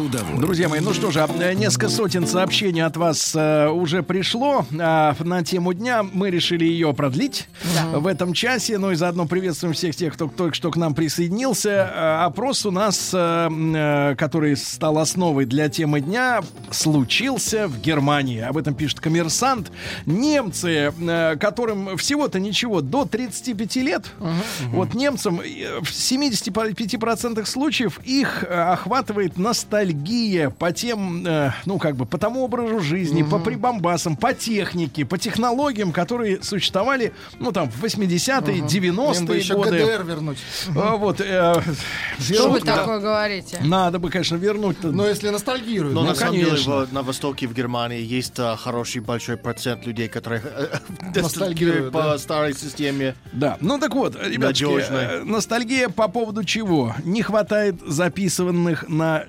Трудовой. 0.00 0.38
Друзья 0.38 0.70
мои, 0.70 0.80
ну 0.80 0.94
что 0.94 1.10
же, 1.10 1.20
э, 1.20 1.52
несколько 1.52 1.90
сотен 1.90 2.26
сообщений 2.26 2.82
от 2.82 2.96
вас 2.96 3.34
э, 3.34 3.68
уже 3.68 4.02
пришло 4.02 4.64
а, 4.80 5.14
на 5.18 5.44
тему 5.44 5.74
дня. 5.74 6.02
Мы 6.02 6.30
решили 6.30 6.64
ее 6.64 6.94
продлить 6.94 7.48
в 7.92 8.06
этом 8.06 8.32
часе. 8.32 8.78
Ну 8.78 8.92
и 8.92 8.94
заодно 8.94 9.26
приветствуем 9.26 9.74
всех 9.74 9.94
тех, 9.94 10.14
кто 10.14 10.28
только 10.28 10.54
что 10.54 10.70
к 10.70 10.76
нам 10.76 10.94
присоединился. 10.94 11.68
Э, 11.68 12.24
опрос 12.24 12.64
у 12.64 12.70
нас, 12.70 13.10
э, 13.12 13.50
э, 13.50 14.14
который 14.16 14.56
стал 14.56 14.96
основой 14.96 15.44
для 15.44 15.68
темы 15.68 16.00
дня, 16.00 16.40
случился 16.70 17.68
в 17.68 17.78
Германии. 17.82 18.40
Об 18.40 18.56
этом 18.56 18.72
пишет 18.72 19.00
коммерсант. 19.00 19.70
Немцы, 20.06 20.94
э, 20.98 21.36
которым 21.36 21.98
всего-то 21.98 22.40
ничего, 22.40 22.80
до 22.80 23.04
35 23.04 23.76
лет, 23.76 24.06
вот 24.68 24.94
немцам 24.94 25.40
э, 25.40 25.80
в 25.82 25.90
75% 25.90 27.44
случаев 27.44 28.00
их 28.04 28.44
э, 28.44 28.46
охватывает 28.46 29.36
ностальгия 29.36 29.89
по 30.58 30.72
тем, 30.72 31.26
э, 31.26 31.52
ну 31.66 31.78
как 31.78 31.96
бы, 31.96 32.06
по 32.06 32.18
тому 32.18 32.44
образу 32.44 32.80
жизни, 32.80 33.22
по 33.22 33.38
прибамбасам, 33.38 34.16
по 34.16 34.32
технике, 34.34 35.04
по 35.04 35.18
технологиям, 35.18 35.92
которые 35.92 36.42
существовали, 36.42 37.12
ну 37.38 37.52
там, 37.52 37.70
в 37.70 37.84
80-е, 37.84 38.58
Им 38.58 38.64
бы 38.64 38.70
90-е 38.70 39.38
еще 39.38 39.54
годы. 39.54 39.70
ГДР 39.78 40.04
вернуть. 40.04 40.38
А, 40.76 40.96
вот, 40.96 41.20
э, 41.20 41.54
Что 42.18 42.48
вы 42.50 42.58
шутка. 42.58 42.76
такое 42.76 43.00
говорите? 43.00 43.58
Надо 43.62 43.98
бы, 43.98 44.10
конечно, 44.10 44.36
вернуть. 44.36 44.82
Но 44.82 45.06
если 45.06 45.28
ностальгируют. 45.30 45.94
Но 45.94 46.02
Ну, 46.02 46.08
на 46.08 46.14
самом 46.14 46.34
деле 46.36 46.50
в- 46.56 46.92
на 46.92 47.02
Востоке, 47.02 47.46
в 47.46 47.54
Германии, 47.54 48.00
есть 48.02 48.38
а, 48.38 48.56
хороший 48.56 49.00
большой 49.00 49.36
процент 49.36 49.86
людей, 49.86 50.08
которые 50.08 50.42
э, 50.44 50.78
Ностальгируют, 51.20 51.92
по 51.92 52.02
да. 52.02 52.18
старой 52.18 52.54
системе. 52.54 53.14
Да, 53.32 53.56
ну 53.60 53.78
так 53.78 53.94
вот, 53.94 54.16
ребятки, 54.22 54.64
э, 54.64 55.22
ностальгия 55.24 55.88
по 55.88 56.08
поводу 56.08 56.44
чего? 56.44 56.94
Не 57.04 57.22
хватает 57.22 57.76
записанных 57.86 58.88
на 58.88 59.24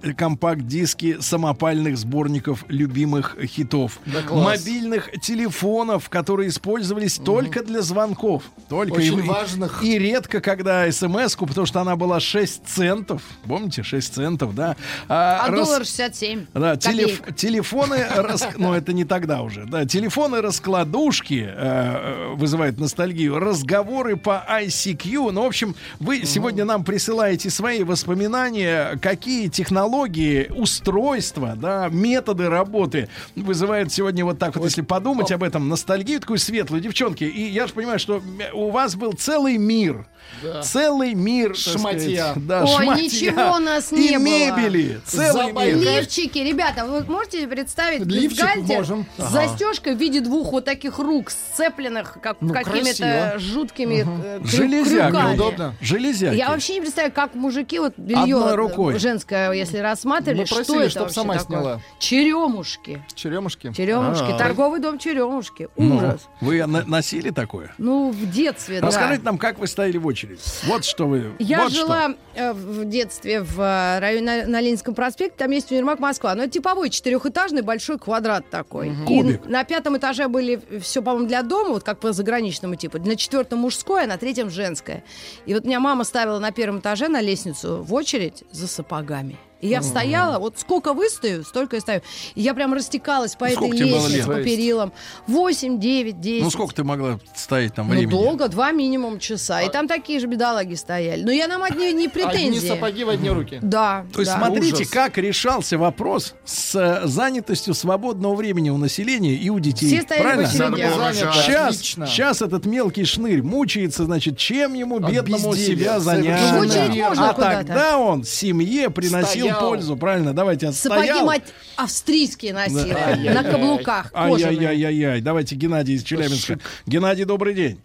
компакт-диске 0.46 1.22
самопальных 1.22 1.98
сборников 1.98 2.66
любимых 2.68 3.38
хитов. 3.46 4.00
Да 4.08 4.24
класс. 4.24 4.60
Мобильных 4.66 5.12
телефонов, 5.22 6.10
которые 6.10 6.50
использовались 6.50 7.18
только 7.18 7.64
для 7.64 7.82
звонков. 7.82 8.44
Только 8.68 8.94
Очень 8.94 9.20
и, 9.20 9.22
важных. 9.22 9.84
И 9.84 10.00
редко, 10.00 10.42
когда 10.42 10.92
смс-ку, 10.92 11.46
потому 11.46 11.68
что 11.68 11.82
она 11.82 11.96
была 11.96 12.20
6 12.20 12.66
центов. 12.66 13.22
Помните, 13.48 13.84
6 13.84 14.14
центов, 14.16 14.56
да? 14.56 14.76
А 15.08 15.48
рас- 15.48 15.68
доллар 15.68 15.86
67. 15.86 16.48
да, 16.56 16.76
телеф- 16.76 17.36
телефоны, 17.36 18.04
рас- 18.16 18.48
ну 18.58 18.74
это 18.74 18.94
не 18.94 19.06
тогда 19.06 19.44
уже, 19.44 19.66
да, 19.66 19.86
телефоны 19.86 20.42
раскладушки 20.42 21.46
э, 21.48 21.54
э, 21.56 22.34
вызывают 22.36 22.80
ностальгию, 22.80 23.38
разговоры 23.38 24.18
по 24.18 24.44
ICQ, 24.50 25.32
ну 25.32 25.44
в 25.44 25.46
общем, 25.46 25.76
вы 26.00 26.26
сегодня 26.26 26.66
нам 26.66 26.84
присылаете 26.84 27.52
свои 27.52 27.84
воспоминания, 27.84 28.98
какие 29.02 29.48
технологии, 29.48 30.31
устройства, 30.56 31.54
да, 31.56 31.90
методы 31.92 32.50
работы 32.50 33.10
вызывают 33.36 33.92
сегодня 33.92 34.26
вот 34.26 34.40
так 34.40 34.56
вот, 34.56 34.66
если 34.66 34.82
подумать 34.82 35.32
об 35.32 35.44
этом, 35.44 35.70
ностальгию 35.70 36.20
такую 36.20 36.40
светлую, 36.40 36.82
девчонки, 36.82 37.24
и 37.24 37.44
я 37.50 37.68
же 37.68 37.74
понимаю, 37.74 38.00
что 38.00 38.22
у 38.54 38.70
вас 38.72 38.96
был 38.96 39.14
целый 39.14 39.58
мир, 39.58 40.06
Да. 40.44 40.62
целый 40.62 41.14
мир, 41.14 41.56
Шматья. 41.56 42.32
сказать, 42.32 42.48
да, 42.48 42.64
Ой, 42.64 42.84
шматья. 42.84 43.04
ничего 43.04 43.56
у 43.56 43.60
нас 43.60 43.92
и 43.92 43.96
не 43.96 44.18
было. 44.18 44.24
мебели, 44.26 45.00
целый 45.06 45.48
Забай- 45.52 45.74
мир. 45.74 46.00
Лифчики, 46.02 46.38
ребята, 46.40 46.86
вы 46.86 47.04
можете 47.04 47.48
представить 47.48 48.06
Лифчик 48.06 48.32
бюстгальтер 48.32 48.78
можем. 48.78 49.06
с 49.18 49.22
Ага. 49.22 49.30
застежкой 49.48 49.96
в 49.96 50.00
виде 50.00 50.22
двух 50.22 50.52
вот 50.52 50.66
таких 50.66 51.00
рук, 51.00 51.32
сцепленных 51.32 52.18
как, 52.22 52.38
Ну, 52.40 52.54
какими-то 52.54 52.98
красиво. 52.98 53.34
жуткими 53.40 54.06
э, 54.24 54.40
крю- 54.40 54.48
Железяки. 54.48 55.74
Железяки. 55.82 56.36
Я 56.36 56.50
вообще 56.50 56.76
не 56.76 56.82
представляю, 56.82 57.14
как 57.14 57.36
мужики 57.36 57.80
вот 57.80 57.94
белье 57.98 58.36
Одной 58.38 58.56
рукой. 58.56 59.00
женское, 59.00 59.52
если 59.52 59.80
рассматривали, 60.22 60.40
Мы 60.40 60.46
что 60.46 60.56
просили, 60.56 60.80
это 60.82 60.90
чтоб 60.90 61.02
вообще 61.04 61.16
сама 61.16 61.34
такое? 61.38 61.46
сняла. 61.60 61.82
Черемушки. 62.00 63.04
Черемушки. 63.16 63.74
Черемушки. 63.74 64.32
А. 64.32 64.38
Торговый 64.38 64.80
дом 64.80 64.98
черемушки. 65.00 65.70
Ну, 65.78 65.98
Ужас. 65.98 66.28
Вы 66.40 66.66
на- 66.66 66.84
носили 66.86 67.30
такое? 67.32 67.74
Ну, 67.78 68.12
в 68.12 68.30
детстве, 68.32 68.80
да. 68.82 68.88
Расскажите 68.88 69.24
нам, 69.24 69.38
как 69.38 69.60
вы 69.60 69.68
стояли 69.68 69.98
в 69.98 70.06
очередь. 70.06 70.40
Вот 70.66 70.86
что 70.86 71.08
вы. 71.08 71.32
Я 71.40 71.64
вот 71.64 71.72
что. 71.72 71.82
жила 71.82 72.16
э, 72.36 72.54
в 72.54 72.86
детстве 72.86 73.42
в 73.42 73.60
э, 73.60 74.00
районе 74.00 74.26
на, 74.26 74.48
на 74.48 74.62
Ленинском 74.62 74.94
проспекте, 74.96 75.36
там 75.38 75.52
есть 75.52 75.72
универмаг 75.72 76.00
Москва. 76.00 76.36
Но 76.36 76.44
это 76.44 76.52
типовой 76.52 76.90
четырехэтажный 76.90 77.62
большой 77.62 77.98
квадрат 78.00 78.50
такой. 78.50 78.90
И 78.90 79.06
Кубик. 79.06 79.46
на 79.46 79.64
пятом 79.64 79.98
этаже 79.98 80.28
были 80.28 80.62
все, 80.82 81.02
по-моему, 81.02 81.28
для 81.28 81.42
дома, 81.44 81.70
вот 81.72 81.84
как 81.84 82.00
по 82.00 82.14
заграничному 82.14 82.76
типу. 82.76 83.00
На 83.00 83.16
четвертом 83.16 83.60
мужское, 83.60 84.04
а 84.04 84.08
на 84.08 84.18
третьем 84.18 84.50
женское. 84.50 85.04
И 85.46 85.54
вот 85.54 85.66
меня 85.66 85.80
мама 85.80 86.04
ставила 86.04 86.40
на 86.40 86.52
первом 86.52 86.80
этаже 86.80 87.08
на 87.08 87.22
лестницу 87.22 87.82
в 87.84 87.94
очередь 87.94 88.44
за 88.52 88.68
сапогами. 88.68 89.38
И 89.62 89.68
я 89.68 89.82
стояла, 89.84 90.40
вот 90.40 90.56
сколько 90.58 90.94
выстою, 90.94 91.44
столько 91.44 91.78
и 91.78 91.80
стою. 91.80 92.02
И 92.36 92.42
я 92.42 92.54
прям 92.54 92.74
растекалась 92.74 93.36
по 93.36 93.46
Ну, 93.46 93.52
этой 93.52 93.56
сколько 93.58 93.78
тебе 93.78 93.86
было 93.88 94.08
лестнице, 94.08 94.18
лет? 94.18 94.26
по 94.28 94.44
перилам. 94.44 94.94
8, 95.28 95.80
9, 95.80 96.20
10. 96.20 96.44
Ну, 96.44 96.50
сколько 96.50 96.74
ты 96.76 96.84
могла 96.84 97.20
стоять 97.36 97.74
там 97.76 97.88
Ну, 97.88 97.94
времени? 97.94 98.10
долго, 98.12 98.48
два 98.48 98.72
минимум 98.72 99.20
часа. 99.20 99.62
И 99.62 99.70
там 99.70 99.88
такие 99.88 100.20
же 100.20 100.28
бедолаги 100.28 100.74
стояли. 100.76 101.24
Но 101.24 101.32
я 101.32 101.48
нам 101.48 101.64
одни 101.64 101.94
не 101.94 102.08
претензии. 102.08 102.58
Одни 102.58 102.70
сапоги 102.70 103.04
в 103.04 103.10
одни 103.10 103.30
руки. 103.30 103.60
Да. 103.62 104.06
То 104.14 104.20
есть 104.22 104.32
да. 104.32 104.38
смотрите, 104.40 104.74
Ужас. 104.84 104.90
как 104.90 105.18
решался 105.18 105.78
вопрос 105.78 106.34
с 106.44 106.76
э, 106.76 107.08
занятостью 107.08 107.74
свободного 107.74 108.36
времени 108.36 108.70
у 108.72 108.78
населения 108.78 109.36
и 109.36 109.50
у 109.50 109.60
детей. 109.60 109.88
Все 109.88 110.02
стояли 110.02 110.22
в 110.22 110.26
Правильно? 110.26 110.48
очередях. 110.50 110.70
Надо 110.72 110.84
было 110.84 111.14
Занято. 111.14 111.26
рожать. 111.26 111.46
Сейчас, 111.46 111.76
Отлично. 111.76 112.08
сейчас 112.08 112.42
этот 112.42 112.66
мелкий 112.66 113.06
шнырь 113.06 113.44
мучается, 113.44 114.06
значит, 114.06 114.38
чем 114.38 114.74
ему, 114.74 115.00
бедному, 115.00 115.52
безделья. 115.52 115.76
себя 115.78 116.00
занять. 116.00 116.52
Ну, 116.52 116.58
в 116.58 116.62
очередь 116.62 116.96
верно. 116.96 117.10
можно 117.10 117.30
а 117.30 117.34
куда-то. 117.34 117.58
тогда 117.58 117.98
он 118.00 118.24
семье 118.24 118.90
приносил 118.90 119.51
Пользу. 119.60 119.98
Правильно, 119.98 120.34
давайте 120.34 120.72
Сапоги, 120.72 121.02
отстоял. 121.02 121.26
мать, 121.26 121.54
австрийские 121.78 122.54
носила. 122.54 123.34
На 123.34 123.44
каблуках. 123.44 124.12
Ай-яй-яй-яй. 124.14 125.22
Давайте 125.22 125.56
Геннадий 125.56 125.96
из 125.96 126.04
Челябинска. 126.04 126.60
Геннадий, 126.86 127.26
добрый 127.26 127.54
день. 127.54 127.82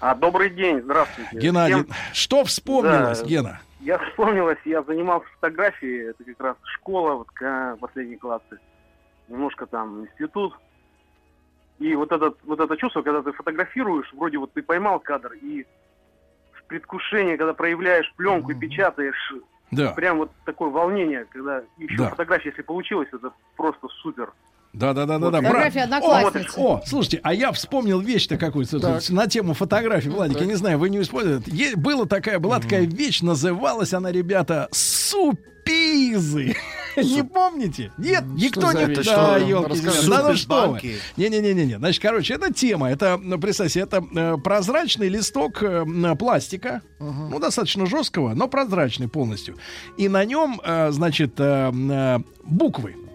А, 0.00 0.14
добрый 0.14 0.48
день, 0.50 0.80
здравствуйте. 0.82 1.38
Геннадий, 1.38 1.74
Всем- 1.84 1.88
что 2.14 2.44
вспомнилось, 2.44 3.20
Да. 3.20 3.26
Гена? 3.26 3.60
Я 3.80 3.98
вспомнилась, 3.98 4.58
я 4.64 4.82
занимался 4.82 5.26
фотографией, 5.34 6.10
это 6.10 6.24
как 6.24 6.40
раз 6.40 6.56
школа, 6.74 7.14
вот 7.16 7.30
ка- 7.32 7.76
последние 7.80 8.18
классы, 8.18 8.58
немножко 9.28 9.66
там 9.66 10.02
институт. 10.06 10.54
И 11.78 11.94
вот, 11.94 12.12
этот, 12.12 12.38
вот 12.44 12.60
это 12.60 12.76
чувство, 12.76 13.02
когда 13.02 13.22
ты 13.22 13.32
фотографируешь, 13.32 14.10
вроде 14.14 14.38
вот 14.38 14.52
ты 14.52 14.62
поймал 14.62 15.00
кадр, 15.00 15.32
и 15.32 15.64
в 16.52 16.64
предвкушении, 16.64 17.36
когда 17.36 17.54
проявляешь 17.54 18.10
пленку 18.16 18.52
и 18.52 18.54
печатаешь, 18.54 19.32
Да. 19.70 19.92
прям 19.92 20.18
вот 20.18 20.30
такое 20.44 20.70
волнение, 20.70 21.26
когда 21.30 21.62
еще 21.78 21.96
Да. 21.96 22.10
фотография, 22.10 22.50
если 22.50 22.62
получилось, 22.62 23.08
это 23.12 23.32
просто 23.56 23.86
супер. 24.02 24.32
Да, 24.72 24.94
да, 24.94 25.04
да, 25.04 25.18
да, 25.18 25.30
да. 25.30 25.38
Фотография 25.42 25.82
одноклассницы. 25.82 26.58
О, 26.58 26.76
о, 26.76 26.82
слушайте, 26.86 27.20
а 27.24 27.34
я 27.34 27.50
вспомнил 27.50 28.00
вещь-то 28.00 28.36
какую-то 28.36 28.78
Так. 28.78 29.08
на 29.10 29.26
тему 29.26 29.54
фотографий, 29.54 30.10
Владик. 30.10 30.40
Я 30.40 30.46
не 30.46 30.54
знаю, 30.54 30.78
вы 30.78 30.90
не 30.90 31.00
используете. 31.00 31.50
Е- 31.50 31.76
была 31.76 32.06
такая, 32.06 32.38
была 32.38 32.60
такая 32.60 32.82
вещь, 32.82 33.20
называлась 33.20 33.92
она, 33.92 34.12
ребята, 34.12 34.68
супизы. 34.70 36.54
Не 36.96 37.22
помните? 37.22 37.92
Нет, 37.98 38.24
никто 38.26 38.72
не... 38.72 38.86
Да, 38.96 39.38
Расскажи. 39.38 40.10
да 40.10 40.28
ну 40.28 40.34
что. 40.34 40.78
Не-не-не-не. 41.16 41.78
Значит, 41.78 42.02
короче, 42.02 42.34
это 42.34 42.52
тема. 42.52 42.90
Это, 42.90 43.16
ну, 43.16 43.38
представьте, 43.38 43.80
это 43.80 44.04
э, 44.14 44.36
прозрачный 44.42 45.08
листок 45.08 45.62
э, 45.62 45.84
пластика. 46.18 46.82
Ну, 46.98 47.38
достаточно 47.38 47.86
жесткого, 47.86 48.34
но 48.34 48.48
прозрачный 48.48 49.08
полностью. 49.08 49.56
И 49.98 50.08
на 50.08 50.24
нем, 50.24 50.60
э, 50.64 50.90
значит, 50.90 51.34
э, 51.38 52.18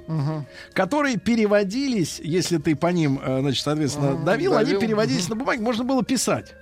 буквы 0.07 0.45
которые 0.73 1.17
переводились, 1.17 2.19
если 2.23 2.57
ты 2.57 2.75
по 2.75 2.87
ним, 2.87 3.19
э, 3.23 3.39
значит, 3.41 3.63
соответственно, 3.63 4.11
Ага, 4.11 4.23
давил, 4.23 4.55
они 4.55 4.65
давил, 4.65 4.79
переводились 4.81 5.29
на 5.29 5.35
бумаге, 5.35 5.61
можно 5.61 5.83
было 5.83 6.03
писать. 6.03 6.53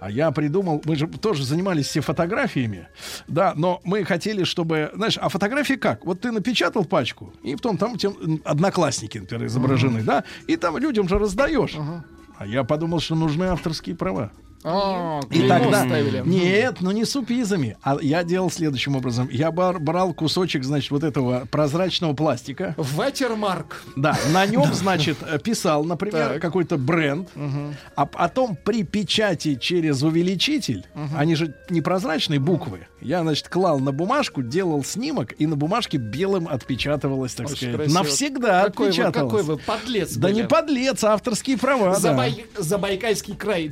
А 0.00 0.10
я 0.10 0.30
придумал, 0.30 0.82
мы 0.84 0.96
же 0.96 1.06
тоже 1.06 1.44
занимались 1.44 1.86
все 1.86 2.00
фотографиями, 2.00 2.88
да, 3.26 3.52
но 3.56 3.80
мы 3.84 4.04
хотели, 4.04 4.44
чтобы, 4.44 4.90
знаешь, 4.94 5.18
а 5.20 5.28
фотографии 5.28 5.74
как? 5.74 6.04
Вот 6.04 6.20
ты 6.20 6.32
напечатал 6.32 6.84
пачку, 6.84 7.32
и 7.42 7.54
потом 7.56 7.76
там 7.76 7.98
тем, 7.98 8.40
одноклассники, 8.44 9.18
например, 9.18 9.46
изображены, 9.46 10.02
да, 10.02 10.24
и 10.46 10.56
там 10.56 10.78
людям 10.78 11.08
же 11.08 11.18
раздаешь. 11.18 11.76
А 12.38 12.46
я 12.46 12.62
подумал, 12.62 13.00
что 13.00 13.14
нужны 13.16 13.44
авторские 13.44 13.96
права. 13.96 14.30
А, 14.64 15.20
И 15.30 15.46
тогда... 15.46 15.84
ставили. 15.84 16.22
Нет, 16.26 16.76
ну 16.80 16.90
не 16.90 17.04
супизами. 17.04 17.76
А 17.82 17.96
я 18.00 18.24
делал 18.24 18.50
следующим 18.50 18.96
образом. 18.96 19.28
Я 19.30 19.50
бар- 19.52 19.78
брал 19.78 20.12
кусочек, 20.12 20.64
значит, 20.64 20.90
вот 20.90 21.04
этого 21.04 21.46
прозрачного 21.50 22.12
пластика. 22.14 22.74
Ватермарк. 22.76 23.82
Да, 23.96 24.16
на 24.32 24.46
нем, 24.46 24.72
значит, 24.74 25.18
э, 25.22 25.38
писал, 25.38 25.84
например, 25.84 26.40
какой-то 26.40 26.76
бренд, 26.76 27.28
а 27.94 28.06
потом 28.06 28.56
при 28.56 28.82
печати 28.82 29.54
через 29.54 30.02
увеличитель, 30.02 30.84
они 31.16 31.34
же 31.34 31.54
непрозрачные 31.70 32.40
буквы, 32.40 32.86
я, 33.00 33.22
значит, 33.22 33.48
клал 33.48 33.78
на 33.78 33.92
бумажку, 33.92 34.42
делал 34.42 34.82
снимок, 34.84 35.32
и 35.38 35.46
на 35.46 35.54
бумажке 35.56 35.98
белым 35.98 36.48
отпечатывалось, 36.48 37.34
так 37.34 37.46
Очень 37.46 37.56
сказать. 37.56 37.76
красиво. 37.76 37.94
Навсегда 37.98 38.64
какой 38.64 38.86
вы, 38.86 38.90
отпечаталось. 38.90 39.30
какой 39.32 39.42
вы 39.44 39.56
подлец 39.58 40.14
Да 40.16 40.28
были. 40.28 40.34
не 40.42 40.44
подлец, 40.48 41.04
авторские 41.04 41.58
права, 41.58 41.92
да. 41.94 41.98
Забай- 42.00 42.44
Забайкальский 42.56 43.34
край. 43.36 43.68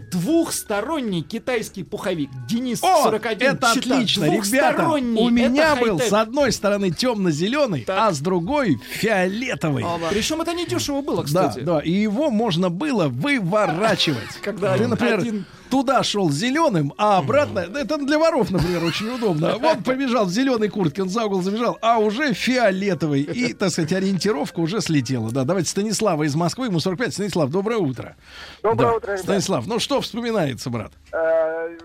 Двухсторонний 0.80 1.22
китайский 1.22 1.82
пуховик. 1.84 2.28
Денис 2.48 2.82
О, 2.82 3.04
41 3.04 3.48
это 3.56 3.72
читал. 3.74 3.92
отлично, 3.98 4.24
ребята. 4.24 4.88
У 4.88 5.30
меня 5.30 5.72
Это 5.72 5.80
был 5.80 6.00
с 6.00 6.12
одной 6.12 6.52
стороны 6.52 6.90
темно-зеленый, 6.90 7.84
а 7.88 8.12
с 8.12 8.20
другой 8.20 8.78
фиолетовый. 8.90 9.84
Причем 10.10 10.42
это 10.42 10.52
не 10.52 10.66
дешево 10.66 11.00
было, 11.00 11.18
Да, 11.18 11.22
кстати. 11.48 11.60
да, 11.60 11.80
и 11.80 11.90
его 11.90 12.30
можно 12.30 12.68
было 12.70 13.08
выворачивать. 13.08 14.28
Когда 14.42 14.76
Ты, 14.76 14.86
например, 14.86 15.18
один- 15.20 15.44
туда 15.70 16.02
шел 16.02 16.30
зеленым, 16.30 16.92
а 16.98 17.18
обратно, 17.18 17.66
да 17.68 17.80
это 17.80 17.98
для 17.98 18.18
воров, 18.18 18.50
например, 18.50 18.84
очень 18.84 19.08
удобно. 19.14 19.56
Он 19.62 19.82
побежал 19.82 20.24
в 20.26 20.30
зеленой 20.30 20.68
куртке, 20.68 21.02
он 21.02 21.08
за 21.08 21.24
угол 21.26 21.42
забежал, 21.42 21.78
а 21.82 21.98
уже 21.98 22.32
фиолетовый. 22.34 23.22
И, 23.22 23.52
так 23.54 23.70
сказать, 23.70 23.92
ориентировка 23.92 24.60
уже 24.60 24.80
слетела. 24.80 25.30
Да, 25.30 25.44
давайте 25.44 25.68
Станислава 25.70 26.22
из 26.24 26.34
Москвы, 26.34 26.66
ему 26.66 26.80
45. 26.80 27.12
Станислав, 27.14 27.50
доброе 27.50 27.78
утро. 27.78 28.16
Доброе 28.62 28.86
Да. 28.90 28.96
утро, 28.96 29.10
ребят. 29.12 29.20
Станислав, 29.24 29.66
ну 29.66 29.78
что 29.78 30.00
вспоминается, 30.00 30.70
брат? 30.70 30.92
Э, 31.12 31.76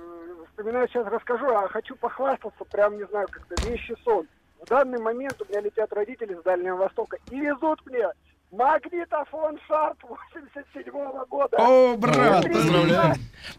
Вспоминаю, 0.52 0.88
сейчас 0.90 1.08
расскажу, 1.08 1.48
а 1.48 1.68
хочу 1.70 1.96
похвастаться, 1.96 2.64
прям, 2.72 2.96
не 2.98 3.06
знаю, 3.08 3.28
как-то 3.32 3.56
вещи 3.68 3.96
сон. 4.04 4.28
В 4.64 4.70
данный 4.70 5.00
момент 5.00 5.42
у 5.42 5.52
меня 5.52 5.60
летят 5.62 5.92
родители 5.92 6.36
с 6.40 6.44
Дальнего 6.44 6.76
Востока 6.76 7.18
и 7.32 7.40
везут 7.40 7.80
мне 7.88 8.06
магнитофон 8.52 9.60
Шарп 9.68 9.98
87 10.04 10.92
года. 11.30 11.58
О, 11.58 11.96
брат, 11.98 12.44
Три. 12.44 12.54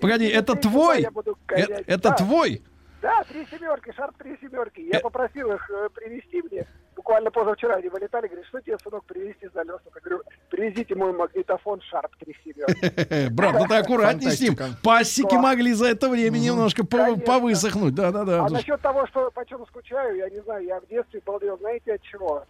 Погоди, 0.00 0.26
это 0.28 0.54
твой? 0.54 1.06
буду 1.10 1.36
Э-. 1.48 1.82
Это 1.86 2.10
Да. 2.10 2.14
твой? 2.16 2.62
Да, 3.00 3.24
три 3.24 3.44
семерки, 3.46 3.92
Шарп 3.96 4.16
три 4.16 4.36
семерки. 4.40 4.80
Я 4.80 4.98
Э. 4.98 5.00
попросил 5.02 5.50
их 5.52 5.68
э, 5.70 5.88
привезти 5.92 6.40
мне. 6.42 6.64
Буквально 6.94 7.32
позавчера 7.32 7.74
они 7.76 7.88
вылетали, 7.88 8.28
говорят, 8.28 8.46
что 8.46 8.60
тебе, 8.60 8.78
сынок, 8.78 9.04
привезти 9.06 9.48
Дальнего 9.48 9.72
Востока? 9.74 9.98
Я 9.98 10.08
говорю, 10.08 10.22
привезите 10.50 10.94
мой 10.94 11.12
магнитофон 11.12 11.80
Шарп 11.80 12.14
три 12.16 12.36
семерки. 12.44 13.28
Брат, 13.34 13.54
ну 13.58 13.66
ты 13.66 13.74
аккуратней 13.74 14.30
с 14.30 14.40
ним. 14.40 14.54
Пасеки 14.84 15.34
Да. 15.34 15.40
могли 15.40 15.72
за 15.72 15.86
это 15.88 16.08
время 16.08 16.38
немножко 16.38 16.84
по- 16.84 16.98
Конечно. 16.98 17.24
повысохнуть. 17.24 17.94
Да-да-да. 17.94 18.44
А 18.44 18.48
насчет 18.50 18.80
того, 18.80 19.06
что 19.08 19.30
почем 19.32 19.66
скучаю, 19.66 20.16
я 20.18 20.30
не 20.30 20.40
знаю, 20.42 20.64
я 20.64 20.78
в 20.80 20.86
детстве 20.86 21.20
балдел, 21.26 21.58
знаете 21.58 21.94
от 21.94 22.02
чего? 22.02 22.44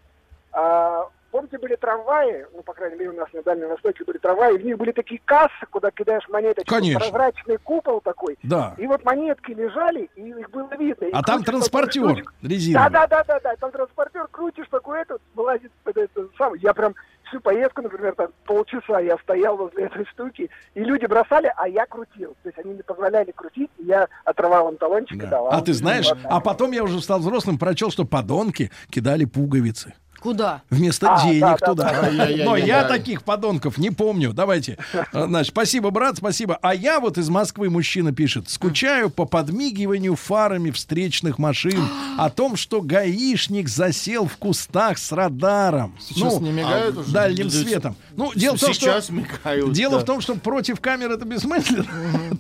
Помните, 1.33 1.57
были 1.57 1.77
трамваи, 1.77 2.45
ну, 2.55 2.63
по 2.63 2.75
крайней 2.75 2.97
мере, 2.99 3.11
у 3.11 3.15
нас 3.15 3.27
на 3.33 3.43
Дальнем 3.43 3.71
Востоке 3.71 4.05
были 4.05 4.19
трамваи, 4.19 4.55
и 4.55 4.59
в 4.59 4.65
них 4.67 4.77
были 4.77 4.93
такие 4.93 5.19
кассы, 5.25 5.65
куда 5.71 5.91
кидаешь 5.91 6.29
монеточки, 6.29 6.69
Конечно. 6.69 7.01
прозрачный 7.01 7.57
купол 7.57 8.03
такой. 8.03 8.39
Да. 8.43 8.75
И 8.77 8.87
вот 8.87 9.03
монетки 9.03 9.53
лежали, 9.53 10.11
и 10.15 10.29
их 10.29 10.51
было 10.51 10.69
видно. 10.79 11.07
И 11.07 11.11
А 11.11 11.23
там 11.23 11.43
транспортер 11.43 12.07
такую 12.07 12.27
резиновый. 12.43 12.91
Да, 12.91 13.07
да, 13.07 13.25
да, 13.25 13.25
да, 13.25 13.41
да, 13.41 13.57
там 13.57 13.71
транспортер, 13.73 14.29
крутишь 14.31 14.67
такой 14.71 15.01
этот, 15.01 15.23
вылазит 15.35 15.73
под 15.85 15.97
это 15.97 16.29
сам. 16.37 16.53
Я 16.57 16.75
прям 16.75 16.95
всю 17.25 17.41
поездку, 17.41 17.81
например, 17.81 18.15
там 18.15 18.29
полчаса 18.45 19.01
я 19.01 19.17
стоял 19.23 19.57
возле 19.57 19.85
этой 19.85 20.05
штуки, 20.05 20.51
и 20.75 20.81
люди 20.85 21.07
бросали, 21.07 21.51
а 21.57 21.67
я 21.67 21.87
крутил. 21.87 22.37
То 22.43 22.51
есть 22.51 22.59
они 22.59 22.75
не 22.75 22.83
позволяли 22.83 23.31
крутить, 23.31 23.71
и 23.79 23.85
я 23.85 24.07
отрывал 24.27 24.69
им 24.71 24.77
талончик 24.77 25.17
и 25.17 25.21
Да. 25.21 25.29
давал. 25.29 25.53
А 25.53 25.63
ты 25.63 25.73
знаешь, 25.73 26.11
а 26.25 26.41
потом 26.41 26.73
я 26.73 26.85
уже 26.85 27.01
стал 27.01 27.21
взрослым, 27.21 27.59
прочел, 27.59 27.91
что 27.91 28.05
подонки 28.05 28.71
кидали 28.91 29.25
пуговицы. 29.25 29.95
Куда? 30.23 30.63
Вместо 30.71 31.15
А, 31.15 31.25
денег 31.25 31.41
да, 31.41 31.57
да, 31.59 31.67
туда. 31.67 31.93
да. 32.03 32.45
Но 32.45 32.57
я 32.57 32.85
таких 32.85 33.23
подонков 33.25 33.77
не 33.79 33.91
помню. 33.91 34.33
Давайте. 34.33 34.79
А, 35.13 35.27
Значит, 35.27 35.53
спасибо, 35.53 35.91
брат, 35.91 36.17
спасибо. 36.17 36.59
А 36.63 36.75
я 36.75 37.01
вот 37.01 37.19
из 37.19 37.29
Москвы 37.29 37.69
мужчина 37.69 38.13
пишет. 38.13 38.49
Скучаю 38.49 39.11
по 39.11 39.25
подмигиванию 39.27 40.15
фарами 40.17 40.71
встречных 40.71 41.39
машин. 41.39 41.87
О 42.19 42.31
том, 42.31 42.57
что 42.57 42.81
гаишник 42.81 43.69
засел 43.69 44.27
в 44.27 44.37
кустах 44.37 44.99
с 44.99 45.13
радаром. 45.13 45.95
Сейчас 46.01 46.41
не 46.41 46.51
мигают 46.53 46.97
уже? 46.97 47.11
Дальним 47.13 47.49
Да, 47.49 47.55
светом. 47.55 47.97
Ну, 48.17 48.33
дело 48.35 48.57
в 48.57 48.61
том, 48.61 48.73
что... 48.73 48.87
Сейчас 48.87 49.11
мигают. 49.11 49.73
Дело 49.73 49.95
да. 49.97 49.99
в 50.01 50.05
том, 50.05 50.21
что 50.21 50.35
против 50.37 50.81
камеры 50.81 51.15
это 51.15 51.25
бессмысленно. 51.25 51.87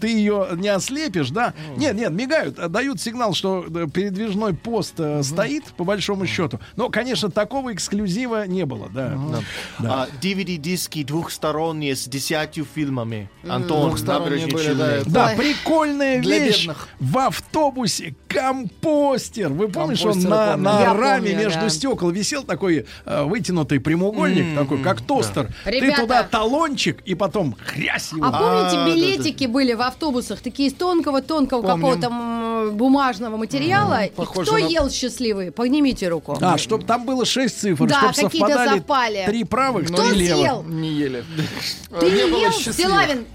Ты 0.00 0.08
ее 0.08 0.48
не 0.54 0.68
ослепишь, 0.68 1.30
да? 1.30 1.52
Нет, 1.76 1.94
нет, 1.94 2.12
мигают, 2.12 2.58
а 2.58 2.68
дают 2.68 3.00
сигнал, 3.00 3.34
что 3.34 3.66
э, 3.68 3.86
передвижной 3.92 4.54
пост 4.54 4.94
э, 4.98 5.22
стоит, 5.22 5.64
по 5.76 5.84
большому 5.84 6.26
счету. 6.26 6.60
Но, 6.76 6.88
конечно, 6.88 7.30
такого 7.30 7.71
эксклюзива 7.72 8.46
не 8.46 8.64
было, 8.66 8.88
да. 8.92 9.18
Да. 9.78 10.04
А, 10.04 10.08
DVD-диски 10.22 11.02
двухсторонние 11.04 11.96
с 11.96 12.06
десятью 12.06 12.66
фильмами. 12.74 13.30
Антон, 13.48 13.88
Двухсторонние 13.88 14.46
были, 14.46 14.72
да, 14.74 14.92
это- 14.96 15.10
Да, 15.10 15.32
прикольная 15.36 16.20
Для 16.20 16.38
вещь. 16.38 16.60
бедных. 16.66 16.88
В 17.00 17.18
автобусе 17.18 18.14
компостер. 18.28 19.48
Вы 19.48 19.68
помните, 19.68 20.06
он 20.08 20.12
Компостер, 20.14 20.30
на, 20.30 20.44
я 20.46 20.52
помню. 20.52 20.64
на 20.64 20.80
Я 20.80 20.94
раме 20.94 21.30
помню, 21.30 21.44
между 21.44 21.60
да. 21.60 21.68
стекол 21.70 22.10
висел 22.10 22.42
такой 22.44 22.86
э, 23.04 23.24
вытянутый 23.24 23.80
прямоугольник, 23.80 24.56
такой, 24.58 24.78
как 24.82 25.00
тостер. 25.00 25.48
Ты 25.64 25.70
Ребята. 25.70 26.00
туда 26.02 26.22
талончик 26.22 27.00
и 27.04 27.14
потом 27.14 27.56
хрясь 27.64 28.12
его. 28.12 28.26
А 28.26 28.32
помните, 28.32 28.76
А, 28.76 28.84
да, 28.84 28.86
билетики 28.86 29.46
были 29.46 29.72
в 29.74 29.82
автобусах, 29.82 30.40
такие 30.40 30.68
из 30.68 30.74
тонкого-тонкого 30.74 31.62
какого-то 31.62 32.70
бумажного 32.72 33.36
материала? 33.36 34.04
И 34.04 34.10
кто 34.10 34.52
на- 34.52 34.56
ел 34.58 34.90
счастливый? 34.90 35.50
Поднимите 35.50 36.08
руку. 36.08 36.38
А, 36.40 36.58
чтобы 36.58 36.84
там 36.84 37.04
было 37.04 37.24
6 37.24 37.58
цифр, 37.62 37.86
Да, 37.86 38.12
чтобы 38.12 38.28
какие-то 38.28 38.46
совпадали 38.48 38.78
совпали. 38.78 39.22
три 39.26 39.44
правых, 39.44 39.86
Кто 39.86 40.08
три 40.10 40.18
левых. 40.26 40.36
съел? 40.42 40.62
Не 40.64 40.92
ели. 40.92 41.24
Ты 42.00 42.10
Не 42.10 42.18
ел? 42.18 42.28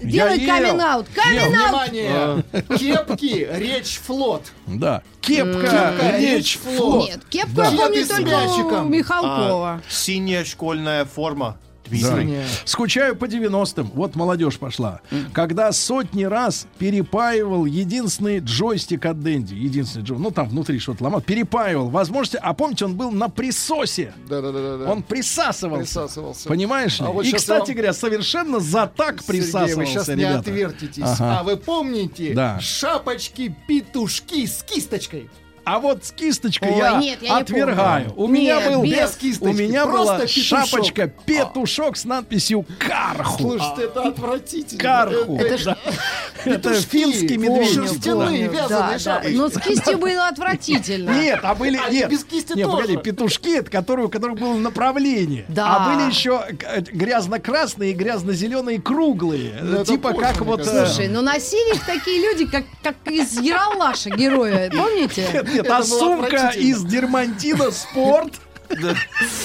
Делай 0.00 0.38
ел. 0.38 0.48
камин-аут. 0.54 1.06
Камин-аут! 1.14 1.90
Внимание! 1.90 2.44
Кепки, 2.78 3.48
речь 3.52 4.00
флот. 4.04 4.42
Да. 4.66 5.02
Кепка, 5.20 5.60
Кепка, 5.62 6.18
речь, 6.18 6.58
флот. 6.58 7.08
Нет, 7.08 7.20
кепку 7.28 7.54
Да. 7.54 7.68
я 7.68 7.76
помню 7.76 8.06
только 8.06 8.22
мячиком. 8.22 8.86
у 8.86 8.88
Михалкова. 8.88 9.70
А, 9.74 9.80
синяя 9.90 10.44
школьная 10.44 11.04
форма. 11.04 11.56
Да. 11.90 12.14
Дмитрий. 12.16 12.42
Скучаю 12.64 13.16
по 13.16 13.24
90-м. 13.26 13.90
Вот 13.94 14.14
молодежь 14.16 14.58
пошла. 14.58 15.00
Когда 15.32 15.72
сотни 15.72 16.24
раз 16.24 16.66
перепаивал 16.78 17.64
единственный 17.64 18.38
джойстик 18.40 19.06
от 19.06 19.20
Дэнди. 19.20 19.54
Единственный 19.54 20.02
джойстик. 20.04 20.24
Ну, 20.24 20.30
там 20.30 20.48
внутри 20.48 20.78
что-то 20.78 21.04
ломал. 21.04 21.20
Перепаивал. 21.20 21.88
Возможности. 21.88 22.38
А 22.42 22.54
помните, 22.54 22.84
он 22.84 22.96
был 22.96 23.10
на 23.10 23.28
присосе. 23.28 24.12
Да-да-да. 24.28 24.90
Он 24.90 25.02
присасывался. 25.02 25.82
Присасывался. 26.00 26.48
Понимаешь 26.48 27.00
ли? 27.00 27.06
А 27.06 27.10
вот 27.10 27.24
И, 27.24 27.32
кстати 27.32 27.68
вам- 27.68 27.76
говоря, 27.76 27.92
совершенно 27.92 28.60
за 28.60 28.86
так 28.86 29.22
Сергей, 29.22 29.42
присасывался, 29.42 29.76
вы 29.76 29.86
сейчас 29.86 30.08
не 30.08 30.14
ребята. 30.16 30.38
отвертитесь. 30.38 31.02
Ага. 31.04 31.38
А 31.40 31.42
вы 31.42 31.56
помните 31.56 32.32
Да. 32.34 32.58
шапочки-петушки 32.60 34.46
с 34.46 34.62
кисточкой? 34.62 35.30
А 35.68 35.80
вот 35.80 36.02
с 36.02 36.12
кисточкой 36.12 36.70
Ой, 36.70 36.78
я 36.78 36.96
нет, 36.96 37.18
я 37.20 37.36
отвергаю. 37.36 38.14
У 38.16 38.26
меня 38.26 38.56
Нет, 38.56 38.72
был 38.72 38.82
без 38.84 39.14
у 39.16 39.18
кисточки, 39.18 39.60
меня 39.60 39.84
просто 39.84 40.14
была 40.14 40.18
петушок. 40.20 40.66
шапочка 40.66 41.08
петушок 41.26 41.96
с 41.98 42.04
надписью 42.06 42.64
Карху. 42.78 43.42
Слушайте, 43.42 43.82
это 43.82 44.02
отвратительно. 44.04 44.82
Карху. 44.82 45.36
Это 45.36 45.64
да. 45.66 45.76
Это 46.46 46.72
финский 46.72 47.36
медведь. 47.36 47.74
шерстяные, 47.74 48.48
Да. 48.48 48.52
вязаные 48.62 48.92
Да, 48.92 48.98
шапочки. 48.98 49.36
Но 49.36 49.48
с 49.50 49.58
кистью 49.60 49.98
было 49.98 50.28
отвратительно. 50.28 51.10
Нет, 51.10 51.40
а 51.42 51.54
были 51.54 51.78
А 51.84 51.90
нет, 51.90 52.08
без 52.08 52.24
кисти 52.24 52.54
нет, 52.54 52.64
тоже. 52.66 52.76
погоди, 52.86 52.96
петушки, 52.96 53.58
это 53.58 53.70
которые, 53.70 54.06
у 54.06 54.08
которых 54.08 54.38
было 54.38 54.54
направление. 54.54 55.44
Да. 55.48 55.76
А 55.76 55.94
были 55.96 56.08
еще 56.08 56.44
э, 56.48 56.80
грязно-красные 56.80 57.90
и 57.90 57.94
грязно-зеленые 57.94 58.80
круглые. 58.80 59.58
Ну, 59.62 59.84
типа 59.84 60.12
позже, 60.12 60.22
как 60.32 60.40
вот... 60.42 60.60
э, 60.60 60.86
Слушай, 60.86 61.08
ну 61.08 61.20
носили 61.20 61.74
их 61.74 61.84
такие 61.84 62.22
люди, 62.22 62.46
как, 62.46 62.64
как 62.82 62.96
из 63.10 63.38
Яралаша 63.38 64.10
героя, 64.10 64.70
помните? 64.70 65.44
Нет, 65.62 65.70
а 65.70 65.82
сумка 65.82 66.52
из 66.56 66.82
дермантина 66.84 67.70
спорт. 67.70 68.40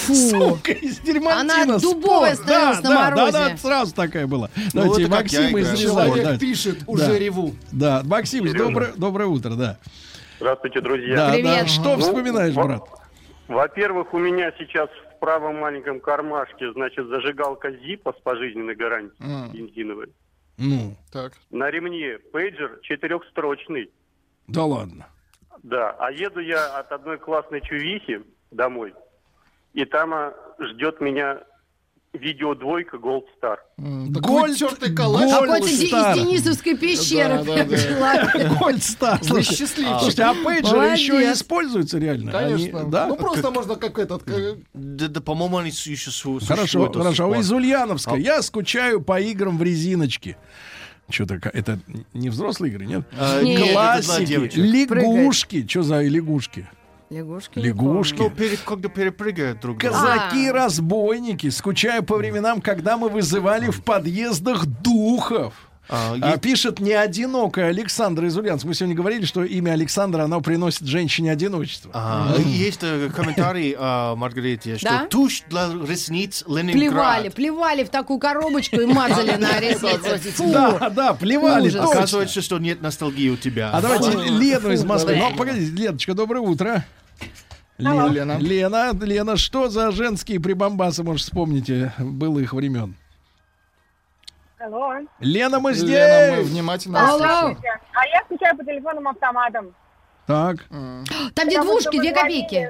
Сумка 0.06 0.72
из 0.72 0.98
дермантина 1.00 1.62
Она 1.62 1.78
дубовая 1.78 2.34
спорт. 2.34 2.48
Да, 2.48 2.74
на 2.74 2.82
да, 2.82 3.10
морозе. 3.10 3.32
Да, 3.32 3.48
да, 3.50 3.56
сразу 3.56 3.94
такая 3.94 4.26
была. 4.26 4.50
Ну, 4.74 4.82
Давайте 4.82 5.02
я 5.02 5.50
из. 5.50 5.78
Человек 5.78 6.38
пишет, 6.40 6.78
Да. 6.80 6.84
уже 6.92 7.18
реву. 7.18 7.54
Да, 7.72 8.02
Максим, 8.04 8.52
доброе, 8.56 8.92
доброе 8.96 9.26
утро, 9.26 9.50
да. 9.54 9.78
Здравствуйте, 10.40 10.80
друзья. 10.80 11.16
Да, 11.16 11.32
Привет. 11.32 11.60
да. 11.62 11.66
Что 11.66 11.96
Ну, 11.96 12.02
вспоминаешь, 12.02 12.54
брат? 12.54 12.82
Во-первых, 13.48 14.12
у 14.14 14.18
меня 14.18 14.52
сейчас 14.58 14.88
в 14.90 15.18
правом 15.20 15.56
маленьком 15.60 16.00
кармашке, 16.00 16.72
значит, 16.72 17.06
зажигалка 17.08 17.70
Зипа 17.72 18.14
с 18.18 18.22
пожизненной 18.22 18.74
гарантией 18.74 19.14
М. 19.20 19.52
бензиновой. 19.52 20.08
Ну, 20.58 20.96
Так. 21.12 21.32
На 21.50 21.70
ремне 21.70 22.18
пейджер 22.32 22.78
четырехстрочный. 22.82 23.90
да 24.48 24.64
ладно. 24.64 25.06
Да, 25.64 25.96
а 25.98 26.12
еду 26.12 26.40
я 26.40 26.66
от 26.78 26.92
одной 26.92 27.18
классной 27.18 27.60
чувихи 27.62 28.22
домой, 28.50 28.92
и 29.72 29.84
там 29.86 30.12
а, 30.12 30.32
ждет 30.60 31.00
меня 31.00 31.38
видеодвойка 32.12 32.96
Gold 32.98 33.24
Star. 33.42 33.56
Гольд, 33.76 34.56
тертый 34.56 34.94
калач. 34.94 35.24
Гольд 35.24 35.40
Какой-то 35.50 35.66
из. 35.66 35.80
Денисовской 35.80 36.76
пещеры. 36.76 37.38
Да, 37.38 37.42
да, 37.44 37.54
прям 37.54 37.68
да. 37.68 37.76
человек. 37.78 38.58
Гольд 38.58 38.82
Стар. 38.84 39.18
Вы 39.22 39.26
Слушайте, 39.26 39.56
счастливчик. 39.56 39.98
слушайте, 39.98 40.22
а 40.22 40.34
пейджеры 40.34 40.76
Молодец. 40.76 40.98
еще 41.00 41.22
и 41.28 41.32
используются 41.32 41.98
реально? 41.98 42.30
Конечно. 42.30 42.80
Они- 42.82 42.90
да? 42.90 43.06
Ну 43.08 43.16
просто 43.16 43.50
можно 43.50 43.74
как 43.76 43.98
этот... 43.98 44.22
как- 44.22 44.58
Да, 44.74 45.08
да, 45.08 45.20
по-моему, 45.20 45.56
они 45.58 45.70
еще 45.70 46.10
су- 46.10 46.38
Хорошо, 46.38 46.56
существуют 46.62 46.92
сих 46.92 47.02
хорошо. 47.02 47.26
пор. 47.28 47.38
Из 47.38 47.50
Ульяновска. 47.50 48.12
А- 48.12 48.18
Я 48.18 48.42
скучаю 48.42 49.00
по 49.00 49.18
играм 49.18 49.58
в 49.58 49.62
резиночке. 49.62 50.36
Что-то 51.10 51.50
это 51.52 51.78
не 52.12 52.30
взрослые 52.30 52.72
игры, 52.72 52.86
нет? 52.86 53.02
А, 53.18 53.42
Нет. 53.42 53.72
Классики, 53.72 54.50
лягушки. 54.56 55.66
Что 55.68 55.82
за 55.82 56.00
лягушки? 56.02 56.66
Лягушки. 57.10 57.58
Лягушки. 57.58 58.18
Ну, 58.18 58.30
перед, 58.30 58.60
когда 58.60 58.88
перепрыгают 58.88 59.60
друг 59.60 59.78
друга. 59.78 59.94
Казаки-разбойники. 59.94 61.50
Скучаю 61.50 62.02
по 62.02 62.16
временам, 62.16 62.60
когда 62.60 62.96
мы 62.96 63.08
вызывали 63.08 63.70
в 63.70 63.82
подъездах 63.82 64.66
духов. 64.66 65.54
А, 65.88 66.14
А, 66.20 66.28
есть- 66.30 66.40
пишет 66.40 66.80
не 66.80 66.92
одинокая 66.92 67.68
Александра 67.68 68.26
из 68.26 68.36
Ульяновска. 68.36 68.66
Мы 68.68 68.74
сегодня 68.74 68.94
говорили, 68.96 69.24
что 69.26 69.44
имя 69.44 69.72
Александра, 69.72 70.22
оно 70.24 70.40
приносит 70.40 70.86
женщине 70.86 71.30
одиночество. 71.30 71.90
А, 71.92 72.34
Есть 72.38 72.80
э, 72.82 73.10
комментарий 73.14 73.74
а, 73.78 74.16
Маргарите, 74.16 74.78
что 74.78 74.88
Да? 74.88 75.06
тушь 75.06 75.42
для 75.50 75.68
ресниц 75.86 76.42
Плевали, 76.44 76.72
Ленинград. 76.72 77.34
плевали 77.34 77.84
в 77.84 77.90
такую 77.90 78.18
коробочку 78.18 78.76
и 78.80 78.86
мазали 78.86 79.36
на 79.36 79.60
ресницы. 79.60 80.18
Фу. 80.32 80.50
Да, 80.52 80.88
да, 80.88 81.12
плевали. 81.12 81.68
Ужас. 81.68 81.90
Оказывается, 81.90 82.40
что 82.40 82.58
нет 82.58 82.80
ностальгии 82.80 83.28
у 83.28 83.36
тебя. 83.36 83.70
А 83.70 83.82
давайте 83.82 84.10
Фу. 84.10 84.18
Лену 84.20 84.72
из 84.72 84.84
Москвы. 84.84 85.16
Ну, 85.16 85.36
погодите, 85.36 85.70
Леночка, 85.72 86.14
доброе 86.14 86.40
утро. 86.40 86.84
Лена. 87.76 88.38
Лена, 88.38 88.92
Лена, 89.02 89.36
что 89.36 89.68
за 89.68 89.90
женские 89.90 90.40
прибамбасы, 90.40 91.02
может, 91.02 91.24
вспомните, 91.26 91.92
было 91.98 92.38
их 92.38 92.52
времен? 92.54 92.94
Алло. 94.64 94.94
Лена, 95.20 95.60
мы 95.60 95.74
здесь! 95.74 95.90
Лена, 95.90 96.36
мы 96.38 96.42
внимательно 96.44 97.08
Алло. 97.10 97.24
А 97.94 98.06
я 98.06 98.22
скучаю 98.24 98.56
по 98.56 98.64
телефонным 98.64 99.08
автоматам. 99.08 99.74
Так. 100.26 100.56
Там 100.70 101.04
Потому 101.34 101.46
где 101.50 101.60
двушки, 101.60 101.98
две 102.00 102.12
звонили- 102.12 102.14
копейки. 102.14 102.68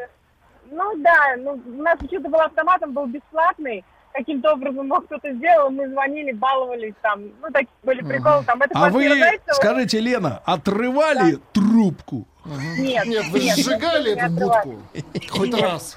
Ну 0.73 0.97
да, 1.03 1.37
ну, 1.39 1.53
у 1.65 1.83
нас 1.83 1.97
почему-то 1.99 2.29
был 2.31 2.41
автомат, 2.41 2.83
он 2.83 2.93
был 2.95 3.07
бесплатный. 3.07 3.85
Каким-то 4.13 4.53
образом 4.55 4.89
мог 4.89 5.07
кто-то 5.07 5.33
сделал, 5.33 5.71
мы 5.71 5.89
звонили, 5.89 6.33
баловались 6.33 6.95
там. 7.03 7.23
Ну, 7.41 7.51
такие 7.53 7.69
были 7.85 8.01
приколы. 8.01 8.45
Там, 8.45 8.61
это 8.63 8.71
А 8.75 8.89
вы, 8.89 9.09
Зайцева. 9.09 9.53
скажите, 9.55 10.01
Лена, 10.01 10.41
отрывали 10.45 11.39
трубку? 11.53 12.27
Нет. 12.79 13.07
Нет, 13.07 13.25
вы 13.31 13.41
нет, 13.41 13.57
сжигали 13.57 14.15
не 14.15 14.21
эту 14.21 14.33
будку? 14.35 14.83
Хоть 15.31 15.61
раз. 15.61 15.97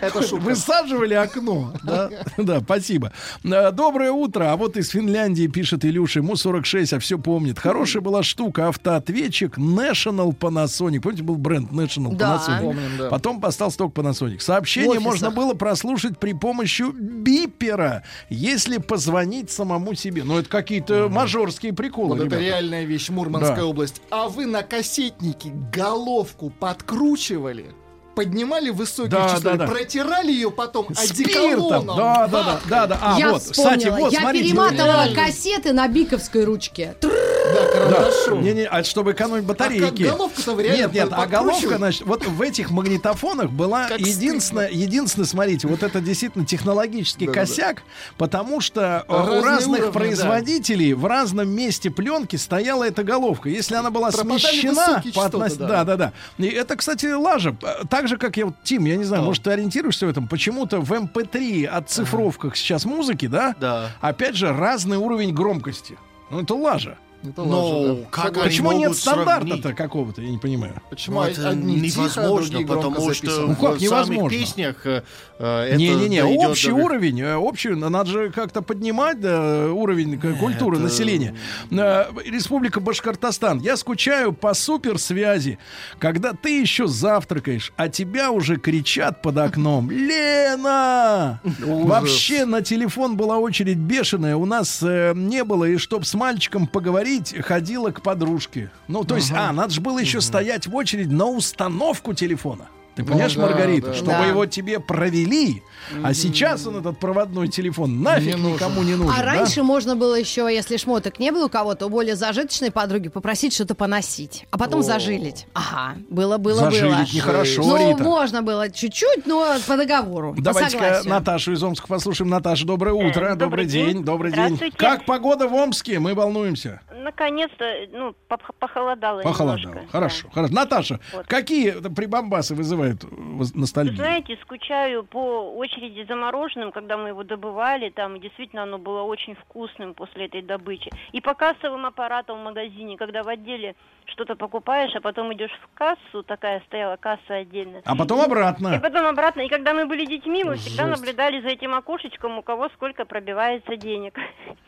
Это 0.00 0.22
шутка. 0.22 0.44
Высаживали 0.44 1.14
окно. 1.14 1.72
Да, 1.82 2.10
да, 2.36 2.60
спасибо. 2.60 3.12
Э, 3.42 3.70
Доброе 3.72 4.10
утро. 4.12 4.52
А 4.52 4.56
вот 4.56 4.76
из 4.76 4.90
Финляндии 4.90 5.46
пишет 5.46 5.84
Илюша, 5.84 6.20
ему 6.20 6.36
46, 6.36 6.92
а 6.94 6.98
все 6.98 7.18
помнит. 7.18 7.58
Хорошая 7.58 8.02
была 8.02 8.22
штука, 8.22 8.68
автоответчик 8.68 9.58
National 9.58 10.36
Panasonic. 10.36 11.00
Помните, 11.00 11.22
был 11.22 11.36
бренд 11.36 11.70
National 11.72 12.14
Да. 12.16 12.36
Panasonic? 12.36 12.60
Помним, 12.60 12.90
да. 12.98 13.08
Потом 13.10 13.44
остался 13.44 13.78
только 13.78 14.00
Panasonic. 14.00 14.40
Сообщение 14.40 15.00
можно 15.00 15.30
было 15.30 15.54
прослушать 15.54 16.18
при 16.18 16.32
помощи 16.32 16.84
бипера, 16.92 18.02
если 18.30 18.78
позвонить 18.78 19.50
самому 19.50 19.94
себе. 19.94 20.24
Ну, 20.24 20.38
это 20.38 20.48
какие-то 20.48 21.08
мажорские 21.08 21.72
приколы, 21.72 22.08
Вот 22.10 22.16
это 22.16 22.24
ребята. 22.26 22.42
реальная 22.42 22.84
вещь, 22.84 23.08
Мурманская 23.08 23.56
Да. 23.56 23.66
область. 23.66 24.02
А 24.10 24.28
вы 24.28 24.46
на 24.46 24.62
кассетнике 24.62 25.50
головку 25.72 26.50
подкручивали? 26.50 27.66
Поднимали 28.14 28.70
высокие 28.70 29.10
Да, 29.10 29.24
частоты, 29.28 29.58
да, 29.58 29.66
да. 29.66 29.66
протирали 29.66 30.30
ее 30.30 30.50
потом 30.50 30.86
одеколоном. 30.96 31.96
Да, 31.96 32.26
да, 32.28 32.42
да, 32.42 32.60
да, 32.68 32.86
да. 32.86 32.98
А, 33.02 33.18
я 33.18 33.30
вот, 33.32 33.42
вспомнила. 33.42 33.74
кстати, 33.76 34.00
вот, 34.00 34.12
я 34.12 34.20
смотрите. 34.20 34.44
перематывала 34.48 35.04
реально. 35.06 35.14
кассеты 35.24 35.72
на 35.72 35.88
биковской 35.88 36.44
ручке. 36.44 36.94
Да, 37.00 37.08
Да. 37.08 37.72
карандашом. 37.72 38.42
Не, 38.42 38.52
не, 38.54 38.62
а 38.66 38.82
чтобы 38.84 39.12
экономить 39.12 39.44
батарейки. 39.44 40.02
А 40.04 40.16
реально 40.62 40.76
Нет, 40.76 40.92
нет, 40.92 41.08
а 41.12 41.26
головка, 41.26 41.76
значит, 41.76 42.02
вот 42.06 42.24
в 42.26 42.40
этих 42.42 42.70
магнитофонах 42.70 43.50
была 43.50 43.88
Как 43.88 44.00
единственная, 44.00 44.68
единственная, 44.70 45.26
смотрите, 45.26 45.68
вот 45.68 45.82
это 45.82 46.00
действительно 46.00 46.46
технологический 46.46 47.26
Да-да-да. 47.26 47.46
косяк, 47.46 47.82
потому 48.16 48.60
что 48.60 49.04
э, 49.08 49.12
у 49.12 49.16
Разные 49.16 49.42
разных 49.42 49.78
уровни, 49.80 49.92
производителей 49.92 50.92
в 50.94 51.04
разном 51.06 51.48
месте 51.48 51.90
пленки 51.90 52.36
стояла 52.36 52.84
эта 52.84 53.02
головка. 53.04 53.48
Если 53.48 53.74
она 53.74 53.90
была 53.90 54.10
Пропадали 54.10 54.38
смещена 54.38 55.02
по 55.14 55.26
относ- 55.26 55.56
да. 55.56 55.68
да, 55.68 55.84
да, 55.84 55.96
да. 55.96 56.12
И 56.38 56.46
это, 56.46 56.76
кстати, 56.76 57.06
лажа. 57.06 57.56
Э, 57.62 57.82
Так 58.04 58.10
же, 58.10 58.18
как 58.18 58.36
я 58.36 58.44
вот, 58.44 58.56
Тим, 58.62 58.84
я 58.84 58.96
не 58.98 59.04
знаю, 59.04 59.22
Да. 59.22 59.26
может, 59.28 59.44
ты 59.44 59.50
ориентируешься 59.52 60.04
в 60.04 60.10
этом? 60.10 60.28
Почему-то 60.28 60.78
в 60.80 60.92
MP3 60.92 61.64
отцифровках 61.64 62.54
сейчас 62.54 62.84
музыки, 62.84 63.28
да? 63.28 63.54
Да. 63.58 63.92
Опять 64.02 64.36
же, 64.36 64.52
разный 64.52 64.98
уровень 64.98 65.32
громкости. 65.32 65.96
Ну, 66.30 66.42
это 66.42 66.54
лажа. 66.54 66.98
Это 67.26 67.42
Но 67.42 67.68
ложь, 67.68 67.98
да. 68.00 68.06
как. 68.10 68.34
Почему 68.42 68.70
они 68.70 68.80
нет 68.80 68.96
стандарта-то 68.96 69.72
какого-то, 69.72 70.20
я 70.20 70.30
не 70.30 70.36
понимаю. 70.38 70.74
Почему 70.90 71.20
Ну, 71.22 71.26
это 71.26 71.48
одни 71.48 71.80
тихо, 71.80 72.00
невозможно, 72.02 72.62
громко 72.62 72.90
потому 72.90 73.14
что? 73.14 73.40
Ну, 73.46 73.56
как 73.56 73.76
в 73.76 73.80
невозможно? 73.80 74.14
самых 74.16 74.30
песнях 74.30 74.86
э, 74.86 75.02
э, 75.38 75.60
это 75.68 75.76
Не-не-не, 75.76 76.22
дойдет 76.22 76.48
общий 76.50 76.68
до- 76.68 76.74
уровень, 76.74 77.20
э, 77.22 77.34
общий, 77.36 77.70
надо 77.70 78.10
же 78.10 78.30
как-то 78.30 78.60
поднимать 78.60 79.20
да, 79.20 79.72
уровень 79.72 80.20
культуры 80.38 80.76
Это- 80.76 80.84
населения. 80.84 81.34
Э, 81.70 82.04
Республика 82.26 82.80
Башкортостан. 82.80 83.60
Я 83.60 83.76
скучаю 83.76 84.32
по 84.34 84.52
суперсвязи, 84.52 85.58
когда 85.98 86.32
ты 86.34 86.60
еще 86.60 86.86
завтракаешь, 86.86 87.72
а 87.76 87.88
тебя 87.88 88.30
уже 88.32 88.56
кричат 88.56 89.22
под 89.22 89.38
окном. 89.38 89.90
Лена! 89.90 91.40
Вообще 91.60 92.44
на 92.44 92.62
телефон 92.62 93.16
была 93.16 93.38
очередь 93.38 93.78
бешеная, 93.78 94.36
у 94.36 94.44
нас 94.46 94.80
э, 94.82 95.12
не 95.14 95.44
было, 95.44 95.64
и 95.64 95.76
чтоб 95.78 96.04
с 96.04 96.14
мальчиком 96.14 96.66
поговорить, 96.66 97.13
ходила 97.42 97.90
к 97.90 98.02
подружке. 98.02 98.70
Ну, 98.88 99.04
то 99.04 99.16
есть, 99.16 99.32
а, 99.32 99.52
надо 99.52 99.72
же 99.72 99.80
было 99.80 99.98
еще 99.98 100.20
стоять 100.20 100.66
в 100.66 100.74
очередь 100.74 101.10
на 101.10 101.26
установку 101.26 102.14
телефона. 102.14 102.68
Ты 102.94 103.02
Ну 103.02 103.08
понимаешь, 103.08 103.34
да, 103.34 103.42
Маргарита, 103.42 103.86
да. 103.88 103.94
чтобы 103.94 104.10
Да. 104.12 104.26
его 104.26 104.46
тебе 104.46 104.78
провели, 104.78 105.62
а 106.04 106.14
сейчас 106.14 106.64
он 106.66 106.76
этот 106.76 106.98
проводной 107.00 107.48
телефон 107.48 108.02
нафиг 108.02 108.36
Не 108.36 108.40
нужен. 108.40 108.52
никому 108.54 108.82
не 108.84 108.94
нужен. 108.94 109.12
А 109.12 109.18
да? 109.18 109.24
раньше 109.32 109.62
можно 109.64 109.96
было 109.96 110.14
еще, 110.14 110.48
если 110.48 110.76
шмоток 110.76 111.18
не 111.18 111.32
было 111.32 111.46
у 111.46 111.48
кого-то, 111.48 111.86
у 111.86 111.88
более 111.88 112.14
зажиточной 112.14 112.70
подруги 112.70 113.08
попросить 113.08 113.52
что-то 113.52 113.74
поносить, 113.74 114.46
а 114.52 114.58
потом 114.58 114.80
О. 114.80 114.82
зажилить. 114.84 115.46
Ага, 115.54 115.96
было, 116.08 116.38
было, 116.38 116.60
было. 116.60 116.70
Зажилить 116.70 117.12
нехорошо, 117.14 117.62
Ну, 117.64 117.90
Рита. 117.90 118.02
можно 118.04 118.42
было 118.42 118.70
чуть-чуть, 118.70 119.26
но 119.26 119.56
по 119.66 119.76
договору, 119.76 120.34
Давайте-ка. 120.38 121.02
Наташу 121.04 121.52
из 121.52 121.62
Омска 121.64 121.88
послушаем. 121.88 122.30
Наташа, 122.30 122.64
доброе 122.64 122.92
утро, 122.94 123.30
добрый, 123.30 123.36
добрый 123.36 123.66
день, 123.66 123.92
день. 123.94 124.04
добрый 124.04 124.32
день. 124.32 124.58
Как 124.76 125.04
погода 125.04 125.48
в 125.48 125.54
Омске? 125.54 125.98
Мы 125.98 126.14
волнуемся. 126.14 126.80
наконец-то, 127.04 127.64
ну, 127.92 128.14
пох- 128.30 128.54
похолодало 128.58 129.20
Похолодало. 129.22 129.58
немножко. 129.58 129.88
Хорошо, 129.92 130.28
хорошо. 130.32 130.54
Наташа, 130.54 131.00
Вот. 131.12 131.26
какие 131.26 131.70
прибамбасы 131.72 132.54
вызывают 132.54 132.83
воз- 132.92 133.52
Вы 133.52 133.60
ностальгию? 133.60 133.96
знаете, 133.96 134.38
скучаю 134.42 135.04
по 135.04 135.54
очереди 135.56 136.04
за 136.08 136.16
мороженым, 136.16 136.72
когда 136.72 136.96
мы 136.96 137.08
его 137.08 137.22
добывали, 137.24 137.90
там 137.90 138.20
действительно 138.20 138.62
оно 138.64 138.78
было 138.78 139.02
очень 139.02 139.34
вкусным 139.34 139.94
после 139.94 140.26
этой 140.26 140.42
добычи. 140.42 140.90
И 141.12 141.20
по 141.20 141.34
кассовым 141.34 141.86
аппаратам 141.86 142.40
в 142.40 142.44
магазине, 142.44 142.96
когда 142.96 143.22
в 143.22 143.28
отделе 143.28 143.74
что-то 144.06 144.36
покупаешь, 144.36 144.94
а 144.94 145.00
потом 145.00 145.32
идешь 145.34 145.50
в 145.62 145.76
кассу, 145.78 146.22
такая 146.22 146.62
стояла 146.66 146.96
касса 146.96 147.34
отдельно. 147.36 147.80
А 147.84 147.96
потом 147.96 148.20
обратно. 148.20 148.74
И 148.76 148.78
потом 148.80 149.06
обратно. 149.06 149.40
И 149.42 149.48
когда 149.48 149.72
мы 149.74 149.86
были 149.86 150.04
детьми, 150.06 150.44
мы 150.44 150.56
всегда 150.56 150.86
Жесть. 150.86 151.00
наблюдали 151.00 151.40
за 151.40 151.48
этим 151.48 151.74
окошечком, 151.74 152.38
у 152.38 152.42
кого 152.42 152.68
сколько 152.74 153.04
пробивается 153.04 153.76
денег. 153.76 154.14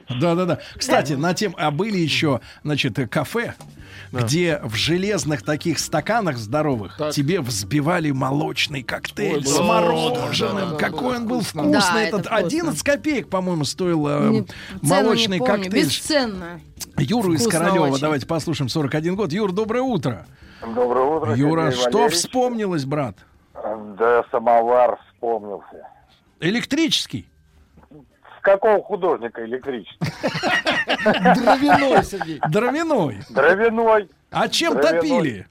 Да-да-да. 0.09 0.61
Кстати, 0.77 1.13
на 1.15 1.35
тем, 1.35 1.55
а 1.59 1.71
были 1.71 1.97
еще, 1.99 2.41
значит, 2.63 2.97
кафе, 3.11 3.55
где 4.13 4.61
в 4.63 4.75
железных 4.75 5.43
таких 5.43 5.79
стаканах 5.79 6.37
здоровых 6.39 6.99
тебе 7.13 7.41
взбивали 7.41 8.11
молочный 8.13 8.83
коктейль 8.83 9.39
Ой, 9.39 9.45
с 9.45 9.59
мороженым. 9.61 10.71
да, 10.71 10.77
Какой 10.77 11.01
было 11.01 11.17
он 11.17 11.27
был 11.29 11.41
вкусный. 11.41 11.73
Да, 11.73 12.01
этот 12.03 12.21
это 12.21 12.29
вкусно. 12.31 12.37
11 12.47 12.83
копеек, 12.83 13.29
по-моему, 13.29 13.65
стоил 13.65 14.07
э, 14.09 14.29
Не- 14.31 14.47
молочный 14.83 15.39
не 15.39 15.45
помню. 15.47 15.65
коктейль. 15.65 15.85
Бесценно. 15.85 16.61
Юру 16.99 17.33
из 17.33 17.43
Вкусно 17.43 17.59
Королева, 17.59 17.87
очень. 17.89 18.01
давайте 18.01 18.27
послушаем, 18.27 18.69
41 18.69 19.17
год. 19.17 19.26
Юр, 19.33 19.53
доброе 19.53 19.83
утро. 19.83 20.27
Доброе 20.63 21.05
утро, 21.05 21.35
Юра, 21.35 21.71
Сергей 21.71 21.81
что 21.81 21.91
Валерьевич. 21.91 22.15
вспомнилось, 22.19 22.85
брат? 22.85 23.17
Да, 23.99 24.25
самовар 24.31 24.99
вспомнился. 25.09 25.89
Электрический? 26.41 27.29
С 27.91 28.43
какого 28.43 28.83
художника 28.83 29.45
электрический? 29.45 29.99
Дровяной, 31.05 32.05
Сергей. 32.05 32.41
Дровяной. 32.49 33.19
Дровяной. 33.31 34.09
А 34.31 34.49
чем 34.49 34.79
топили? 34.81 35.47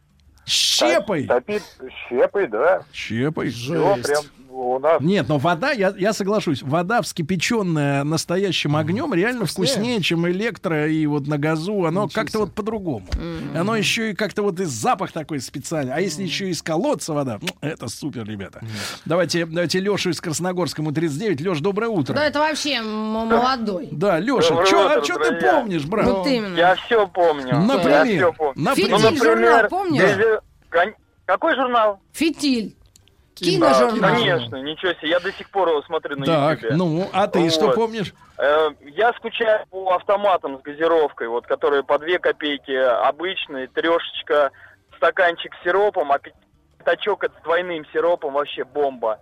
Щепой? 0.45 1.26
Топит 1.27 1.64
щепой, 2.07 2.47
да. 2.47 2.84
Щепой. 2.93 3.49
Все 3.49 3.95
прям 4.03 4.23
у 4.56 4.80
нас. 4.80 5.02
Нет, 5.02 5.27
но 5.27 5.38
вода, 5.38 5.72
я, 5.72 5.94
я 5.98 6.14
соглашусь, 6.14 6.61
вода, 6.64 7.02
вскипяченная 7.02 8.03
настоящим 8.03 8.76
огнем, 8.76 9.14
реально 9.14 9.45
вкуснее, 9.45 10.02
чем 10.02 10.27
электро 10.27 10.90
и 10.90 11.06
вот 11.06 11.27
на 11.27 11.38
газу. 11.38 11.86
Оно 11.86 12.07
как-то 12.07 12.40
вот 12.40 12.53
по-другому. 12.53 13.06
Оно 13.53 13.76
еще 13.76 14.11
и 14.11 14.14
как-то 14.14 14.44
вот 14.44 14.60
и 14.60 14.65
запах 14.65 15.11
такой 15.11 15.40
специальный. 15.41 15.94
А 15.94 15.99
если 15.99 16.23
еще 16.23 16.49
из 16.49 16.61
колодца 16.61 17.14
вода, 17.14 17.40
ну, 17.41 17.49
это 17.61 17.88
супер, 17.88 18.26
ребята. 18.26 18.61
Давайте, 19.06 19.45
давайте 19.45 19.80
Лешу 19.80 20.10
из 20.11 20.22
Красногорска, 20.22 20.82
ему 20.82 20.91
39. 20.91 21.41
Леш, 21.41 21.60
доброе 21.60 21.90
утро. 21.90 22.14
Да, 22.14 22.26
это 22.26 22.40
вообще 22.40 22.82
молодой. 22.82 23.90
Да, 23.91 24.19
Леша, 24.19 24.65
что 24.65 24.99
утро, 24.99 25.02
ты 25.02 25.41
помнишь, 25.41 25.86
брат? 25.86 26.07
Вот 26.07 26.27
именно. 26.27 26.56
Я 26.56 26.76
все 26.76 27.07
помню. 27.07 27.60
Например? 27.60 28.03
Я 28.06 28.15
все 28.15 28.34
помню. 28.34 28.53
Например? 28.56 28.95
Ну, 28.95 29.10
Фитиль 29.10 29.18
журнал, 29.18 29.69
помнишь? 29.69 30.41
Какой 31.26 31.56
журнал? 31.56 31.99
Фитиль. 32.14 32.76
Да, 33.39 33.45
Киножурнал. 33.45 34.11
конечно, 34.15 34.55
ничего 34.57 34.93
себе. 34.93 35.09
Я 35.09 35.19
до 35.19 35.31
сих 35.33 35.49
пор 35.49 35.67
его 35.69 35.81
смотрю 35.83 36.15
на 36.17 36.25
Так, 36.25 36.61
Ютубе. 36.61 36.75
ну, 36.77 37.09
а 37.11 37.27
ты 37.27 37.49
что 37.49 37.67
Вот. 37.67 37.75
помнишь? 37.75 38.13
Э, 38.37 38.69
Я 38.81 39.11
скучаю 39.13 39.65
по 39.69 39.93
автоматам 39.95 40.59
с 40.59 40.61
газировкой, 40.61 41.27
вот, 41.27 41.45
которые 41.45 41.83
по 41.83 41.99
2 41.99 42.17
копейки 42.19 42.71
обычные, 42.71 43.67
трешечка, 43.67 44.51
стаканчик 44.97 45.53
с 45.59 45.63
сиропом, 45.65 46.11
а 46.13 46.19
пятачок 46.85 47.23
это 47.23 47.33
с 47.39 47.43
двойным 47.43 47.85
сиропом 47.91 48.33
вообще 48.33 48.63
бомба. 48.63 49.19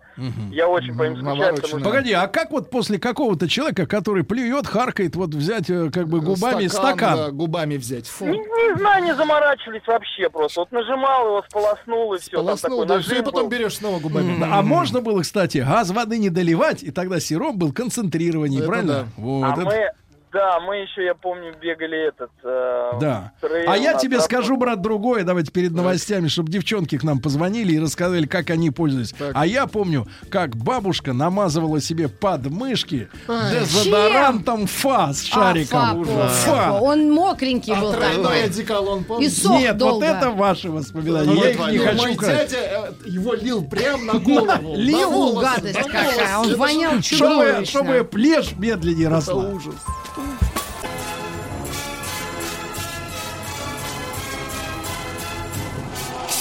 Я 0.52 0.68
очень 0.68 0.96
по 0.96 1.04
ним 1.04 1.18
скучаю, 1.18 1.56
потому 1.56 1.80
что... 1.80 1.90
Погоди, 1.90 2.14
а 2.14 2.28
как 2.28 2.52
вот 2.52 2.70
после 2.70 3.00
какого-то 3.00 3.48
человека, 3.48 3.88
который 3.88 4.24
плюет, 4.24 4.68
харкает, 4.68 5.16
вот 5.16 5.30
взять 5.30 5.70
э, 5.70 5.90
как 5.92 6.08
бы 6.08 6.22
губами 6.22 6.68
стакан? 6.68 7.18
да, 7.18 7.32
губами 7.32 7.78
взять. 7.78 8.08
Фу. 8.08 8.26
Не, 8.26 8.38
не 8.38 8.78
знаю, 8.78 9.04
не 9.04 9.16
заморачивались 9.16 9.82
вообще 9.88 10.30
просто. 10.30 10.62
Вот 10.62 10.72
нажимал 10.72 11.28
его, 11.28 11.44
сполоснул 11.50 12.14
и 12.14 12.20
все. 12.20 12.38
Полоснул, 12.38 12.86
да, 12.86 13.00
всё, 13.00 13.20
и 13.20 13.24
потом 13.24 13.50
берешь 13.50 13.78
снова 13.78 14.00
губами. 14.00 14.38
А 14.44 14.62
можно 14.62 15.02
было, 15.02 15.22
кстати, 15.22 15.60
газ 15.60 15.90
воды 15.92 16.18
не 16.18 16.30
доливать, 16.30 16.84
и 16.84 16.92
тогда 16.92 17.20
сироп 17.20 17.56
был 17.56 17.74
концентрированнее, 17.74 18.64
правильно? 18.64 18.94
да. 18.94 19.06
Вот, 19.18 19.44
а 19.46 19.54
это- 19.54 19.62
мы, 19.62 19.92
да, 20.34 20.60
мы 20.60 20.78
еще, 20.78 21.06
я 21.06 21.14
помню, 21.16 21.54
бегали 21.62 22.08
этот... 22.10 22.32
э, 22.44 22.92
Да. 23.00 23.32
трейл 23.42 23.70
А 23.70 23.78
я 23.78 23.94
тебе 23.94 24.18
тропу. 24.18 24.26
скажу, 24.26 24.58
брат, 24.58 24.82
другое. 24.82 25.24
Давайте 25.24 25.52
перед 25.52 25.72
новостями, 25.72 26.28
чтобы 26.28 26.52
девчонки 26.52 26.98
к 26.98 27.04
нам 27.04 27.20
позвонили 27.20 27.74
и 27.74 27.80
рассказали, 27.80 28.26
как 28.26 28.50
они 28.50 28.72
пользуются. 28.72 29.16
А 29.34 29.46
я 29.46 29.68
помню, 29.68 30.08
как 30.30 30.56
бабушка 30.56 31.14
намазывала 31.14 31.80
себе 31.80 32.10
подмышки 32.10 33.10
Ай. 33.28 33.60
дезодорантом 33.60 34.68
фас 34.68 35.24
шариком. 35.24 36.02
А, 36.02 36.04
фа, 36.06 36.28
Фа. 36.30 36.72
Он 36.82 37.12
мокренький 37.14 37.76
был 37.76 37.94
Тройной 37.94 38.24
такой. 38.24 38.44
одеколон, 38.46 39.00
И 39.00 39.04
помнишь? 39.04 39.34
сох 39.34 39.60
Нет, 39.60 39.78
долго. 39.78 40.06
вот 40.06 40.16
это 40.16 40.32
ваши 40.32 40.70
воспоминания. 40.72 41.34
Вот 41.34 41.44
Я 41.46 41.52
их 41.52 41.60
не 41.72 41.78
хочу 41.78 41.98
Мой 42.08 42.16
дядя 42.18 42.58
э, 42.58 42.92
его 43.06 43.34
лил 43.34 43.64
прям 43.66 44.06
на 44.06 44.14
голову. 44.20 44.74
Лил? 44.76 45.40
гадость 45.40 45.78
какая, 45.78 46.38
он 46.40 46.56
вонял 46.56 47.02
чудовищно. 47.02 47.66
чтобы 47.66 48.04
плешь 48.04 48.54
медленнее 48.58 49.06
Это 49.08 49.16
росла. 49.16 49.44
ужас. 49.50 49.76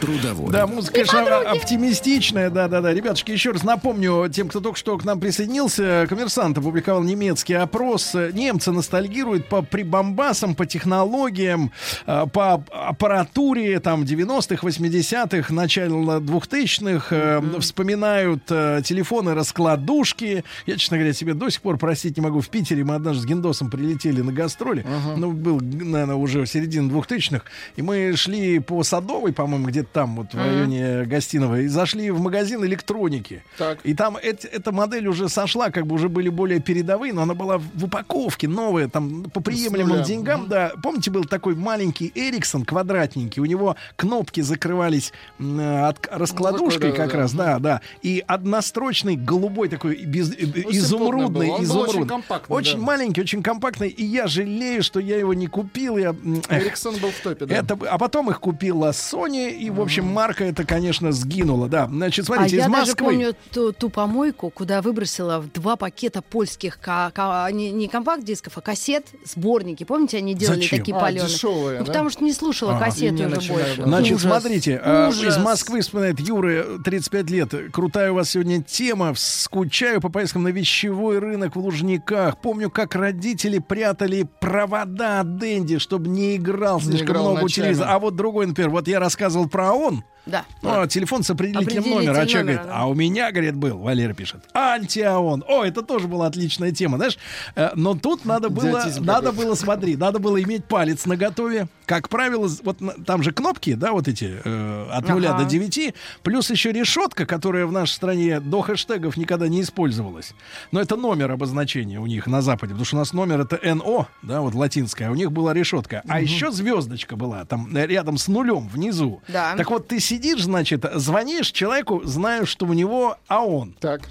Трудовой. 0.00 0.50
Да, 0.50 0.66
музыка, 0.66 0.94
конечно, 0.94 1.38
оптимистичная, 1.50 2.48
да-да-да. 2.50 2.92
Ребятушки, 2.94 3.32
еще 3.32 3.50
раз 3.50 3.62
напомню 3.62 4.28
тем, 4.32 4.48
кто 4.48 4.60
только 4.60 4.78
что 4.78 4.96
к 4.96 5.04
нам 5.04 5.20
присоединился, 5.20 6.06
коммерсант 6.08 6.56
опубликовал 6.58 7.02
немецкий 7.02 7.54
опрос. 7.54 8.14
Немцы 8.14 8.72
ностальгируют 8.72 9.46
по 9.48 9.62
прибамбасам, 9.62 10.54
по 10.54 10.64
технологиям, 10.64 11.70
э, 12.06 12.26
по 12.32 12.64
аппаратуре 12.70 13.78
там 13.80 14.02
90-х, 14.04 14.66
80-х, 14.66 15.52
начала 15.52 16.18
2000-х. 16.20 17.06
э, 17.10 17.40
Вспоминают 17.60 18.44
э, 18.48 18.80
телефоны, 18.84 19.34
раскладушки. 19.34 20.44
Я, 20.66 20.76
честно 20.76 20.96
говоря, 20.96 21.12
себе 21.12 21.34
до 21.34 21.50
сих 21.50 21.60
пор 21.60 21.76
простить 21.76 22.16
не 22.16 22.22
могу. 22.22 22.40
В 22.40 22.48
Питере 22.48 22.84
мы 22.84 22.94
однажды 22.94 23.22
с 23.22 23.26
Гендосом 23.26 23.70
прилетели 23.70 24.22
на 24.22 24.32
гастроли. 24.32 24.86
Ну, 25.16 25.32
был, 25.32 25.60
наверное, 25.60 26.16
уже 26.16 26.46
середина 26.46 26.90
2000-х. 26.90 27.44
И 27.76 27.82
мы 27.82 28.14
шли 28.16 28.58
по 28.60 28.82
Садовой, 28.82 29.32
по-моему, 29.32 29.66
где-то 29.66 29.89
там, 29.92 30.16
вот 30.16 30.30
в 30.32 30.34
Мгм. 30.34 30.44
районе 30.44 31.04
Гостиного, 31.04 31.60
и 31.60 31.66
зашли 31.68 32.10
в 32.10 32.20
магазин 32.20 32.64
электроники. 32.64 33.42
Так. 33.58 33.78
И 33.84 33.94
там 33.94 34.16
эт- 34.16 34.48
эта 34.50 34.72
модель 34.72 35.06
уже 35.08 35.28
сошла, 35.28 35.70
как 35.70 35.86
бы 35.86 35.94
уже 35.96 36.08
были 36.08 36.28
более 36.28 36.60
передовые, 36.60 37.12
но 37.12 37.22
она 37.22 37.34
была 37.34 37.58
в 37.58 37.64
в 37.74 37.84
упаковке 37.84 38.46
новая, 38.48 38.88
там 38.88 39.24
по 39.24 39.40
приемлемым 39.40 40.02
деньгам, 40.02 40.48
да. 40.48 40.72
Помните, 40.82 41.10
был 41.10 41.24
такой 41.24 41.54
маленький 41.54 42.12
Эриксон, 42.14 42.64
квадратненький, 42.64 43.40
у 43.40 43.46
него 43.46 43.76
кнопки 43.96 44.40
закрывались 44.42 45.12
э, 45.38 45.82
от 45.88 46.06
раскладушкой 46.10 46.90
такой, 46.92 46.96
как 46.96 47.06
да-да-да. 47.12 47.18
раз, 47.22 47.32
да, 47.32 47.58
да. 47.58 47.80
И 48.02 48.22
однострочный 48.26 49.16
голубой 49.16 49.68
такой 49.68 50.04
без, 50.04 50.32
э, 50.32 50.36
Ну, 50.40 50.70
изумрудный, 50.72 51.46
был. 51.46 51.54
Он 51.54 51.58
был 51.60 51.64
изумрудный. 51.64 51.94
очень 52.00 52.06
компактный, 52.08 52.56
Очень 52.56 52.78
да. 52.78 52.84
маленький, 52.84 53.20
очень 53.22 53.42
компактный, 53.42 53.88
и 53.88 54.04
я 54.04 54.26
жалею, 54.26 54.82
что 54.82 55.00
я 55.00 55.16
его 55.18 55.32
не 55.34 55.46
купил. 55.46 55.96
Я, 55.96 56.14
Эриксон 56.50 56.96
был 56.98 57.10
в 57.10 57.20
топе, 57.22 57.46
да. 57.46 57.54
это, 57.56 57.78
а 57.88 57.98
потом 57.98 58.30
их 58.30 58.40
купила 58.40 58.90
Sony, 58.90 59.50
и, 59.50 59.70
в 59.80 59.82
общем, 59.84 60.06
марка 60.06 60.44
эта, 60.44 60.64
конечно, 60.64 61.12
сгинула, 61.12 61.68
да. 61.68 61.86
Значит, 61.86 62.26
смотрите, 62.26 62.56
а 62.56 62.58
из 62.60 62.62
я 62.64 62.68
даже 62.68 62.80
Москвы. 62.90 63.06
помню 63.06 63.34
ту, 63.52 63.72
ту 63.72 63.90
помойку, 63.90 64.50
куда 64.50 64.82
выбросила 64.82 65.38
в 65.40 65.50
два 65.52 65.76
пакета 65.76 66.22
польских 66.22 66.78
ка- 66.80 67.10
ка- 67.14 67.48
не, 67.52 67.70
не 67.70 67.88
компакт-дисков, 67.88 68.56
а 68.58 68.60
кассет, 68.60 69.06
сборники. 69.24 69.84
Помните, 69.84 70.18
они 70.18 70.34
делали 70.34 70.60
Зачем? 70.60 70.78
такие 70.78 70.96
А, 70.96 71.00
паленые? 71.00 71.28
дешевые, 71.28 71.78
ну, 71.80 71.84
да? 71.84 71.92
потому 71.92 72.10
что 72.10 72.24
не 72.24 72.32
слушала 72.32 72.76
А. 72.76 72.78
кассеты 72.78 73.14
Не 73.14 73.26
уже 73.26 73.52
больше. 73.52 73.82
Значит, 73.82 74.16
Ужас. 74.16 74.30
смотрите, 74.30 74.80
э, 74.82 75.08
Ужас. 75.08 75.36
из 75.36 75.38
Москвы 75.42 75.80
вспоминает 75.80 76.20
Юра, 76.20 76.64
35 76.84 77.30
лет. 77.30 77.54
Крутая 77.72 78.12
у 78.12 78.14
вас 78.16 78.30
сегодня 78.30 78.62
тема. 78.62 79.14
Скучаю 79.16 80.00
по 80.00 80.08
поездкам 80.08 80.42
на 80.44 80.48
вещевой 80.48 81.18
рынок 81.18 81.56
в 81.56 81.58
Лужниках. 81.60 82.40
Помню, 82.40 82.70
как 82.70 82.94
родители 82.94 83.58
прятали 83.58 84.26
провода 84.40 85.20
от 85.20 85.36
Дэнди, 85.38 85.78
чтобы 85.78 86.08
не 86.08 86.36
играл 86.36 86.78
Не 86.80 86.84
слишком 86.86 87.08
играл 87.08 87.30
много 87.32 87.48
телевизора. 87.48 87.88
А 87.90 87.98
вот 87.98 88.16
другой, 88.16 88.46
например, 88.46 88.70
вот 88.70 88.88
я 88.88 89.00
рассказывал 89.00 89.48
про 89.48 89.69
ООН. 89.72 90.04
Да. 90.26 90.44
Ну, 90.62 90.82
а 90.82 90.86
телефон 90.86 91.22
с 91.22 91.30
определителем 91.30 91.80
Определитель 91.80 92.06
номера. 92.06 92.20
А 92.20 92.26
человек 92.26 92.46
номера, 92.46 92.54
говорит, 92.62 92.72
да. 92.72 92.78
а 92.78 92.86
у 92.86 92.94
меня, 92.94 93.32
говорит, 93.32 93.54
был, 93.56 93.78
Валера 93.78 94.12
пишет, 94.12 94.40
антиаон. 94.54 95.44
О, 95.48 95.64
это 95.64 95.82
тоже 95.82 96.08
была 96.08 96.26
отличная 96.26 96.72
тема, 96.72 96.96
знаешь. 96.98 97.18
Э, 97.56 97.70
Но 97.74 97.94
тут 97.94 98.24
надо 98.24 98.48
было, 98.48 98.84
надо 99.00 99.32
было, 99.32 99.54
смотри, 99.54 99.96
надо 99.96 100.18
было 100.18 100.40
иметь 100.42 100.64
палец 100.64 101.06
на 101.06 101.16
готове. 101.16 101.68
Как 101.86 102.08
правило, 102.08 102.48
вот 102.62 102.78
там 103.04 103.22
же 103.22 103.32
кнопки, 103.32 103.74
да, 103.74 103.92
вот 103.92 104.06
эти, 104.08 104.40
э, 104.44 104.86
от 104.92 105.08
нуля 105.08 105.30
Ага. 105.30 105.44
до 105.44 105.50
9, 105.50 105.94
плюс 106.22 106.50
еще 106.50 106.70
решетка, 106.72 107.26
которая 107.26 107.66
в 107.66 107.72
нашей 107.72 107.92
стране 107.94 108.40
до 108.40 108.60
хэштегов 108.60 109.16
никогда 109.16 109.48
не 109.48 109.62
использовалась. 109.62 110.34
Но 110.70 110.80
это 110.80 110.96
номер 110.96 111.32
обозначения 111.32 111.98
у 111.98 112.06
них 112.06 112.26
на 112.26 112.42
Западе, 112.42 112.72
потому 112.72 112.84
что 112.84 112.96
у 112.96 112.98
нас 113.00 113.12
номер 113.12 113.40
это 113.40 113.58
НО, 113.74 114.06
да, 114.22 114.40
вот 114.40 114.54
латинская, 114.54 115.08
а 115.08 115.10
у 115.10 115.14
них 115.14 115.32
была 115.32 115.52
решетка. 115.52 116.02
А 116.06 116.20
еще 116.20 116.52
звездочка 116.52 117.16
была 117.16 117.44
там 117.44 117.74
э, 117.76 117.86
рядом 117.86 118.18
с 118.18 118.28
нулем 118.28 118.68
внизу. 118.68 119.20
Да. 119.28 119.54
Так 119.56 119.70
вот, 119.70 119.88
ты 119.88 119.98
сидишь, 120.10 120.42
значит, 120.42 120.84
звонишь 120.94 121.52
человеку, 121.52 122.02
зная, 122.04 122.44
что 122.44 122.66
у 122.66 122.72
него 122.72 123.16
АОН. 123.28 123.76
Так. 123.78 124.02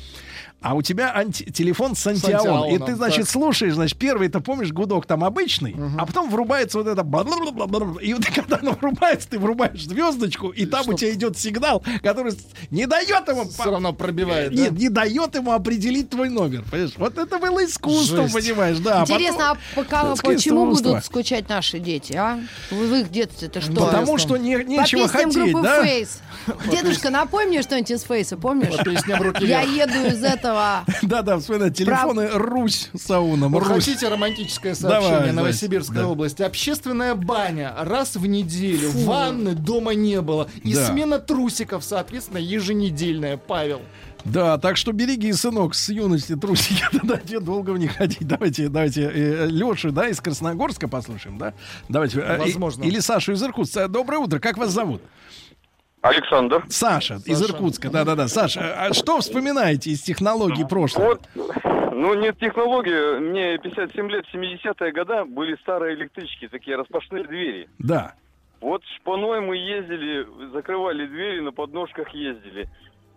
А 0.61 0.73
у 0.75 0.81
тебя 0.81 1.13
анти- 1.15 1.49
телефон 1.51 1.95
с 1.95 2.05
антиаон. 2.05 2.35
антиаоном, 2.35 2.75
И 2.75 2.85
ты, 2.85 2.95
значит, 2.95 3.21
так. 3.21 3.29
слушаешь, 3.29 3.73
значит, 3.75 3.97
первый, 3.97 4.27
ты 4.27 4.41
помнишь, 4.41 4.73
гудок 4.73 5.05
там 5.05 5.23
обычный, 5.23 5.73
а 5.97 6.05
потом 6.05 6.29
врубается 6.29 6.79
вот 6.79 6.87
это... 6.87 7.01
И 8.01 8.13
вот 8.13 8.25
когда 8.35 8.57
оно 8.61 8.71
врубается, 8.73 9.29
ты 9.29 9.39
врубаешь 9.39 9.85
звездочку, 9.85 10.49
и 10.49 10.65
там 10.65 10.87
у 10.89 10.93
тебя 10.93 11.11
идет 11.11 11.37
сигнал, 11.37 11.81
который 12.03 12.33
не 12.71 12.85
дает 12.87 13.27
ему... 13.29 13.45
Все 13.47 13.71
равно 13.71 13.93
пробивает, 13.93 14.51
Нет, 14.51 14.73
да? 14.73 14.79
не 14.79 14.89
дает 14.89 15.35
ему 15.35 15.53
определить 15.53 16.09
твой 16.09 16.27
номер. 16.29 16.63
Понимаешь? 16.69 16.91
Вот 16.97 17.17
это 17.17 17.39
было 17.39 17.63
искусство, 17.63 18.23
Жесть. 18.27 18.33
понимаешь, 18.33 18.79
да. 18.79 19.01
Интересно, 19.03 19.55
потом- 19.75 20.11
а 20.11 20.15
пока- 20.15 20.15
почему 20.23 20.65
искусство. 20.65 20.89
будут 20.89 21.05
скучать 21.05 21.47
наши 21.47 21.79
дети, 21.79 22.13
а? 22.13 22.39
В 22.69 22.75
в 22.75 22.95
их 22.95 23.11
детстве 23.11 23.47
это 23.47 23.61
что? 23.61 23.71
Потому 23.85 24.17
что 24.17 24.35
не- 24.37 24.63
нечего 24.65 25.03
По 25.03 25.07
хотеть, 25.07 25.53
да? 25.61 25.83
Фейс. 25.83 26.19
Дедушка, 26.71 27.09
напомни 27.11 27.47
мне 27.49 27.61
что-нибудь 27.61 27.91
из 27.91 28.03
Фейса, 28.03 28.35
помнишь? 28.35 28.75
По 28.75 28.83
песням 28.83 29.21
«Руки 29.21 29.45
Я 29.45 29.63
вверх». 29.63 29.91
еду 29.91 30.07
из 30.07 30.23
этого. 30.23 30.48
Да-да, 31.01 31.39
вспоминай, 31.39 31.71
телефоны 31.71 32.29
Русь 32.33 32.89
с 32.95 33.09
ауном. 33.09 33.53
Вы 33.53 33.59
Русь. 33.59 33.85
хотите 33.85 34.07
романтическое 34.07 34.75
сообщение 34.75 35.17
Давай, 35.19 35.31
Новосибирской 35.33 35.97
да. 35.97 36.07
области? 36.07 36.41
Общественная 36.41 37.15
баня 37.15 37.73
раз 37.79 38.15
в 38.15 38.25
неделю, 38.25 38.91
ванны 39.05 39.53
дома 39.53 39.93
не 39.93 40.21
было. 40.21 40.49
И 40.63 40.73
Да. 40.73 40.87
смена 40.87 41.19
трусиков, 41.19 41.83
соответственно, 41.83 42.37
еженедельная, 42.39 43.37
Павел. 43.37 43.81
Да, 44.25 44.57
так 44.57 44.75
что 44.75 44.91
береги, 44.91 45.31
сынок, 45.31 45.73
с 45.73 45.87
юности 45.89 46.35
трусики, 46.35 46.83
тогда 46.91 47.17
тебе 47.17 47.39
долго 47.39 47.71
в 47.71 47.77
них 47.77 47.95
ходить. 47.95 48.27
Давайте, 48.27 48.67
давайте 48.67 49.03
э, 49.03 49.45
Лешу, 49.47 49.91
да, 49.91 50.09
из 50.09 50.19
Красногорска 50.19 50.87
послушаем, 50.89 51.37
да? 51.37 51.53
Давайте. 51.87 52.19
э, 52.19 52.37
Возможно. 52.37 52.83
Или 52.83 52.99
Сашу 52.99 53.31
из 53.31 53.41
Иркутска. 53.41 53.87
Доброе 53.87 54.17
утро, 54.17 54.39
как 54.39 54.57
вас 54.57 54.71
зовут? 54.71 55.01
Александр. 56.01 56.63
Саша, 56.69 57.15
из 57.25 57.41
Иркутска, 57.43 57.89
да-да-да. 57.89 58.27
Саша, 58.27 58.73
а 58.85 58.93
что 58.93 59.19
вспоминаете 59.19 59.89
из 59.91 60.01
технологий 60.01 60.65
прошлого? 60.65 61.19
Ну, 61.35 62.13
нет 62.13 62.39
технологии. 62.39 63.19
Мне 63.19 63.57
57 63.57 64.09
лет, 64.09 64.25
в 64.25 64.33
70-е 64.33 64.91
годы 64.93 65.25
были 65.25 65.57
старые 65.61 65.95
электрички, 65.95 66.47
такие 66.47 66.77
распашные 66.77 67.25
двери. 67.25 67.69
Да. 67.79 68.13
Вот 68.61 68.81
шпаной 68.97 69.41
мы 69.41 69.57
ездили, 69.57 70.25
закрывали 70.53 71.05
двери, 71.07 71.41
на 71.41 71.51
подножках 71.51 72.09
ездили. 72.13 72.69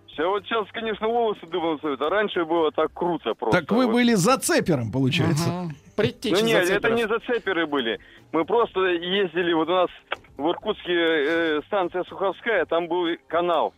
Все, 0.08 0.28
вот 0.28 0.44
сейчас, 0.44 0.66
конечно, 0.72 1.06
волосы 1.08 1.46
дыбом 1.46 1.76
встают, 1.76 2.02
а 2.02 2.10
раньше 2.10 2.44
было 2.44 2.70
так 2.70 2.92
круто 2.92 3.34
просто. 3.34 3.60
Так 3.60 3.70
вы 3.72 3.86
Вот. 3.86 3.92
были 3.94 4.14
зацепером, 4.14 4.92
получается. 4.92 5.70
Предтеча 5.96 6.36
Ну 6.40 6.46
нет, 6.46 6.64
это 6.64 6.88
зацеперов. 6.88 6.96
не 6.98 7.06
зацеперы 7.08 7.66
были. 7.66 7.98
Мы 8.32 8.44
просто 8.44 8.80
ездили, 8.86 9.52
вот 9.52 9.68
у 9.68 9.72
нас 9.72 9.90
в 10.36 10.48
Иркутске 10.48 10.92
э, 10.94 11.60
станция 11.66 12.02
Суховская, 12.04 12.64
там 12.64 12.88
был 12.88 13.06
канал. 13.28 13.74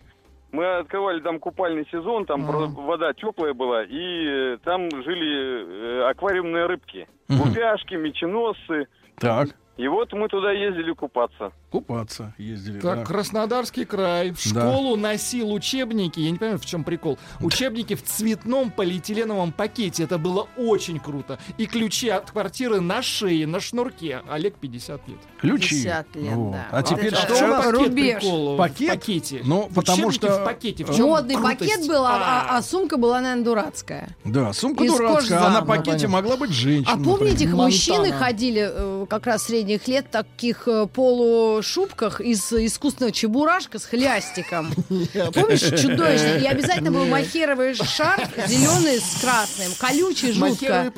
Мы 0.52 0.64
открывали 0.76 1.20
там 1.20 1.40
купальный 1.40 1.84
сезон, 1.90 2.26
там 2.26 2.46
про- 2.46 2.66
вода 2.68 3.12
теплая 3.12 3.52
была, 3.54 3.82
и 3.82 4.54
э, 4.54 4.58
там 4.64 4.88
жили 5.02 6.02
э, 6.04 6.10
аквариумные 6.10 6.66
рыбки. 6.66 7.08
Мгм. 7.28 7.38
Гупяшки, 7.48 7.94
меченосцы. 7.94 8.86
Так. 9.18 9.48
И 9.76 9.88
вот 9.88 10.12
мы 10.12 10.28
туда 10.28 10.52
ездили 10.52 10.92
купаться. 10.92 11.50
Купаться 11.70 12.32
ездили, 12.38 12.78
Так, 12.78 12.98
да. 13.00 13.04
Краснодарский 13.04 13.84
край. 13.84 14.30
В 14.30 14.52
Да. 14.54 14.60
школу 14.70 14.94
носил 14.96 15.52
учебники. 15.52 16.20
Я 16.20 16.30
не 16.30 16.38
понимаю, 16.38 16.60
в 16.60 16.64
чем 16.66 16.84
прикол. 16.84 17.18
Учебники 17.40 17.94
в 17.96 18.04
цветном 18.04 18.70
полиэтиленовом 18.70 19.50
пакете. 19.50 20.04
Это 20.04 20.16
было 20.16 20.46
очень 20.56 21.00
круто. 21.00 21.40
И 21.58 21.66
ключи 21.66 22.08
от 22.08 22.30
квартиры 22.30 22.80
на 22.80 23.02
шее, 23.02 23.48
на 23.48 23.58
шнурке. 23.58 24.20
Олег 24.30 24.54
50 24.54 25.08
лет. 25.08 25.18
Ключи. 25.40 25.82
50 25.82 26.16
лет, 26.16 26.34
Вот. 26.34 26.52
да. 26.52 26.66
А 26.70 26.76
Вот 26.76 26.88
теперь 26.88 27.06
это 27.08 27.16
что 27.34 27.44
у 27.44 27.48
нас? 27.48 27.66
рубеж. 27.72 28.20
прикол 28.20 28.56
Пакет? 28.56 28.88
В 28.90 28.92
пакете. 29.00 29.40
Ну, 29.44 29.70
потому 29.74 30.06
Учебники 30.06 30.14
что- 30.26 30.38
в 30.40 30.44
пакете. 30.44 30.84
В 30.84 30.94
чем 30.96 31.06
Модный 31.06 31.34
крутость? 31.34 31.58
пакет 31.58 31.88
был, 31.88 32.04
а, 32.04 32.16
а- 32.48 32.56
а 32.58 32.62
сумка 32.62 32.96
была, 32.96 33.20
наверное, 33.20 33.44
дурацкая. 33.44 34.16
Да, 34.24 34.52
сумка 34.52 34.84
Из 34.84 34.92
дурацкая, 34.92 35.40
а 35.46 35.50
на 35.50 35.62
пакете 35.62 35.90
понятно. 35.90 36.08
могла 36.08 36.36
быть 36.36 36.50
женщина. 36.52 36.92
А 36.94 36.96
помните, 36.96 37.46
например. 37.46 37.56
мужчины 37.56 38.12
ходили 38.12 38.68
э, 38.72 39.06
как 39.10 39.26
раз 39.26 39.50
средних 39.64 39.88
лет 39.88 40.10
таких 40.10 40.68
э, 40.68 40.86
полушубках 40.86 42.20
из 42.20 42.52
искусственного 42.52 43.12
чебурашка 43.12 43.78
с 43.78 43.84
хлястиком. 43.86 44.70
Помнишь, 45.34 45.60
чудовищно? 45.60 46.38
И 46.42 46.46
обязательно 46.46 46.90
был 46.90 47.06
махеровый 47.06 47.74
шарф, 47.74 48.28
зеленый 48.46 49.00
с 49.00 49.20
красным, 49.20 49.72
колючий 49.78 50.32
жутко. 50.32 50.92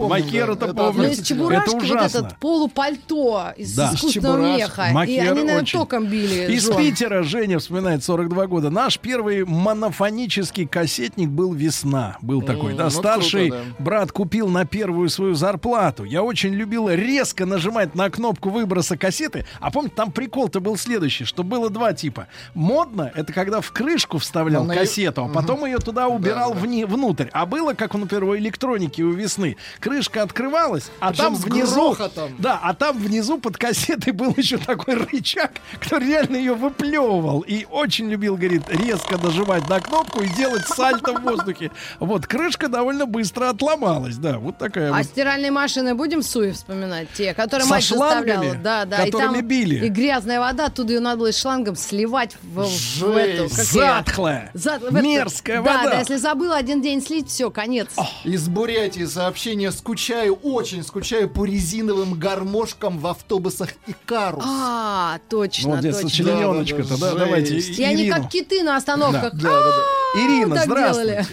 да. 0.67 0.75
помню. 0.75 1.03
Но 1.03 1.09
из 1.09 1.23
чебурашки 1.23 1.75
вот 1.75 2.01
этот 2.03 2.39
полупальто 2.39 3.55
из 3.57 3.79
искусственного 3.79 4.57
меха. 4.57 4.89
И 5.07 5.19
они, 5.19 5.43
наверное, 5.43 5.65
током 5.65 6.07
били. 6.07 6.53
Из. 6.53 6.67
Питера 6.77 7.23
Женя 7.23 7.59
вспоминает 7.59 8.05
42 8.05 8.47
года. 8.49 8.71
Наш 8.71 8.99
первый 8.99 9.45
монофонический 9.45 10.67
кассетник 10.67 11.29
был 11.29 11.55
«Весна». 11.55 12.19
Был 12.21 12.43
такой, 12.43 12.75
да. 12.75 12.85
ну, 12.85 12.91
Старший 12.91 13.53
брат 13.79 14.13
купил 14.13 14.49
на 14.49 14.67
первую 14.67 15.09
свою 15.09 15.35
зарплату. 15.35 16.05
Я 16.05 16.23
очень 16.23 16.53
любил 16.53 16.91
резко 16.91 17.47
нажимать 17.47 17.95
на 17.95 18.11
кнопку 18.11 18.51
выброса 18.57 18.97
кассеты. 18.97 19.47
А 19.61 19.71
помните, 19.71 19.95
там 19.97 20.11
прикол-то 20.11 20.61
был 20.61 20.77
следующий, 20.77 21.25
что 21.25 21.43
было 21.45 21.71
два 21.71 21.93
типа. 21.93 22.27
Модно— 22.55 23.13
это 23.15 23.33
когда 23.33 23.61
в 23.61 23.71
крышку 23.73 24.19
вставлял 24.19 24.63
Ну, 24.63 24.69
на- 24.69 24.75
кассету, 24.75 25.25
а 25.25 25.29
потом 25.29 25.65
ее 25.65 25.79
туда 25.79 26.09
убирал 26.09 26.53
вни- 26.55 26.85
внутрь. 26.87 27.27
А 27.33 27.47
было, 27.47 27.75
как, 27.75 27.95
например, 27.95 28.25
у 28.25 28.37
электроники 28.37 29.03
у 29.03 29.13
«Весны». 29.13 29.57
Крышка 29.81 30.23
открывалась, 30.23 30.91
а 31.01 31.11
Причем 31.11 31.25
там 31.25 31.35
внизу... 31.37 31.97
Да, 32.39 32.59
а 32.63 32.75
там 32.75 32.99
внизу 32.99 33.39
под 33.39 33.57
кассетой 33.59 34.13
был 34.13 34.35
еще 34.37 34.57
такой 34.59 34.95
рычаг, 34.95 35.53
который 35.81 36.09
реально 36.09 36.37
ее 36.37 36.55
выплевывал. 36.55 37.41
И 37.41 37.67
очень 37.71 38.09
любил, 38.09 38.37
говорит, 38.37 38.63
резко 38.69 39.19
нажимать 39.19 39.69
на 39.69 39.81
кнопку 39.81 40.23
и 40.23 40.29
делать 40.29 40.67
сальто 40.67 41.13
в 41.15 41.23
воздухе. 41.23 41.71
Вот, 42.01 42.27
крышка 42.27 42.69
довольно 42.69 43.07
быстро 43.07 43.51
отломалась, 43.51 44.17
да, 44.17 44.39
вот 44.39 44.59
такая 44.59 44.91
А 44.93 44.97
вот. 44.99 45.05
стиральные 45.07 45.51
машины 45.51 45.95
будем 45.95 46.21
в 46.21 46.25
Суе 46.27 46.53
вспоминать? 46.53 47.09
Те, 47.15 47.35
которые 47.35 47.65
Со 47.67 47.71
мать 47.75 47.85
шлангами, 47.85 48.46
заставляла. 48.53 48.85
Да, 48.87 48.97
да. 48.97 49.05
которыми 49.05 49.33
и 49.33 49.37
там 49.41 49.47
били. 49.49 49.87
И 49.87 49.89
грязная 49.89 50.41
вода, 50.41 50.67
оттуда 50.67 50.93
ее 50.95 51.01
надо 51.01 51.19
было 51.19 51.33
шлангом 51.33 51.77
сливать 51.77 52.37
в, 52.43 52.63
в 52.63 52.69
Жесть. 52.69 53.03
эту... 53.05 53.49
как? 53.49 53.65
Затхлая, 53.65 54.51
Зат- 54.55 54.89
в 54.91 55.03
мерзкая 55.03 55.63
да, 55.63 55.77
вода. 55.79 55.91
Да, 55.91 55.99
если 56.01 56.17
забыл 56.17 56.53
один 56.53 56.83
день 56.83 57.03
слить, 57.03 57.29
все, 57.29 57.51
конец. 57.51 57.89
Из 58.25 58.49
Бурятии 58.49 59.05
сообщение 59.05 59.73
«Скучаю, 59.73 60.35
очень 60.35 60.83
скучаю 60.83 61.29
по 61.29 61.45
резиновым 61.45 62.15
гармошкам 62.15 62.99
в 62.99 63.07
автобусах 63.07 63.71
Икарус». 63.87 64.45
А, 64.47 65.19
точно, 65.29 65.71
Молодец, 65.71 65.97
точно. 65.97 66.09
сочлененочка-то, 66.11 66.99
да, 67.01 67.11
Жесть. 67.11 67.19
давайте. 67.19 67.59
И 67.59 67.83
они 67.85 68.03
Ирину. 68.05 68.17
как 68.17 68.31
киты 68.31 68.63
на 68.63 68.77
остановках. 68.77 69.35
Да, 69.35 69.51
да, 69.51 69.61
да. 69.61 70.21
Ирина, 70.21 70.55
так 70.57 70.65
здравствуйте. 70.65 71.27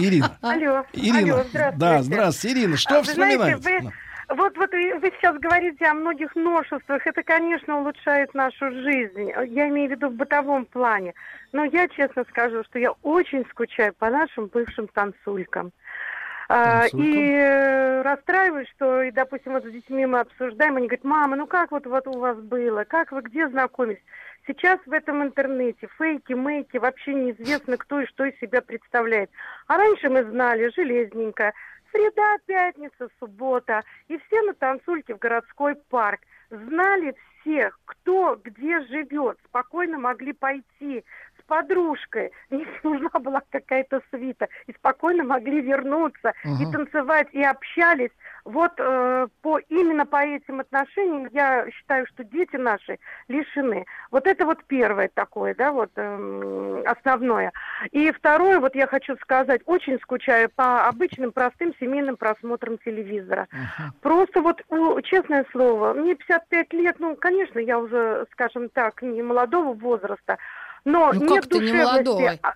Ирина. 0.00 0.36
Алло, 0.42 0.84
Ирина. 0.92 1.18
алло, 1.18 1.44
здравствуйте. 1.48 1.74
Да, 1.78 2.02
здравствуйте. 2.02 2.58
Ирина, 2.58 2.76
что 2.76 2.96
А, 2.96 3.02
вы 3.02 3.12
знаете, 3.12 3.38
вспоминаете? 3.56 3.86
вы- 3.86 3.92
Вот, 4.34 4.56
вот 4.56 4.72
вы 4.72 5.12
сейчас 5.16 5.36
говорите 5.38 5.84
о 5.84 5.94
многих 5.94 6.34
новшествах. 6.34 7.06
Это, 7.06 7.22
конечно, 7.22 7.80
улучшает 7.80 8.32
нашу 8.32 8.70
жизнь. 8.70 9.30
Я 9.46 9.68
имею 9.68 9.88
в 9.88 9.92
виду 9.92 10.08
в 10.08 10.14
бытовом 10.14 10.64
плане. 10.64 11.12
Но 11.52 11.64
я 11.64 11.86
честно 11.88 12.24
скажу, 12.30 12.64
что 12.64 12.78
я 12.78 12.92
очень 13.02 13.44
скучаю 13.50 13.92
по 13.92 14.08
нашим 14.08 14.46
бывшим 14.46 14.88
танцулькам. 14.88 15.72
А, 16.48 16.82
Танцулькам? 16.82 17.00
и 17.00 17.30
э, 17.30 18.02
расстраиваюсь, 18.02 18.68
что, 18.76 19.02
и, 19.02 19.10
допустим, 19.10 19.52
вот 19.52 19.64
с 19.64 19.70
детьми 19.70 20.06
мы 20.06 20.20
обсуждаем, 20.20 20.76
они 20.76 20.86
говорят, 20.86 21.04
мама, 21.04 21.36
ну 21.36 21.46
как 21.46 21.70
вот, 21.70 21.86
вот 21.86 22.06
у 22.06 22.18
вас 22.18 22.36
было, 22.36 22.84
как 22.84 23.12
вы 23.12 23.22
где 23.22 23.48
знакомились? 23.48 24.02
Сейчас 24.46 24.80
в 24.84 24.92
этом 24.92 25.22
интернете 25.22 25.88
фейки, 25.98 26.32
мейки, 26.32 26.76
вообще 26.76 27.14
неизвестно, 27.14 27.76
кто 27.76 28.00
и 28.00 28.06
что 28.06 28.24
из 28.24 28.38
себя 28.40 28.60
представляет. 28.60 29.30
А 29.68 29.76
раньше 29.76 30.08
мы 30.08 30.24
знали 30.24 30.70
железненько, 30.74 31.52
среда, 31.92 32.38
пятница, 32.46 33.08
суббота, 33.20 33.82
и 34.08 34.18
все 34.18 34.42
на 34.42 34.54
танцульке 34.54 35.14
в 35.14 35.18
городской 35.18 35.76
парк. 35.88 36.20
Знали 36.50 37.14
всех, 37.40 37.78
кто 37.84 38.36
где 38.42 38.80
живет, 38.86 39.38
спокойно 39.46 39.98
могли 39.98 40.32
пойти, 40.32 41.04
подружкой. 41.52 42.32
Не 42.50 42.66
нужна 42.82 43.10
была 43.20 43.42
какая-то 43.50 44.00
свита. 44.10 44.48
И 44.66 44.72
спокойно 44.72 45.22
могли 45.24 45.60
вернуться, 45.60 46.32
и 46.44 46.48
Мгм. 46.48 46.72
танцевать, 46.72 47.28
и 47.32 47.42
общались. 47.42 48.10
Вот 48.44 48.72
э, 48.78 49.28
по, 49.42 49.58
именно 49.68 50.06
по 50.06 50.16
этим 50.24 50.60
отношениям 50.60 51.28
я 51.32 51.70
считаю, 51.70 52.06
что 52.06 52.24
дети 52.24 52.56
наши 52.56 52.98
лишены. 53.28 53.84
Вот 54.10 54.26
это 54.26 54.46
вот 54.46 54.64
первое 54.64 55.10
такое, 55.12 55.54
да, 55.54 55.72
вот 55.72 55.90
эм, 55.96 56.82
основное. 56.86 57.52
И 57.92 58.10
второе, 58.10 58.58
вот 58.58 58.74
я 58.74 58.86
хочу 58.86 59.16
сказать, 59.16 59.60
очень 59.66 60.00
скучаю 60.00 60.48
по 60.56 60.88
обычным 60.88 61.32
простым 61.32 61.74
семейным 61.78 62.16
просмотрам 62.16 62.78
телевизора. 62.78 63.46
Просто 64.00 64.40
вот, 64.40 64.62
ну, 64.70 65.00
честное 65.02 65.44
слово, 65.52 65.92
мне 65.92 66.14
55 66.14 66.72
лет, 66.72 66.96
ну, 66.98 67.14
конечно, 67.14 67.58
я 67.58 67.78
уже, 67.78 68.26
скажем 68.32 68.70
так, 68.70 69.02
не 69.02 69.22
молодого 69.22 69.74
возраста, 69.74 70.38
но 70.84 71.12
Ну, 71.12 71.20
нет 71.20 71.42
как 71.42 71.46
ты 71.50 71.58
не 71.60 71.72
молодой? 71.72 72.38
А- 72.42 72.54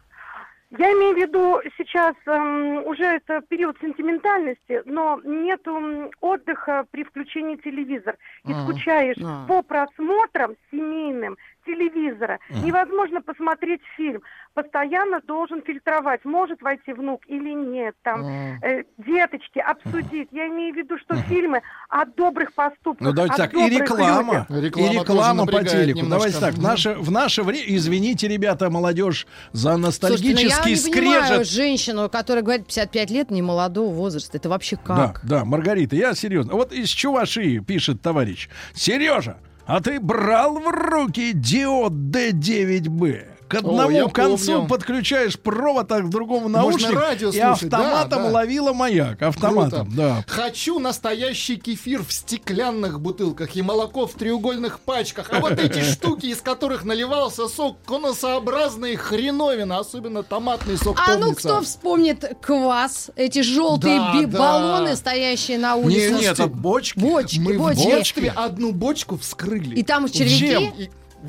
Я 0.78 0.92
имею 0.94 1.14
в 1.14 1.18
виду 1.18 1.60
сейчас 1.78 2.14
эм, 2.26 2.84
уже 2.86 3.04
это 3.04 3.40
период 3.48 3.76
сентиментальности, 3.80 4.82
но 4.84 5.20
нету 5.24 5.76
м, 5.76 6.10
отдыха 6.20 6.84
при 6.90 7.04
включении 7.04 7.56
телевизора. 7.56 8.16
И 8.44 8.52
А, 8.52 8.62
скучаешь 8.62 9.16
а. 9.24 9.46
по 9.46 9.62
просмотрам 9.62 10.56
семейным 10.70 11.36
телевизора. 11.66 12.38
Невозможно 12.50 13.20
посмотреть 13.20 13.80
фильм. 13.96 14.22
Постоянно 14.54 15.20
должен 15.26 15.60
фильтровать, 15.62 16.24
может 16.24 16.62
войти 16.62 16.92
внук 16.94 17.20
или 17.26 17.52
нет. 17.52 17.94
Там 18.02 18.24
э, 18.62 18.84
деточки 18.96 19.58
обсудить. 19.58 20.28
Я 20.32 20.46
имею 20.48 20.72
в 20.72 20.78
виду, 20.78 20.96
что 20.98 21.14
фильмы 21.16 21.60
о 21.90 22.06
добрых 22.06 22.54
поступках. 22.54 23.00
Ну, 23.06 23.12
давайте 23.12 23.36
так, 23.36 23.52
и 23.52 23.68
реклама, 23.68 24.46
людях. 24.48 24.64
Реклама 24.64 24.92
и 24.92 24.98
реклама 24.98 25.46
по 25.46 25.64
телеку. 25.64 25.98
немножко. 25.98 26.30
Давайте 26.30 26.40
так, 26.40 26.54
в 26.54 26.62
наше, 26.62 26.94
в 26.94 27.10
наше 27.10 27.42
время, 27.42 27.64
извините, 27.76 28.28
ребята, 28.28 28.70
молодежь, 28.70 29.26
за 29.52 29.72
Слушайте, 29.74 29.80
ну 29.80 29.86
ностальгический 29.86 30.70
я 30.72 30.76
не 30.76 30.92
понимаю 30.92 31.24
скрежет. 31.26 31.48
женщину, 31.48 32.08
которая 32.08 32.42
говорит 32.42 32.66
55 32.66 33.10
лет, 33.10 33.30
не 33.30 33.42
молодого 33.42 33.92
возраста. 33.92 34.38
Это 34.38 34.48
вообще 34.48 34.76
Да, 34.86 35.08
как? 35.08 35.20
да, 35.24 35.44
Маргарита, 35.44 35.96
я 35.96 36.14
серьезно. 36.14 36.54
Вот 36.54 36.72
из 36.72 36.88
Чувашии 36.88 37.58
пишет 37.58 38.00
товарищ. 38.00 38.48
Сережа, 38.74 39.36
а 39.66 39.80
ты 39.80 40.00
брал 40.00 40.58
в 40.58 40.68
руки 40.70 41.32
диод 41.32 41.92
D9B? 41.92 43.35
К 43.48 43.54
одному 43.54 43.90
я 43.90 44.08
концу 44.08 44.52
помню. 44.54 44.68
подключаешь 44.68 45.38
провод, 45.38 45.90
а 45.92 46.00
к 46.00 46.10
другому 46.10 46.48
Можно 46.48 46.58
наушник, 46.62 46.98
радио 46.98 47.28
и 47.30 47.40
слушать, 47.40 47.68
да, 47.68 47.78
автоматом 47.78 48.22
да. 48.24 48.30
ловила 48.30 48.72
маяк. 48.72 49.22
Автоматом, 49.22 49.86
Круто. 49.86 49.96
да. 49.96 50.24
Хочу 50.26 50.78
настоящий 50.80 51.56
кефир 51.56 52.02
в 52.02 52.12
стеклянных 52.12 53.00
бутылках 53.00 53.54
и 53.54 53.62
молоко 53.62 54.06
в 54.06 54.14
треугольных 54.14 54.80
пачках. 54.80 55.28
А 55.32 55.40
вот 55.40 55.52
эти 55.60 55.80
штуки, 55.92 56.26
из 56.26 56.40
которых 56.40 56.84
наливался 56.84 57.46
сок, 57.48 57.76
конусообразные 57.86 58.96
хреновина, 58.96 59.78
особенно 59.78 60.22
томатный 60.22 60.76
сок. 60.76 60.98
А 61.06 61.16
ну 61.16 61.32
кто 61.34 61.60
вспомнит 61.62 62.24
квас, 62.40 63.10
эти 63.16 63.42
желтые 63.42 63.98
Да, 63.98 64.12
би- 64.14 64.26
да. 64.26 64.38
баллоны, 64.38 64.96
стоящие 64.96 65.58
на 65.58 65.76
улице? 65.76 66.10
Не, 66.12 66.20
нет, 66.20 66.32
это 66.32 66.46
бочки. 66.48 66.98
Бочки, 66.98 67.38
Мы 67.38 67.54
в 67.54 67.58
бочки. 67.58 67.82
детстве 67.86 68.32
одну 68.34 68.72
бочку 68.72 69.16
вскрыли. 69.16 69.74
И 69.76 69.82
там 69.82 70.08
червяки? 70.10 70.72
Джем. 70.76 70.88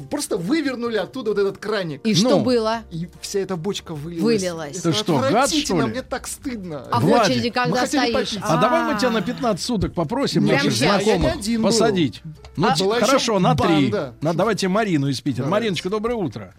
Просто 0.10 0.38
вывернули 0.38 0.98
оттуда 0.98 1.32
вот 1.32 1.40
этот 1.40 1.58
краник. 1.58 2.02
И 2.06 2.14
что 2.16 2.38
Ну. 2.38 2.44
было? 2.44 2.80
И 2.92 3.08
вся 3.22 3.40
эта 3.40 3.56
бочка 3.56 3.94
вылилась. 3.94 4.24
Вылилась. 4.24 4.78
Это 4.80 4.94
что, 4.94 5.16
гад, 5.18 5.26
отвратительно, 5.26 5.80
что 5.82 5.88
ли? 5.88 5.94
мне 5.94 6.02
так 6.02 6.28
стыдно. 6.28 6.88
А 6.92 7.00
в 7.00 7.10
очереди 7.10 7.50
когда 7.50 7.86
стоишь? 7.88 8.14
попить. 8.14 8.40
А, 8.42 8.62
давай 8.62 8.92
мы 8.94 9.00
тебя 9.00 9.10
на 9.12 9.22
15 9.22 9.64
суток 9.64 9.94
попросим 9.94 10.46
наших 10.46 10.72
знакомых 10.72 11.34
посадить. 11.62 12.22
Ну, 12.56 12.68
А, 12.68 12.74
еще 12.74 13.00
хорошо, 13.00 13.40
на 13.40 13.56
три. 13.56 13.94
давайте 14.22 14.68
Марину 14.68 15.08
из 15.08 15.22
Питера. 15.22 15.46
Мариночка, 15.48 15.90
доброе 15.90 16.16
утро. 16.16 16.54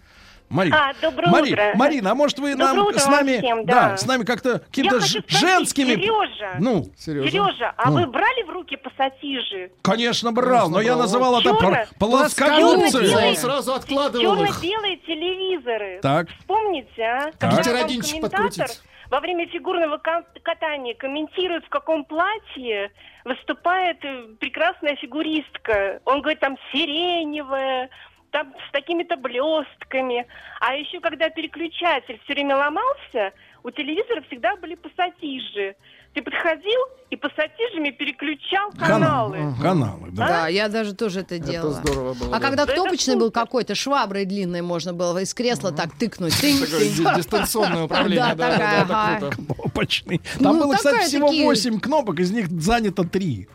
Марин, 0.49 0.73
А, 0.73 0.93
доброе 1.01 1.29
Мари- 1.29 1.51
утро. 1.53 1.71
Марина, 1.75 2.11
а 2.11 2.15
может 2.15 2.39
вы 2.39 2.55
нам 2.55 2.75
Доброе 2.75 2.89
утро 2.89 2.99
с 2.99 3.05
вам 3.05 3.15
нами, 3.15 3.37
всем, 3.37 3.65
да. 3.65 3.89
да. 3.89 3.97
с 3.97 4.05
нами 4.05 4.23
как-то 4.23 4.49
Я 4.49 4.59
какими-то 4.59 4.99
ж- 5.01 5.21
женскими, 5.27 5.93
Сережа, 5.93 6.55
ну, 6.59 6.85
Сережа, 6.97 7.73
а 7.77 7.89
Ну. 7.91 7.99
вы 7.99 8.07
брали 8.07 8.43
в 8.43 8.49
руки 8.49 8.75
пассатижи? 8.75 9.71
конечно 9.83 10.31
брал, 10.31 10.69
но 10.69 10.81
я 10.81 10.93
брал. 10.93 10.99
называл 11.01 11.39
это 11.39 11.49
Чёрно- 11.49 11.59
пр- 11.59 11.87
плоскогубцы. 11.99 13.35
Сразу 13.35 13.73
откладывал 13.73 14.41
их. 14.43 14.49
Черно-белые 14.59 14.97
телевизоры. 14.97 15.99
Так. 16.01 16.29
Вспомните, 16.39 17.03
а? 17.03 17.25
Так. 17.25 17.39
Когда 17.39 17.55
Хотите 17.57 17.71
вам 17.73 17.81
родинчик 17.83 18.11
комментатор 18.15 18.41
подкрутить? 18.47 18.81
во 19.11 19.19
время 19.19 19.47
фигурного 19.47 20.01
катания 20.43 20.95
комментирует, 20.95 21.65
в 21.65 21.69
каком 21.69 22.05
платье 22.05 22.91
выступает 23.25 24.03
э, 24.03 24.23
прекрасная 24.39 24.95
фигуристка. 24.95 25.99
Он 26.05 26.21
говорит, 26.21 26.39
там 26.39 26.57
сиреневая, 26.71 27.89
там 28.31 28.53
с 28.67 28.71
такими-то 28.71 29.15
блестками. 29.17 30.25
А 30.59 30.75
еще, 30.75 30.99
когда 30.99 31.29
переключатель 31.29 32.19
все 32.23 32.33
время 32.33 32.55
ломался, 32.57 33.33
у 33.63 33.71
телевизора 33.71 34.21
всегда 34.27 34.55
были 34.57 34.75
пассатижи. 34.75 35.75
Ты 36.13 36.23
подходил 36.23 36.79
и 37.11 37.15
пассатижами 37.15 37.91
переключал 37.91 38.71
каналы. 38.71 39.37
Каналы. 39.37 39.55
Каналы, 39.61 40.07
да. 40.11 40.27
Да, 40.27 40.47
я 40.47 40.67
даже 40.67 40.95
тоже 40.95 41.19
это 41.21 41.37
делала. 41.37 41.73
здорово 41.73 42.13
было, 42.15 42.35
А 42.35 42.39
да. 42.39 42.47
когда 42.47 42.65
Да 42.65 42.73
это 42.73 42.81
кнопочный 42.81 43.15
был 43.15 43.29
какой-то, 43.31 43.75
шваброй 43.75 44.25
длинной 44.25 44.61
можно 44.61 44.91
было 44.93 45.19
из 45.19 45.33
кресла 45.35 45.71
так 45.71 45.95
тыкнуть. 45.99 46.33
Тынь, 46.41 46.57
тынь. 46.65 47.15
дистанционное 47.15 47.83
управление. 47.83 48.25
Да, 48.25 48.35
Да, 48.35 48.47
да, 48.47 48.51
такая, 48.57 48.69
да, 48.69 48.81
это 48.81 48.93
ага. 49.27 49.29
круто. 49.35 49.53
Кнопочный. 49.53 50.21
Там 50.39 50.57
Ну, 50.57 50.63
было, 50.63 50.73
кстати, 50.75 51.05
всего 51.05 51.27
такие- 51.27 51.45
8 51.45 51.79
кнопок, 51.79 52.19
из 52.19 52.31
них 52.31 52.47
занято 52.49 53.03
3. 53.03 53.47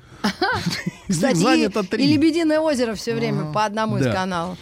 Из 1.09 1.17
Кстати, 1.17 1.37
занято 1.37 1.81
и, 1.81 1.87
3. 1.87 2.05
и 2.05 2.07
«Лебединое 2.13 2.61
озеро» 2.61 2.95
все 2.95 3.15
время 3.15 3.53
по 3.53 3.65
одному 3.65 3.99
из 3.99 4.05
Да. 4.05 4.13
каналов. 4.13 4.59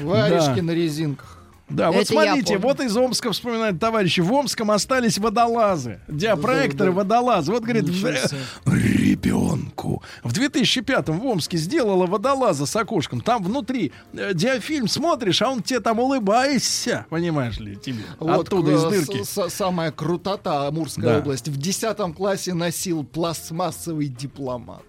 Варежки 0.00 0.56
Да. 0.56 0.62
на 0.62 0.70
резинках. 0.72 1.36
Да, 1.68 1.92
вот 1.92 2.02
Это 2.02 2.14
я 2.14 2.22
смотрите, 2.24 2.58
вот 2.58 2.80
из 2.80 2.96
Омска 2.96 3.30
вспоминают 3.30 3.78
товарищи. 3.78 4.18
В 4.20 4.32
Омском 4.32 4.72
остались 4.72 5.18
водолазы. 5.18 6.00
Диапроекторы, 6.08 6.90
водолазы. 6.90 7.52
Вот, 7.52 7.62
говорит, 7.62 7.88
э, 7.88 7.92
себе. 7.92 8.18
ребенку. 8.66 10.02
В 10.24 10.32
2005-м 10.32 11.20
в 11.20 11.26
Омске 11.26 11.58
сделала 11.58 12.06
водолаза 12.06 12.66
с 12.66 12.74
окошком. 12.74 13.20
Там 13.20 13.44
внутри 13.44 13.92
э, 14.12 14.32
диафильм 14.34 14.88
смотришь, 14.88 15.42
а 15.42 15.48
он 15.50 15.62
тебе 15.62 15.78
там 15.78 16.00
улыбайся. 16.00 17.06
Понимаешь 17.08 17.58
ли, 17.60 17.76
тебе. 17.76 18.02
Вот 18.18 18.46
Оттуда 18.48 18.72
из 18.72 18.84
э, 18.84 18.90
дырки. 18.90 19.22
с- 19.22 19.28
с- 19.30 19.50
самая 19.54 19.92
крутота 19.92 20.66
Амурская 20.66 21.04
Да. 21.14 21.18
область. 21.18 21.48
В 21.48 21.56
10 21.56 22.14
классе 22.14 22.52
носил 22.52 23.04
пластмассовый 23.04 24.08
дипломат. 24.08 24.82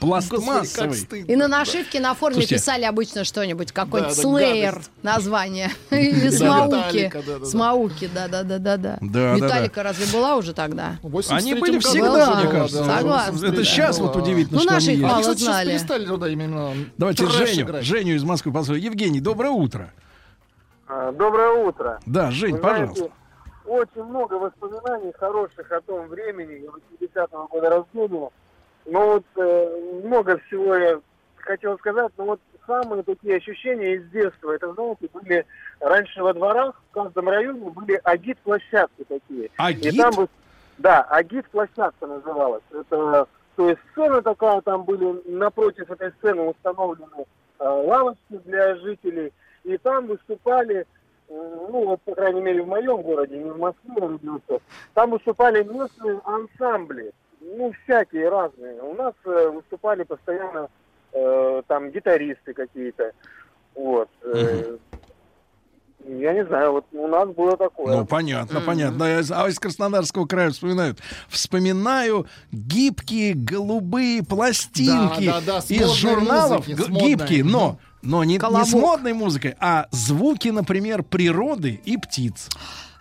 Пластмассовый. 0.00 0.96
стыдно. 0.96 1.30
И 1.30 1.36
на 1.36 1.46
нашивке 1.46 2.00
на 2.00 2.14
форме 2.14 2.46
писали 2.46 2.84
обычно 2.84 3.22
что-нибудь, 3.24 3.70
какой-нибудь 3.70 4.16
гадость. 4.16 4.90
название. 5.02 5.70
Или 5.90 6.30
Да, 6.30 6.36
смауки. 6.38 6.74
Металлика, 6.74 7.18
да, 7.18 7.32
да, 7.34 7.38
да. 7.40 7.44
Смауки, 7.44 8.10
да-да-да-да. 8.14 8.76
Да, 8.78 8.98
да, 9.02 9.34
Металлика 9.34 9.82
разве 9.82 10.06
была 10.10 10.36
уже 10.36 10.54
тогда? 10.54 10.96
В 11.02 11.14
83-м 11.14 11.36
Они 11.36 11.54
были 11.54 11.78
всегда, 11.80 12.34
мне 12.40 12.48
кажется. 12.50 12.82
да, 12.84 12.96
Согласна. 12.96 13.32
в 13.32 13.36
83-м 13.36 13.52
Это 13.52 13.64
сейчас 13.64 13.98
вот 13.98 14.16
удивительно, 14.16 14.58
Ну, 14.58 14.64
что 14.64 14.76
они 14.76 14.96
мало 15.02 15.34
знали. 15.34 15.68
перестали 15.72 16.06
туда 16.06 16.28
именно 16.28 16.72
Давайте 16.96 17.26
Женю. 17.26 17.82
Женю 17.82 18.14
из 18.14 18.24
Москвы 18.24 18.52
позовем. 18.52 18.80
Евгений, 18.82 19.20
доброе 19.20 19.50
утро. 19.50 19.92
А, 20.88 21.12
Доброе 21.12 21.62
утро. 21.66 22.00
Да, 22.06 22.30
Жень, 22.30 22.56
пожалуйста. 22.56 23.10
Очень 23.70 24.02
много 24.02 24.34
воспоминаний 24.34 25.12
хороших 25.12 25.70
о 25.70 25.80
том 25.80 26.08
времени, 26.08 26.68
80-го 27.00 27.46
года 27.46 27.70
рождения. 27.70 28.30
Но 28.86 29.06
вот 29.06 29.24
э, 29.36 30.00
много 30.04 30.38
всего 30.38 30.74
я 30.74 31.00
хотел 31.36 31.78
сказать, 31.78 32.10
но 32.16 32.24
вот 32.24 32.40
самые 32.66 33.04
такие 33.04 33.36
ощущения 33.36 33.94
из 33.94 34.10
детства, 34.10 34.52
это, 34.52 34.72
знаете, 34.72 35.08
были 35.12 35.46
раньше 35.78 36.20
во 36.22 36.34
дворах, 36.34 36.82
в 36.90 36.94
каждом 36.94 37.28
районе 37.28 37.70
были 37.70 38.00
агит-площадки 38.02 39.04
такие. 39.08 39.50
Агит? 39.56 39.94
И 39.94 39.96
там 39.96 40.14
бы, 40.16 40.28
да, 40.78 41.02
агит-площадка 41.02 42.06
называлась. 42.06 42.64
Это, 42.72 43.28
то 43.54 43.68
есть 43.68 43.80
сцена 43.92 44.20
такая, 44.20 44.60
там 44.62 44.82
были 44.82 45.22
напротив 45.30 45.88
этой 45.90 46.10
сцены 46.18 46.42
установлены 46.42 47.24
э, 47.60 47.64
лавочки 47.64 48.40
для 48.44 48.74
жителей, 48.76 49.32
и 49.62 49.76
там 49.78 50.08
выступали, 50.08 50.86
ну 51.30 51.84
вот, 51.86 52.02
по 52.02 52.14
крайней 52.14 52.40
мере, 52.40 52.62
в 52.62 52.66
моем 52.66 53.02
городе, 53.02 53.38
не 53.38 53.50
в 53.50 53.58
Москве 53.58 53.94
родился, 53.96 54.60
там 54.94 55.10
выступали 55.10 55.62
местные 55.62 56.20
ансамбли, 56.24 57.12
ну, 57.40 57.72
всякие 57.84 58.28
разные. 58.28 58.82
У 58.82 58.94
нас 58.94 59.14
э, 59.24 59.48
выступали 59.48 60.02
постоянно 60.02 60.68
э, 61.12 61.62
там 61.68 61.90
гитаристы 61.90 62.52
какие-то, 62.52 63.12
вот. 63.74 64.08
э, 64.24 64.76
Я 66.06 66.32
не 66.32 66.44
знаю, 66.46 66.72
вот 66.72 66.86
у 66.92 67.06
нас 67.08 67.28
было 67.28 67.56
такое. 67.56 67.96
Ну, 67.98 68.06
понятно, 68.06 68.60
понятно. 68.62 69.04
А 69.04 69.20
из- 69.20 69.30
А 69.30 69.46
из 69.48 69.58
Краснодарского 69.58 70.26
края 70.26 70.50
вспоминают. 70.50 70.98
Вспоминаю 71.28 72.26
гибкие 72.52 73.34
голубые 73.34 74.22
пластинки 74.24 75.26
Да, 75.26 75.40
да, 75.40 75.60
да, 75.60 75.74
из 75.74 75.90
журналов. 75.92 76.66
музыки, 76.66 76.90
гибкие, 76.90 77.44
но, 77.44 77.78
но 78.02 78.24
не, 78.24 78.34
не 78.34 78.64
с 78.64 78.72
модной 78.72 79.12
музыкой, 79.12 79.56
а 79.60 79.86
звуки, 79.90 80.48
например, 80.48 81.02
природы 81.02 81.80
и 81.84 81.96
птиц. 81.96 82.48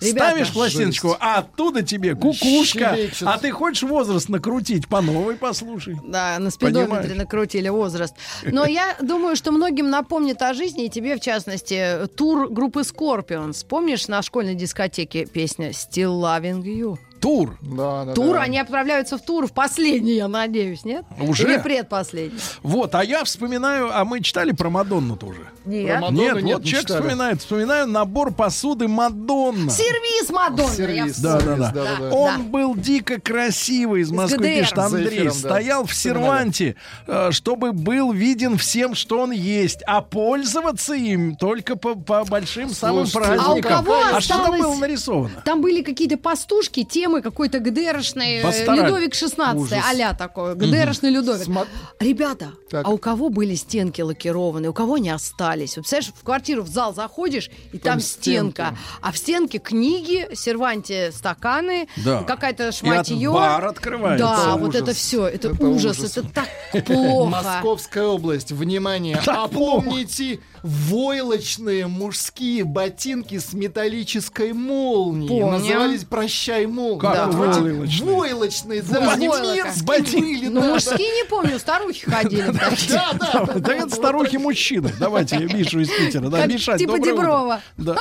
Ребята. 0.01 0.29
Ставишь 0.29 0.53
пластиночку, 0.53 1.17
а 1.19 1.39
оттуда 1.39 1.81
тебе 1.81 2.15
кукушка. 2.15 2.95
Щебечет. 2.95 3.23
А 3.27 3.37
ты 3.37 3.51
хочешь 3.51 3.83
возраст 3.83 4.29
накрутить? 4.29 4.87
По 4.87 5.01
новой 5.01 5.35
послушай. 5.35 5.97
Да, 6.05 6.39
на 6.39 6.51
спидометре 6.51 6.85
Понимаешь? 6.87 7.17
накрутили 7.17 7.67
возраст. 7.67 8.15
Но 8.45 8.65
я 8.65 8.95
думаю, 9.01 9.35
что 9.35 9.51
многим 9.51 9.89
напомнит 9.89 10.41
о 10.41 10.53
жизни, 10.53 10.85
и 10.85 10.89
тебе, 10.89 11.17
в 11.17 11.19
частности, 11.19 12.07
тур 12.15 12.49
группы 12.49 12.81
Scorpions. 12.81 13.65
Помнишь 13.67 14.07
на 14.07 14.21
школьной 14.21 14.55
дискотеке 14.55 15.25
песня 15.25 15.71
«Still 15.71 16.21
Loving 16.21 16.63
You»? 16.63 16.97
Тур. 17.19 17.57
Да, 17.61 18.05
да, 18.05 18.13
Тур, 18.13 18.35
да. 18.35 18.41
они 18.41 18.59
отправляются 18.59 19.17
в 19.17 19.21
тур, 19.21 19.47
в 19.47 19.51
последний, 19.51 20.13
я 20.15 20.27
надеюсь, 20.27 20.85
нет? 20.85 21.05
Уже? 21.19 21.43
Или 21.43 21.57
предпоследний? 21.61 22.39
Вот, 22.63 22.95
а 22.95 23.03
я 23.03 23.23
вспоминаю, 23.23 23.89
а 23.93 24.05
мы 24.05 24.21
читали 24.21 24.51
про 24.51 24.69
Мадонну 24.69 25.15
тоже. 25.17 25.41
Нет. 25.65 25.87
Про 25.91 26.01
Мадонну 26.01 26.21
нет, 26.21 26.43
нет, 26.43 26.55
вот 26.55 26.63
не 26.63 26.69
человек 26.69 26.87
читали. 26.87 27.01
вспоминает. 27.01 27.39
Вспоминаю 27.41 27.87
набор 27.87 28.31
посуды 28.33 28.87
Мадонна. 28.87 29.69
Сервис 29.69 30.29
Мадонна. 30.29 30.73
Сервис. 30.73 31.19
Да, 31.19 31.39
да, 31.41 31.71
да. 31.71 32.09
Он 32.11 32.43
был 32.45 32.75
дико 32.75 33.19
красивый 33.19 34.01
из 34.01 34.11
Москвы, 34.11 34.37
ГДР. 34.37 34.59
пишет 34.61 34.77
Андрей. 34.77 35.07
эфиром, 35.09 35.27
да. 35.27 35.33
Стоял 35.49 35.85
в 35.85 35.93
серванте, 35.93 36.75
э, 37.07 37.31
чтобы 37.31 37.71
был 37.73 38.11
виден 38.11 38.57
всем, 38.57 38.95
что 38.95 39.19
он 39.19 39.31
есть, 39.31 39.81
а 39.85 40.01
пользоваться 40.01 40.93
им 40.93 41.35
только 41.35 41.75
по, 41.75 41.95
по 41.95 42.23
большим 42.25 42.69
самым 42.69 43.05
Слушайте, 43.05 43.35
праздникам. 43.37 43.73
а 43.73 43.79
у 43.79 43.83
кого 43.83 44.01
а 44.13 44.21
что 44.21 44.33
там 44.35 44.41
осталось- 44.41 44.61
было 44.61 44.75
нарисовано? 44.75 45.41
Там 45.45 45.61
были 45.61 45.81
какие-то 45.81 46.17
пастушки, 46.17 46.83
темы 47.09 47.21
какой-то 47.21 47.59
ГДРшный 47.59 48.37
э, 48.37 48.43
Пастораль. 48.43 48.85
Людовик 48.85 49.15
16 49.15 49.59
Ужас. 49.61 49.79
а 49.83 50.13
такой, 50.13 50.55
ГДРшный 50.55 51.09
Людовик. 51.09 51.47
Сма- 51.47 51.67
Ребята, 51.99 52.51
Так. 52.69 52.85
а 52.87 52.89
у 52.91 52.97
кого 52.97 53.29
были 53.29 53.55
стенки 53.55 54.01
лакированные, 54.01 54.69
у 54.69 54.73
кого 54.73 54.97
не 54.97 55.09
остались? 55.09 55.75
Вот, 55.75 55.83
представляешь, 55.83 56.13
в 56.15 56.23
квартиру, 56.23 56.61
в 56.63 56.67
зал 56.67 56.93
заходишь, 56.93 57.49
и 57.73 57.77
там, 57.79 57.93
Там 57.93 57.99
стенка. 57.99 58.63
стенка. 58.67 58.77
А 59.01 59.11
в 59.11 59.17
стенке 59.17 59.57
книги, 59.57 60.27
серванте 60.35 61.11
стаканы, 61.11 61.87
Да. 61.97 62.21
какая-то 62.23 62.65
И 62.65 62.67
от 62.67 62.75
шматье. 62.75 63.31
бар 63.31 63.65
открывается. 63.65 64.25
Да, 64.25 64.33
Это 64.41 64.57
вот 64.59 64.69
ужас. 64.69 64.81
это 64.81 64.93
все, 64.93 65.27
это, 65.27 65.47
Это 65.49 65.65
ужас, 65.67 65.97
ужас. 65.99 66.17
это 66.17 66.29
так 66.29 66.85
плохо. 66.85 67.29
Московская 67.29 68.03
область, 68.05 68.51
внимание, 68.51 69.15
опомните 69.25 70.39
войлочные 70.63 71.87
мужские 71.87 72.63
ботинки 72.63 73.37
с 73.37 73.53
металлической 73.53 74.53
молнией. 74.53 75.27
Помню. 75.41 75.51
Назывались 75.59 76.03
«Прощай, 76.03 76.65
молния». 76.65 76.99
Как 76.99 77.13
Да, 77.13 77.27
войлочные? 77.27 78.15
Войлочные, 78.15 78.81
да, 78.81 79.11
они 79.11 79.27
мерзкие 79.27 79.85
Ботинки. 79.85 80.19
были, 80.19 80.47
Ну, 80.47 80.73
мужские 80.73 81.11
не 81.15 81.25
помню, 81.27 81.59
старухи 81.59 82.05
ходили. 82.09 82.51
Да, 82.89 83.11
да, 83.19 83.45
да, 83.55 83.75
это 83.75 83.89
старухи-мужчины. 83.95 84.91
Давайте 84.99 85.37
Мишу 85.37 85.79
из 85.79 85.89
Питера. 85.89 86.29
Да, 86.29 86.45
Миша, 86.45 86.77
типа. 86.77 86.99
Деброва. 86.99 87.61
Да. 87.77 87.97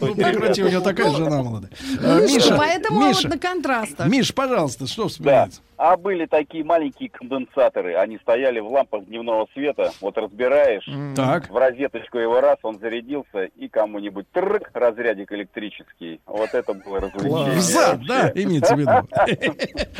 Ну, 0.00 0.14
прекрати, 0.14 0.62
у 0.62 0.68
него 0.68 0.80
такая 0.80 1.10
жена 1.14 1.42
молодая. 1.42 1.70
Ну, 2.00 2.40
что, 2.40 2.56
поэтому 2.56 3.08
Миша, 3.08 3.22
вот 3.22 3.30
на 3.34 3.38
контрастах. 3.38 4.06
Миш, 4.06 4.32
пожалуйста, 4.34 4.86
что 4.86 5.08
вспоминается? 5.08 5.60
А 5.82 5.96
были 5.96 6.26
такие 6.26 6.62
маленькие 6.62 7.08
конденсаторы, 7.08 7.94
они 7.94 8.18
стояли 8.18 8.60
в 8.60 8.70
лампах 8.70 9.06
дневного 9.06 9.48
света, 9.54 9.92
вот 10.02 10.18
разбираешь, 10.18 10.86
Так. 11.16 11.48
в 11.48 11.56
розеточку 11.56 12.18
его 12.18 12.38
раз, 12.42 12.58
он 12.62 12.78
зарядился, 12.78 13.44
и 13.56 13.66
кому-нибудь 13.66 14.26
трк, 14.30 14.68
разрядик 14.74 15.32
электрический. 15.32 16.20
Вот 16.26 16.52
это 16.52 16.74
было 16.74 17.00
развлечение. 17.00 17.52
В 17.52 17.60
зад, 17.60 18.06
да, 18.06 18.30
имеется 18.34 18.76
в 18.76 18.78
виду. 18.78 18.90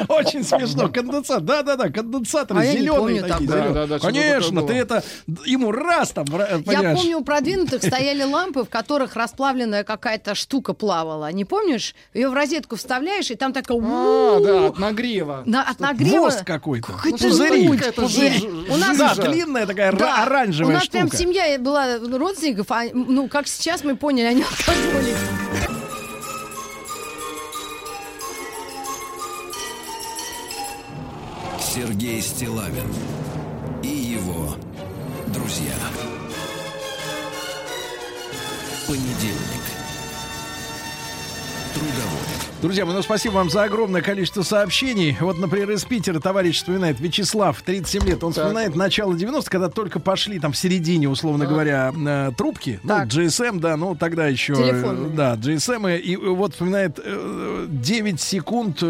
Очень 0.12 0.44
смешно. 0.44 0.90
Конденсатор. 0.90 1.44
Да, 1.44 1.62
да, 1.62 1.76
да, 1.76 1.88
конденсаторы 1.88 2.60
А 2.60 2.64
зеленые 2.64 3.22
такие. 3.22 3.98
Конечно, 4.00 4.66
ты 4.66 4.74
это 4.74 5.02
ему 5.46 5.72
раз 5.72 6.10
там, 6.10 6.26
Я 6.66 6.94
помню, 6.94 7.20
у 7.20 7.24
продвинутых 7.24 7.82
стояли 7.82 8.24
лампы, 8.24 8.64
в 8.64 8.68
которых 8.68 9.16
расплавленная 9.16 9.84
какая-то 9.84 10.34
штука 10.34 10.74
плавала. 10.74 11.32
Не 11.32 11.46
помнишь? 11.46 11.94
Ее 12.12 12.28
в 12.28 12.34
розетку 12.34 12.76
вставляешь, 12.76 13.30
и 13.30 13.34
там 13.34 13.54
такая... 13.54 13.78
А, 13.80 14.40
да, 14.40 14.66
от 14.66 14.78
нагрева. 14.78 15.42
От 15.70 15.80
нагрева... 15.80 16.20
Воск 16.22 16.44
какой-то. 16.44 16.92
Пузыри. 17.02 17.68
Пузыри. 17.94 18.48
У 18.68 18.76
нас- 18.76 18.96
Да, 18.98 19.14
длинная 19.14 19.66
такая 19.66 19.92
Да, 19.92 20.06
ра- 20.06 20.22
оранжевая 20.26 20.76
у 20.76 20.78
нас 20.78 20.88
прям 20.88 21.06
штука. 21.08 21.22
семья 21.22 21.58
была 21.58 21.98
родственников, 21.98 22.66
а, 22.70 22.84
ну, 22.92 23.28
как 23.28 23.46
сейчас 23.46 23.84
мы 23.84 23.96
поняли, 23.96 24.26
они 24.26 24.42
алкоголики. 24.42 25.16
Сергей 31.58 32.20
Стилавин 32.20 32.92
и 33.82 33.88
его 33.88 34.54
друзья. 35.28 35.74
Понедельник. 38.86 39.64
Трудовой. 41.74 42.19
Друзья 42.62 42.84
мои, 42.84 42.94
ну 42.94 43.00
спасибо 43.00 43.34
вам 43.34 43.48
за 43.48 43.62
огромное 43.62 44.02
количество 44.02 44.42
сообщений. 44.42 45.16
Вот, 45.18 45.38
например, 45.38 45.70
из 45.70 45.82
Питера 45.86 46.20
товарищ 46.20 46.56
вспоминает, 46.56 47.00
Вячеслав, 47.00 47.62
37 47.62 48.04
лет, 48.04 48.22
он 48.22 48.34
Так. 48.34 48.44
вспоминает 48.44 48.76
начало 48.76 49.14
90-х, 49.14 49.48
когда 49.50 49.70
только 49.70 49.98
пошли 49.98 50.38
там 50.38 50.52
в 50.52 50.58
середине, 50.58 51.08
условно 51.08 51.46
говоря, 51.46 51.90
э, 51.96 52.32
трубки. 52.36 52.78
Так. 52.86 53.08
Ну, 53.14 53.22
GSM, 53.22 53.60
да, 53.60 53.78
ну 53.78 53.94
тогда 53.94 54.26
еще... 54.26 54.52
э, 54.52 54.56
Телефонные. 54.56 55.08
да, 55.16 55.36
GSM. 55.36 55.98
И, 56.00 56.14
э, 56.14 56.18
вот 56.18 56.52
вспоминает, 56.52 57.00
э, 57.02 57.66
9 57.70 58.20
секунд 58.20 58.80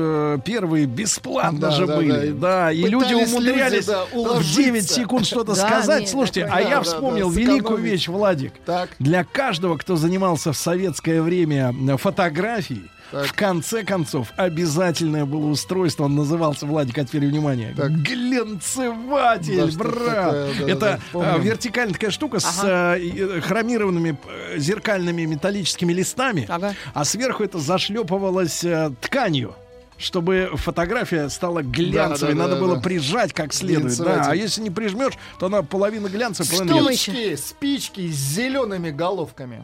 первые 0.45 0.87
бесплатно 0.87 1.61
Да, 1.61 1.71
же 1.71 1.87
да, 1.87 1.97
были. 1.97 2.31
да. 2.31 2.51
Да, 2.51 2.73
и 2.73 2.83
люди 2.89 3.15
умудрялись 3.15 3.73
люди, 3.73 3.87
да, 3.87 4.05
в 4.07 4.15
уложиться. 4.17 4.63
9 4.63 4.91
секунд 4.91 5.27
что-то 5.27 5.55
сказать. 5.55 6.01
нет, 6.01 6.09
Слушайте, 6.09 6.45
а 6.51 6.61
я 6.61 6.83
вспомнил 6.83 7.31
великую 7.31 7.79
вещь, 7.79 8.09
Владик. 8.09 8.53
Так. 8.67 8.91
Для 8.99 9.23
каждого, 9.23 9.77
кто 9.79 9.95
занимался 9.95 10.53
в 10.53 10.57
советское 10.57 11.23
время 11.23 11.73
фотографией, 11.99 12.91
Так. 13.11 13.27
в 13.27 13.33
конце 13.33 13.83
концов, 13.85 14.33
обязательное 14.37 15.25
было 15.25 15.47
устройство, 15.47 16.05
он 16.05 16.15
назывался, 16.15 16.67
Владик, 16.67 16.99
а 16.99 17.05
теперь 17.05 17.27
внимание, 17.27 17.75
Так. 17.77 17.91
глянцеватель, 17.93 19.57
Да, 19.73 19.79
брат. 19.79 20.25
такое, 20.31 20.55
да, 20.67 20.73
Это 20.73 21.01
да, 21.13 21.37
э, 21.37 21.41
вертикальная 21.41 21.95
такая 21.95 22.11
штука 22.11 22.41
с 22.41 22.61
э, 22.63 22.99
э, 22.99 23.41
хромированными 23.41 24.17
э, 24.55 24.59
зеркальными 24.59 25.23
металлическими 25.25 25.93
листами, 25.93 26.47
Ага. 26.49 26.75
а 26.95 27.05
сверху 27.05 27.43
это 27.43 27.59
зашлепывалось 27.59 28.65
э, 28.65 28.93
тканью. 29.01 29.55
Чтобы 29.99 30.53
фотография 30.55 31.29
стала 31.29 31.63
глянцевой, 31.63 32.33
Да, 32.33 32.39
да, 32.39 32.43
надо 32.45 32.55
да, 32.55 32.61
было 32.63 32.77
да. 32.77 32.81
прижать 32.81 33.35
как 33.35 33.53
следует. 33.53 33.95
Да. 33.99 34.23
А 34.29 34.35
если 34.35 34.63
не 34.63 34.71
прижмешь, 34.71 35.13
то 35.39 35.45
она 35.47 35.61
половина 35.63 36.09
глянцевая, 36.09 36.49
половина 36.51 36.71
Что 36.71 36.75
нет. 36.75 36.85
мы 36.87 36.93
еще? 36.93 37.37
Спички, 37.37 37.37
спички 37.37 38.11
с 38.11 38.15
зелеными 38.17 38.91
головками. 38.91 39.63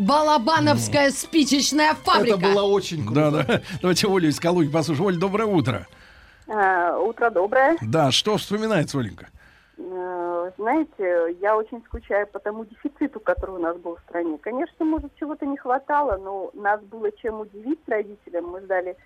Балабановская 0.00 1.10
спичечная 1.10 1.94
фабрика. 1.94 2.36
Это 2.38 2.46
было 2.54 2.62
очень 2.62 3.04
круто. 3.04 3.30
Да, 3.30 3.42
да. 3.44 3.60
Давайте 3.82 4.06
Олю 4.08 4.28
из 4.28 4.40
Калуги 4.40 4.68
послушаем. 4.68 5.06
Оль, 5.08 5.16
доброе 5.18 5.44
утро. 5.46 5.86
А, 6.48 6.98
Утро 6.98 7.30
доброе. 7.30 7.76
Да, 7.82 8.10
что 8.10 8.36
вспоминается, 8.36 8.98
Оленька? 8.98 9.28
Э, 9.78 10.50
Знаете, 10.56 11.36
я 11.40 11.56
очень 11.56 11.82
скучаю 11.84 12.26
по 12.26 12.38
тому 12.38 12.64
дефициту, 12.64 13.20
который 13.20 13.56
у 13.56 13.58
нас 13.58 13.76
был 13.76 13.96
в 13.96 14.00
стране. 14.08 14.38
Конечно, 14.38 14.84
может, 14.84 15.14
чего-то 15.16 15.46
не 15.46 15.56
хватало, 15.56 16.16
но 16.16 16.50
нас 16.54 16.80
было 16.82 17.12
чем 17.12 17.40
удивить 17.40 17.80
родителям. 17.86 18.46
Мы 18.48 18.60
ждали 18.62 18.96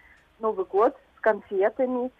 Новый 0.41 0.65
год 0.65 0.97
с 1.19 1.21
конфетами. 1.21 2.11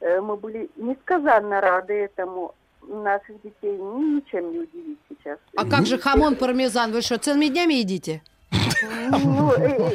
Э, 0.00 0.20
Мы 0.20 0.36
были 0.36 0.68
несказанно 0.76 1.60
рады 1.60 1.92
этому. 1.94 2.54
Наших 2.88 3.40
детей 3.42 3.78
ничем 3.78 4.50
не 4.50 4.58
удивить 4.58 4.98
сейчас. 5.22 5.38
А 5.56 5.64
как 5.64 5.86
же 5.86 5.98
хамон 5.98 6.36
пармезан? 6.36 6.92
Вы 6.92 7.02
что, 7.02 7.18
целыми 7.18 7.46
днями 7.46 7.74
едите? 7.74 8.22
Ну, 9.10 9.52
э, 9.52 9.90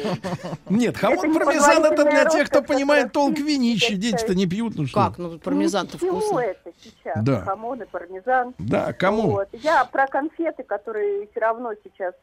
Нет, 0.70 0.98
хамон 0.98 1.34
пармезан 1.34 1.86
это 1.86 2.04
для 2.04 2.26
тех, 2.26 2.48
кто 2.49 2.62
понимает 2.62 3.12
толк 3.12 3.38
винищи. 3.38 3.95
Дети-то 3.95 4.34
не 4.36 4.45
пьют, 4.48 4.76
ну 4.76 4.88
что? 4.88 4.99
Как? 4.99 5.18
Ну, 5.18 5.40
пармезан-то 5.40 5.98
ну, 6.02 6.20
вкусно. 6.20 6.40
это 6.40 6.72
сейчас? 6.82 7.24
Да. 7.24 7.41
Хамон 7.41 7.82
и 7.82 7.86
пармезан. 7.86 8.54
Да, 8.58 8.94
кому? 8.94 9.41
Я 9.52 9.86
про 9.86 10.08
конфеты, 10.08 10.64
которые 10.64 11.28
все 11.32 11.40
равно 11.40 11.74
сейчас 11.84 12.14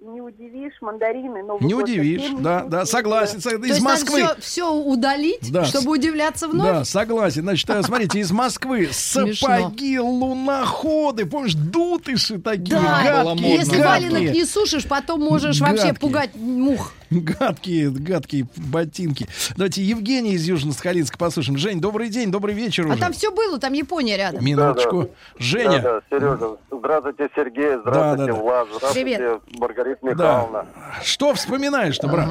не 0.00 0.20
удивишь, 0.20 0.74
мандарины, 0.80 1.42
Новый 1.42 1.66
Не 1.66 1.74
год 1.74 1.82
удивишь, 1.84 2.20
совсем 2.20 2.38
не 2.38 2.42
да, 2.44 2.56
удивишь. 2.58 2.70
да, 2.72 2.86
согласен. 2.86 3.40
со- 3.40 3.50
То 3.50 3.56
Из 3.66 3.70
надо 3.82 3.84
Москвы. 3.84 4.20
все, 4.20 4.40
все 4.40 4.72
удалить, 4.72 5.50
Да. 5.52 5.64
чтобы 5.64 5.90
удивляться 5.92 6.46
вновь? 6.48 6.66
Да, 6.68 6.84
согласен. 6.84 7.42
Значит, 7.42 7.68
э, 7.68 7.82
смотрите, 7.82 8.20
из 8.20 8.30
Москвы 8.30 8.88
сапоги, 8.92 9.98
луноходы, 9.98 11.26
помнишь, 11.26 11.54
дутыши 11.54 12.38
такие, 12.38 12.78
Да, 12.78 13.02
гадкие, 13.24 13.54
если 13.56 13.76
гадкие. 13.76 14.10
валенок 14.10 14.34
не 14.34 14.44
сушишь, 14.44 14.86
потом 14.86 15.20
можешь 15.20 15.60
вообще 15.60 15.88
Гадкие. 15.88 15.94
пугать 16.00 16.34
мух. 16.36 16.92
Гадкие, 17.10 17.90
гадкие 17.90 18.46
ботинки. 18.56 19.26
Давайте 19.56 19.82
Евгений 19.82 20.32
из 20.34 20.46
Южно-Сахалинска 20.48 21.16
послушаем. 21.18 21.58
Жень, 21.58 21.80
добрый 21.80 22.08
день, 22.10 22.30
добрый 22.30 22.54
вечер 22.54 22.84
А 22.86 22.90
уже. 22.90 22.98
там 23.00 23.12
все 23.12 23.30
было, 23.30 23.58
там 23.58 23.72
Япония 23.72 24.16
рядом. 24.16 24.44
Минуточку. 24.44 25.10
Женя. 25.38 25.80
Да, 25.80 25.92
да, 25.92 26.00
Сережа. 26.10 26.56
Здравствуйте, 26.70 27.28
Сергей. 27.34 27.70
Да, 27.76 27.80
Здравствуйте, 27.80 28.32
да, 28.32 28.38
да. 28.38 28.42
Влад. 28.42 28.66
Здравствуйте, 28.76 29.16
Привет. 29.16 29.42
Маргарита 29.58 29.98
Да. 30.02 30.10
Михайловна. 30.10 30.66
Что 31.02 31.34
вспоминаешь-то, 31.34 32.08
брат? 32.08 32.28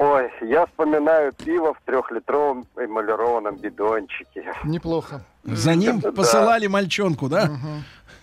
Ой, 0.00 0.30
я 0.42 0.64
вспоминаю 0.66 1.32
пиво 1.32 1.74
в 1.74 1.80
трехлитровом 1.84 2.66
эмалированном 2.76 3.56
бидончике. 3.56 4.44
Неплохо. 4.62 5.24
За 5.42 5.74
ним 5.74 5.98
Да. 5.98 6.12
посылали 6.12 6.68
мальчонку, 6.68 7.28
да? 7.28 7.50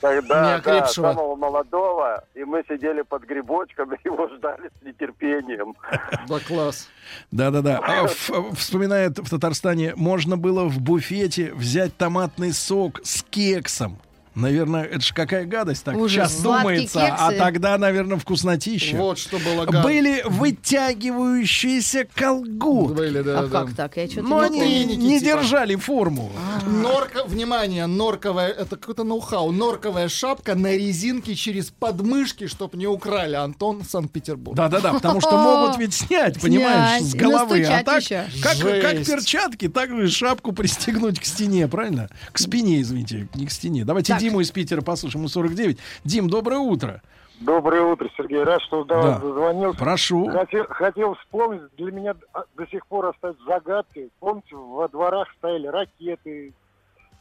Тогда, 0.05 0.61
да, 0.63 0.87
самого 0.87 1.35
молодого, 1.35 2.23
и 2.35 2.43
мы 2.43 2.63
сидели 2.67 3.01
под 3.01 3.23
грибочком 3.23 3.93
и 3.93 3.97
его 4.03 4.27
ждали 4.29 4.69
с 4.79 4.85
нетерпением. 4.85 5.73
Да, 6.27 6.39
класс. 6.39 6.89
Да-да-да. 7.31 7.79
А, 7.83 8.07
Вспоминает 8.55 9.19
в 9.19 9.29
Татарстане, 9.29 9.93
можно 9.95 10.37
было 10.37 10.65
в 10.65 10.79
буфете 10.79 11.53
взять 11.53 11.95
томатный 11.97 12.51
сок 12.51 12.99
с 13.03 13.23
кексом. 13.23 13.99
Наверное, 14.35 14.83
это 14.83 14.99
же 15.01 15.13
какая 15.13 15.45
гадость 15.45 15.83
так 15.83 15.95
Ужас. 15.95 16.11
сейчас 16.11 16.41
Сладкие 16.41 16.61
думается. 16.77 17.05
А 17.05 17.29
кексы. 17.29 17.37
тогда, 17.37 17.77
наверное, 17.77 18.17
вкуснотища. 18.17 18.97
Вот 18.97 19.17
что 19.17 19.39
было 19.39 19.65
гад. 19.65 19.83
Были 19.83 20.21
вытягивающиеся 20.25 22.05
колготки. 22.13 22.93
Были, 22.95 23.21
да, 23.21 23.39
А 23.39 23.43
да. 23.47 23.49
как 23.65 23.73
так? 23.75 23.97
Я 23.97 24.07
что-то 24.07 24.27
Но 24.27 24.45
не 24.47 24.61
они 24.61 24.85
помню. 24.95 25.07
Не 25.09 25.19
типа. 25.19 25.31
держали 25.37 25.75
форму. 25.75 26.31
Норка, 26.65 27.23
внимание, 27.25 27.85
норковая, 27.85 28.49
это 28.49 28.75
какой-то 28.75 29.03
ноу-хау, 29.03 29.51
норковая 29.51 30.09
шапка 30.09 30.55
на 30.55 30.71
резинке 30.75 31.35
через 31.35 31.71
подмышки, 31.71 32.47
чтоб 32.47 32.73
не 32.75 32.87
украли 32.87 33.35
Антон 33.35 33.83
Санкт-Петербург. 33.83 34.55
Да-да-да, 34.57 34.93
потому 34.93 35.21
что 35.21 35.37
могут 35.37 35.77
ведь 35.77 35.93
снять, 35.93 36.41
понимаешь, 36.41 37.03
с 37.03 37.13
головы. 37.15 37.63
А 37.65 37.83
так, 37.83 38.03
как, 38.41 38.57
как 38.57 39.05
перчатки, 39.05 39.69
так 39.69 39.89
же 39.91 40.09
шапку 40.09 40.51
пристегнуть 40.51 41.19
к 41.19 41.25
стене, 41.25 41.67
правильно? 41.67 42.09
К 42.31 42.37
спине, 42.37 42.81
извините, 42.81 43.27
не 43.35 43.45
к 43.45 43.51
стене. 43.51 43.85
Давайте. 43.85 44.13
Диму 44.25 44.39
из 44.39 44.49
Питера 44.49 44.81
послушаем, 44.81 45.21
ему 45.21 45.29
49. 45.29 45.77
Дим, 46.03 46.27
доброе 46.27 46.57
утро. 46.57 47.03
Доброе 47.41 47.83
утро, 47.83 48.09
Сергей. 48.17 48.41
Рад, 48.41 48.59
что 48.63 48.83
до 48.83 48.95
Да. 48.95 49.01
вас 49.01 49.21
дозвонился. 49.21 49.79
Прошу. 49.79 50.27
Хотел, 50.29 50.65
хотел 50.67 51.13
вспомнить, 51.15 51.61
для 51.77 51.91
меня 51.91 52.15
а, 52.33 52.45
до 52.57 52.65
сих 52.67 52.87
пор 52.87 53.05
остается 53.07 53.43
загадкой. 53.45 54.09
Помните, 54.19 54.55
во 54.55 54.87
дворах 54.87 55.27
стояли 55.37 55.67
ракеты 55.67 56.53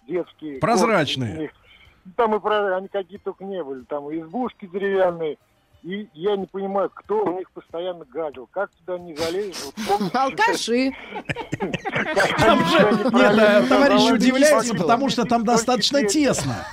детские. 0.08 0.60
Прозрачные. 0.60 1.50
Там 2.16 2.34
и 2.36 2.40
про... 2.40 2.74
они 2.76 2.88
какие 2.88 3.18
только 3.18 3.44
не 3.44 3.62
были. 3.62 3.82
Там 3.82 4.10
и 4.10 4.18
избушки 4.20 4.66
деревянные. 4.66 5.36
И 5.84 6.08
я 6.14 6.34
не 6.36 6.46
понимаю, 6.46 6.90
кто 6.94 7.22
у 7.24 7.38
них 7.38 7.50
постоянно 7.50 8.06
гадил. 8.06 8.48
Как 8.50 8.70
туда 8.70 8.98
не 8.98 9.14
залезешь? 9.14 9.54
Вот 9.86 10.14
Алкаши. 10.14 10.92
Там 12.38 12.64
же, 12.64 12.78
нет, 13.12 13.38
э, 13.38 13.62
товарищ 13.68 14.10
удивляется, 14.10 14.74
потому 14.74 15.10
что 15.10 15.24
там 15.26 15.44
достаточно 15.44 16.02
тесно. 16.04 16.64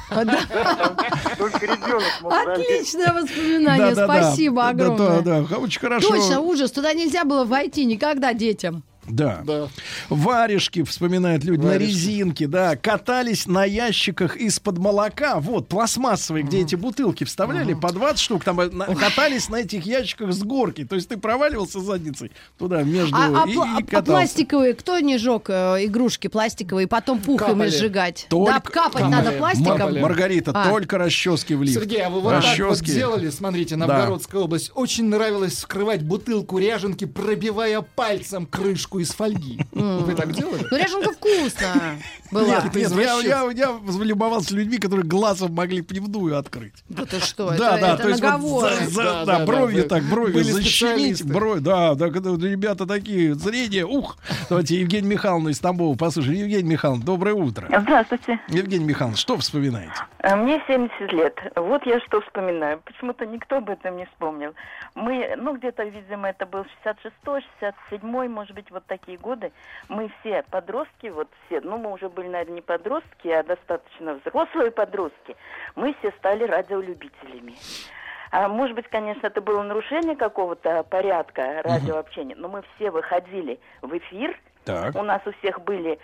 Отличное 2.24 3.14
воспоминание. 3.14 3.96
Спасибо 3.96 4.62
Да, 4.62 4.70
огромное. 4.70 5.22
Да, 5.22 5.42
да, 5.42 5.58
очень 5.58 5.82
хорошо. 5.82 6.08
Точно, 6.08 6.40
ужас. 6.40 6.72
Туда 6.72 6.94
нельзя 6.94 7.26
было 7.26 7.44
войти 7.44 7.84
никогда 7.84 8.34
детям. 8.34 8.84
Да. 9.08 9.42
Да. 9.44 9.68
Варежки, 10.10 10.84
вспоминают 10.84 11.44
люди, 11.44 11.62
на 11.62 11.70
Варежки. 11.72 11.92
резинке, 11.92 12.48
да. 12.48 12.76
Катались 12.76 13.48
на 13.48 13.66
ящиках 13.66 14.38
из-под 14.38 14.78
молока. 14.78 15.40
Вот, 15.40 15.68
пластмассовые, 15.68 16.44
где 16.44 16.62
эти 16.62 16.76
бутылки 16.76 17.24
вставляли 17.24 17.74
по 17.74 17.92
20 17.92 18.20
штук. 18.20 18.44
Там 18.44 18.60
э, 18.60 18.70
на- 18.70 18.86
катались 18.96 19.50
на 19.50 19.58
этих 19.58 19.86
ящиках 19.86 20.32
с 20.34 20.44
горки. 20.44 20.86
То 20.86 20.96
есть 20.96 21.10
ты 21.10 21.18
проваливался 21.18 21.80
задницей 21.80 22.32
туда 22.58 22.84
между 22.84 23.16
А, 23.16 23.44
а 23.44 23.50
и, 23.50 23.54
пла- 23.56 23.80
и 23.80 23.82
а 23.82 23.86
катался. 23.86 24.04
пластиковые, 24.12 24.74
кто 24.74 25.00
не 25.00 25.18
жег 25.18 25.46
э, 25.50 25.86
игрушки 25.86 26.28
пластиковые, 26.28 26.88
потом 26.88 27.20
пухами 27.20 27.52
Капали. 27.54 27.70
сжигать? 27.70 28.28
Только- 28.30 28.52
Да, 28.54 28.60
капать 28.60 28.94
Капали. 28.94 29.04
надо 29.12 29.32
пластиком. 29.32 29.78
Капали. 29.78 30.00
Маргарита, 30.00 30.52
А. 30.54 30.70
только 30.70 30.98
расчески 30.98 31.54
в 31.56 31.64
лифт. 31.64 31.74
Сергей, 31.80 32.02
а 32.04 32.10
вы 32.10 32.22
вот 32.22 32.32
так 32.34 32.44
вот 32.60 32.70
Расчески. 32.72 32.92
делали, 32.94 33.30
смотрите, 33.30 33.76
Да. 33.76 33.88
Новгородская 33.88 34.42
область. 34.42 34.72
Очень 34.76 35.06
нравилось 35.10 35.54
вскрывать 35.54 36.04
бутылку 36.04 36.60
ряженки, 36.60 37.06
пробивая 37.06 37.82
пальцем 37.82 38.46
крышку 38.46 38.91
из 39.00 39.12
фольги. 39.12 39.60
Вы 39.72 40.16
так 40.16 40.32
делали? 40.34 40.66
Ну, 40.70 40.78
ряженка 40.78 41.12
вкусно 41.14 41.98
была. 42.32 42.46
Нет, 42.64 42.76
нет, 42.76 42.92
я, 42.92 43.20
я, 43.22 43.52
я 43.52 43.80
любовался 44.04 44.56
людьми, 44.56 44.78
которые 44.78 45.06
глазом 45.06 45.54
могли 45.54 45.82
пневную 45.82 46.38
открыть. 46.38 46.74
Да 46.90 47.06
ты 47.06 47.20
что, 47.20 47.50
да, 47.50 47.78
это, 47.78 47.82
да, 47.82 47.94
это 47.94 48.04
то 48.04 48.10
есть 48.10 48.22
вот 48.22 48.28
наговоры. 48.32 48.76
за- 48.76 48.90
за- 48.90 49.04
Да, 49.04 49.26
да, 49.26 49.40
да, 49.40 49.46
бровью 49.46 49.84
да, 49.84 49.90
так, 49.90 50.04
бровью 50.04 50.34
были 50.34 50.44
защемить, 50.52 51.26
бровь, 51.26 51.60
да, 51.62 51.96
да, 51.96 52.10
когда 52.10 52.32
вот 52.32 52.44
ребята 52.44 52.86
такие, 52.86 53.34
зрение, 53.36 53.86
ух. 53.86 54.18
Давайте 54.50 54.80
Евгений 54.80 55.08
Михайловна 55.08 55.50
из 55.50 55.60
Тамбова 55.60 55.96
послушаем. 55.98 56.38
Евгений 56.40 56.70
Михайловна, 56.70 57.04
доброе 57.04 57.34
утро. 57.34 57.68
Здравствуйте. 57.82 58.40
Евгений 58.48 58.86
Михайловна, 58.86 59.18
что 59.18 59.38
вспоминаете? 59.38 59.92
А 60.20 60.36
Мне 60.36 60.62
70 60.68 61.12
лет. 61.14 61.36
Вот 61.56 61.86
я 61.86 62.00
что 62.02 62.22
вспоминаю. 62.22 62.80
Почему-то 62.86 63.26
никто 63.26 63.58
об 63.58 63.70
этом 63.70 63.98
не 63.98 64.06
вспомнил. 64.06 64.54
Мы, 64.96 65.36
ну, 65.38 65.58
где-то, 65.58 65.84
видимо, 65.84 66.30
это 66.30 66.46
был 66.46 66.66
66-й, 66.86 67.44
67-й, 67.62 68.28
может 68.28 68.54
быть, 68.56 68.70
вот 68.72 68.81
такие 68.88 69.18
годы. 69.18 69.52
Мы 69.90 70.12
все 70.20 70.44
подростки, 70.50 71.08
вот 71.08 71.28
все, 71.46 71.62
ну, 71.62 71.78
мы 71.78 71.92
уже 71.92 72.10
были, 72.10 72.28
наверное, 72.28 72.56
не 72.56 72.62
подростки, 72.62 73.28
а 73.28 73.44
достаточно 73.44 74.16
взрослые 74.16 74.72
подростки. 74.82 75.36
Мы 75.76 75.96
все 76.00 76.12
стали 76.18 76.44
радиолюбителями. 76.44 77.56
А 78.32 78.48
может 78.48 78.76
быть, 78.76 78.88
конечно, 78.88 79.28
это 79.28 79.42
было 79.42 79.62
нарушение 79.62 80.16
какого-то 80.16 80.84
порядка 80.84 81.62
радиообщения, 81.64 82.36
но 82.38 82.48
мы 82.48 82.64
все 82.76 82.90
выходили 82.90 83.60
в 83.82 83.96
эфир. 83.98 84.40
Так. 84.64 84.96
У 84.96 85.04
нас 85.04 85.22
у 85.26 85.32
всех 85.34 85.62
были 85.62 86.00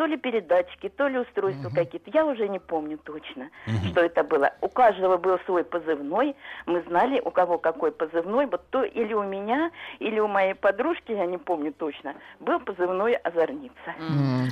то 0.00 0.06
ли 0.06 0.16
передатчики, 0.16 0.88
то 0.88 1.08
ли 1.08 1.18
устройства 1.18 1.68
какие-то. 1.68 2.10
Я 2.14 2.24
уже 2.24 2.48
не 2.48 2.58
помню 2.58 2.96
точно, 3.04 3.50
что 3.90 4.00
это 4.00 4.22
было. 4.24 4.50
У 4.62 4.68
каждого 4.68 5.18
был 5.18 5.38
свой 5.44 5.62
позывной. 5.62 6.34
Мы 6.64 6.82
знали, 6.88 7.20
у 7.22 7.30
кого 7.30 7.58
какой 7.58 7.92
позывной. 7.92 8.46
Вот 8.46 8.62
то 8.70 8.82
или 8.82 9.12
у 9.12 9.22
меня, 9.24 9.70
или 9.98 10.18
у 10.18 10.26
моей 10.26 10.54
подружки, 10.54 11.12
я 11.12 11.26
не 11.26 11.36
помню 11.36 11.74
точно, 11.74 12.14
был 12.40 12.60
позывной 12.60 13.12
«Озорница». 13.12 13.74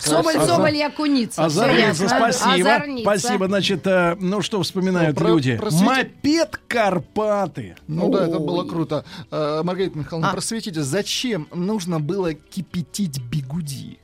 Соболь, 0.00 0.36
Озор- 0.36 0.46
Соболь, 0.46 0.74
я 0.76 0.90
куница. 0.90 1.46
Озорница, 1.46 2.08
спасибо. 2.08 2.74
Озорница. 2.74 3.02
Спасибо. 3.10 3.46
Значит, 3.46 3.86
э, 3.86 4.16
ну 4.20 4.42
что 4.42 4.60
вспоминают 4.60 5.16
Ну, 5.16 5.22
про- 5.22 5.28
люди? 5.30 5.56
просвети- 5.56 5.84
Мопед 5.84 6.56
Карпаты. 6.68 7.74
Ну 7.86 8.10
да, 8.10 8.26
это 8.26 8.36
Ой. 8.38 8.46
было 8.46 8.68
круто. 8.68 9.06
Э, 9.30 9.62
Маргарита 9.64 9.96
Михайловна, 9.98 10.28
А. 10.28 10.32
просветите, 10.34 10.82
зачем 10.82 11.48
нужно 11.54 12.00
было 12.00 12.34
кипятить 12.34 13.18
бигуди? 13.32 13.98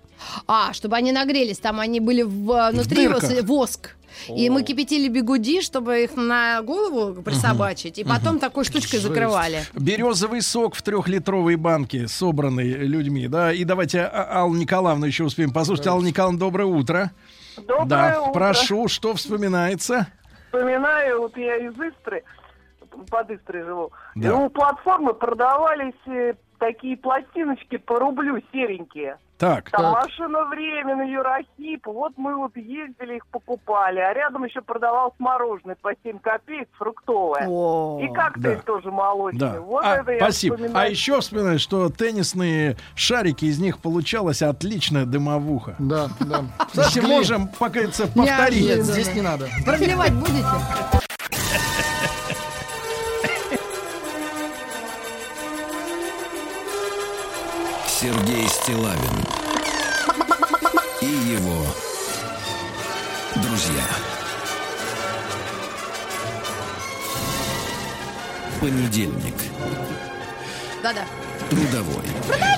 А, 0.47 0.73
чтобы 0.73 0.97
они 0.97 1.13
нагрелись, 1.13 1.59
там 1.59 1.81
они 1.81 2.01
были 2.01 2.23
э, 2.23 2.73
внутри 2.73 3.09
воск. 3.43 3.97
И 4.29 4.49
мы 4.49 4.63
кипятили 4.63 5.09
бигуди, 5.09 5.61
чтобы 5.61 6.05
их 6.05 6.15
на 6.17 6.63
голову 6.63 7.21
присобачить, 7.23 7.99
и 7.99 8.05
потом 8.05 8.39
такой 8.39 8.65
штучкой 8.65 9.01
Жесть. 9.01 9.09
закрывали. 9.09 9.65
Березовый 9.75 10.41
сок 10.41 10.77
в 10.77 10.83
трехлитровой 10.83 11.57
банке, 11.57 12.07
собранный 12.07 12.69
людьми, 12.75 13.27
да. 13.27 13.53
И 13.53 13.65
давайте 13.65 14.03
а- 14.03 14.43
Аллу 14.43 14.55
Николаевну 14.55 15.05
еще 15.07 15.25
успеем 15.25 15.53
послушать. 15.53 15.89
Алла 15.89 16.01
Николаевна, 16.03 16.39
доброе 16.39 16.67
утро. 16.67 17.11
Доброе 17.57 17.87
да, 17.87 18.21
утро. 18.23 18.33
прошу, 18.33 18.87
что 18.89 19.15
вспоминается? 19.15 20.07
Вспоминаю, 20.47 21.23
вот 21.23 21.37
я 21.37 21.57
из 21.57 21.73
Истры, 21.73 22.23
под 23.11 23.31
Истрой 23.33 23.65
живу, 23.65 23.93
Да. 24.15 24.29
и 24.29 24.31
у 24.33 24.49
платформы 24.49 25.13
продавались 25.15 25.93
э, 26.07 26.35
такие 26.65 26.97
пластиночки 26.97 27.77
по 27.77 27.99
рублю 27.99 28.41
серенькие. 28.53 29.19
Так. 29.37 29.69
Там 29.71 29.83
Так. 29.83 30.05
машина 30.05 30.45
времени, 30.47 31.11
Юрахип. 31.11 31.87
Вот 31.87 32.13
мы 32.17 32.37
вот 32.37 32.57
ездили, 32.57 33.17
их 33.17 33.27
покупали. 33.27 33.99
А 33.99 34.15
рядом 34.15 34.45
еще 34.45 34.63
продавалось 34.63 35.13
мороженое 35.19 35.77
по 35.83 35.91
7 36.03 36.19
копеек, 36.21 36.69
фруктовое. 36.79 37.43
И 38.03 38.11
коктейль 38.15 38.57
Да. 38.57 38.63
тоже 38.63 38.91
молочный. 38.91 39.41
Да. 39.41 39.61
Вот 39.61 39.85
А, 39.85 39.97
это 39.97 40.13
я 40.13 40.19
спасибо. 40.21 40.57
вспоминаю. 40.57 40.87
А 40.87 40.89
еще 40.89 41.21
вспоминаю, 41.21 41.59
что 41.59 41.91
теннисные 41.91 42.77
шарики, 42.95 43.45
из 43.45 43.59
них 43.59 43.81
получалась 43.81 44.41
отличная 44.41 45.05
дымовуха. 45.05 45.75
Да, 45.79 46.07
да. 46.21 46.45
Кстати, 46.67 47.01
можем, 47.01 47.49
пока 47.59 47.81
это 47.81 48.07
повторить. 48.07 48.65
Нет, 48.65 48.79
здесь 48.85 49.15
не 49.15 49.21
надо. 49.21 49.49
Продлевать 49.67 50.15
будете? 50.15 50.47
Сергей 58.05 58.47
Стилавин 58.49 59.25
и 61.01 61.07
его 61.07 61.65
друзья. 63.37 63.83
Понедельник. 68.61 69.35
Да-да. 70.83 71.07
Трудовой. 71.49 72.05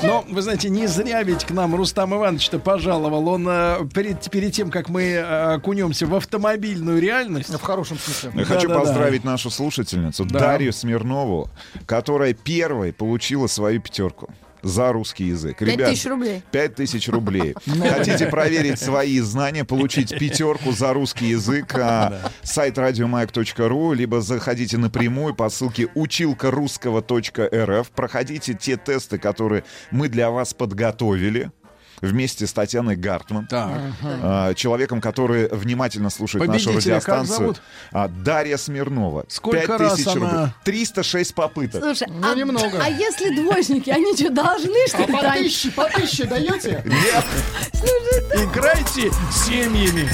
Но, 0.03 0.25
вы 0.29 0.43
знаете, 0.43 0.69
не 0.69 0.89
зря 0.89 1.23
ведь 1.23 1.45
к 1.45 1.53
нам 1.53 1.77
Рустам 1.77 2.13
Иванович-то 2.13 2.59
пожаловал. 2.59 3.29
Он 3.29 3.47
э, 3.49 3.87
перед, 3.95 4.29
перед 4.29 4.53
тем, 4.53 4.73
как 4.73 4.89
мы 4.89 5.03
э, 5.03 5.55
окунемся 5.55 6.09
в 6.09 6.15
автомобильную 6.17 7.01
реальность... 7.01 7.51
В 7.51 7.63
хорошем 7.63 7.99
смысле. 8.01 8.33
Я 8.35 8.45
хочу 8.45 8.67
Да-да-да. 8.67 8.81
поздравить 8.81 9.23
нашу 9.23 9.51
слушательницу 9.51 10.25
Да. 10.25 10.41
Дарью 10.41 10.73
Смирнову, 10.73 11.49
которая 11.87 12.35
первой 12.35 12.93
получила 12.93 13.47
свою 13.47 13.81
пятерку. 13.81 14.29
За 14.67 14.93
русский 14.93 15.25
язык. 15.25 15.59
Пять 15.59 15.69
Ребят, 15.69 15.91
тысяч 15.91 16.07
рублей. 16.07 16.43
5000 16.51 17.09
рублей. 17.09 17.55
Хотите 17.67 18.27
проверить 18.27 18.79
свои 18.79 19.21
знания, 19.21 19.65
получить 19.65 20.19
пятерку 20.19 20.73
за 20.73 20.93
русский 20.93 21.27
язык, 21.27 21.75
а, 21.75 22.33
сайт 22.43 22.79
радиомаяк.ру, 22.79 23.93
либо 23.93 24.21
заходите 24.21 24.77
напрямую 24.79 25.35
по 25.35 25.49
ссылке 25.49 25.89
училка-русского.рф, 25.95 27.91
проходите 27.91 28.55
те 28.55 28.77
тесты, 28.77 29.19
которые 29.19 29.65
мы 29.91 30.09
для 30.09 30.31
вас 30.31 30.53
подготовили 30.55 31.51
вместе 32.01 32.47
с 32.47 32.53
Татьяной 32.53 32.97
Гартман, 32.97 33.49
а, 33.51 34.55
человеком, 34.55 35.01
который 35.01 35.49
внимательно 35.49 36.11
слушает 36.11 36.47
нашу 36.47 36.67
Победителя 36.71 37.01
как 37.01 37.09
радиостанцию. 37.09 37.39
зовут? 37.39 37.63
А, 37.93 38.09
Дарья 38.09 38.57
Смирнова. 38.57 39.25
Сколько 39.29 39.79
5000 39.79 40.07
раз 40.07 40.15
рублей. 40.15 40.31
она- 40.31 40.55
306 40.65 41.35
попыток. 41.35 41.83
Слушай, 41.83 42.09
Ну, 42.11 42.31
а, 42.31 42.35
немного. 42.35 42.81
а 42.83 42.89
если 42.89 43.35
двоечники, 43.35 43.91
они 43.91 44.15
что, 44.17 44.31
должны, 44.31 44.87
что 44.89 45.05
А 45.05 45.07
по 45.07 45.33
тысяче, 45.39 45.71
по 45.71 45.85
тысяче 45.85 46.25
даете? 46.25 46.83
Нет. 46.85 47.25
Играйте 48.35 49.11
семьями. 49.33 50.09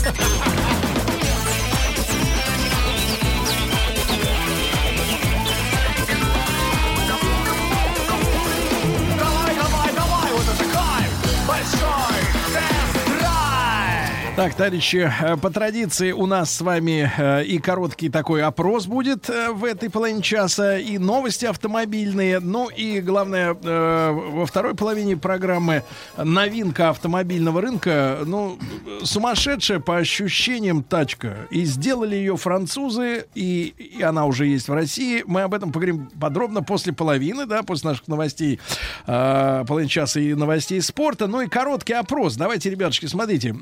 Так, 14.43 14.55
товарищи, 14.55 15.09
э, 15.21 15.37
по 15.37 15.51
традиции 15.51 16.11
у 16.11 16.27
нас 16.27 16.53
с 16.53 16.61
вами 16.63 17.09
э, 17.17 17.45
и 17.45 17.61
короткий 17.61 18.09
такой 18.09 18.43
опрос 18.43 18.87
будет 18.87 19.31
э, 19.31 19.53
в 19.53 19.65
этой 19.65 19.89
половине 19.89 20.21
часа, 20.21 20.79
и 20.79 20.99
новости 20.99 21.47
автомобильные. 21.47 22.41
Ну 22.41 22.69
и 22.69 23.01
главное, 23.01 23.55
во 23.55 24.45
второй 24.45 24.75
половине 24.75 25.17
программы 25.17 25.85
новинка 26.17 26.89
автомобильного 26.89 27.61
рынка. 27.61 28.19
Ну, 28.27 28.59
сумасшедшая 29.05 29.79
по 29.79 29.99
ощущениям 29.99 30.83
тачка. 30.83 31.37
И 31.51 31.65
сделали 31.65 32.17
ее 32.17 32.37
французы, 32.37 33.27
и, 33.37 33.73
и 33.97 34.03
она 34.03 34.27
уже 34.27 34.47
есть 34.47 34.67
в 34.67 34.75
России. 34.75 35.23
Мы 35.25 35.43
об 35.43 35.55
этом 35.55 35.71
поговорим 35.71 36.11
подробно 36.21 36.65
после 36.65 36.93
половины, 36.93 37.47
да, 37.47 37.63
после 37.63 37.91
наших 37.91 38.09
новостей, 38.09 38.59
половины 39.07 39.89
часа 39.89 40.19
и 40.19 40.35
новостей 40.35 40.83
спорта. 40.83 41.29
Ну 41.29 41.43
и 41.43 41.47
короткий 41.47 41.93
опрос. 41.93 42.35
Давайте, 42.35 42.71
ребятушки, 42.71 43.07
смотрите. 43.07 43.55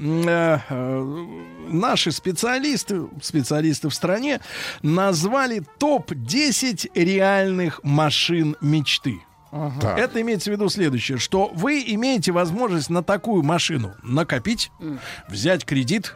Э, 0.71 1.27
наши 1.69 2.13
специалисты, 2.13 3.09
специалисты 3.21 3.89
в 3.89 3.95
стране 3.95 4.41
назвали 4.83 5.63
топ-10 5.79 6.91
реальных 6.95 7.81
машин 7.83 8.57
мечты. 8.61 9.21
Так. 9.51 9.99
Это 9.99 10.21
имеется 10.21 10.51
в 10.51 10.53
виду 10.53 10.69
следующее, 10.69 11.19
что 11.19 11.51
вы 11.55 11.83
имеете 11.87 12.31
возможность 12.33 12.89
на 12.89 13.03
такую 13.03 13.43
машину 13.43 13.95
накопить, 14.03 14.71
взять 15.29 15.65
кредит, 15.65 16.15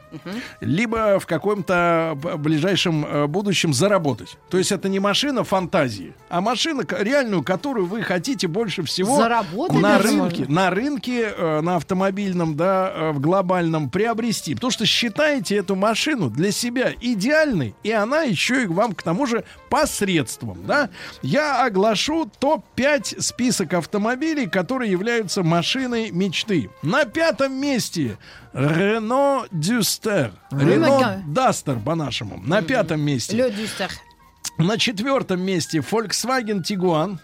либо 0.61 1.19
в 1.19 1.27
каком-то 1.27 2.17
ближайшем 2.39 3.05
э, 3.05 3.27
будущем 3.27 3.75
заработать. 3.75 4.37
То 4.51 4.59
есть 4.59 4.71
это 4.73 4.89
не 4.89 5.01
машина 5.01 5.43
фантазии, 5.45 6.15
а 6.29 6.41
машина 6.41 6.85
реальную, 6.89 7.43
которую 7.43 7.87
вы 7.87 8.03
хотите 8.03 8.47
больше 8.47 8.83
всего 8.83 9.17
Заработать 9.17 9.81
на 9.81 9.99
рынке, 9.99 10.41
можно? 10.43 10.55
на 10.55 10.71
рынке, 10.71 11.35
э, 11.37 11.61
на 11.61 11.77
автомобильном, 11.77 12.57
да, 12.57 12.93
э, 12.95 13.11
в 13.13 13.21
глобальном 13.21 13.91
приобрести. 13.91 14.55
Потому 14.55 14.71
что 14.71 14.87
считаете 14.87 15.57
эту 15.57 15.75
машину 15.75 16.31
для 16.31 16.53
себя 16.53 16.93
идеальной, 17.01 17.75
и 17.83 17.91
она 17.91 18.23
еще 18.23 18.63
и 18.63 18.67
вам 18.67 18.93
к 18.93 19.03
тому 19.03 19.27
же 19.27 19.45
посредством, 19.75 20.65
да. 20.65 20.89
Я 21.21 21.65
оглашу 21.65 22.31
топ-5 22.39 23.21
список 23.21 23.75
автомобилей, 23.75 24.47
которые 24.47 24.89
являются 24.89 25.43
машиной 25.43 26.13
мечты. 26.13 26.71
На 26.83 27.05
пятом 27.07 27.55
месте 27.55 28.17
Renault 28.53 29.51
Duster. 29.51 30.31
Renault 30.53 31.25
Duster 31.27 31.83
по-нашему. 31.83 32.41
На 32.47 32.63
пятом 32.63 33.01
месте. 33.01 33.37
Лё 33.37 33.51
Дюстер. 33.51 33.91
На 34.59 34.79
четвертом 34.79 35.41
месте 35.41 35.79
Volkswagen 35.79 36.63
Tiguan. 36.63 37.19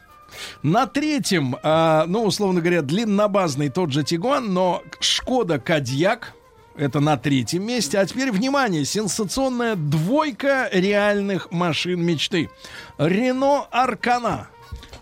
На 0.65 0.89
третьем, 0.89 1.55
а, 1.63 2.05
ну, 2.09 2.25
условно 2.25 2.61
говоря, 2.61 2.83
длиннобазный 2.83 3.69
тот 3.69 3.93
же 3.93 4.03
Тигуан, 4.03 4.53
но 4.53 4.83
Шкода 4.99 5.61
Кадьяк. 5.61 6.35
Это 6.81 6.99
на 7.01 7.19
третьем 7.19 7.67
месте. 7.67 7.99
А 7.99 8.07
теперь, 8.07 8.33
внимание, 8.33 8.87
сенсационная 8.87 9.77
двойка 9.77 10.67
реальных 10.73 11.51
машин 11.51 12.03
мечты. 12.03 12.49
Рено 12.97 13.67
Аркана. 13.71 14.49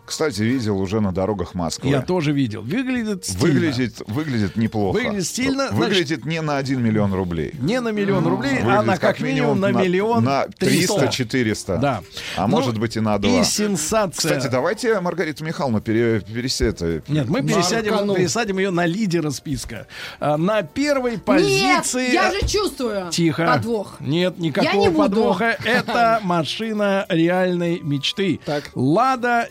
Кстати, 0.09 0.41
видел 0.41 0.81
уже 0.81 1.01
на 1.01 1.13
дорогах 1.13 1.55
Москвы. 1.55 1.91
Я 1.91 2.01
тоже 2.01 2.33
видел. 2.33 2.63
Выглядит 2.63 3.27
стильно. 3.27 3.43
Выглядит, 3.43 4.03
выглядит 4.07 4.57
неплохо. 4.57 4.95
Выглядит 4.97 5.27
стильно, 5.27 5.69
Выглядит 5.71 6.25
не 6.25 6.41
на 6.41 6.57
1 6.57 6.83
миллион 6.83 7.13
рублей. 7.13 7.53
Не 7.61 7.81
на 7.81 7.91
миллион 7.91 8.27
рублей, 8.27 8.59
а 8.61 8.65
Выглядит 8.65 8.87
на 8.87 8.97
как 8.97 9.21
минимум 9.21 9.61
на 9.61 9.71
миллион 9.71 10.25
На 10.25 10.47
триста. 10.47 11.05
300-400. 11.05 11.79
Да. 11.79 12.03
А 12.37 12.47
Ну, 12.47 12.57
может 12.57 12.79
быть 12.79 12.97
и 12.97 13.01
на 13.01 13.19
2. 13.19 13.41
И 13.41 13.45
сенсация. 13.45 14.11
Кстати, 14.39 14.51
давайте 14.51 14.99
Маргариту 15.01 15.45
Михайловну 15.45 15.81
пере, 15.83 16.21
пересе- 16.21 17.03
Нет, 17.09 17.29
мы 17.29 17.43
пересядем, 17.43 17.93
Маркану. 17.93 18.15
пересадим 18.15 18.59
ее 18.59 18.71
на 18.71 18.87
лидера 18.87 19.31
списка. 19.31 19.87
А, 20.21 20.37
на 20.39 20.63
первой 20.63 21.19
позиции... 21.19 22.07
Нет, 22.07 22.13
я 22.15 22.31
же 22.33 22.47
чувствую 22.47 23.11
Тихо. 23.11 23.45
подвох. 23.47 23.97
Нет, 24.01 24.39
никакого 24.39 24.73
Я 24.73 24.79
не 24.81 24.89
буду. 24.89 24.99
подвоха. 25.03 25.57
Это 25.65 26.21
машина 26.23 27.05
реальной 27.11 27.81
мечты. 27.81 28.41
Лада 28.75 29.47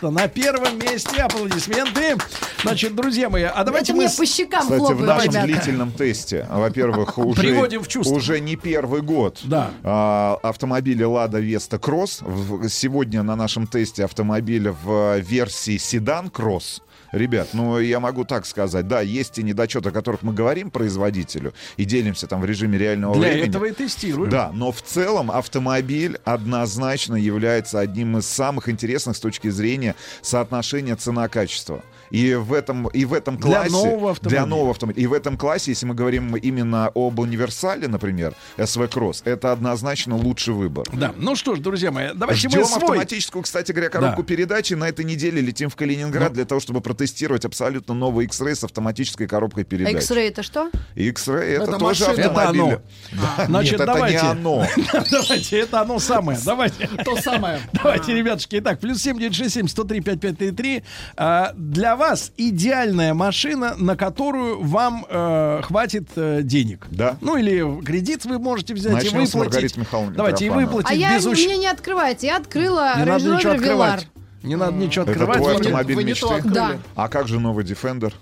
Веста 0.00 0.10
на 0.10 0.28
первом 0.28 0.78
месте. 0.78 1.20
Аплодисменты. 1.22 2.16
Значит, 2.62 2.94
друзья 2.94 3.28
мои, 3.28 3.42
а 3.44 3.64
давайте 3.64 3.92
Это 3.92 4.00
мы... 4.02 4.08
по 4.08 4.26
щекам 4.26 4.62
Кстати, 4.62 4.80
в 4.80 4.84
хлопают, 4.86 5.06
нашем 5.06 5.30
ребята. 5.32 5.46
длительном 5.46 5.92
тесте, 5.92 6.46
во-первых, 6.50 7.18
уже, 7.18 7.40
Приводим 7.40 7.82
в 7.82 7.88
чувство. 7.88 8.14
уже 8.14 8.40
не 8.40 8.56
первый 8.56 9.02
год 9.02 9.38
Да. 9.44 9.70
а, 9.82 10.38
автомобили 10.42 11.04
Lada 11.06 11.40
Vesta 11.40 11.78
Cross. 11.78 12.24
В- 12.24 12.68
Сегодня 12.68 13.22
на 13.22 13.36
нашем 13.36 13.66
тесте 13.66 14.04
автомобиля 14.04 14.72
в 14.84 15.18
версии 15.18 15.76
седан 15.78 16.26
Cross. 16.28 16.80
Ребят, 17.12 17.48
ну 17.52 17.78
я 17.78 18.00
могу 18.00 18.24
так 18.24 18.44
сказать, 18.46 18.86
да, 18.86 19.00
есть 19.00 19.34
те 19.34 19.42
недочеты, 19.42 19.88
о 19.88 19.92
которых 19.92 20.22
мы 20.22 20.32
говорим 20.32 20.70
производителю 20.70 21.54
и 21.76 21.84
делимся 21.84 22.26
там 22.26 22.40
в 22.40 22.44
режиме 22.44 22.78
реального 22.78 23.14
Для 23.14 23.28
времени. 23.30 23.48
этого 23.48 23.64
и 23.66 23.72
тестируем. 23.72 24.30
Да, 24.30 24.50
но 24.52 24.72
в 24.72 24.82
целом 24.82 25.30
автомобиль 25.30 26.18
однозначно 26.24 27.14
является 27.14 27.80
одним 27.80 28.18
из 28.18 28.26
самых 28.26 28.68
интересных 28.68 29.16
с 29.16 29.20
точки 29.20 29.48
зрения 29.48 29.94
соотношения 30.20 30.96
цена-качество. 30.96 31.82
И 32.10 32.34
в 32.34 32.52
этом, 32.52 32.88
и 32.88 33.04
в 33.04 33.12
этом 33.12 33.36
Для 33.36 33.46
классе... 33.46 33.70
нового 33.70 34.10
автомобиля. 34.12 34.40
Для 34.40 34.46
нового 34.46 34.70
автомобиля. 34.70 35.02
И 35.02 35.06
в 35.06 35.12
этом 35.12 35.36
классе, 35.36 35.70
если 35.72 35.86
мы 35.86 35.94
говорим 35.94 36.34
именно 36.36 36.90
об 36.94 37.18
универсале, 37.18 37.88
например, 37.88 38.34
SV 38.56 38.88
Cross, 38.88 39.22
это 39.24 39.52
однозначно 39.52 40.16
лучший 40.16 40.54
выбор. 40.54 40.86
Да, 40.92 41.12
ну 41.16 41.36
что 41.36 41.54
ж, 41.54 41.58
друзья 41.60 41.90
мои, 41.90 42.10
давайте 42.14 42.48
Ждем 42.48 42.60
мы 42.60 42.66
свой... 42.66 42.80
автоматическую, 42.82 43.42
кстати 43.42 43.72
говоря, 43.72 43.90
коробку 43.90 44.22
Да. 44.22 44.26
передач. 44.28 44.72
И 44.72 44.74
на 44.74 44.88
этой 44.88 45.04
неделе 45.04 45.40
летим 45.40 45.68
в 45.70 45.76
Калининград 45.76 46.30
Ну. 46.30 46.34
для 46.34 46.44
того, 46.44 46.60
чтобы 46.60 46.80
протестировать 46.80 47.44
абсолютно 47.44 47.94
новый 47.94 48.26
X-Ray 48.26 48.54
с 48.54 48.64
автоматической 48.64 49.26
коробкой 49.26 49.64
передач. 49.64 49.94
X-Ray 49.94 50.28
это 50.28 50.42
что? 50.42 50.70
X-Ray 50.94 51.36
это, 51.42 51.62
Это 51.64 51.72
тоже 51.78 51.84
машина. 52.06 52.20
Это 52.20 52.30
автомобиль. 52.30 52.60
оно. 52.62 52.80
Да, 53.12 53.44
Значит, 53.46 53.72
нет, 53.72 53.80
это 53.80 53.92
давайте. 53.92 54.22
не 54.22 54.28
оно. 54.30 54.66
Давайте, 55.10 55.58
это 55.58 55.80
оно 55.80 55.98
самое. 55.98 56.38
Давайте. 56.44 56.86
То 57.04 57.16
самое. 57.20 57.60
Давайте, 57.72 58.14
ребятушки. 58.14 58.56
Итак, 58.58 58.80
плюс 58.80 58.98
7967 59.02 59.68
103 59.68 60.00
5533. 60.00 60.82
А, 61.16 61.52
Для 61.56 61.96
вас 61.98 62.32
идеальная 62.38 63.12
машина, 63.12 63.74
на 63.76 63.96
которую 63.96 64.62
вам 64.62 65.04
э, 65.08 65.60
хватит 65.64 66.08
э, 66.16 66.40
денег. 66.42 66.86
Да. 66.90 67.18
Ну 67.20 67.36
или 67.36 67.84
кредит 67.84 68.24
вы 68.24 68.38
можете 68.38 68.72
взять 68.72 68.94
Начнем 68.94 69.20
и 69.20 69.26
выплатить. 69.26 69.76
Давайте 70.16 70.46
и 70.46 70.48
выплатить 70.48 70.90
А 70.90 70.94
я 70.94 71.16
без 71.18 71.26
ущ- 71.26 71.44
мне 71.44 71.58
не 71.58 71.66
открывайте. 71.66 72.26
Я 72.28 72.36
открыла 72.38 72.94
Не 72.96 73.04
надо 73.04 73.24
Range 73.24 73.36
ничего 73.36 73.52
Rover 73.52 73.76
Velar. 73.76 74.00
Не 74.42 74.56
надо 74.56 74.72
ничего 74.76 75.02
Это 75.02 75.12
открывать. 75.12 75.36
твой 75.38 75.48
Вы 75.54 75.60
не- 75.60 75.66
автомобиль 75.66 75.96
вы 75.96 76.04
не 76.04 76.10
мечты? 76.12 76.26
открыли. 76.34 76.54
Да. 76.54 76.78
А 76.94 77.08
как 77.08 77.28
же 77.28 77.38
новый 77.40 77.64
Defender? 77.64 78.12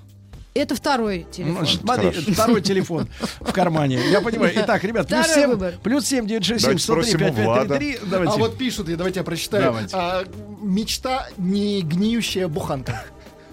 Это 0.54 0.74
второй 0.74 1.26
телефон. 1.30 1.58
Ну, 1.60 1.66
смотри, 1.66 2.10
Хорошо. 2.12 2.32
второй 2.32 2.60
телефон 2.62 3.08
в 3.40 3.52
кармане. 3.52 4.00
Я 4.10 4.22
понимаю. 4.22 4.52
Итак, 4.56 4.82
ребят, 4.84 5.06
плюс 5.06 5.20
Второй 5.26 5.34
7, 5.42 5.50
выбор. 5.50 5.74
плюс 5.82 6.06
7 6.06 6.26
967 6.26 6.56
Давайте 6.62 6.82
103 6.82 7.12
спросим 7.12 7.16
у 7.16 7.34
5533. 7.34 7.98
Давайте. 8.10 8.32
А 8.32 8.36
вот 8.38 8.56
пишут, 8.56 8.96
давайте 8.96 9.20
я 9.20 9.24
прочитаю. 9.24 9.62
Давайте. 9.64 9.94
А, 9.94 10.24
мечта 10.62 11.28
не 11.36 11.82
гниющая 11.82 12.48
буханка. 12.48 13.04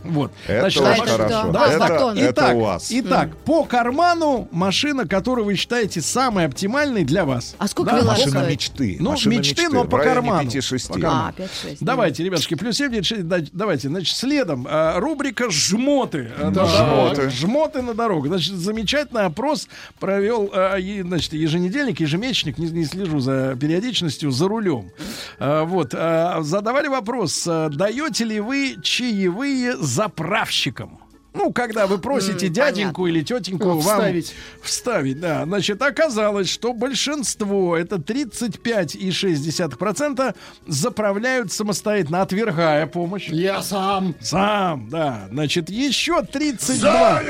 Вот. 0.04 0.32
Это 0.48 0.62
Значит, 0.62 0.82
очень 0.82 0.96
давайте- 0.96 1.18
хорошо. 1.18 1.52
давайте 1.52 1.76
Это- 1.76 1.88
так. 1.88 2.18
это 2.18 2.32
Итак, 2.32 2.56
у 2.56 2.60
вас. 2.60 2.88
Итак, 2.90 3.38
по 3.46 3.64
карману 3.64 4.48
машина, 4.52 5.08
которую 5.08 5.46
вы 5.46 5.56
считаете 5.56 6.02
самой 6.02 6.46
оптимальной 6.46 7.04
для 7.04 7.26
вас. 7.26 7.56
А 7.58 7.68
сколько 7.68 7.92
Да, 7.92 8.00
Velar 8.00 8.06
Машина 8.06 8.30
стоит? 8.32 8.50
мечты. 8.50 8.98
Ну, 9.00 9.12
Машина 9.12 9.34
мечты, 9.34 9.62
мечты. 9.64 9.76
но 9.76 9.86
по 9.86 9.98
карману. 10.00 10.50
5-6. 10.50 10.88
По 10.88 10.94
карману. 11.00 11.28
А, 11.30 11.32
5-6. 11.42 11.78
Давайте, 11.82 12.24
ребятушки, 12.24 12.56
плюс 12.56 12.76
7, 12.78 12.92
9, 12.92 13.06
6, 13.06 13.28
да- 13.28 13.38
давайте, 13.52 13.88
значит, 13.90 14.16
следом 14.16 14.68
а, 14.70 15.00
рубрика 15.00 15.50
«Жмоты». 15.50 16.30
Да. 16.52 16.66
Жмоты. 16.66 17.30
«Жмоты 17.30 17.82
на 17.82 17.94
дорогу». 17.94 18.28
Значит, 18.28 18.56
замечательный 18.56 19.24
опрос 19.26 19.68
провел, 20.00 20.50
а, 20.54 20.76
и, 20.78 21.02
значит, 21.02 21.34
еженедельник, 21.34 22.00
ежемесячник, 22.00 22.58
не, 22.58 22.70
не 22.70 22.86
слежу 22.86 23.20
за 23.20 23.56
периодичностью, 23.60 24.32
за 24.32 24.48
рулем. 24.48 24.92
А, 25.40 25.64
вот, 25.64 25.94
а, 25.94 26.42
задавали 26.42 26.88
вопрос, 26.88 27.46
а, 27.48 27.70
даете 27.70 28.26
ли 28.26 28.40
вы 28.40 28.76
чаевые 28.82 29.78
заправщиком. 29.94 31.03
Ну, 31.34 31.52
когда 31.52 31.88
вы 31.88 31.98
просите 31.98 32.48
дяденьку 32.48 33.08
или 33.08 33.24
тетеньку 33.24 33.64
Ну, 33.70 33.80
вам 33.80 33.82
вставить. 33.82 34.36
вставить, 34.62 35.20
да. 35.20 35.46
Значит, 35.46 35.82
оказалось, 35.82 36.48
что 36.50 36.74
большинство, 36.74 37.76
это 37.76 37.96
35,6%, 37.96 40.36
заправляют 40.68 41.52
самостоятельно, 41.52 42.22
отвергая 42.22 42.86
помощь. 42.88 43.28
Я 43.30 43.62
сам. 43.64 44.14
Сам, 44.22 44.88
да. 44.90 45.28
Значит, 45.32 45.70
еще 45.70 46.22
32. 46.24 47.22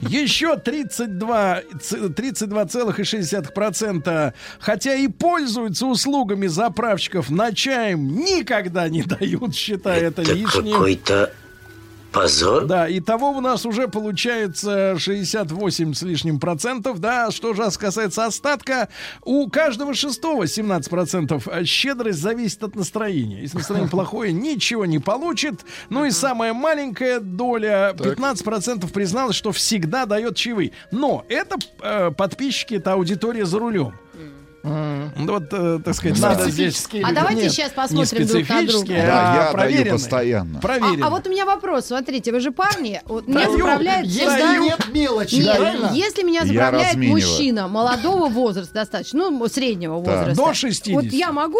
Еще 0.00 0.56
32, 0.56 1.60
ц- 1.80 2.08
32,6%, 2.08 4.32
хотя 4.58 4.94
и 4.94 5.06
пользуются 5.08 5.86
услугами 5.86 6.48
заправщиков, 6.48 7.30
на 7.30 7.52
чаем 7.52 8.16
никогда 8.16 8.88
не 8.88 9.02
дают, 9.02 9.54
считая 9.54 10.08
это, 10.08 10.22
лишним. 10.22 10.72
Какой-то 10.72 11.30
позор. 12.12 12.66
Да, 12.66 12.88
и 12.88 13.00
того 13.00 13.30
у 13.30 13.40
нас 13.40 13.66
уже 13.66 13.88
получается 13.88 14.94
68 14.98 15.94
с 15.94 16.02
лишним 16.02 16.38
процентов. 16.38 17.00
Да, 17.00 17.30
что 17.30 17.54
же 17.54 17.62
касается 17.78 18.26
остатка, 18.26 18.88
у 19.22 19.48
каждого 19.48 19.94
шестого 19.94 20.46
17 20.46 20.90
процентов. 20.90 21.48
Щедрость 21.64 22.20
зависит 22.20 22.62
от 22.62 22.76
настроения. 22.76 23.40
Если 23.40 23.58
настроение 23.58 23.90
плохое, 23.90 24.32
ничего 24.32 24.86
не 24.86 24.98
получит. 24.98 25.64
Ну 25.88 26.04
и 26.04 26.10
самая 26.10 26.52
маленькая 26.52 27.20
доля, 27.20 27.94
15 27.98 28.44
процентов 28.44 28.92
призналась, 28.92 29.36
что 29.36 29.52
всегда 29.52 30.06
дает 30.06 30.36
чаевые. 30.36 30.72
Но 30.90 31.24
это 31.28 31.56
э, 31.80 32.10
подписчики, 32.10 32.74
это 32.74 32.92
аудитория 32.92 33.46
за 33.46 33.58
рулем. 33.58 33.94
Ну, 34.62 35.10
Вот, 35.16 35.44
э, 35.52 35.80
так 35.84 35.94
сказать, 35.94 36.18
надо 36.20 36.50
здесь... 36.50 36.86
А 37.02 37.12
давайте 37.12 37.42
Нет, 37.42 37.52
сейчас 37.52 37.72
посмотрим 37.72 38.26
друг 38.26 38.48
на 38.48 38.62
друга. 38.66 38.86
Да, 38.94 39.32
а 39.32 39.34
я 39.36 39.42
даю 39.42 39.52
проверенные. 39.52 39.92
постоянно. 39.92 40.58
А, 40.58 40.62
Проверенные. 40.62 41.04
а 41.04 41.10
вот 41.10 41.26
у 41.26 41.30
меня 41.30 41.44
вопрос. 41.46 41.86
Смотрите, 41.86 42.30
вы 42.32 42.40
же 42.40 42.52
парни. 42.52 43.00
Вот 43.06 43.26
меня 43.26 43.40
Даю. 43.46 43.58
заправляет 43.58 44.06
Если 44.06 44.28
всегда- 44.28 44.56
нет 44.58 44.88
мелочи, 44.92 45.34
Нет, 45.36 45.56
правильно? 45.56 45.90
если 45.92 46.22
меня 46.22 46.44
заправляет 46.46 46.96
мужчина 46.96 47.66
молодого 47.68 48.28
возраста 48.28 48.74
достаточно, 48.74 49.30
ну, 49.30 49.48
среднего 49.48 49.96
возраста. 49.98 50.34
До 50.36 50.54
60. 50.54 50.94
Вот 50.94 51.04
я 51.06 51.32
могу 51.32 51.58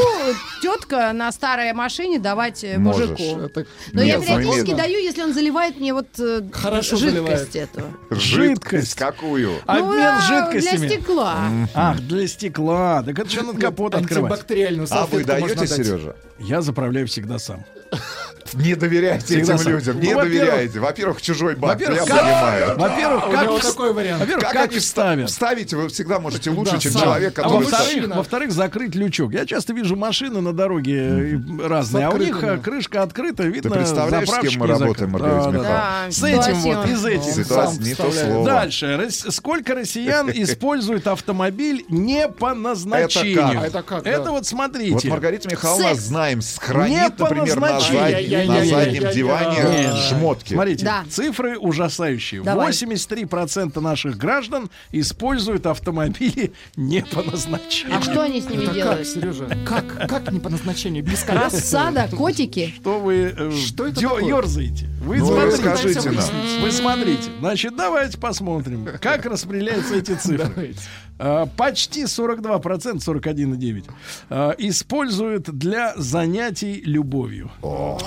тетка 0.63 1.13
на 1.13 1.33
старой 1.33 1.73
машине 1.73 2.19
давать 2.19 2.63
э, 2.65 2.79
Можешь. 2.79 3.11
мужику. 3.11 3.41
Это 3.41 3.67
Но 3.93 4.03
я 4.03 4.21
периодически 4.21 4.75
даю, 4.75 4.99
если 5.01 5.23
он 5.23 5.35
заливает 5.35 5.79
мне 5.81 5.93
вот 5.93 6.07
э, 6.19 6.43
Хорошо 6.53 6.97
жидкость 6.97 7.57
этого. 7.57 7.89
Жидкость 8.11 8.95
какую? 8.95 9.55
Обмен 9.67 10.15
Ну, 10.15 10.21
жидкостями. 10.29 10.77
Для 10.87 10.89
стекла. 10.89 11.37
Ах, 11.75 12.01
для 12.01 12.27
стекла. 12.29 12.92
Так 13.03 13.19
это 13.19 13.31
что 13.31 13.43
надо 13.45 13.61
капот 13.61 13.95
открывать? 13.95 14.33
Антибактериальную 14.33 14.89
А 14.91 15.07
вы 15.07 15.25
даете. 15.25 15.67
Сережа? 15.67 16.17
Я 16.39 16.61
заправляю 16.61 17.07
всегда 17.07 17.39
сам. 17.39 17.65
Не 18.55 18.75
доверяйте 18.75 19.25
Всегда 19.25 19.55
этим 19.55 19.59
сам. 19.65 19.73
людям, 19.73 19.97
Ну, 19.97 20.03
не 20.03 20.15
доверяйте. 20.15 20.79
Во-первых, 20.79 21.23
чужой 21.23 21.55
банк, 21.57 21.81
я 21.81 21.87
как- 21.87 22.01
понимаю. 22.07 22.77
Во-первых, 22.79 23.25
как, 23.31 23.63
такой 23.63 23.93
вариант. 23.95 24.21
во-первых, 24.21 24.45
Как 24.45 24.53
как 24.53 24.71
они 24.71 24.79
вставят. 24.79 25.31
Вставите 25.31 25.77
вы 25.77 25.89
всегда 25.89 26.21
можете 26.21 26.51
лучше, 26.51 26.73
Да, 26.73 26.79
чем 26.79 26.93
сам. 26.93 27.03
человек, 27.03 27.39
А 27.39 27.43
который... 27.43 28.07
во-вторых, 28.09 28.53
закрыть 28.53 28.95
лючок. 28.95 29.33
Я 29.33 29.47
часто 29.47 29.73
вижу 29.73 29.97
машины 29.97 30.43
на 30.43 30.53
дороге 30.53 30.99
э, 30.99 31.67
разные, 31.67 32.07
а 32.09 32.11
у 32.11 32.19
них 32.19 32.43
э, 32.43 32.59
крышка 32.59 33.03
открыта, 33.03 33.45
видно, 33.45 33.71
Ты 33.71 33.77
представляешь, 33.79 34.29
с 34.29 34.39
кем 34.39 34.61
мы 34.61 34.67
работаем. 34.67 35.11
Маргарита 35.13 35.45
Да, 35.45 35.49
Михайловна? 35.51 35.63
да. 35.63 36.11
С 36.11 36.23
этим 36.23 36.55
вот, 36.61 36.87
из 36.89 37.05
этих. 37.07 37.33
Ситуация 37.33 37.83
не 37.83 37.95
то 37.95 38.13
слово. 38.13 38.45
Дальше. 38.45 39.09
Сколько 39.31 39.75
россиян 39.75 40.31
используют 40.35 41.07
автомобиль 41.07 41.87
не 41.89 42.29
по 42.29 42.53
назначению? 42.55 43.63
Это 43.63 43.83
как? 43.83 44.07
Это 44.07 44.31
вот 44.31 44.47
смотрите. 44.47 44.93
Вот 44.93 45.05
Маргарита 45.05 45.49
Михайловна, 45.49 45.95
знаем, 45.95 46.41
хранит, 46.59 47.19
например, 47.19 47.59
на 47.59 47.79
заднем 47.83 48.03
Ай-яй-яй-яй-яй-яй. 48.03 49.15
диване 49.15 49.93
шмотки. 50.09 50.55
Смотрите, 50.55 50.91
цифры 51.11 51.59
ужасающие. 51.59 52.43
Давай. 52.43 52.71
83% 52.71 53.81
наших 53.81 54.17
граждан 54.17 54.71
используют 54.91 55.67
автомобили 55.67 56.53
не 56.77 57.03
по 57.03 57.23
назначению. 57.23 57.99
А 57.99 58.03
что 58.03 58.23
они 58.23 58.41
с 58.41 58.49
ними 58.49 58.63
Это 58.63 58.67
как, 58.67 58.75
делают? 58.75 59.09
Сережа? 59.09 59.49
Как? 59.67 60.09
Как 60.09 60.33
не 60.33 60.41
по 60.41 60.49
назначению? 60.49 61.05
Без 61.05 61.23
коляски? 61.23 61.57
Рассада, 61.57 62.09
котики. 62.17 62.75
Что 62.81 63.01
вы 63.01 63.53
Что 63.67 63.87
это 63.87 64.01
ёрзаете? 64.01 64.87
Вы 65.01 65.19
смотрите. 65.19 66.11
Вы 66.61 66.73
смотрите. 66.73 67.31
Значит, 67.41 67.77
давайте 67.77 68.19
посмотрим, 68.19 68.89
как 69.01 69.27
распределяются 69.27 69.97
эти 69.97 70.15
цифры. 70.15 70.75
А, 71.25 71.47
Почти 71.47 72.03
42%, 72.03 72.97
41,9% 72.97 73.91
а, 74.29 74.55
используют 74.59 75.57
для 75.57 75.95
занятий 75.97 76.83
любовью. 76.85 77.51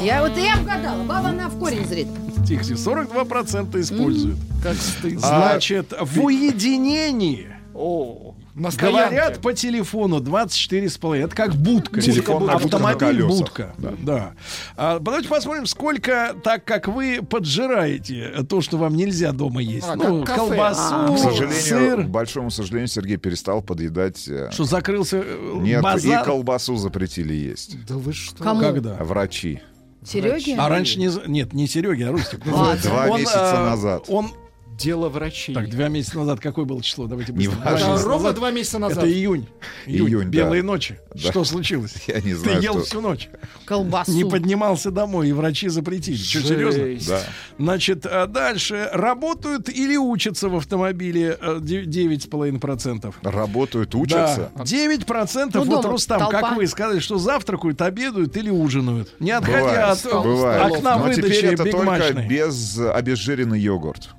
Я 0.02 0.22
вот 0.22 0.38
и 0.38 0.42
я 0.42 0.60
угадала. 0.60 1.02
Баба 1.04 1.30
она 1.30 1.48
в 1.48 1.58
корень 1.58 1.86
зрит. 1.86 2.08
Тихо, 2.46 2.64
42% 2.64 3.80
используют. 3.80 4.38
Как 4.62 4.76
стыдно. 4.76 5.20
Значит, 5.20 5.94
в 5.98 6.22
уединении 6.22 7.56
О, 7.74 8.24
на 8.56 8.72
стоянке. 8.72 9.15
говорят 9.15 9.41
по 9.41 9.53
телефону 9.53 10.19
24,5. 10.19 11.15
Это 11.26 11.36
как 11.36 11.53
будка. 11.56 12.02
Телефонная 12.02 12.57
будка 12.57 12.77
Автомобиль 12.77 13.23
будка. 13.23 13.76
Да. 13.77 14.34
А, 14.77 14.99
давайте 14.99 15.27
посмотрим, 15.27 15.65
сколько, 15.65 16.36
так 16.44 16.64
как 16.64 16.88
вы 16.88 17.19
поджираете 17.22 18.44
то, 18.49 18.61
что 18.61 18.77
вам 18.77 18.95
нельзя 18.95 19.32
дома 19.34 19.61
есть. 19.61 19.88
А, 19.88 19.95
ну, 19.95 20.23
кафе. 20.23 20.40
колбасу, 20.40 21.14
К 21.14 21.18
сожалению, 21.18 21.61
сыр. 21.61 22.03
к 22.03 22.07
большому 22.07 22.49
сожалению, 22.49 22.88
Сергей 22.88 23.18
перестал 23.18 23.61
подъедать. 23.61 24.27
э, 24.27 24.49
Что 24.52 24.64
закрылся 24.64 25.22
э, 25.26 25.53
Нет, 25.60 25.82
базар? 25.82 26.22
и 26.22 26.26
колбасу 26.26 26.77
запретили 26.77 27.34
есть. 27.34 27.86
Да 27.86 27.95
вы 27.95 28.14
что? 28.14 28.41
Кому? 28.41 28.61
Когда? 28.61 28.95
Врачи. 28.95 29.61
Сереге? 30.03 30.56
А 30.57 30.69
раньше 30.69 30.99
не... 30.99 31.10
Нет, 31.27 31.53
не 31.53 31.68
Сереги, 31.68 32.03
а 32.03 32.11
Рустик. 32.11 32.45
Ладно. 32.45 32.82
Два 32.82 33.18
месяца 33.18 33.53
э, 33.56 33.69
назад. 33.69 34.06
Он... 34.07 34.32
Дело 34.77 35.10
врачей. 35.10 35.56
Так, 35.56 35.69
два 35.69 35.88
месяца 35.88 36.18
назад 36.18 36.39
какое 36.39 36.65
было 36.65 36.81
число? 36.84 37.07
Давайте 37.07 37.31
Не 37.34 37.47
быстро. 37.47 37.64
важно. 37.64 37.88
Два 37.88 37.97
Да, 37.97 38.03
ровно 38.03 38.18
назад. 38.23 38.35
два 38.35 38.52
месяца 38.52 38.80
назад. 38.80 38.97
Это 38.99 39.11
июнь. 39.11 39.47
Июнь, 39.85 40.07
Июнь, 40.10 40.23
да. 40.26 40.30
белые 40.38 40.64
ночи. 40.64 40.99
Да. 41.14 41.19
Что 41.31 41.43
случилось? 41.45 41.93
Я 42.07 42.15
не 42.15 42.34
Ты 42.34 42.35
знаю, 42.35 42.61
ел 42.61 42.73
что- 42.73 42.84
всю 42.84 43.02
ночь. 43.02 43.30
Колбасу. 43.65 44.11
Не 44.11 44.26
поднимался 44.26 44.91
домой, 44.91 45.30
и 45.30 45.31
врачи 45.31 45.69
запретили. 45.69 46.18
Что, 46.18 46.39
Жесть. 46.39 46.49
серьезно? 46.49 47.15
Да. 47.15 47.22
Значит, 47.57 48.06
а 48.06 48.27
дальше. 48.27 48.89
Работают 48.91 49.69
или 49.69 49.95
учатся 49.97 50.49
в 50.49 50.56
автомобиле 50.57 51.38
э, 51.41 51.60
де- 51.61 51.84
9,5%. 51.85 53.14
Работают, 53.23 53.95
учатся. 53.95 54.52
Да. 54.56 54.64
9% 54.64 55.52
Ну, 55.53 55.60
вот, 55.64 55.81
дома 55.84 55.91
Рустам, 55.93 56.19
толпа. 56.19 56.41
как 56.41 56.57
вы 56.57 56.68
сказали, 56.68 56.99
что 56.99 57.18
завтракают, 57.18 57.81
обедают 57.81 58.35
или 58.38 58.49
ужинают. 58.49 59.10
Не 59.19 59.31
отходя 59.31 59.60
Бывает, 59.60 59.80
от 59.89 60.06
э, 60.06 60.22
бывает. 60.22 60.72
окна 60.73 60.97
Но 60.97 61.14
теперь 61.14 61.23
выдачи 61.23 61.45
это 61.45 61.64
только 61.72 62.26
без 62.27 62.77
обезжиренный 62.77 63.60
йогурт. 63.60 64.10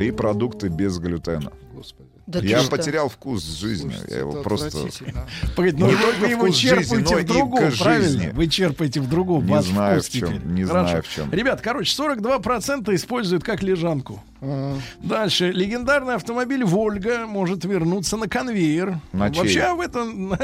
И 0.00 0.10
продукты 0.10 0.68
без 0.68 0.98
глютена. 0.98 1.52
Да 2.24 2.38
Я 2.38 2.60
что? 2.60 2.70
потерял 2.70 3.08
вкус 3.08 3.42
жизни. 3.42 3.94
Я 4.08 4.18
его 4.20 4.42
просто... 4.42 4.68
отвратительно. 4.68 5.26
Погодите, 5.56 5.82
ну 5.84 5.90
Не 5.90 5.96
вы- 5.96 6.02
только 6.02 6.20
вы 6.20 6.26
его 6.28 6.42
вкус 6.44 6.56
жизни, 6.56 6.76
черпаете 6.78 7.10
но 7.14 7.16
в 7.16 7.20
и 7.20 7.24
другом, 7.24 7.70
к 7.72 7.78
правильно? 7.78 8.08
жизни. 8.08 8.30
Вы 8.32 8.46
черпаете 8.46 9.00
в 9.00 9.08
другом. 9.08 9.46
Не 9.46 9.62
знаю, 9.62 10.00
в 10.00 10.08
чем, 10.08 10.28
теперь. 10.28 10.44
не 10.44 10.64
Хорошо. 10.64 10.88
знаю, 10.88 11.02
в 11.02 11.08
чем. 11.08 11.32
Ребят, 11.32 11.60
короче, 11.60 12.02
42% 12.02 12.94
используют 12.94 13.42
как 13.42 13.62
лежанку. 13.62 14.22
Дальше. 15.00 15.50
Легендарный 15.50 16.14
автомобиль 16.14 16.64
«Вольга» 16.64 17.26
может 17.26 17.64
вернуться 17.64 18.16
на 18.16 18.28
конвейер. 18.28 18.98
На 19.12 19.28
чей? 19.30 19.38
Вообще 19.42 19.60
об 19.62 19.80
этом... 19.80 20.34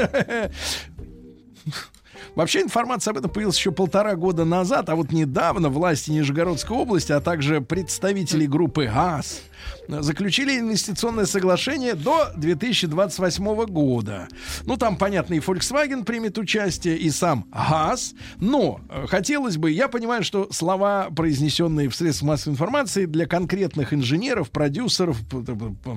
Вообще 2.35 2.61
информация 2.61 3.11
об 3.11 3.17
этом 3.17 3.29
появилась 3.29 3.57
еще 3.57 3.71
полтора 3.71 4.15
года 4.15 4.45
назад, 4.45 4.89
а 4.89 4.95
вот 4.95 5.11
недавно 5.11 5.69
власти 5.69 6.11
Нижегородской 6.11 6.75
области, 6.75 7.11
а 7.11 7.19
также 7.21 7.61
представители 7.61 8.45
группы 8.45 8.85
ГАЗ 8.85 9.43
заключили 9.87 10.59
инвестиционное 10.59 11.25
соглашение 11.25 11.95
до 11.95 12.31
2028 12.35 13.65
года. 13.65 14.27
Ну, 14.65 14.77
там, 14.77 14.97
понятно, 14.97 15.35
и 15.35 15.39
Volkswagen 15.39 16.03
примет 16.03 16.37
участие, 16.37 16.97
и 16.97 17.09
сам 17.09 17.45
ГАЗ. 17.51 18.13
Но 18.39 18.81
э, 18.89 19.05
хотелось 19.07 19.57
бы, 19.57 19.71
я 19.71 19.87
понимаю, 19.87 20.23
что 20.23 20.51
слова, 20.51 21.09
произнесенные 21.15 21.89
в 21.89 21.95
средствах 21.95 22.29
массовой 22.29 22.53
информации, 22.53 23.05
для 23.05 23.25
конкретных 23.25 23.93
инженеров, 23.93 24.51
продюсеров, 24.51 25.17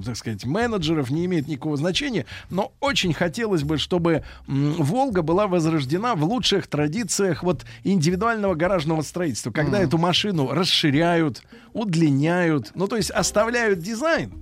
так 0.05 0.17
сказать, 0.17 0.45
менеджеров 0.45 1.11
не 1.11 1.25
имеют 1.27 1.49
никакого 1.49 1.77
значения, 1.77 2.27
но 2.51 2.73
очень 2.81 3.13
хотелось 3.13 3.63
бы, 3.63 3.79
чтобы 3.79 4.25
Волга 4.47 5.23
была 5.23 5.47
возрождена 5.47 6.15
в 6.15 6.25
лучших 6.25 6.67
традициях 6.67 7.43
вот 7.43 7.65
индивидуального 7.85 8.55
гаражного 8.55 9.03
строительства, 9.03 9.51
когда 9.51 9.81
эту 9.81 9.99
машину 9.99 10.51
расширяют, 10.53 11.43
удлиняют, 11.73 12.73
ну 12.75 12.87
то 12.89 12.97
есть 12.97 13.11
оставляют 13.11 13.81
дизайн, 13.81 14.33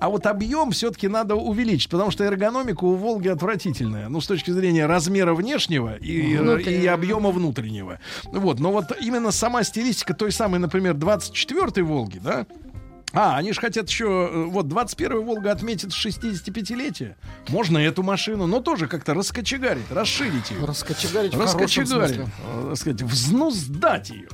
а 0.00 0.08
вот 0.08 0.26
объем 0.26 0.70
все-таки 0.70 1.08
надо 1.08 1.34
увеличить, 1.34 1.90
потому 1.90 2.10
что 2.10 2.24
эргономика 2.24 2.84
у 2.84 2.94
Волги 2.94 3.28
отвратительная, 3.28 4.08
ну 4.08 4.20
с 4.20 4.26
точки 4.26 4.50
зрения 4.50 4.86
размера 4.86 5.34
внешнего 5.34 5.96
и, 5.96 6.36
и 6.70 6.86
объема 6.86 7.30
внутреннего. 7.30 7.98
Вот, 8.24 8.60
но 8.60 8.72
вот 8.72 8.92
именно 9.00 9.30
сама 9.30 9.62
стилистика 9.64 10.14
той 10.14 10.32
самой, 10.32 10.60
например, 10.60 10.94
24-й 10.94 11.82
Волги, 11.82 12.20
да, 12.22 12.46
а, 13.12 13.36
они 13.36 13.52
же 13.52 13.60
хотят 13.60 13.88
еще, 13.88 14.30
э, 14.32 14.44
вот 14.44 14.68
21 14.68 15.24
Волга 15.24 15.50
отметит 15.50 15.90
65-летие. 15.90 17.16
Можно 17.48 17.78
эту 17.78 18.02
машину, 18.04 18.46
но 18.46 18.60
тоже 18.60 18.86
как-то 18.86 19.14
раскочегарить, 19.14 19.90
расширить 19.90 20.50
ее. 20.52 20.64
Раскочегарить 20.64 21.34
в 21.34 21.36
хорошем 21.36 21.60
Раскочегарить. 21.60 22.14
смысле. 22.14 22.28
э, 22.70 22.74
сказать, 22.76 23.02
взнуздать 23.02 24.10
ее. 24.10 24.28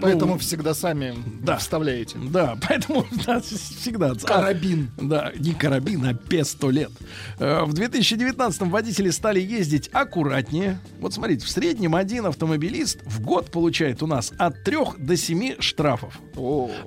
Поэтому 0.00 0.38
всегда 0.38 0.74
сами 0.74 1.14
да. 1.42 1.56
вставляете. 1.56 2.18
Да, 2.30 2.56
поэтому 2.68 3.06
да, 3.26 3.40
всегда... 3.40 4.14
Карабин. 4.14 4.90
Да, 4.96 5.32
не 5.38 5.52
карабин, 5.52 6.04
а 6.06 6.14
пистолет. 6.14 6.90
Э, 7.38 7.64
В 7.64 7.74
2019-м 7.74 8.70
водители 8.70 9.10
стали 9.10 9.40
ездить 9.40 9.88
аккуратнее. 9.92 10.78
Вот 11.00 11.14
смотрите, 11.14 11.44
в 11.46 11.50
среднем 11.50 11.94
один 11.94 12.26
автомобилист 12.26 13.00
в 13.04 13.20
год 13.20 13.50
получает 13.50 14.02
у 14.02 14.06
нас 14.06 14.32
от 14.38 14.62
3 14.64 14.76
до 14.98 15.16
7 15.16 15.60
штрафов. 15.60 16.18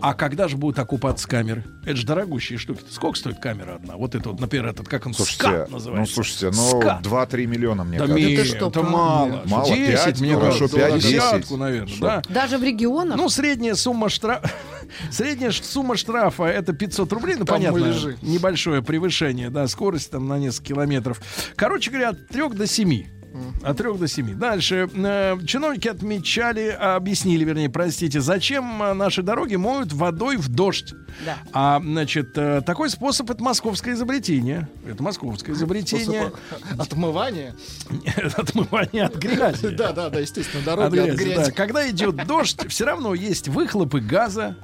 А 0.02 0.14
когда 0.14 0.48
же 0.48 0.58
будут 0.58 0.80
окупаться 0.80 1.28
камеры? 1.28 1.64
Это 1.86 1.96
же 1.96 2.06
дорогущие 2.06 2.58
штуки. 2.58 2.82
Сколько 2.90 3.18
стоит 3.18 3.40
камера 3.40 3.76
одна? 3.76 3.98
Вот 3.98 4.16
это 4.16 4.30
вот, 4.30 4.40
например, 4.40 4.68
этот, 4.68 4.88
как 4.88 5.06
он, 5.06 5.14
Слушайте, 5.14 5.44
скат 5.44 5.70
ну 5.70 5.76
называется. 5.76 6.14
слушайте, 6.14 6.52
ну 6.56 6.82
Скат. 6.82 7.02
2-3 7.06 7.46
миллиона, 7.46 7.84
мне 7.84 7.98
Да 8.00 8.08
кажется. 8.08 8.30
нет, 8.30 8.62
это, 8.62 8.84
мало. 8.84 9.42
Мало, 9.46 9.68
10, 9.76 10.04
5, 10.04 10.22
мне 10.22 10.36
хорошо, 10.36 10.68
кажется, 10.70 10.78
5, 10.78 10.94
10. 10.96 11.10
десятку, 11.12 11.58
наверное, 11.58 11.88
Что? 11.88 12.02
да. 12.06 12.22
Даже 12.30 12.58
в 12.58 12.64
регионах? 13.02 13.18
Ну, 13.18 13.30
средняя 13.30 13.76
сумма 13.76 14.10
штрафа... 14.10 14.50
Средняя 15.12 15.52
сумма 15.52 15.98
штрафа 15.98 16.44
это 16.44 16.74
500 16.74 17.12
рублей, 17.14 17.36
ну, 17.36 17.46
Там 17.46 17.56
понятно, 17.56 18.16
небольшое 18.22 18.84
превышение, 18.84 19.50
да, 19.50 19.68
скорость 19.68 20.12
там 20.12 20.28
на 20.28 20.38
несколько 20.38 20.70
километров. 20.70 21.22
Короче 21.56 21.90
говоря, 21.90 22.10
от 22.10 22.28
3 22.28 22.50
до 22.50 22.68
7. 22.68 23.23
От 23.64 23.78
3 23.78 23.98
до 23.98 24.08
7. 24.08 24.36
Дальше. 24.38 24.90
Э, 24.94 25.38
чиновники 25.46 25.88
отмечали, 25.88 26.70
объяснили, 26.70 27.44
вернее, 27.44 27.70
простите, 27.70 28.22
зачем 28.22 28.82
э, 28.84 28.94
наши 28.94 29.24
дороги 29.24 29.56
моют 29.56 29.92
водой 29.92 30.38
в 30.38 30.50
дождь. 30.50 30.94
Да. 31.26 31.38
А, 31.52 31.80
значит, 31.82 32.38
э, 32.38 32.62
такой 32.66 32.90
способ 32.90 33.30
это 33.32 33.44
московское 33.44 33.94
изобретение. 33.96 34.68
Это 34.88 35.02
московское 35.02 35.56
изобретение. 35.56 36.32
Способ 36.50 36.82
Отмывание. 36.82 37.56
Отмывание 38.38 39.06
от 39.06 39.16
грязи. 39.16 39.70
Да, 39.70 39.92
да, 39.92 40.10
да, 40.10 40.20
естественно, 40.20 40.60
От 40.60 40.66
дорога 40.66 40.88
от 40.88 40.94
грязи, 40.94 41.24
грязи. 41.24 41.46
да. 41.46 41.52
Когда 41.52 41.90
идет 41.90 42.28
дождь, 42.28 42.60
все 42.68 42.86
равно 42.86 43.14
есть 43.14 43.48
выхлопы 43.48 44.00
газа, 44.00 44.56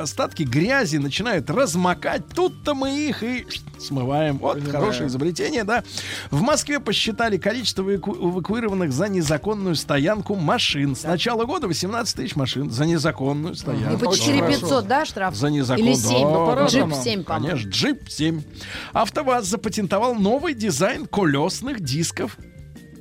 остатки 0.00 0.44
грязи 0.44 0.96
начинают 0.96 1.50
размокать. 1.50 2.22
Тут-то 2.34 2.74
мы 2.74 2.96
их 3.08 3.22
и 3.22 3.46
смываем. 3.78 4.38
Вот 4.38 4.62
хорошее 4.68 5.08
изобретение, 5.08 5.64
да. 5.64 5.84
В 6.30 6.40
Москве 6.42 6.80
посчитали 6.80 7.41
количество 7.42 7.82
эваку- 7.82 8.16
эвакуированных 8.16 8.92
за 8.92 9.08
незаконную 9.08 9.74
стоянку 9.76 10.34
машин. 10.36 10.96
С 10.96 11.02
начала 11.02 11.44
года 11.44 11.66
18 11.68 12.16
тысяч 12.16 12.36
машин 12.36 12.70
за 12.70 12.86
незаконную 12.86 13.54
стоянку. 13.54 13.94
И 13.94 13.98
по 14.08 14.16
4500, 14.16 14.86
да, 14.86 15.04
штраф? 15.04 15.34
За 15.34 15.50
незакон. 15.50 15.84
Или 15.84 15.94
7? 15.94 16.22
Да, 16.56 16.64
Джип 16.66 16.88
да, 16.88 16.94
7, 17.02 17.24
по-моему. 17.24 17.48
Конечно, 17.48 17.68
джип 17.70 18.08
7. 18.08 18.42
АвтоВАЗ 18.92 19.46
запатентовал 19.46 20.14
новый 20.14 20.54
дизайн 20.54 21.06
колесных 21.06 21.80
дисков. 21.80 22.38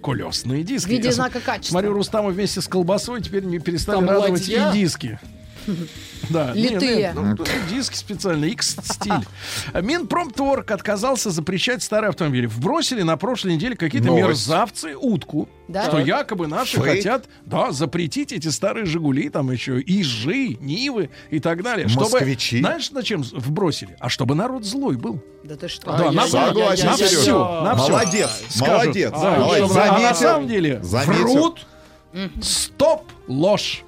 Колесные 0.04 0.64
диски. 0.64 0.88
В 0.88 0.92
виде 0.92 1.12
знака 1.12 1.40
качества. 1.40 1.74
Смотрю, 1.74 1.94
Рустама 1.94 2.30
вместе 2.30 2.60
с 2.62 2.68
колбасой 2.68 3.22
теперь 3.22 3.44
не 3.44 3.60
перестали 3.60 3.98
Там 3.98 4.10
радовать 4.10 4.32
ладья? 4.32 4.72
и 4.72 4.74
диски. 4.74 5.20
Да, 6.30 6.52
Литые. 6.56 6.96
нет, 6.98 7.16
ну, 7.16 7.36
тут 7.36 7.50
диски 7.70 7.96
специально, 7.96 8.46
X-стиль. 8.46 9.26
Минпромторг 9.82 10.72
отказался 10.72 11.30
запрещать 11.30 11.84
старые 11.84 12.10
автомобили. 12.10 12.46
Вбросили 12.46 13.02
на 13.02 13.18
прошлой 13.18 13.54
неделе 13.56 13.76
какие-то 13.76 14.08
Новость. 14.08 14.28
мерзавцы 14.28 14.96
утку, 14.96 15.50
Да? 15.68 15.84
что 15.86 16.00
якобы 16.00 16.48
наши 16.48 16.78
Фейк? 16.78 16.86
хотят, 16.98 17.26
да, 17.46 17.72
запретить 17.72 18.32
эти 18.32 18.48
старые 18.50 18.86
Жигули, 18.86 19.30
там 19.30 19.52
еще 19.52 19.82
Ижи, 19.82 20.58
Нивы 20.60 21.10
и 21.30 21.40
так 21.40 21.64
далее. 21.64 21.88
Чтобы, 21.88 22.10
Москвичи? 22.12 22.60
знаешь, 22.60 22.92
на 22.92 23.04
чем 23.04 23.22
вбросили? 23.24 23.96
А 24.00 24.10
чтобы 24.10 24.36
народ 24.36 24.64
злой 24.66 24.96
был. 24.98 25.22
Да 25.44 25.56
ты 25.56 25.68
что? 25.68 25.86
Да, 25.98 26.12
на, 26.12 26.28
Согласен, 26.28 26.86
на 26.88 26.98
Серёж. 26.98 27.12
все, 27.12 27.62
на 27.64 27.76
всё. 27.76 27.92
Молодец, 27.92 28.30
Скажут. 28.50 28.68
молодец, 28.84 29.12
Да, 29.12 29.36
молодец. 29.40 29.66
чтобы- 29.66 29.82
а 29.82 29.86
на 29.92 29.98
Заметил. 30.00 30.16
самом 30.16 30.48
деле 30.48 30.84
Заметил. 30.84 31.24
врут, 31.24 31.68
стоп, 32.42 33.04
ложь. 33.28 33.84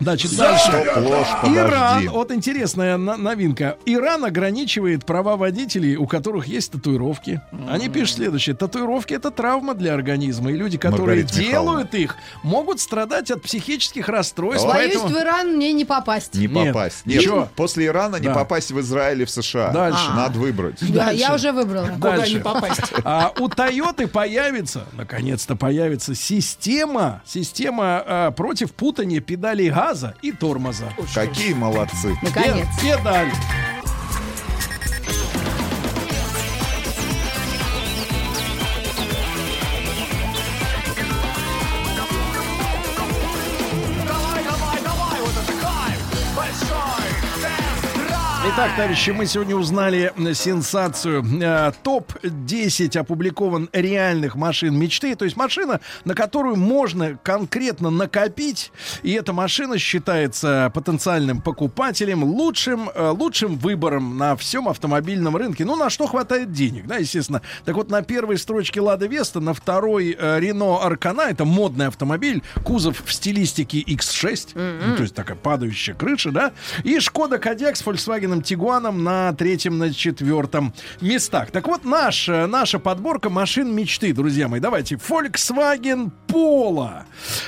Значит, 0.00 0.36
дальше. 0.36 0.70
Ложь, 0.96 1.28
Иран, 1.44 2.08
вот 2.10 2.30
интересная 2.32 2.96
на- 2.96 3.16
новинка. 3.16 3.76
Иран 3.86 4.24
ограничивает 4.24 5.04
права 5.06 5.36
водителей, 5.36 5.96
у 5.96 6.06
которых 6.06 6.46
есть 6.46 6.72
татуировки. 6.72 7.40
Они 7.68 7.88
пишут 7.88 8.16
следующее. 8.16 8.54
Татуировки 8.54 9.14
это 9.14 9.30
травма 9.30 9.74
для 9.74 9.94
организма. 9.94 10.50
И 10.50 10.54
люди, 10.56 10.76
которые 10.76 11.06
Маргарита 11.24 11.38
Михайловна. 11.40 11.50
делают 11.70 11.94
их, 11.94 12.16
могут 12.42 12.80
страдать 12.80 13.30
от 13.30 13.42
психических 13.42 14.08
расстройств. 14.08 14.66
Боюсь, 14.68 14.94
поэтому- 14.94 15.14
в 15.14 15.18
Иран 15.22 15.56
мне 15.56 15.72
не 15.72 15.84
попасть. 15.84 16.34
Не 16.34 16.46
Нет. 16.46 16.74
попасть. 16.74 17.06
Нет, 17.06 17.22
Чё? 17.22 17.48
после 17.56 17.86
Ирана 17.86 18.16
не 18.16 18.26
Да. 18.28 18.34
попасть 18.34 18.70
в 18.72 18.80
Израиль 18.80 19.22
и 19.22 19.24
в 19.24 19.30
США. 19.30 19.70
Дальше. 19.70 20.10
Надо 20.14 20.38
выбрать. 20.38 20.76
Да, 20.92 21.06
Дальше. 21.06 21.20
я 21.20 21.34
уже 21.34 21.52
выбрала. 21.52 21.86
Куда 21.94 22.26
не 22.28 22.38
попасть? 22.38 22.82
А 23.04 23.32
у 23.40 23.48
Тойоты 23.48 24.06
появится, 24.08 24.84
наконец-то 24.92 25.56
появится 25.56 26.14
система, 26.14 27.22
система 27.24 28.02
а, 28.06 28.30
против 28.32 28.72
путания 28.72 29.20
педалей 29.20 29.70
газа 29.70 29.85
и 30.22 30.32
тормоза. 30.32 30.92
Какие 31.14 31.54
молодцы. 31.54 32.16
Наконец. 32.22 32.66
Пе- 32.80 32.96
Педаль. 32.96 33.30
Итак, 48.58 48.70
товарищи, 48.74 49.10
мы 49.10 49.26
сегодня 49.26 49.54
узнали 49.54 50.14
сенсацию. 50.32 51.22
Э, 51.42 51.72
Топ-10 51.82 52.98
опубликован 52.98 53.68
реальных 53.74 54.34
машин 54.34 54.78
мечты. 54.78 55.14
То 55.14 55.26
есть 55.26 55.36
машина, 55.36 55.82
на 56.06 56.14
которую 56.14 56.56
можно 56.56 57.18
конкретно 57.22 57.90
накопить. 57.90 58.72
И 59.02 59.12
эта 59.12 59.34
машина 59.34 59.76
считается 59.76 60.72
потенциальным 60.74 61.42
покупателем 61.42 62.24
лучшим, 62.24 62.88
э, 62.94 63.10
лучшим 63.10 63.58
выбором 63.58 64.16
на 64.16 64.36
всем 64.36 64.70
автомобильном 64.70 65.36
рынке. 65.36 65.66
Ну, 65.66 65.76
на 65.76 65.90
что 65.90 66.06
хватает 66.06 66.50
денег, 66.52 66.86
да, 66.86 66.96
естественно. 66.96 67.42
Так 67.66 67.74
вот, 67.74 67.90
на 67.90 68.00
первой 68.00 68.38
строчке 68.38 68.80
Лада 68.80 69.06
Веста, 69.06 69.40
на 69.40 69.52
второй 69.52 70.16
э, 70.18 70.40
Рено 70.40 70.82
Аркана, 70.82 71.28
это 71.28 71.44
модный 71.44 71.88
автомобиль, 71.88 72.42
кузов 72.64 73.02
в 73.04 73.12
стилистике 73.12 73.82
X6, 73.82 74.52
ну, 74.54 74.96
то 74.96 75.02
есть 75.02 75.14
такая 75.14 75.36
падающая 75.36 75.92
крыша, 75.94 76.30
да, 76.30 76.52
и 76.84 76.98
Шкода 77.00 77.36
Кодиак 77.36 77.76
с 77.76 77.82
Volkswagen 77.82 78.45
Тигуаном 78.46 79.02
на 79.02 79.32
третьем, 79.32 79.78
на 79.78 79.92
четвертом 79.92 80.72
местах. 81.00 81.50
Так 81.50 81.66
вот, 81.66 81.84
наш, 81.84 82.28
э, 82.28 82.46
наша 82.46 82.78
подборка 82.78 83.28
машин 83.28 83.74
мечты, 83.74 84.12
друзья 84.12 84.46
мои. 84.46 84.60
Давайте. 84.60 84.94
Volkswagen 84.94 86.10
Polo. 86.28 87.02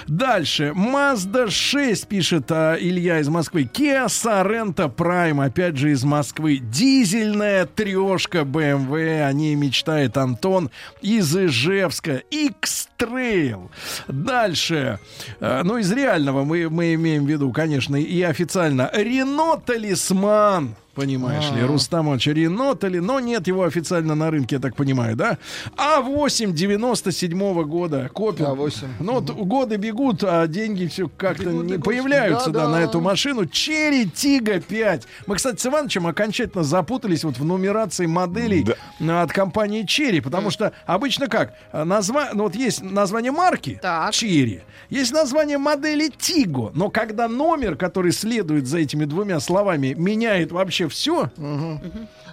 Дальше. 0.09 0.73
Mazda 0.75 1.49
6, 1.51 2.09
пишет 2.09 2.51
а, 2.51 2.75
Илья 2.75 3.20
из 3.20 3.29
Москвы. 3.29 3.62
Kia 3.73 4.07
Sorento 4.07 4.93
Prime, 4.93 5.45
опять 5.45 5.77
же 5.77 5.93
из 5.93 6.03
Москвы. 6.03 6.59
Дизельная 6.59 7.66
трешка 7.66 8.39
BMW, 8.41 9.25
о 9.25 9.33
ней 9.33 9.55
мечтает 9.55 10.16
Антон 10.16 10.70
из 11.01 11.35
Ижевска. 11.37 12.23
X-Trail. 12.31 13.70
Дальше. 14.09 14.99
Э, 15.41 15.62
Ну, 15.62 15.79
из 15.79 15.93
реального 15.93 16.45
мы, 16.45 16.69
мы 16.69 16.95
имеем 16.95 17.25
в 17.25 17.29
виду, 17.29 17.53
конечно, 17.53 17.95
и 17.97 18.23
официально. 18.23 18.91
Рено 18.93 19.57
Талисман. 19.65 20.75
Понимаешь 20.99 21.49
ли, 21.53 21.62
Рустамович 21.62 22.27
Рено, 22.27 22.75
Тали, 22.75 22.99
но 22.99 23.20
нет 23.20 23.47
его 23.47 23.62
официально 23.62 24.16
на 24.16 24.33
рынке, 24.33 24.57
я 24.57 24.61
так 24.61 24.75
понимаю, 24.75 25.15
да? 25.15 25.39
А8 25.77 26.51
97 26.51 27.62
года, 27.62 28.11
копия. 28.12 28.47
А8. 28.47 28.87
Ну, 28.99 29.12
вот 29.20 29.31
годы 29.31 29.77
бегут, 29.77 30.25
а 30.25 30.45
деньги 30.49 30.87
все 30.87 31.09
как-то 31.09 31.45
Бегут, 31.45 31.65
не 31.66 31.73
бегут. 31.75 31.85
появляются, 31.85 32.51
да, 32.51 32.62
Да-да. 32.66 32.73
на 32.73 32.83
эту 32.83 33.01
машину. 33.01 33.47
Черри 33.47 34.11
Тига 34.11 34.61
5. 34.61 35.07
Мы, 35.29 35.37
кстати, 35.37 35.61
с 35.61 35.66
Ивановичем 35.66 36.09
окончательно 36.09 36.65
запутались 36.65 37.23
вот 37.23 37.39
в 37.39 37.45
нумерации 37.45 38.07
моделей 38.07 38.66
а, 39.01 39.23
от 39.23 39.31
компании 39.33 39.85
Черри, 39.85 40.20
потому 40.20 40.51
что 40.51 40.73
обычно 40.85 41.29
как? 41.29 41.55
А, 41.70 41.85
Назва... 41.85 42.31
Ну, 42.35 42.43
вот 42.43 42.57
есть 42.57 42.83
название 42.83 43.31
марки 43.31 43.81
Chery, 44.11 44.62
есть 44.91 45.12
название 45.12 45.59
модели 45.59 46.11
Tiggo, 46.19 46.73
но 46.75 46.91
когда 46.91 47.29
номер, 47.29 47.77
который 47.77 48.11
следует 48.11 48.66
за 48.66 48.79
этими 48.79 49.05
двумя 49.05 49.39
словами, 49.39 49.95
меняет 49.97 50.51
вообще 50.51 50.88
все, 50.89 51.31
ну, 51.36 51.81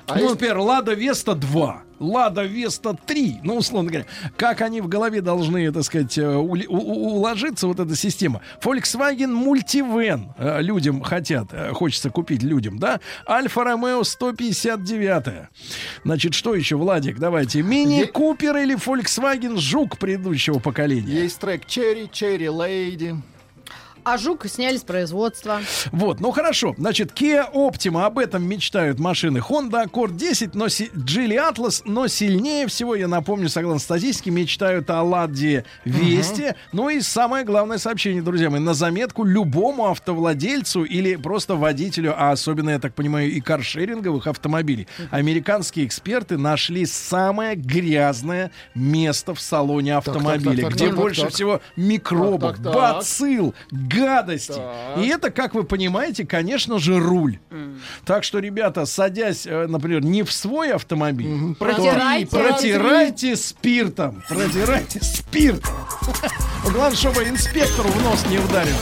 например, 0.07 0.57
Лада 0.60 0.94
Веста 0.94 1.34
2, 1.36 1.84
Лада 1.99 2.44
Веста 2.44 2.95
3, 3.06 3.40
ну, 3.44 3.56
условно 3.57 3.90
говоря, 3.90 4.06
как 4.38 4.61
они 4.61 4.82
в 4.82 4.88
голове 4.88 5.22
должны, 5.22 5.72
так 5.72 5.84
сказать, 5.84 6.18
э, 6.18 6.22
ули- 6.36 6.68
у- 6.68 6.76
у- 6.77 7.15
уложиться, 7.18 7.68
вот 7.68 7.80
эта 7.80 7.95
система. 7.95 8.41
Volkswagen 8.61 9.32
Multivan 9.32 10.30
э, 10.38 10.61
людям 10.61 11.02
хотят, 11.02 11.48
э, 11.53 11.72
хочется 11.72 12.10
купить 12.10 12.44
людям, 12.44 12.77
да? 12.80 12.99
Alfa 13.28 13.64
Romeo 13.64 14.03
159. 14.03 15.48
Значит, 16.03 16.34
что 16.34 16.53
еще, 16.53 16.76
Владик, 16.76 17.18
давайте. 17.19 17.61
Mini 17.62 18.03
Cooper 18.03 18.57
или 18.57 18.76
Volkswagen 18.76 19.57
Жук 19.57 19.98
предыдущего 19.98 20.60
поколения? 20.60 21.11
Есть 21.23 21.40
трек 21.40 21.65
Cheri, 21.66 22.10
Cheri 22.12 22.49
Lady. 22.49 23.16
А 24.06 24.19
жук 24.19 24.45
сняли 24.48 24.77
с 24.77 24.84
производства. 24.84 25.61
Вот, 25.91 26.19
ну 26.19 26.30
хорошо. 26.30 26.76
Значит, 26.77 27.11
Kia 27.19 27.52
Optima, 27.52 28.06
об 28.06 28.19
этом 28.19 28.48
мечтают 28.48 28.99
машины. 28.99 29.40
Honda 29.40 29.84
Accord 29.88 30.15
10, 30.15 30.53
но 30.53 30.69
си- 30.69 30.91
Geely 30.94 31.52
Atlas, 31.52 31.82
но 31.86 32.07
сильнее 32.07 32.68
всего, 32.68 32.94
я 32.94 33.07
напомню, 33.07 33.49
согласно 33.49 33.80
статистике, 33.80 34.30
мечтают 34.30 34.91
о 34.91 35.02
Ладе 35.02 35.65
Весте. 35.86 36.56
Ну 36.72 36.90
и 36.90 37.02
самое 37.02 37.44
главное 37.45 37.80
сообщение, 37.80 38.22
друзья 38.22 38.52
мои, 38.52 38.60
на 38.60 38.76
заметку 38.76 39.23
любому 39.23 39.88
автовладельцу 39.90 40.84
или 40.84 41.15
просто 41.15 41.56
водителю, 41.56 42.14
а 42.15 42.30
особенно, 42.30 42.69
я 42.69 42.80
так 42.80 42.94
понимаю, 42.94 43.32
и 43.32 43.41
каршеринговых 43.41 44.27
автомобилей. 44.27 44.88
Американские 45.10 45.88
эксперты 45.88 46.38
нашли 46.38 46.86
самое 46.86 47.56
грязное 47.56 48.52
место 48.76 49.34
в 49.34 49.41
салоне 49.41 49.95
так, 49.95 50.07
автомобиля, 50.10 50.61
так, 50.65 50.73
где 50.73 50.88
так, 50.90 50.95
больше 50.95 51.22
так. 51.22 51.32
всего 51.32 51.60
микробов, 51.76 52.57
Так, 52.61 53.03
так, 53.96 54.06
так. 54.06 54.26
гадости. 54.26 54.62
И 55.00 55.08
это, 55.08 55.32
как 55.32 55.54
вы 55.56 55.64
понимаете, 55.64 56.26
конечно 56.26 56.80
же, 56.80 57.00
руль. 57.00 57.40
Так 58.06 58.24
что, 58.24 58.40
ребята, 58.40 58.86
садясь, 58.86 59.46
э, 59.46 59.68
например, 59.68 60.04
не 60.04 60.24
в 60.24 60.32
свой 60.32 60.72
автомобиль, 60.72 61.56
то 61.56 61.66
Протирайте. 61.66 62.28
протирайте 62.28 63.36
спиртом. 63.36 64.24
Протирайте 64.28 65.04
спиртом. 65.04 65.74
Главное, 66.64 66.98
чтобы 66.98 67.24
инспектору 67.24 67.90
в 67.90 68.04
нос 68.04 68.26
не 68.30 68.38
ударил. 68.38 68.76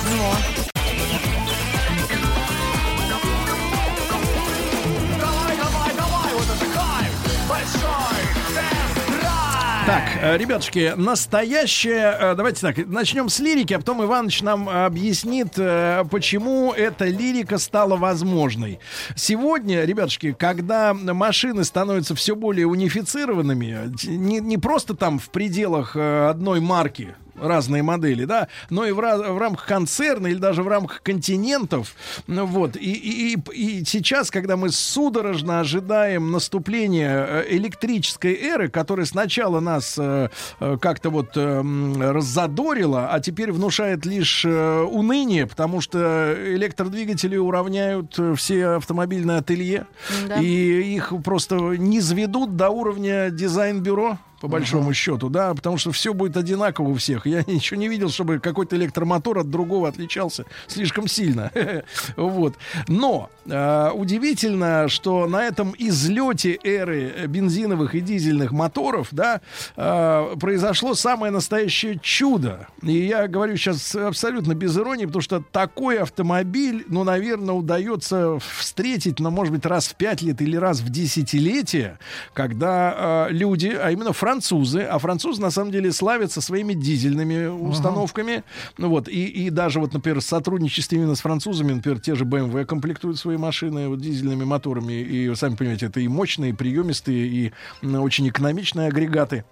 Так, 9.86 10.04
э, 10.22 10.38
ребятушки, 10.38 10.94
настоящее... 10.96 12.16
э, 12.18 12.36
Давайте 12.36 12.62
так, 12.62 12.78
начнем 12.88 13.28
с 13.28 13.40
лирики, 13.40 13.74
а 13.74 13.80
потом 13.80 14.02
Иваныч 14.02 14.42
нам 14.42 14.70
объяснит, 14.70 15.56
э, 15.58 16.06
почему 16.10 16.72
эта 16.72 17.04
лирика 17.04 17.58
стала 17.58 17.98
возможной. 17.98 18.80
Сегодня, 19.18 19.84
ребятушки, 19.84 20.32
когда 20.32 20.94
машины 20.94 21.66
становятся 21.66 22.16
все 22.16 22.34
более 22.34 22.66
унифицированными, 22.66 23.94
не, 24.06 24.40
не 24.40 24.58
просто 24.58 24.94
там 24.94 25.20
в 25.20 25.30
пределах 25.32 25.98
одной 25.98 26.62
марки, 26.62 27.16
разные 27.40 27.84
модели, 27.84 28.26
да, 28.26 28.48
но 28.70 28.86
и 28.86 28.92
в, 28.92 28.98
в 28.98 29.38
рамках 29.38 29.66
концерна 29.66 30.28
или 30.28 30.38
даже 30.38 30.64
в 30.64 30.68
рамках 30.68 31.02
континентов. 31.02 31.96
Ну, 32.28 32.46
вот. 32.46 32.76
И, 32.76 33.34
и, 33.34 33.38
и- 33.54 33.84
сейчас, 33.86 34.32
когда 34.32 34.56
мы 34.58 34.70
судорожно 34.70 35.60
ожидаем 35.60 36.32
наступления 36.32 37.26
э, 37.28 37.46
электрической 37.50 38.34
эры, 38.36 38.70
которая 38.70 39.06
сначала 39.06 39.60
нас 39.60 39.96
э, 39.98 40.30
э, 40.60 40.78
как-то 40.82 41.10
вот 41.10 41.32
э, 41.36 41.62
раззадорила, 42.00 43.10
а 43.12 43.20
теперь 43.20 43.52
внушает 43.52 44.06
лишь 44.06 44.44
э, 44.46 44.82
уныние, 44.82 45.48
потому 45.48 45.82
что 45.82 46.36
электродвигатели 46.38 47.38
уравняют 47.38 48.14
э, 48.18 48.34
все 48.36 48.68
автомобильные 48.78 49.38
ателье, 49.40 49.86
Да. 50.28 50.36
и 50.40 50.96
их 50.96 51.14
просто 51.24 51.56
не 51.56 52.02
сведут 52.02 52.56
до 52.56 52.70
уровня 52.70 53.30
дизайн-бюро 53.30 54.18
по 54.44 54.50
большому 54.50 54.94
счету, 54.94 55.30
да, 55.30 55.54
потому 55.54 55.78
что 55.78 55.94
все 55.94 56.14
будет 56.14 56.36
одинаково 56.36 56.90
у 56.90 56.96
всех. 56.96 57.26
Я 57.26 57.44
ничего 57.48 57.80
не 57.80 57.88
видел, 57.88 58.10
чтобы 58.10 58.40
какой-то 58.40 58.76
электромотор 58.76 59.38
от 59.38 59.50
другого 59.50 59.88
отличался 59.88 60.44
слишком 60.68 61.08
сильно. 61.08 61.50
Вот. 62.18 62.56
Но 62.88 63.30
э, 63.46 63.92
удивительно, 63.94 64.90
что 64.90 65.28
на 65.28 65.44
этом 65.44 65.74
излете 65.78 66.60
эры 66.64 67.26
бензиновых 67.28 67.96
и 67.96 68.02
дизельных 68.02 68.52
моторов, 68.52 69.08
да, 69.12 69.40
э, 69.78 70.36
произошло 70.40 70.94
самое 70.94 71.32
настоящее 71.32 71.98
чудо. 72.02 72.68
И 72.82 72.92
я 72.92 73.28
говорю 73.28 73.56
сейчас 73.56 73.96
абсолютно 73.96 74.56
без 74.56 74.78
иронии, 74.78 75.06
потому 75.06 75.22
что 75.22 75.42
такой 75.52 76.00
автомобиль, 76.00 76.84
ну, 76.88 77.04
наверное, 77.04 77.56
удается 77.56 78.40
встретить, 78.40 79.20
ну, 79.20 79.30
может 79.30 79.54
быть, 79.54 79.66
раз 79.66 79.88
в 79.88 79.96
пять 79.96 80.22
лет 80.22 80.42
или 80.42 80.58
раз 80.58 80.82
в 80.82 80.90
десятилетие, 80.90 81.98
когда 82.34 83.28
э, 83.30 83.34
люди, 83.34 83.68
а 83.68 83.92
именно 83.92 84.12
французы, 84.12 84.33
а 84.80 84.98
французы 85.00 85.42
на 85.42 85.52
самом 85.52 85.72
деле 85.72 85.92
славятся 85.92 86.42
своими 86.42 86.74
дизельными 86.74 87.48
установками, 87.48 88.44
ну 88.78 88.90
вот, 88.90 89.08
и, 89.08 89.26
и 89.26 89.50
даже 89.50 89.80
вот, 89.80 89.94
например, 89.94 90.20
в 90.20 90.24
сотрудничестве 90.24 90.98
именно 90.98 91.16
с 91.16 91.22
французами, 91.22 91.74
например, 91.74 92.00
те 92.00 92.16
же 92.16 92.26
BMW 92.26 92.66
комплектуют 92.66 93.18
свои 93.18 93.38
машины 93.38 93.88
вот, 93.90 94.02
дизельными 94.02 94.44
моторами, 94.44 94.94
и, 94.94 95.34
сами 95.36 95.56
понимаете, 95.56 95.88
это 95.88 96.00
и 96.00 96.08
мощные, 96.08 96.52
и 96.52 96.54
приемистые, 96.54 97.28
и 97.28 97.54
очень 97.84 98.28
экономичные 98.30 98.88
агрегаты. 98.88 99.46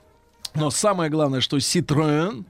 Но 0.54 0.70
самое 0.70 1.10
главное, 1.10 1.40
что 1.42 1.58
Citroën, 1.58 2.44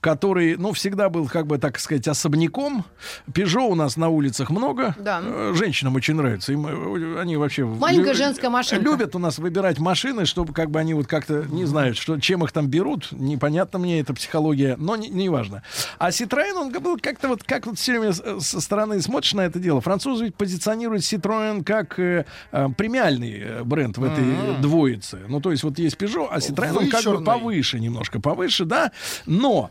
который, 0.00 0.56
ну, 0.56 0.72
всегда 0.72 1.08
был, 1.08 1.28
как 1.28 1.46
бы, 1.46 1.58
так 1.58 1.78
сказать, 1.78 2.06
особняком. 2.08 2.84
Peugeot 3.32 3.68
у 3.68 3.74
нас 3.74 3.96
на 3.96 4.08
улицах 4.08 4.50
много. 4.50 4.94
Да. 4.98 5.20
Э, 5.22 5.52
Женщинам 5.54 5.94
очень 5.94 6.14
нравится. 6.14 6.52
Им, 6.52 6.66
э, 6.66 7.20
они 7.20 7.36
вообще... 7.36 7.64
Маленькая 7.64 8.12
лю- 8.12 8.16
женская 8.16 8.50
машинка. 8.50 8.84
Любят 8.84 9.14
у 9.14 9.18
нас 9.18 9.38
выбирать 9.38 9.78
машины, 9.78 10.26
чтобы, 10.26 10.52
как 10.52 10.70
бы, 10.70 10.80
они 10.80 10.94
вот 10.94 11.06
как-то 11.06 11.44
не 11.48 11.64
знают, 11.64 11.96
что, 11.96 12.18
чем 12.20 12.44
их 12.44 12.52
там 12.52 12.66
берут. 12.68 13.08
Непонятно 13.12 13.78
мне 13.78 14.00
эта 14.00 14.12
психология, 14.14 14.76
но 14.78 14.96
не, 14.96 15.08
не 15.08 15.28
важно. 15.28 15.62
А 15.98 16.10
Citroën, 16.10 16.52
он 16.54 16.72
был 16.72 16.98
как-то 17.00 17.28
вот, 17.28 17.42
как 17.44 17.66
вот 17.66 17.78
все 17.78 17.92
время 17.98 18.12
с- 18.12 18.40
со 18.44 18.60
стороны 18.60 19.00
смотришь 19.00 19.34
на 19.34 19.42
это 19.42 19.58
дело. 19.58 19.80
Французы 19.80 20.24
ведь 20.26 20.34
позиционируют 20.36 21.02
Citroën 21.02 21.62
как 21.64 21.98
э, 21.98 22.24
э, 22.52 22.68
премиальный 22.76 23.38
э, 23.40 23.62
бренд 23.64 23.98
в 23.98 24.04
этой 24.04 24.24
э, 24.24 24.60
двоице. 24.60 25.20
Ну, 25.28 25.40
то 25.40 25.50
есть 25.52 25.62
вот 25.62 25.78
есть 25.78 25.96
Peugeot, 25.96 26.28
а 26.30 26.38
Citroën, 26.38 26.76
он 26.76 26.88
как 26.90 27.04
бы. 27.04 27.35
Повыше, 27.38 27.80
немножко 27.80 28.20
повыше, 28.20 28.64
да. 28.64 28.92
Но 29.26 29.70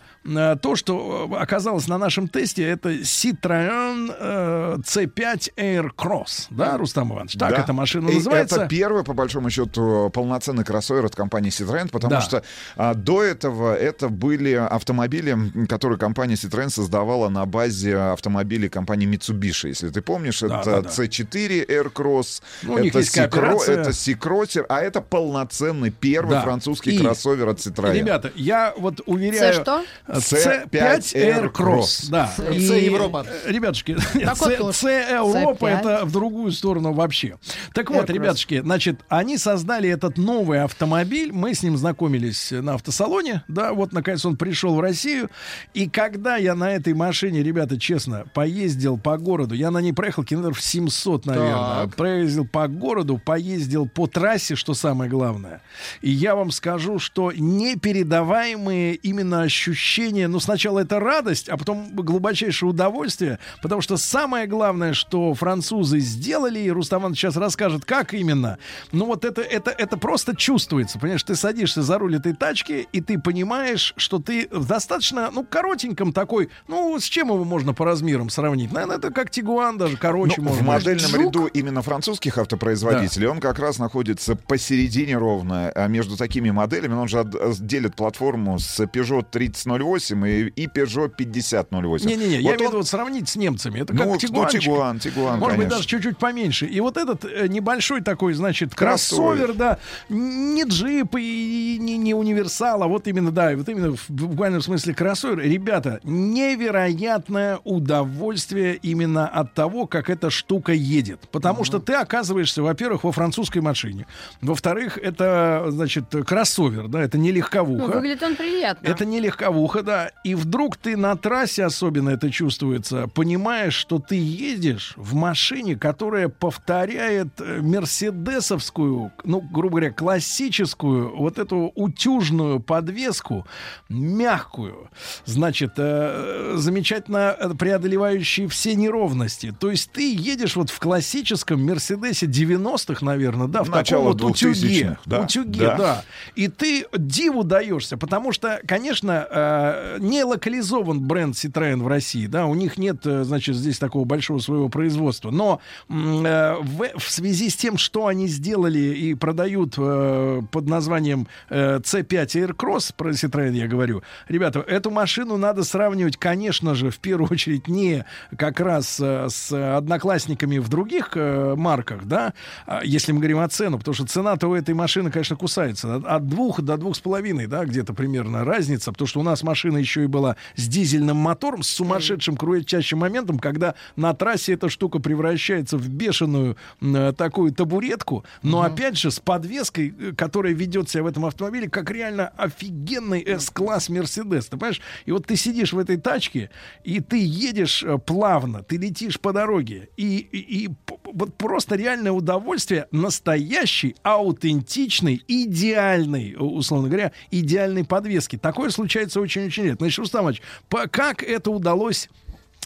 то, 0.61 0.75
что 0.75 1.27
э, 1.31 1.35
оказалось 1.35 1.87
на 1.87 1.97
нашем 1.97 2.27
тесте, 2.27 2.63
это 2.63 2.89
Citroën 3.03 4.11
э, 4.19 4.77
C5 4.83 5.53
Air 5.55 5.89
Cross, 5.95 6.47
да, 6.49 6.77
Рустам 6.77 7.11
Иванович? 7.13 7.33
Так 7.37 7.51
Да. 7.51 7.57
эта 7.57 7.73
машина 7.73 8.09
И 8.09 8.15
называется. 8.15 8.55
Это 8.61 8.67
первый, 8.67 9.03
по 9.03 9.13
большому 9.13 9.49
счету, 9.49 10.09
полноценный 10.13 10.63
кроссовер 10.63 11.05
от 11.05 11.15
компании 11.15 11.51
Citroën, 11.51 11.89
потому 11.89 12.11
Да. 12.15 12.21
что 12.21 12.41
а, 12.75 12.93
до 12.95 13.21
этого 13.23 13.75
это 13.75 14.09
были 14.09 14.53
автомобили, 14.53 15.37
которые 15.67 15.99
компания 15.99 16.35
Citroën 16.35 16.69
создавала 16.69 17.29
на 17.29 17.45
базе 17.45 17.95
автомобилей 17.95 18.69
компании 18.69 19.07
Mitsubishi. 19.07 19.67
Если 19.69 19.89
ты 19.89 20.01
помнишь, 20.01 20.39
Да, 20.41 20.61
это 20.61 20.65
да, 20.65 20.81
да. 20.81 20.89
C4 20.89 21.67
Aircross, 21.67 22.41
Ну, 22.63 22.77
это, 22.77 22.99
это 22.99 23.89
Sea-Crosser, 23.91 24.65
а 24.69 24.81
это 24.81 25.01
полноценный 25.01 25.91
первый 25.91 26.31
Да. 26.31 26.41
французский 26.41 26.95
И, 26.95 26.97
кроссовер 26.99 27.49
от 27.49 27.59
Citroën. 27.59 27.93
Ребята, 27.93 28.31
я 28.35 28.73
вот 28.77 29.01
уверяю... 29.05 29.39
Це 29.39 29.53
що? 29.53 29.81
C5 30.17 30.69
C5 30.69 31.13
Air 31.13 31.51
Cross. 31.51 31.75
Cross. 31.75 32.09
Да. 32.09 32.33
И, 32.51 32.85
Европа. 32.85 33.25
Ребятушки, 33.45 33.97
C. 34.13 34.73
C 34.73 35.07
Европа 35.11 35.65
C5. 35.65 35.79
это 35.79 36.05
в 36.05 36.11
другую 36.11 36.51
сторону 36.51 36.93
вообще. 36.93 37.37
Так 37.73 37.89
вот, 37.91 38.09
ребятушки, 38.09 38.61
значит, 38.61 39.01
они 39.09 39.37
создали 39.37 39.89
этот 39.89 40.17
новый 40.17 40.63
автомобиль. 40.63 41.31
Мы 41.31 41.53
с 41.53 41.63
ним 41.63 41.77
знакомились 41.77 42.51
на 42.51 42.75
автосалоне. 42.75 43.43
Да, 43.47 43.73
вот 43.73 43.93
наконец 43.93 44.25
он 44.25 44.37
пришел 44.37 44.75
в 44.75 44.79
Россию. 44.79 45.29
И 45.73 45.89
когда 45.89 46.37
я 46.37 46.55
на 46.55 46.71
этой 46.71 46.93
машине, 46.93 47.43
ребята, 47.43 47.79
честно, 47.79 48.25
поездил 48.33 48.97
по 48.97 49.17
городу, 49.17 49.55
я 49.55 49.71
на 49.71 49.79
ней 49.79 49.93
проехал 49.93 50.23
километров 50.23 50.61
700, 50.61 51.25
наверное. 51.25 51.85
Так. 51.85 51.95
Проездил 51.95 52.45
по 52.45 52.67
городу, 52.67 53.17
поездил 53.17 53.87
по 53.87 54.07
трассе, 54.07 54.55
что 54.55 54.73
самое 54.73 55.09
главное. 55.09 55.61
И 56.01 56.09
я 56.09 56.35
вам 56.35 56.51
скажу, 56.51 56.99
что 56.99 57.31
непередаваемые 57.31 58.95
именно 58.95 59.41
ощущения, 59.41 60.04
ну, 60.11 60.39
сначала 60.39 60.79
это 60.79 60.99
радость, 60.99 61.49
а 61.49 61.57
потом 61.57 61.89
глубочайшее 61.95 62.69
удовольствие, 62.69 63.39
потому 63.61 63.81
что 63.81 63.97
самое 63.97 64.47
главное, 64.47 64.93
что 64.93 65.33
французы 65.33 65.99
сделали, 65.99 66.59
и 66.59 66.69
Рустам 66.69 67.01
Иванович 67.01 67.19
сейчас 67.19 67.37
расскажет, 67.37 67.85
как 67.85 68.13
именно, 68.13 68.57
ну, 68.91 69.05
вот 69.05 69.25
это, 69.25 69.41
это, 69.41 69.71
это 69.71 69.97
просто 69.97 70.35
чувствуется, 70.35 70.99
понимаешь, 70.99 71.23
ты 71.23 71.35
садишься 71.35 71.81
за 71.81 71.97
руль 71.97 72.15
этой 72.15 72.33
тачки, 72.33 72.87
и 72.91 73.01
ты 73.01 73.19
понимаешь, 73.19 73.93
что 73.97 74.19
ты 74.19 74.47
в 74.51 74.65
достаточно, 74.65 75.29
ну, 75.31 75.43
коротеньком 75.43 76.13
такой, 76.13 76.49
ну, 76.67 76.99
с 76.99 77.03
чем 77.03 77.29
его 77.29 77.43
можно 77.43 77.73
по 77.73 77.85
размерам 77.85 78.29
сравнить? 78.29 78.71
Наверное, 78.71 78.97
это 78.97 79.11
как 79.11 79.31
Тигуан 79.31 79.77
даже 79.77 79.97
короче, 79.97 80.41
Ну, 80.41 80.49
может 80.49 80.61
в 80.61 80.65
модельном 80.65 81.11
Жук. 81.11 81.21
ряду 81.21 81.45
именно 81.47 81.81
французских 81.81 82.37
автопроизводителей 82.37 83.27
он 83.27 83.39
как 83.39 83.59
раз 83.59 83.79
находится 83.79 84.35
посередине 84.35 85.17
ровно 85.17 85.71
а 85.73 85.87
между 85.87 86.17
такими 86.17 86.51
моделями. 86.51 86.93
Он 86.93 87.07
же 87.07 87.25
делит 87.59 87.95
платформу 87.95 88.59
с 88.59 88.79
Peugeot 88.81 89.25
3008 89.29 89.94
и, 90.25 90.47
и 90.49 90.67
Peugeot 90.67 91.09
5008. 91.17 92.07
Не-не-не, 92.07 92.35
я 92.37 92.41
Вот 92.41 92.45
имею 92.47 92.57
в 92.57 92.61
он- 92.61 92.67
виду 92.67 92.77
вот 92.77 92.87
сравнить 92.87 93.29
с 93.29 93.35
немцами. 93.35 93.79
Это 93.79 93.93
Ну, 93.93 93.99
как 93.99 94.07
ну, 94.07 94.17
Тигуанчик. 94.17 94.61
Тигуан, 94.61 94.99
Тигуан, 94.99 95.39
Может 95.39 95.57
быть, 95.57 95.65
конечно. 95.65 95.69
даже 95.77 95.87
чуть-чуть 95.87 96.17
поменьше. 96.17 96.65
И 96.65 96.79
вот 96.79 96.97
этот 96.97 97.25
э, 97.25 97.47
небольшой 97.47 98.01
такой, 98.01 98.33
значит, 98.33 98.73
Кроссовер. 98.75 99.23
кроссовер, 99.47 99.53
да, 99.53 99.77
не 100.09 100.63
джип 100.63 101.15
и 101.17 101.77
не, 101.79 101.97
не 101.97 102.13
универсал, 102.13 102.83
а 102.83 102.87
вот 102.87 103.07
именно, 103.07 103.31
да, 103.31 103.55
вот 103.55 103.67
именно 103.69 103.95
в 103.95 104.09
буквальном 104.09 104.61
смысле 104.61 104.93
кроссовер. 104.93 105.39
Ребята, 105.39 105.99
невероятное 106.03 107.59
удовольствие 107.63 108.75
именно 108.81 109.27
от 109.27 109.53
того, 109.53 109.87
как 109.87 110.09
эта 110.09 110.29
штука 110.29 110.71
едет. 110.73 111.19
Потому 111.31 111.63
что 111.63 111.79
ты 111.79 111.93
оказываешься, 111.93 112.61
во-первых, 112.63 113.03
во 113.03 113.11
французской 113.11 113.59
машине. 113.59 114.07
Во-вторых, 114.41 114.97
это, 114.97 115.65
значит, 115.69 116.05
кроссовер, 116.25 116.87
да, 116.87 117.01
это 117.01 117.17
не 117.17 117.29
Ну, 117.29 117.35
легковуха. 117.37 117.91
выглядит 117.91 118.23
он 118.23 118.35
приятно. 118.35 118.87
Это 118.87 119.05
не 119.05 119.19
легковуха, 119.19 119.81
да. 119.85 120.11
И 120.23 120.35
вдруг 120.35 120.75
ты 120.77 120.97
на 120.97 121.15
трассе 121.15 121.63
особенно 121.65 122.09
это 122.09 122.29
чувствуется, 122.31 123.07
понимаешь, 123.07 123.73
что 123.73 123.99
ты 123.99 124.15
едешь 124.15 124.93
в 124.97 125.13
машине, 125.15 125.75
которая 125.75 126.27
повторяет 126.29 127.29
э, 127.39 127.61
мерседесовскую, 127.61 129.11
ну, 129.23 129.41
грубо 129.41 129.77
говоря, 129.79 129.91
классическую, 129.91 131.15
вот 131.15 131.39
эту 131.39 131.71
утюжную 131.75 132.59
подвеску, 132.59 133.45
мягкую, 133.89 134.89
значит, 135.25 135.73
э, 135.77 136.53
замечательно 136.55 137.35
преодолевающие 137.57 138.47
все 138.47 138.75
неровности. 138.75 139.53
То 139.59 139.71
есть 139.71 139.91
ты 139.91 140.13
едешь 140.13 140.55
вот 140.55 140.69
в 140.69 140.79
классическом 140.79 141.63
Мерседесе 141.65 142.25
90-х, 142.25 143.05
наверное, 143.05 143.47
да, 143.47 143.63
в 143.63 143.69
Начало 143.69 144.13
таком 144.13 144.29
вот 144.29 144.35
утюге. 144.35 144.81
2000-х, 144.83 144.97
да. 145.05 145.21
Утюге, 145.21 145.59
Да. 145.59 145.77
да. 145.77 146.03
И 146.35 146.47
ты 146.47 146.85
диву 146.97 147.43
даешься, 147.43 147.97
потому 147.97 148.31
что, 148.31 148.59
конечно, 148.67 149.27
э, 149.73 149.97
не 149.99 150.23
локализован 150.23 151.01
бренд 151.01 151.35
Citroёn 151.35 151.83
в 151.83 151.87
России, 151.87 152.27
да, 152.27 152.45
у 152.45 152.55
них 152.55 152.77
нет, 152.77 153.05
э, 153.05 153.23
значит, 153.23 153.55
здесь 153.55 153.79
такого 153.79 154.05
большого 154.05 154.39
своего 154.39 154.69
производства, 154.69 155.31
но 155.31 155.61
э, 155.89 156.55
в, 156.61 156.99
в 156.99 157.09
связи 157.09 157.49
с 157.49 157.55
тем, 157.55 157.77
что 157.77 158.07
они 158.07 158.27
сделали 158.27 158.79
и 158.79 159.13
продают 159.13 159.75
э, 159.77 160.41
под 160.51 160.67
названием 160.67 161.27
э, 161.49 161.79
C5 161.79 162.55
Aircross, 162.55 162.93
про 162.95 163.11
Citroёn 163.11 163.53
я 163.53 163.67
говорю, 163.67 164.03
ребята, 164.27 164.59
эту 164.59 164.91
машину 164.91 165.37
надо 165.37 165.63
сравнивать, 165.63 166.17
конечно 166.17 166.75
же, 166.75 166.89
в 166.89 166.99
первую 166.99 167.31
очередь 167.31 167.67
не 167.67 168.05
как 168.37 168.59
раз 168.59 168.99
э, 168.99 169.27
с 169.29 169.51
одноклассниками 169.77 170.57
в 170.57 170.69
других 170.69 171.11
э, 171.15 171.55
марках, 171.55 172.05
да, 172.05 172.33
а 172.65 172.81
если 172.83 173.11
мы 173.11 173.19
говорим 173.19 173.39
о 173.39 173.49
цену, 173.49 173.77
потому 173.79 173.95
что 173.95 174.05
цена-то 174.05 174.47
у 174.47 174.55
этой 174.55 174.73
машины, 174.73 175.11
конечно, 175.11 175.35
кусается. 175.35 175.95
От, 175.95 176.05
от 176.05 176.27
двух 176.27 176.61
до 176.61 176.77
двух 176.77 176.95
с 176.95 176.99
половиной, 176.99 177.47
да, 177.47 177.65
где-то 177.65 177.93
примерно 177.93 178.43
разница, 178.45 178.91
потому 178.91 179.07
что 179.07 179.19
у 179.19 179.23
нас 179.23 179.43
машина 179.43 179.54
еще 179.63 180.03
и 180.03 180.07
была 180.07 180.35
с 180.55 180.67
дизельным 180.67 181.17
мотором, 181.17 181.63
с 181.63 181.69
сумасшедшим 181.69 182.35
крутящим 182.37 182.99
моментом, 182.99 183.39
когда 183.39 183.75
на 183.95 184.13
трассе 184.13 184.53
эта 184.53 184.69
штука 184.69 184.99
превращается 184.99 185.77
в 185.77 185.87
бешеную 185.87 186.57
м, 186.81 187.13
такую 187.15 187.51
табуретку, 187.53 188.23
но 188.43 188.61
опять 188.61 188.97
же 188.97 189.11
с 189.11 189.19
подвеской, 189.19 189.93
э, 189.99 190.11
которая 190.15 190.53
ведет 190.53 190.89
себя 190.89 191.03
в 191.03 191.07
этом 191.07 191.25
автомобиле 191.25 191.69
как 191.69 191.89
реально 191.91 192.27
офигенный 192.37 193.21
S-класс 193.21 193.89
Мерседес, 193.89 194.45
ты 194.47 194.57
понимаешь? 194.57 194.81
И 195.05 195.11
вот 195.11 195.25
ты 195.27 195.35
сидишь 195.35 195.73
в 195.73 195.79
этой 195.79 195.97
тачке, 195.97 196.49
и 196.83 196.99
ты 196.99 197.17
едешь 197.23 197.83
э, 197.83 197.97
плавно, 197.97 198.63
ты 198.63 198.77
летишь 198.77 199.19
по 199.19 199.33
дороге, 199.33 199.89
и, 199.97 200.17
и- 200.17 200.65
и 200.65 200.69
вот 201.13 201.35
просто 201.37 201.75
реальное 201.75 202.11
удовольствие 202.11 202.87
настоящей, 202.91 203.95
аутентичной, 204.03 205.21
идеальной, 205.27 206.33
э, 206.33 206.37
условно 206.37 206.87
говоря, 206.89 207.11
идеальной 207.31 207.83
подвески. 207.83 208.37
Такое 208.37 208.69
случается 208.69 209.19
очень-очень 209.45 209.63
редко. 209.71 209.83
Значит, 209.85 209.99
Рустам 209.99 210.21
Иванович, 210.23 210.41
по- 210.69 210.87
как 210.87 211.23
это 211.23 211.51
удалось 211.51 212.09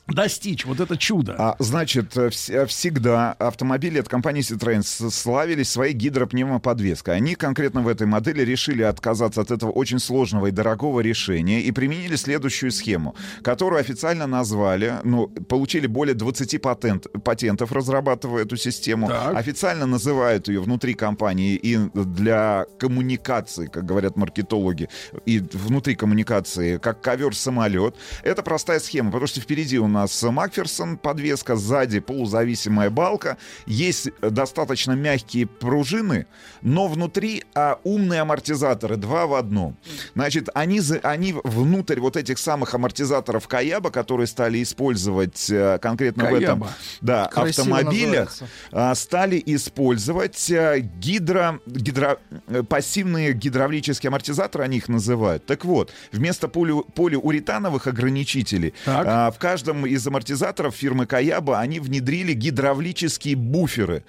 достичь, 0.09 0.65
вот 0.65 0.79
это 0.79 0.97
чудо? 0.97 1.35
А, 1.37 1.55
значит, 1.59 2.15
э, 2.17 2.27
вс- 2.27 2.51
э, 2.53 2.65
всегда 2.65 3.33
автомобили 3.33 3.99
от 3.99 4.07
компании 4.09 4.41
Citroёn 4.41 4.83
с- 4.83 5.09
славились 5.11 5.69
своей 5.69 5.93
гидропневмоподвеской. 5.93 7.15
Они 7.15 7.35
конкретно 7.35 7.81
в 7.81 7.87
этой 7.87 8.07
модели 8.07 8.41
решили 8.43 8.83
отказаться 8.83 9.41
от 9.41 9.51
этого 9.51 9.71
очень 9.71 9.99
сложного 9.99 10.47
и 10.47 10.51
дорогого 10.51 11.01
решения 11.01 11.61
и 11.61 11.71
применили 11.71 12.15
следующую 12.15 12.71
схему, 12.71 13.15
которую 13.43 13.79
официально 13.79 14.27
назвали, 14.27 14.95
ну, 15.03 15.27
получили 15.27 15.87
более 15.87 16.15
20 16.15 16.57
патент, 16.59 17.07
патентов, 17.23 17.71
разрабатывая 17.71 18.43
эту 18.43 18.57
систему. 18.57 19.07
Официально 19.37 19.85
называют 19.85 20.47
ее 20.47 20.61
внутри 20.61 20.93
компании 20.93 21.55
и 21.55 21.77
для 21.93 22.65
коммуникации, 22.79 23.67
как 23.67 23.85
говорят 23.85 24.17
маркетологи, 24.17 24.89
и 25.25 25.39
внутри 25.39 25.95
коммуникации, 25.95 26.77
как 26.77 27.01
ковер-самолет. 27.01 27.95
Это 28.23 28.41
простая 28.43 28.79
схема, 28.79 29.11
потому 29.11 29.27
что 29.27 29.41
впереди 29.41 29.77
у 29.79 29.87
нас 29.87 29.98
Макферсон, 30.23 30.97
подвеска, 30.97 31.55
сзади 31.55 31.99
полузависимая 31.99 32.89
балка, 32.89 33.37
есть 33.65 34.09
э, 34.21 34.29
достаточно 34.29 34.93
мягкие 34.93 35.47
пружины, 35.47 36.27
но 36.61 36.87
внутри 36.87 37.43
а, 37.55 37.79
умные 37.83 38.21
амортизаторы, 38.21 38.95
два 38.97 39.27
в 39.27 39.33
одном. 39.33 39.77
Значит, 40.15 40.49
они, 40.53 40.81
они 41.03 41.35
внутрь 41.43 41.99
вот 41.99 42.17
этих 42.17 42.37
самых 42.39 42.73
амортизаторов 42.73 43.47
Каяба, 43.47 43.91
которые 43.91 44.27
стали 44.27 44.61
использовать 44.61 45.49
э, 45.49 45.79
конкретно 45.81 46.25
в 46.25 46.33
этом 46.33 46.61
Каяба. 46.61 46.69
да, 47.01 47.25
Красиво 47.27 47.77
автомобилях, 47.77 48.29
называется. 48.29 48.47
а, 48.71 48.95
стали 48.95 49.41
использовать 49.45 50.49
э, 50.51 50.79
гидро, 50.79 51.59
гидро, 51.65 52.19
пассивные 52.67 53.33
гидравлические 53.33 54.09
амортизаторы, 54.09 54.63
они 54.63 54.77
их 54.77 54.87
называют. 54.89 55.45
Так 55.45 55.65
вот, 55.65 55.91
вместо 56.11 56.47
полю, 56.47 56.85
полиуретановых 56.93 57.87
ограничителей 57.87 58.73
а, 58.85 59.31
в 59.31 59.37
каждом 59.39 59.85
из 59.89 60.05
амортизаторов 60.07 60.75
фирмы 60.75 61.05
Каяба 61.05 61.59
они 61.59 61.79
внедрили 61.79 62.33
гидравлические 62.33 63.35
буферы. 63.35 64.03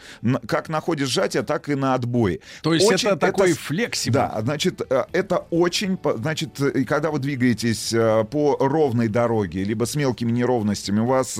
Как 0.46 0.68
на 0.68 0.80
ходе 0.80 1.06
сжатия, 1.06 1.42
так 1.42 1.68
и 1.68 1.74
на 1.74 1.94
отбое. 1.94 2.40
То 2.62 2.74
есть 2.74 2.86
Очень 2.86 3.08
это 3.08 3.16
такой 3.16 3.54
с- 3.54 3.58
флексибл. 3.58 4.14
Да, 4.14 4.38
значит, 4.42 4.82
э, 4.88 5.04
это 5.12 5.38
очень... 5.50 5.98
Значит, 6.16 6.60
э, 6.60 6.84
когда 6.84 7.10
вы 7.10 7.18
двигаетесь 7.18 7.92
э, 7.92 8.24
по 8.30 8.56
ровной 8.60 9.08
дороге, 9.08 9.64
либо 9.64 9.84
с 9.84 9.94
мелкими 9.94 10.30
неровностями, 10.30 11.00
у 11.00 11.06
вас 11.06 11.38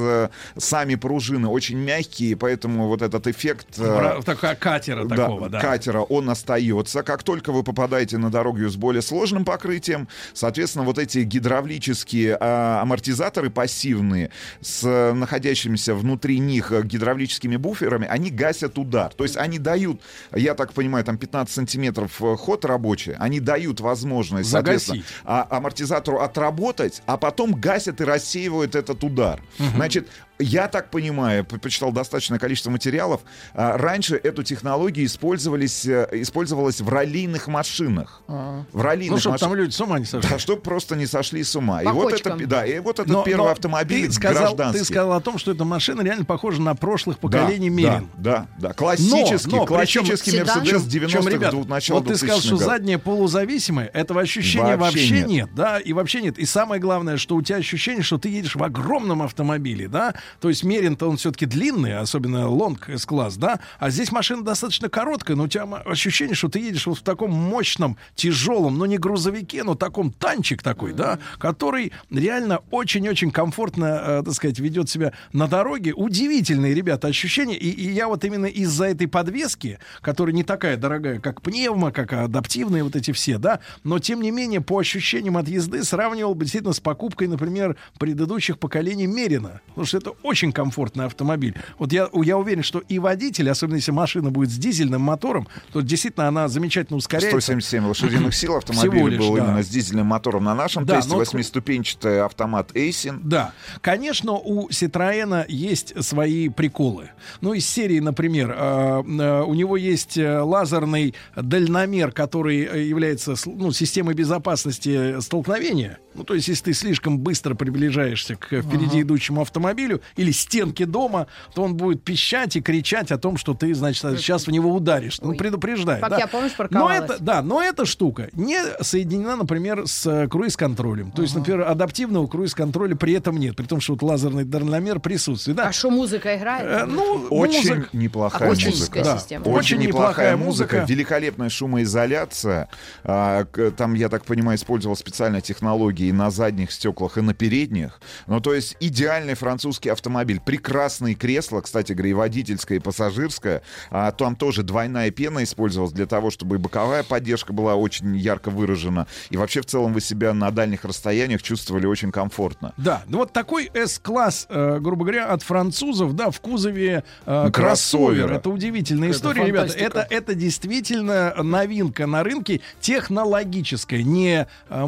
сами 0.56 0.94
пружины 0.94 1.48
очень 1.48 1.78
мягкие, 1.78 2.36
поэтому 2.36 2.88
вот 2.88 3.02
этот 3.02 3.26
эффект... 3.26 3.76
такая 4.24 4.54
катера 4.54 5.06
такого, 5.08 5.48
да. 5.48 5.60
катера, 5.60 6.00
он 6.00 6.30
остается. 6.30 7.02
Как 7.02 7.22
только 7.22 7.52
вы 7.52 7.62
попадаете 7.62 8.18
на 8.18 8.30
дорогу 8.30 8.68
с 8.68 8.76
более 8.76 9.02
сложным 9.02 9.44
покрытием, 9.44 10.08
соответственно, 10.32 10.84
вот 10.84 10.98
эти 10.98 11.18
гидравлические 11.18 12.36
а, 12.40 12.82
амортизаторы 12.82 13.50
пассивные 13.50 14.19
с 14.60 14.84
э, 14.84 15.12
находящимися 15.12 15.94
внутри 15.94 16.39
них 16.39 16.73
э, 16.73 16.82
гидравлическими 16.82 17.57
буферами, 17.57 18.07
они 18.10 18.31
гасят 18.31 18.78
удар. 18.78 19.12
То 19.15 19.24
есть 19.24 19.36
они 19.36 19.58
дают, 19.58 20.00
я 20.34 20.55
так 20.55 20.73
понимаю, 20.73 21.05
там 21.05 21.16
15 21.18 21.55
сантиметров 21.55 22.20
э, 22.23 22.36
ход 22.36 22.65
рабочий, 22.65 23.15
они 23.18 23.40
дают 23.40 23.81
возможность, 23.81 24.50
соответственно, 24.50 25.02
Загасить. 25.02 25.23
а- 25.24 25.47
амортизатору 25.50 26.20
отработать, 26.20 27.02
а 27.07 27.16
потом 27.16 27.55
гасят 27.55 28.00
и 28.00 28.05
рассеивают 28.05 28.74
этот 28.74 29.05
удар. 29.05 29.42
Мгм. 29.58 29.70
Значит, 29.76 30.08
я 30.40 30.68
так 30.68 30.90
понимаю, 30.90 31.44
почитал 31.44 31.92
достаточное 31.92 32.38
количество 32.38 32.70
материалов, 32.70 33.20
а, 33.54 33.76
раньше 33.76 34.16
эту 34.16 34.42
технологию 34.42 35.06
использовались, 35.06 35.84
э, 35.86 36.08
использовалась 36.12 36.80
в 36.80 36.88
раллийных 36.88 37.48
машинах. 37.48 38.22
А. 38.28 38.64
В 38.72 38.80
раллийных 38.82 39.12
Ну, 39.16 39.18
чтоб 39.20 39.32
машинах. 39.32 39.50
там 39.50 39.58
люди 39.58 39.70
с 39.72 39.80
ума 39.80 39.98
не 39.98 40.04
сошли. 40.04 40.28
Да, 40.30 40.38
чтобы 40.38 40.62
просто 40.62 40.96
не 40.96 41.06
сошли 41.06 41.42
с 41.44 41.54
ума. 41.56 41.82
И 41.82 41.86
вот, 41.86 42.12
это, 42.12 42.36
да, 42.46 42.66
и 42.66 42.78
вот 42.78 42.98
этот 42.98 43.12
Но- 43.12 43.22
первый 43.22 43.44
но 43.46 43.50
автомобиль 43.50 44.06
ты 44.06 44.12
сказал, 44.12 44.42
гражданский. 44.54 44.78
ты 44.80 44.84
сказал 44.84 45.12
о 45.12 45.20
том, 45.20 45.38
что 45.38 45.52
эта 45.52 45.64
машина 45.64 46.02
реально 46.02 46.24
похожа 46.24 46.60
на 46.62 46.74
прошлых 46.74 47.16
Да, 47.16 47.20
поколений 47.28 47.70
Мерин. 47.70 48.08
Да, 48.16 48.46
да, 48.58 48.68
да. 48.68 48.72
Классический, 48.72 49.50
Но- 49.50 49.56
но 49.58 49.66
классический 49.66 50.38
Мерседес 50.38 50.82
Причем, 50.82 50.88
90-х, 50.88 51.30
ребят, 51.30 51.50
двух- 51.50 51.68
начала 51.68 51.98
вот 52.00 52.08
ты 52.08 52.16
сказал, 52.16 52.38
2000-х 52.38 52.46
что 52.46 52.56
годов. 52.56 52.72
задняя 52.72 52.98
полузависимая, 52.98 53.86
этого 53.88 54.20
ощущения 54.20 54.76
Вообще 54.76 55.00
вообще, 55.00 55.10
нет. 55.18 55.28
нет. 55.28 55.48
да, 55.54 55.78
и 55.78 55.92
вообще 55.92 56.22
нет. 56.22 56.38
И 56.38 56.46
самое 56.46 56.80
главное, 56.80 57.16
что 57.16 57.36
у 57.36 57.42
тебя 57.42 57.56
ощущение, 57.58 58.02
что 58.02 58.18
ты 58.18 58.28
едешь 58.28 58.54
в 58.56 58.62
огромном 58.62 59.22
автомобиле, 59.22 59.88
да, 59.88 60.14
то 60.41 60.49
есть 60.49 60.65
Мерин-то 60.65 61.09
он 61.09 61.17
все-таки 61.17 61.47
длинный, 61.47 61.99
особенно 61.99 62.49
лонг 62.49 62.89
S-класс, 62.89 63.36
да, 63.36 63.60
а 63.78 63.91
здесь 63.91 64.12
машина 64.12 64.42
достаточно 64.42 64.89
короткая, 64.89 65.36
но 65.36 65.44
у 65.44 65.49
тебя 65.49 65.65
ощущение, 65.65 66.34
что 66.34 66.49
ты 66.49 66.60
едешь 66.60 66.86
вот 66.86 66.99
в 66.99 67.02
таком 67.02 67.31
мощном, 67.33 67.97
тяжелом, 68.15 68.78
но 68.78 68.86
не 68.86 68.99
грузовике, 68.99 69.65
но 69.65 69.75
таком 69.75 70.12
танчик 70.12 70.62
такой, 70.62 70.92
да, 70.92 71.18
который 71.39 71.92
реально 72.10 72.60
очень-очень 72.70 73.31
комфортно, 73.31 73.84
э, 73.84 74.23
так 74.25 74.34
сказать, 74.34 74.59
ведет 74.59 74.89
себя 74.89 75.12
на 75.33 75.49
дороге. 75.49 75.92
Удивительные, 75.94 76.75
ребята, 76.75 77.09
ощущения. 77.09 77.57
И, 77.57 77.70
и 77.70 77.91
я 77.91 78.09
вот 78.09 78.25
именно 78.25 78.47
из-за 78.47 78.86
этой 78.86 79.09
подвески, 79.09 79.78
которая 80.02 80.34
не 80.34 80.44
такая 80.44 80.76
дорогая, 80.76 81.18
как 81.18 81.42
пневма, 81.42 81.92
как 81.92 82.12
адаптивные 82.12 82.84
вот 82.84 82.97
эти 82.97 83.12
все, 83.12 83.39
да, 83.39 83.60
но 83.84 83.99
тем 83.99 84.20
не 84.20 84.31
менее 84.31 84.60
по 84.60 84.78
ощущениям 84.78 85.36
от 85.36 85.49
езды 85.49 85.83
сравнивал 85.84 86.34
бы 86.34 86.44
действительно 86.44 86.73
с 86.73 86.81
покупкой, 86.81 87.28
например, 87.28 87.76
предыдущих 87.99 88.59
поколений 88.59 89.07
Мерина. 89.07 89.60
Потому 89.68 89.86
что 89.86 89.99
это 89.99 90.09
очень 90.22 90.52
комфортный 90.52 91.06
автомобиль. 91.06 91.55
Вот 91.78 91.92
я, 91.92 92.08
я 92.12 92.39
уверен, 92.39 92.62
что 92.62 92.80
и 92.80 92.98
водитель, 92.98 93.50
особенно 93.50 93.76
если 93.76 93.92
машина 93.92 94.30
будет 94.30 94.50
с 94.50 94.56
дизельным 94.56 95.02
мотором, 95.02 95.48
то 95.72 95.80
действительно 95.80 96.28
она 96.28 96.48
замечательно 96.48 96.97
ускоряется. 96.97 97.40
177 97.40 97.86
лошадиных 97.86 98.34
сил 98.34 98.56
автомобиль 98.56 99.18
был 99.18 99.36
да. 99.36 99.44
именно 99.44 99.62
с 99.62 99.68
дизельным 99.68 100.06
мотором 100.06 100.44
на 100.44 100.55
нашем 100.55 100.84
Да, 100.84 100.97
тесте, 100.97 101.12
но- 101.12 101.18
восьмиступенчатый 101.18 102.22
автомат 102.22 102.70
Эйсин. 102.74 103.20
Да, 103.24 103.52
конечно, 103.80 104.32
у 104.32 104.68
Citroёна 104.68 105.44
есть 105.48 106.02
свои 106.05 106.48
приколы. 106.48 107.10
Ну, 107.40 107.52
из 107.55 107.68
серии, 107.68 108.00
например, 108.00 108.55
э, 108.56 109.02
э, 109.02 109.42
у 109.42 109.55
него 109.55 109.76
есть 109.76 110.16
э, 110.16 110.40
лазерный 110.40 111.14
дальномер, 111.36 112.12
который 112.12 112.89
является 112.89 113.34
ну, 113.47 113.72
системой 113.72 114.14
безопасности 114.14 115.20
столкновения. 115.20 115.98
Ну, 116.14 116.24
то 116.24 116.34
есть, 116.34 116.48
если 116.48 116.64
ты 116.64 116.72
слишком 116.74 117.18
быстро 117.18 117.55
приближаешься 117.55 118.34
к 118.34 118.47
впереди 118.62 118.86
Ага. 118.98 119.02
идущему 119.02 119.40
автомобилю 119.42 120.00
или 120.16 120.32
стенке 120.32 120.84
дома, 120.86 121.28
то 121.55 121.62
он 121.62 121.76
будет 121.76 122.02
пищать 122.02 122.56
и 122.56 122.60
кричать 122.60 123.12
о 123.12 123.18
том, 123.18 123.36
что 123.36 123.55
ты, 123.55 123.72
значит, 123.74 124.02
сейчас 124.18 124.47
в 124.47 124.50
него 124.50 124.74
ударишь. 124.74 125.20
Ну, 125.20 125.34
предупреждает. 125.36 126.00
Как 126.00 126.10
да. 126.10 126.18
я, 126.18 126.26
помнишь, 126.26 126.52
Но 126.70 126.90
это, 126.90 127.16
да, 127.20 127.42
но 127.42 127.62
эта 127.62 127.84
штука 127.86 128.28
не 128.32 128.58
соединена, 128.82 129.36
например, 129.36 129.86
с 129.86 130.05
э, 130.06 130.26
круиз-контролем. 130.28 131.12
То 131.12 131.22
есть, 131.22 131.34
например, 131.34 131.62
адаптивного 131.62 132.26
круиз-контроля 132.26 132.97
при 132.97 133.12
этом 133.14 133.36
нет, 133.36 133.55
при 133.56 133.64
том, 133.66 133.80
что 133.80 133.92
вот 133.92 134.02
лазерный 134.02 134.44
дальномер 134.44 134.98
присутствует. 135.00 135.56
Да? 135.56 135.68
А 135.68 135.72
что, 135.72 135.90
музыка 135.90 136.36
играет? 136.36 136.66
Э, 136.66 136.86
ну, 136.86 137.26
Очень 137.30 137.70
музык- 137.74 137.89
неплохая 137.92 138.48
Акустическая 138.48 139.05
музыка. 139.05 139.18
система. 139.20 139.42
Очень, 139.44 139.76
Очень 139.76 139.78
неплохая 139.89 140.36
музыка, 140.36 140.76
музыка. 140.76 140.92
великолепная 140.92 141.48
шумоизоляция. 141.48 142.68
А, 143.05 143.44
там, 143.76 143.94
я 143.94 144.08
так 144.08 144.24
понимаю, 144.24 144.56
использовал 144.58 144.97
специальные 144.97 145.40
технологии 145.42 146.09
и 146.10 146.12
на 146.12 146.30
задних 146.30 146.72
стеклах, 146.72 147.16
и 147.16 147.22
на 147.22 147.34
передних. 147.34 148.00
Ну, 148.26 148.40
то 148.40 148.52
есть 148.52 148.76
идеальный 148.80 149.34
французский 149.34 149.89
автомобиль. 149.89 150.40
Прекрасные 150.44 151.14
кресла, 151.14 151.60
кстати 151.60 151.92
говоря, 151.92 152.10
и 152.10 152.14
водительское, 152.14 152.78
и 152.78 152.80
пассажирское. 152.80 153.62
А, 153.90 154.10
там 154.12 154.36
тоже 154.36 154.62
двойная 154.62 155.10
пена 155.10 155.42
использовалась 155.44 155.92
для 155.92 156.06
того, 156.06 156.30
чтобы 156.30 156.56
и 156.56 156.58
боковая 156.58 157.02
поддержка 157.02 157.52
была 157.52 157.76
очень 157.76 158.16
ярко 158.16 158.50
выражена. 158.50 159.06
И 159.30 159.36
вообще, 159.36 159.62
в 159.62 159.66
целом, 159.66 159.92
вы 159.92 160.00
себя 160.00 160.34
на 160.34 160.50
дальних 160.50 160.84
расстояниях 160.84 161.42
чувствовали 161.42 161.86
очень 161.86 162.10
комфортно. 162.12 162.74
Да, 162.76 163.02
ну 163.06 163.18
вот 163.18 163.32
такой 163.32 163.70
S-класс, 163.72 164.47
э, 164.48 164.78
грубо 164.80 165.05
говоря, 165.05 165.28
от 165.28 165.42
французов, 165.42 166.14
да, 166.14 166.30
в 166.30 166.40
кузове 166.40 167.05
э, 167.24 167.50
кроссовер. 167.52 167.52
кроссовера. 167.52 168.34
Это 168.34 168.50
удивительная 168.50 169.10
Это 169.10 169.16
история, 169.16 169.44
ребята. 169.44 169.72
Это, 169.74 170.06
это 170.10 170.34
действительно 170.34 171.34
новинка 171.42 172.06
на 172.06 172.24
рынке 172.24 172.60
технологическая, 172.80 174.02
не 174.02 174.48
э, 174.68 174.86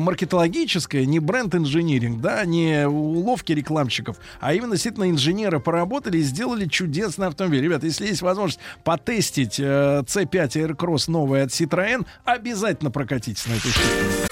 маркетологическая, 1.02 1.06
не 1.06 1.18
бренд-инжиниринг, 1.18 2.20
да, 2.20 2.44
не 2.44 2.86
уловки 2.86 3.52
рекламщиков, 3.52 4.16
а 4.40 4.54
именно 4.54 4.72
действительно 4.72 5.10
инженеры 5.10 5.60
поработали 5.60 6.18
и 6.18 6.22
сделали 6.22 6.66
чудесный 6.66 7.26
автомобиль. 7.26 7.62
Ребята, 7.62 7.86
если 7.86 8.06
есть 8.06 8.22
возможность 8.22 8.60
потестить 8.84 9.58
э, 9.58 10.02
C5 10.06 10.76
Aircross 10.76 11.10
новый 11.10 11.42
от 11.42 11.50
Citroën, 11.50 12.06
обязательно 12.24 12.90
прокатитесь 12.90 13.46
на 13.46 13.52
этой 13.52 13.70
штуке. 13.70 14.31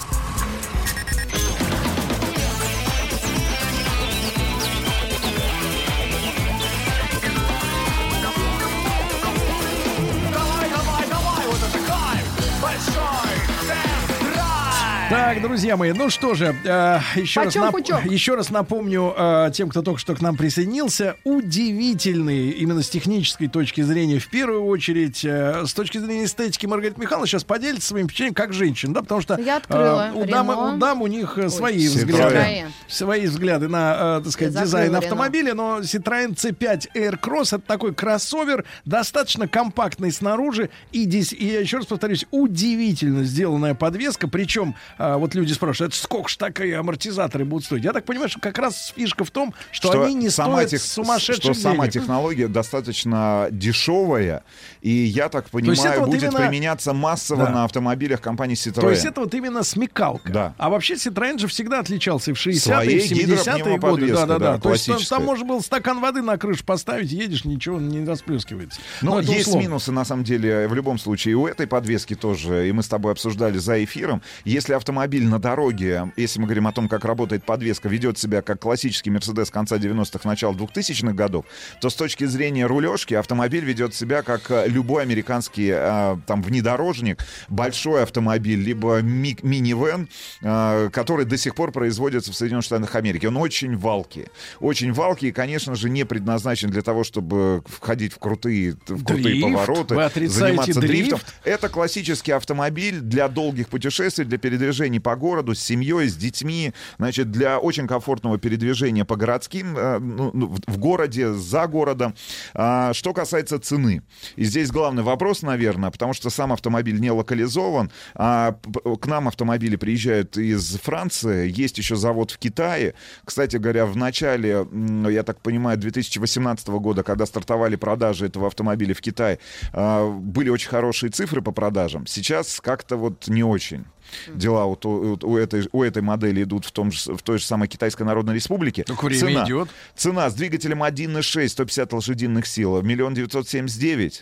Друзья 15.41 15.75
мои, 15.77 15.91
ну 15.91 16.09
что 16.09 16.33
же, 16.33 16.55
э, 16.63 16.99
еще, 17.15 17.41
раз 17.43 17.55
нап- 17.55 18.09
еще 18.11 18.35
раз 18.35 18.49
напомню 18.49 19.13
э, 19.17 19.51
тем, 19.53 19.69
кто 19.69 19.81
только 19.81 19.99
что 19.99 20.15
к 20.15 20.21
нам 20.21 20.35
присоединился, 20.37 21.15
удивительные 21.23 22.51
именно 22.51 22.81
с 22.83 22.89
технической 22.89 23.47
точки 23.47 23.81
зрения, 23.81 24.19
в 24.19 24.27
первую 24.29 24.63
очередь, 24.65 25.23
э, 25.25 25.65
с 25.65 25.73
точки 25.73 25.97
зрения 25.97 26.25
эстетики 26.25 26.65
Маргарита 26.65 26.99
Михайловна 26.99 27.27
сейчас 27.27 27.43
поделится 27.43 27.87
своим 27.89 28.07
впечатлением 28.07 28.35
как 28.35 28.53
женщина, 28.53 28.93
да, 28.93 29.01
потому 29.01 29.21
что 29.21 29.39
Я 29.39 29.57
открыла 29.57 30.09
э, 30.13 30.13
у, 30.13 30.25
дам, 30.25 30.51
Рено. 30.51 30.73
у 30.75 30.77
дам 30.77 31.01
у 31.01 31.07
них 31.07 31.37
э, 31.37 31.49
свои 31.49 31.87
Citroёn. 31.87 31.97
взгляды, 32.05 32.65
свои 32.87 33.27
взгляды 33.27 33.67
на, 33.67 34.17
э, 34.19 34.21
так 34.23 34.33
сказать, 34.33 34.53
дизайн 34.53 34.67
закрыла 34.69 34.85
Рено. 34.85 34.97
автомобиля, 34.99 35.53
но 35.53 35.79
Citroёn 35.79 36.35
C5 36.35 36.89
Aircross 36.95 37.55
это 37.55 37.61
такой 37.65 37.93
кроссовер, 37.93 38.65
достаточно 38.85 39.47
компактный 39.47 40.11
снаружи 40.11 40.69
и, 40.91 41.05
дес- 41.05 41.33
и 41.33 41.45
я 41.47 41.59
еще 41.61 41.77
раз 41.77 41.85
повторюсь, 41.87 42.25
удивительно 42.31 43.23
сделанная 43.23 43.73
подвеска, 43.73 44.27
причем 44.27 44.75
а, 44.97 45.17
вот 45.17 45.30
люди 45.35 45.53
спрашивают, 45.53 45.93
это 45.93 46.01
сколько 46.03 46.29
ж 46.29 46.35
такие 46.37 46.77
амортизаторы 46.77 47.45
будут 47.45 47.65
стоить? 47.65 47.83
Я 47.83 47.93
так 47.93 48.05
понимаю, 48.05 48.29
что 48.29 48.39
как 48.39 48.57
раз 48.57 48.93
фишка 48.95 49.23
в 49.25 49.31
том, 49.31 49.53
что, 49.71 50.03
они 50.03 50.13
не 50.15 50.29
сама 50.29 50.53
стоят 50.53 50.69
тех- 50.71 50.81
сумасшедших 50.81 51.53
Что 51.53 51.61
сама 51.61 51.87
денег. 51.87 51.93
технология 51.93 52.47
достаточно 52.47 53.47
дешевая, 53.51 54.43
и 54.81 54.89
я 54.89 55.29
так 55.29 55.49
понимаю, 55.49 56.01
вот 56.01 56.09
будет 56.09 56.23
именно- 56.23 56.39
применяться 56.39 56.93
массово 56.93 57.45
Да. 57.45 57.51
на 57.51 57.63
автомобилях 57.65 58.21
компании 58.21 58.55
Citroёn. 58.55 58.81
То 58.81 58.89
есть 58.89 59.05
это 59.05 59.21
вот 59.21 59.33
именно 59.33 59.63
смекалка. 59.63 60.31
Да. 60.31 60.53
А 60.57 60.69
вообще 60.69 60.95
Citroёn 60.95 61.37
же 61.39 61.47
всегда 61.47 61.79
отличался 61.79 62.31
и 62.31 62.33
в 62.33 62.37
60-е, 62.39 62.59
Своей 62.75 62.99
и 62.99 63.25
в 63.25 63.29
70-е 63.29 63.77
годы. 63.77 64.11
Да, 64.13 64.25
да, 64.25 64.39
да. 64.39 64.57
То 64.57 64.71
есть 64.71 64.85
там, 64.87 64.99
там 64.99 65.25
можно 65.25 65.45
было 65.45 65.59
стакан 65.59 65.99
воды 65.99 66.21
на 66.21 66.37
крышу 66.37 66.63
поставить, 66.65 67.11
едешь, 67.11 67.45
ничего 67.45 67.79
не 67.79 68.05
расплескивается. 68.05 68.79
Но 69.01 69.19
это 69.19 69.31
есть 69.31 69.47
условно. 69.47 69.65
минусы, 69.67 69.91
на 69.91 70.05
самом 70.05 70.23
деле, 70.23 70.67
в 70.67 70.73
любом 70.73 70.97
случае. 70.99 71.31
И 71.33 71.35
у 71.35 71.47
этой 71.47 71.67
подвески 71.67 72.15
тоже, 72.15 72.67
и 72.67 72.71
мы 72.71 72.83
с 72.83 72.87
тобой 72.87 73.11
обсуждали 73.13 73.57
за 73.57 73.83
эфиром, 73.83 74.21
если 74.45 74.73
автомобиль 74.73 75.20
на 75.27 75.39
дороге, 75.39 76.11
если 76.17 76.39
мы 76.39 76.45
говорим 76.45 76.67
о 76.67 76.71
том, 76.71 76.87
как 76.87 77.05
работает 77.05 77.43
подвеска, 77.43 77.89
ведет 77.89 78.17
себя 78.17 78.41
как 78.41 78.59
классический 78.59 79.09
Мерседес 79.09 79.49
конца 79.49 79.77
90-х, 79.77 80.27
начала 80.27 80.53
2000-х 80.53 81.13
годов, 81.13 81.45
то 81.79 81.89
с 81.89 81.95
точки 81.95 82.25
зрения 82.25 82.65
рулежки 82.65 83.13
автомобиль 83.13 83.63
ведет 83.65 83.93
себя 83.95 84.21
как 84.21 84.49
э, 84.51 84.67
любой 84.67 85.03
американский 85.03 85.69
э, 85.73 86.17
там 86.27 86.41
внедорожник, 86.41 87.23
большой 87.49 88.03
автомобиль, 88.03 88.59
либо 88.59 89.01
ми- 89.01 89.37
минивэн, 89.41 90.07
э, 90.41 90.89
который 90.91 91.25
до 91.25 91.37
сих 91.37 91.55
пор 91.55 91.71
производится 91.71 92.31
в 92.31 92.35
Соединенных 92.35 92.65
Штатах 92.65 92.95
Америки. 92.95 93.25
Он 93.25 93.37
очень 93.37 93.77
валкий. 93.77 94.27
Очень 94.59 94.93
валкий 94.93 95.29
и, 95.29 95.31
конечно 95.31 95.75
же, 95.75 95.89
не 95.89 96.05
предназначен 96.05 96.69
для 96.69 96.81
того, 96.81 97.03
чтобы 97.03 97.63
входить 97.67 98.13
в 98.13 98.19
крутые, 98.19 98.77
в 98.87 99.03
крутые 99.03 99.23
Дрифт? 99.23 99.43
повороты, 99.43 99.95
заниматься 100.27 100.79
дрифт? 100.79 101.09
дрифтом. 101.09 101.19
Это 101.43 101.69
классический 101.69 102.31
автомобиль 102.31 102.99
для 102.99 103.27
долгих 103.27 103.67
путешествий, 103.69 104.25
для 104.25 104.37
передвижений 104.37 104.99
по 104.99 105.10
городу 105.15 105.55
с 105.55 105.59
семьей, 105.59 106.09
с 106.09 106.15
детьми, 106.15 106.73
значит, 106.97 107.31
для 107.31 107.59
очень 107.59 107.87
комфортного 107.87 108.37
передвижения 108.37 109.05
по 109.05 109.15
городским, 109.15 109.77
э, 109.77 109.99
ну, 109.99 110.31
ну, 110.33 110.55
в 110.67 110.77
городе, 110.77 111.33
за 111.33 111.67
городом. 111.67 112.15
А, 112.53 112.93
Что 112.93 113.13
касается 113.13 113.59
цены, 113.59 114.01
и 114.35 114.43
здесь 114.43 114.71
главный 114.71 115.03
вопрос, 115.03 115.41
наверное, 115.41 115.91
потому 115.91 116.13
что 116.13 116.29
сам 116.29 116.53
автомобиль 116.53 116.99
не 116.99 117.11
локализован, 117.11 117.91
а 118.15 118.55
к 119.01 119.07
нам 119.07 119.27
автомобили 119.27 119.75
приезжают 119.75 120.37
из 120.37 120.77
Франции, 120.77 121.51
есть 121.51 121.77
еще 121.77 121.95
завод 121.95 122.31
в 122.31 122.37
Китае. 122.37 122.93
Кстати 123.25 123.57
говоря, 123.57 123.85
в 123.85 123.95
начале, 123.95 124.67
я 125.09 125.23
так 125.23 125.41
понимаю, 125.41 125.77
2018 125.77 126.67
года, 126.67 127.03
когда 127.03 127.25
стартовали 127.25 127.75
продажи 127.75 128.25
этого 128.25 128.47
автомобиля 128.47 128.93
в 128.93 129.01
Китае, 129.01 129.39
а, 129.73 130.09
были 130.09 130.49
очень 130.49 130.69
хорошие 130.69 131.09
цифры 131.09 131.41
по 131.41 131.51
продажам. 131.51 132.07
Сейчас 132.07 132.59
как-то 132.61 132.97
вот 132.97 133.27
не 133.27 133.43
очень. 133.43 133.85
Дела 134.33 134.65
вот 134.65 134.85
у, 134.85 135.17
у 135.21 135.37
этой, 135.37 135.67
у 135.71 135.83
этой 135.83 136.01
модели 136.01 136.43
идут 136.43 136.65
в, 136.65 136.71
том 136.71 136.91
же, 136.91 137.13
в 137.15 137.21
той 137.21 137.39
же 137.39 137.45
самой 137.45 137.67
Китайской 137.67 138.03
Народной 138.03 138.35
Республике. 138.35 138.83
Так 138.83 139.01
время 139.03 139.19
цена, 139.19 139.45
идет. 139.45 139.69
Цена 139.95 140.29
с 140.29 140.33
двигателем 140.33 140.83
1.6, 140.83 141.47
150 141.49 141.93
лошадиных 141.93 142.45
сил, 142.45 142.81
миллион 142.81 143.13
девятьсот 143.13 143.47
семьдесят 143.47 143.79
девять. 143.79 144.21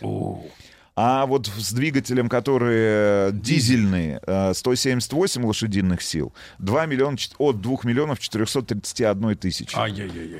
А 0.96 1.24
вот 1.24 1.46
с 1.46 1.72
двигателем, 1.72 2.28
который 2.28 2.76
э, 2.76 3.30
дизельный, 3.32 4.18
э, 4.26 4.52
178 4.52 5.46
лошадиных 5.46 6.02
сил, 6.02 6.34
2 6.58 6.86
миллиона, 6.86 7.16
от 7.38 7.60
2 7.60 7.76
миллионов 7.84 8.18
431 8.18 9.36
тысячи. 9.36 9.74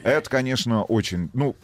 Это, 0.04 0.28
конечно, 0.28 0.82
очень, 0.82 1.30
ну, 1.32 1.56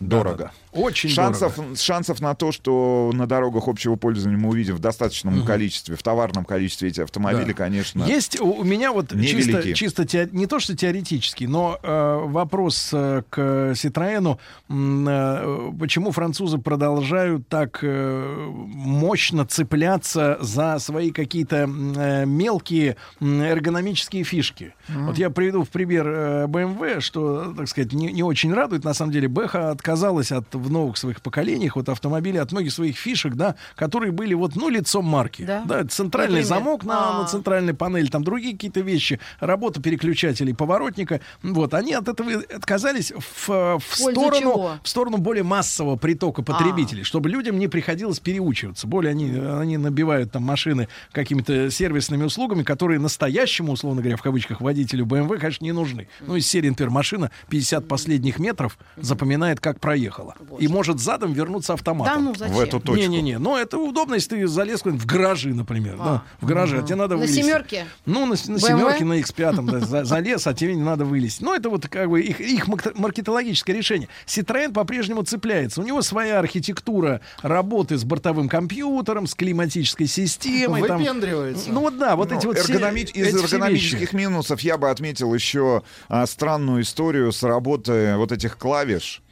дорого. 0.00 0.52
Очень 0.72 1.10
шансов, 1.10 1.56
дорого. 1.56 1.76
шансов 1.76 2.20
на 2.20 2.34
то, 2.34 2.52
что 2.52 3.10
на 3.12 3.26
дорогах 3.26 3.66
общего 3.68 3.96
пользования 3.96 4.38
мы 4.38 4.50
увидим 4.50 4.76
в 4.76 4.78
достаточном 4.78 5.38
Мгм. 5.38 5.46
количестве, 5.46 5.96
в 5.96 6.02
товарном 6.02 6.44
количестве 6.44 6.88
эти 6.88 7.00
автомобили, 7.00 7.48
Да. 7.52 7.52
конечно. 7.54 8.04
Есть 8.04 8.40
у, 8.40 8.62
меня 8.62 8.92
вот 8.92 9.10
чисто, 9.20 9.72
чисто 9.74 10.04
те- 10.06 10.28
не 10.32 10.46
то 10.46 10.60
что 10.60 10.76
теоретический, 10.76 11.46
но 11.46 11.78
э, 11.82 12.20
вопрос 12.26 12.90
э, 12.92 13.22
к 13.30 13.72
Ситроену, 13.74 14.38
э, 14.68 15.70
почему 15.78 16.10
французы 16.12 16.58
продолжают 16.58 17.48
так 17.48 17.80
э, 17.82 18.46
мощно 18.50 19.44
цепляться 19.46 20.38
за 20.40 20.78
свои 20.78 21.10
какие-то 21.10 21.68
э, 21.96 22.24
мелкие 22.26 22.96
эргономические 23.20 24.24
фишки. 24.24 24.74
Мгм. 24.88 25.06
Вот 25.06 25.18
я 25.18 25.30
приведу 25.30 25.64
в 25.64 25.68
пример 25.68 26.06
э, 26.08 26.46
BMW, 26.46 27.00
что, 27.00 27.52
так 27.56 27.68
сказать, 27.68 27.92
не, 27.92 28.12
не 28.12 28.22
очень 28.22 28.52
радует. 28.52 28.84
На 28.84 28.94
самом 28.94 29.12
деле, 29.12 29.28
Бэха 29.28 29.70
отказалась 29.70 30.32
от 30.32 30.46
в 30.60 30.70
новых 30.70 30.96
своих 30.96 31.20
поколениях 31.22 31.76
вот 31.76 31.88
автомобилей 31.88 32.38
от 32.38 32.52
многих 32.52 32.72
своих 32.72 32.96
фишек, 32.96 33.34
да, 33.34 33.56
которые 33.76 34.12
были 34.12 34.34
вот, 34.34 34.56
ну, 34.56 34.68
лицом 34.68 35.04
марки. 35.04 35.42
Да? 35.42 35.84
центральный 35.88 36.40
Например? 36.40 36.44
замок 36.44 36.84
на, 36.84 37.10
А. 37.10 37.22
на 37.22 37.28
центральной 37.28 37.74
панели, 37.74 38.06
там 38.06 38.24
другие 38.24 38.54
какие-то 38.54 38.80
вещи, 38.80 39.20
работа 39.40 39.80
переключателей, 39.80 40.54
поворотника. 40.54 41.20
Вот, 41.42 41.74
они 41.74 41.94
от 41.94 42.08
этого 42.08 42.30
отказались 42.54 43.12
в, 43.12 43.48
в 43.48 43.98
пользу 43.98 44.20
сторону, 44.20 44.40
чего? 44.40 44.72
в 44.82 44.88
сторону 44.88 45.16
более 45.18 45.44
массового 45.44 45.96
притока 45.96 46.42
потребителей, 46.42 47.02
чтобы 47.04 47.28
людям 47.28 47.58
не 47.58 47.68
приходилось 47.68 48.20
переучиваться. 48.20 48.86
Более 48.86 49.10
они, 49.10 49.30
они 49.38 49.76
набивают 49.76 50.32
там 50.32 50.42
машины 50.42 50.88
какими-то 51.12 51.70
сервисными 51.70 52.24
услугами, 52.24 52.62
которые 52.62 53.00
настоящему, 53.00 53.72
условно 53.72 54.00
говоря, 54.00 54.16
в 54.16 54.22
кавычках, 54.22 54.60
водителю 54.60 55.06
BMW, 55.06 55.38
конечно, 55.38 55.64
не 55.64 55.72
нужны. 55.72 56.08
Ну, 56.20 56.36
из 56.36 56.46
серии, 56.46 56.68
например, 56.68 56.90
машина 56.90 57.30
50 57.48 57.88
последних 57.88 58.38
метров 58.38 58.78
запоминает, 58.96 59.60
как 59.60 59.80
проехала. 59.80 60.34
И 60.58 60.68
может 60.68 61.00
задом 61.00 61.32
вернуться 61.32 61.74
автоматом. 61.74 62.14
Да 62.14 62.20
ну, 62.20 62.34
зачем? 62.34 62.54
В 62.56 62.60
эту 62.60 62.80
точку. 62.80 62.96
Не-не-не, 63.00 63.38
но 63.38 63.58
это 63.58 63.78
удобно, 63.78 64.14
если 64.14 64.36
ты 64.36 64.46
залез 64.48 64.80
в 64.84 65.06
гаражи, 65.06 65.54
например. 65.54 65.96
да, 65.98 66.22
в 66.40 66.46
гараже, 66.46 66.78
а 66.78 66.82
тебе 66.82 66.96
надо 66.96 67.14
На 67.14 67.20
вылезть. 67.22 67.34
семерке? 67.36 67.86
Ну, 68.06 68.20
на, 68.26 68.30
на 68.30 68.36
семерке, 68.60 69.04
на 69.04 69.20
X5 69.20 69.62
да, 69.70 69.80
за- 69.80 70.04
залез, 70.04 70.46
а 70.46 70.54
тебе 70.54 70.74
не 70.74 70.82
надо 70.82 71.04
вылезть. 71.04 71.40
Ну, 71.40 71.54
это 71.54 71.70
вот 71.70 71.86
как 71.88 72.08
бы 72.08 72.20
их, 72.20 72.40
их 72.40 72.66
маркетологическое 72.94 73.74
решение. 73.76 74.08
Citroёn 74.26 74.72
по-прежнему 74.72 75.22
цепляется. 75.22 75.80
У 75.80 75.84
него 75.84 76.02
своя 76.02 76.38
архитектура 76.38 77.20
работы 77.42 77.96
с 77.98 78.04
бортовым 78.04 78.48
компьютером, 78.48 79.26
с 79.26 79.34
климатической 79.34 80.06
системой. 80.06 80.82
там. 80.86 80.98
Выпендривается. 80.98 81.70
Ну 81.70 81.80
вот 81.80 81.98
да, 81.98 82.16
вот 82.16 82.30
Ну, 82.30 82.38
эти 82.38 82.46
вот 82.46 82.58
все- 82.58 82.72
эргономи- 82.74 83.00
эти 83.02 83.18
Из 83.18 83.34
все 83.34 83.44
эргономических 83.56 84.00
вещи. 84.00 84.14
минусов 84.14 84.60
я 84.60 84.78
бы 84.78 84.90
отметил 84.90 85.34
еще 85.34 85.82
а, 86.08 86.26
странную 86.26 86.82
историю 86.82 87.32
с 87.32 87.42
работы 87.42 88.14
вот 88.16 88.32
этих 88.32 88.56
клавиш 88.58 89.22
а, 89.26 89.29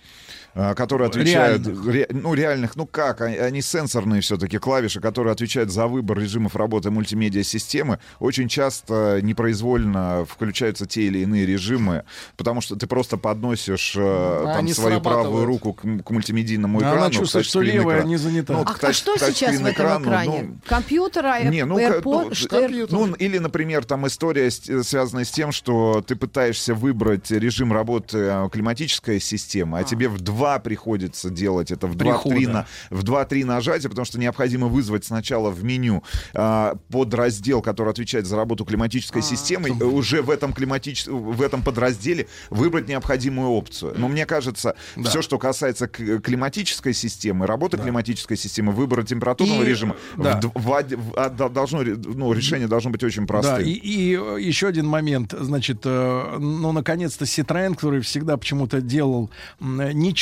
которые 0.74 1.06
отвечают, 1.08 1.66
ре- 1.86 2.08
ну 2.10 2.34
реальных, 2.34 2.74
ну 2.76 2.86
как, 2.86 3.20
они, 3.20 3.36
они 3.36 3.62
сенсорные 3.62 4.20
все-таки 4.22 4.58
клавиши, 4.58 5.00
которые 5.00 5.32
отвечают 5.32 5.70
за 5.70 5.86
выбор 5.86 6.18
режимов 6.18 6.56
работы 6.56 6.90
мультимедиа-системы, 6.90 7.98
очень 8.18 8.48
часто 8.48 9.20
непроизвольно 9.22 10.26
включаются 10.28 10.86
те 10.86 11.02
или 11.02 11.20
иные 11.20 11.46
режимы, 11.46 12.04
потому 12.36 12.60
что 12.60 12.76
ты 12.76 12.86
просто 12.86 13.16
подносишь 13.16 13.94
э, 13.96 14.00
А 14.00 14.54
там 14.56 14.68
свою 14.68 15.00
правую 15.00 15.44
руку 15.44 15.74
к, 15.74 15.82
к 15.82 16.10
мультимедийному 16.10 16.78
А 16.78 16.82
экрану. 16.82 16.96
она 17.02 17.10
чувствует, 17.10 17.46
что 17.46 17.60
левая 17.60 18.02
не 18.04 18.16
занята. 18.16 18.52
Ну, 18.54 18.60
А, 18.62 18.64
к 18.64 18.82
а 18.82 18.88
тач- 18.88 18.94
что 18.94 19.16
сейчас 19.18 19.52
в 19.56 19.60
этом 19.60 19.72
экрану, 19.72 20.04
экране? 20.06 20.42
ну, 20.42 20.56
Компьютер, 20.66 21.26
а 21.26 21.40
не, 21.42 21.64
ну, 21.64 21.78
AirPod, 21.78 22.28
ну, 22.30 22.34
что- 22.34 22.68
ну, 22.90 23.14
или, 23.14 23.38
например, 23.38 23.84
там 23.84 24.06
история, 24.06 24.50
с- 24.50 24.82
связанная 24.84 25.24
с 25.24 25.30
тем, 25.30 25.52
что 25.52 26.02
ты 26.06 26.16
пытаешься 26.16 26.74
выбрать 26.74 27.30
режим 27.30 27.72
работы 27.72 28.18
э, 28.18 28.48
климатическая 28.50 29.18
система, 29.20 29.78
а, 29.78 29.84
тебе 29.84 30.08
в 30.08 30.20
два 30.20 30.47
приходится 30.58 31.28
делать 31.30 31.70
это 31.70 31.86
в 31.86 31.96
Прихода. 31.98 32.34
2-3 32.36 32.48
на, 32.48 32.66
в 32.90 33.04
2-3 33.04 33.44
нажатия, 33.44 33.88
потому 33.90 34.04
что 34.06 34.18
необходимо 34.18 34.68
вызвать 34.68 35.04
сначала 35.04 35.50
в 35.50 35.62
меню 35.64 36.02
а, 36.34 36.76
подраздел, 36.90 37.60
который 37.60 37.90
отвечает 37.90 38.26
за 38.26 38.36
работу 38.36 38.64
климатической 38.64 39.20
системы, 39.22 39.68
э, 39.70 39.84
уже 39.84 40.22
в 40.22 40.30
этом, 40.30 40.52
климатич... 40.54 41.06
в 41.06 41.42
этом 41.42 41.62
подразделе 41.62 42.26
выбрать 42.50 42.88
необходимую 42.88 43.50
опцию. 43.50 43.94
Но 43.98 44.08
мне 44.08 44.24
кажется, 44.24 44.74
Да. 44.96 45.10
все, 45.10 45.20
что 45.22 45.38
касается 45.38 45.86
климатической 45.88 46.94
системы, 46.94 47.46
работы 47.46 47.76
климатической 47.76 48.36
системы, 48.36 48.72
выбора 48.72 49.02
температурного 49.02 49.62
И, 49.62 49.66
режима, 49.66 49.96
да. 50.16 50.40
в 50.54 50.58
в 50.58 50.68
в- 50.68 51.14
а, 51.16 51.28
до- 51.30 51.48
должно, 51.48 51.82
ну, 51.82 52.32
решение 52.32 52.68
должно 52.68 52.90
быть 52.90 53.02
очень 53.02 53.22
Да, 53.22 53.26
простым. 53.26 53.66
и, 53.66 53.70
и, 53.72 54.16
э, 54.16 54.36
еще 54.40 54.68
один 54.68 54.86
момент, 54.86 55.34
значит, 55.38 55.80
э, 55.84 56.36
ну, 56.38 56.72
наконец-то 56.72 57.24
Citroёn, 57.24 57.74
который 57.74 58.00
всегда 58.00 58.36
почему-то 58.36 58.80
делал 58.80 59.30
м, 59.60 59.76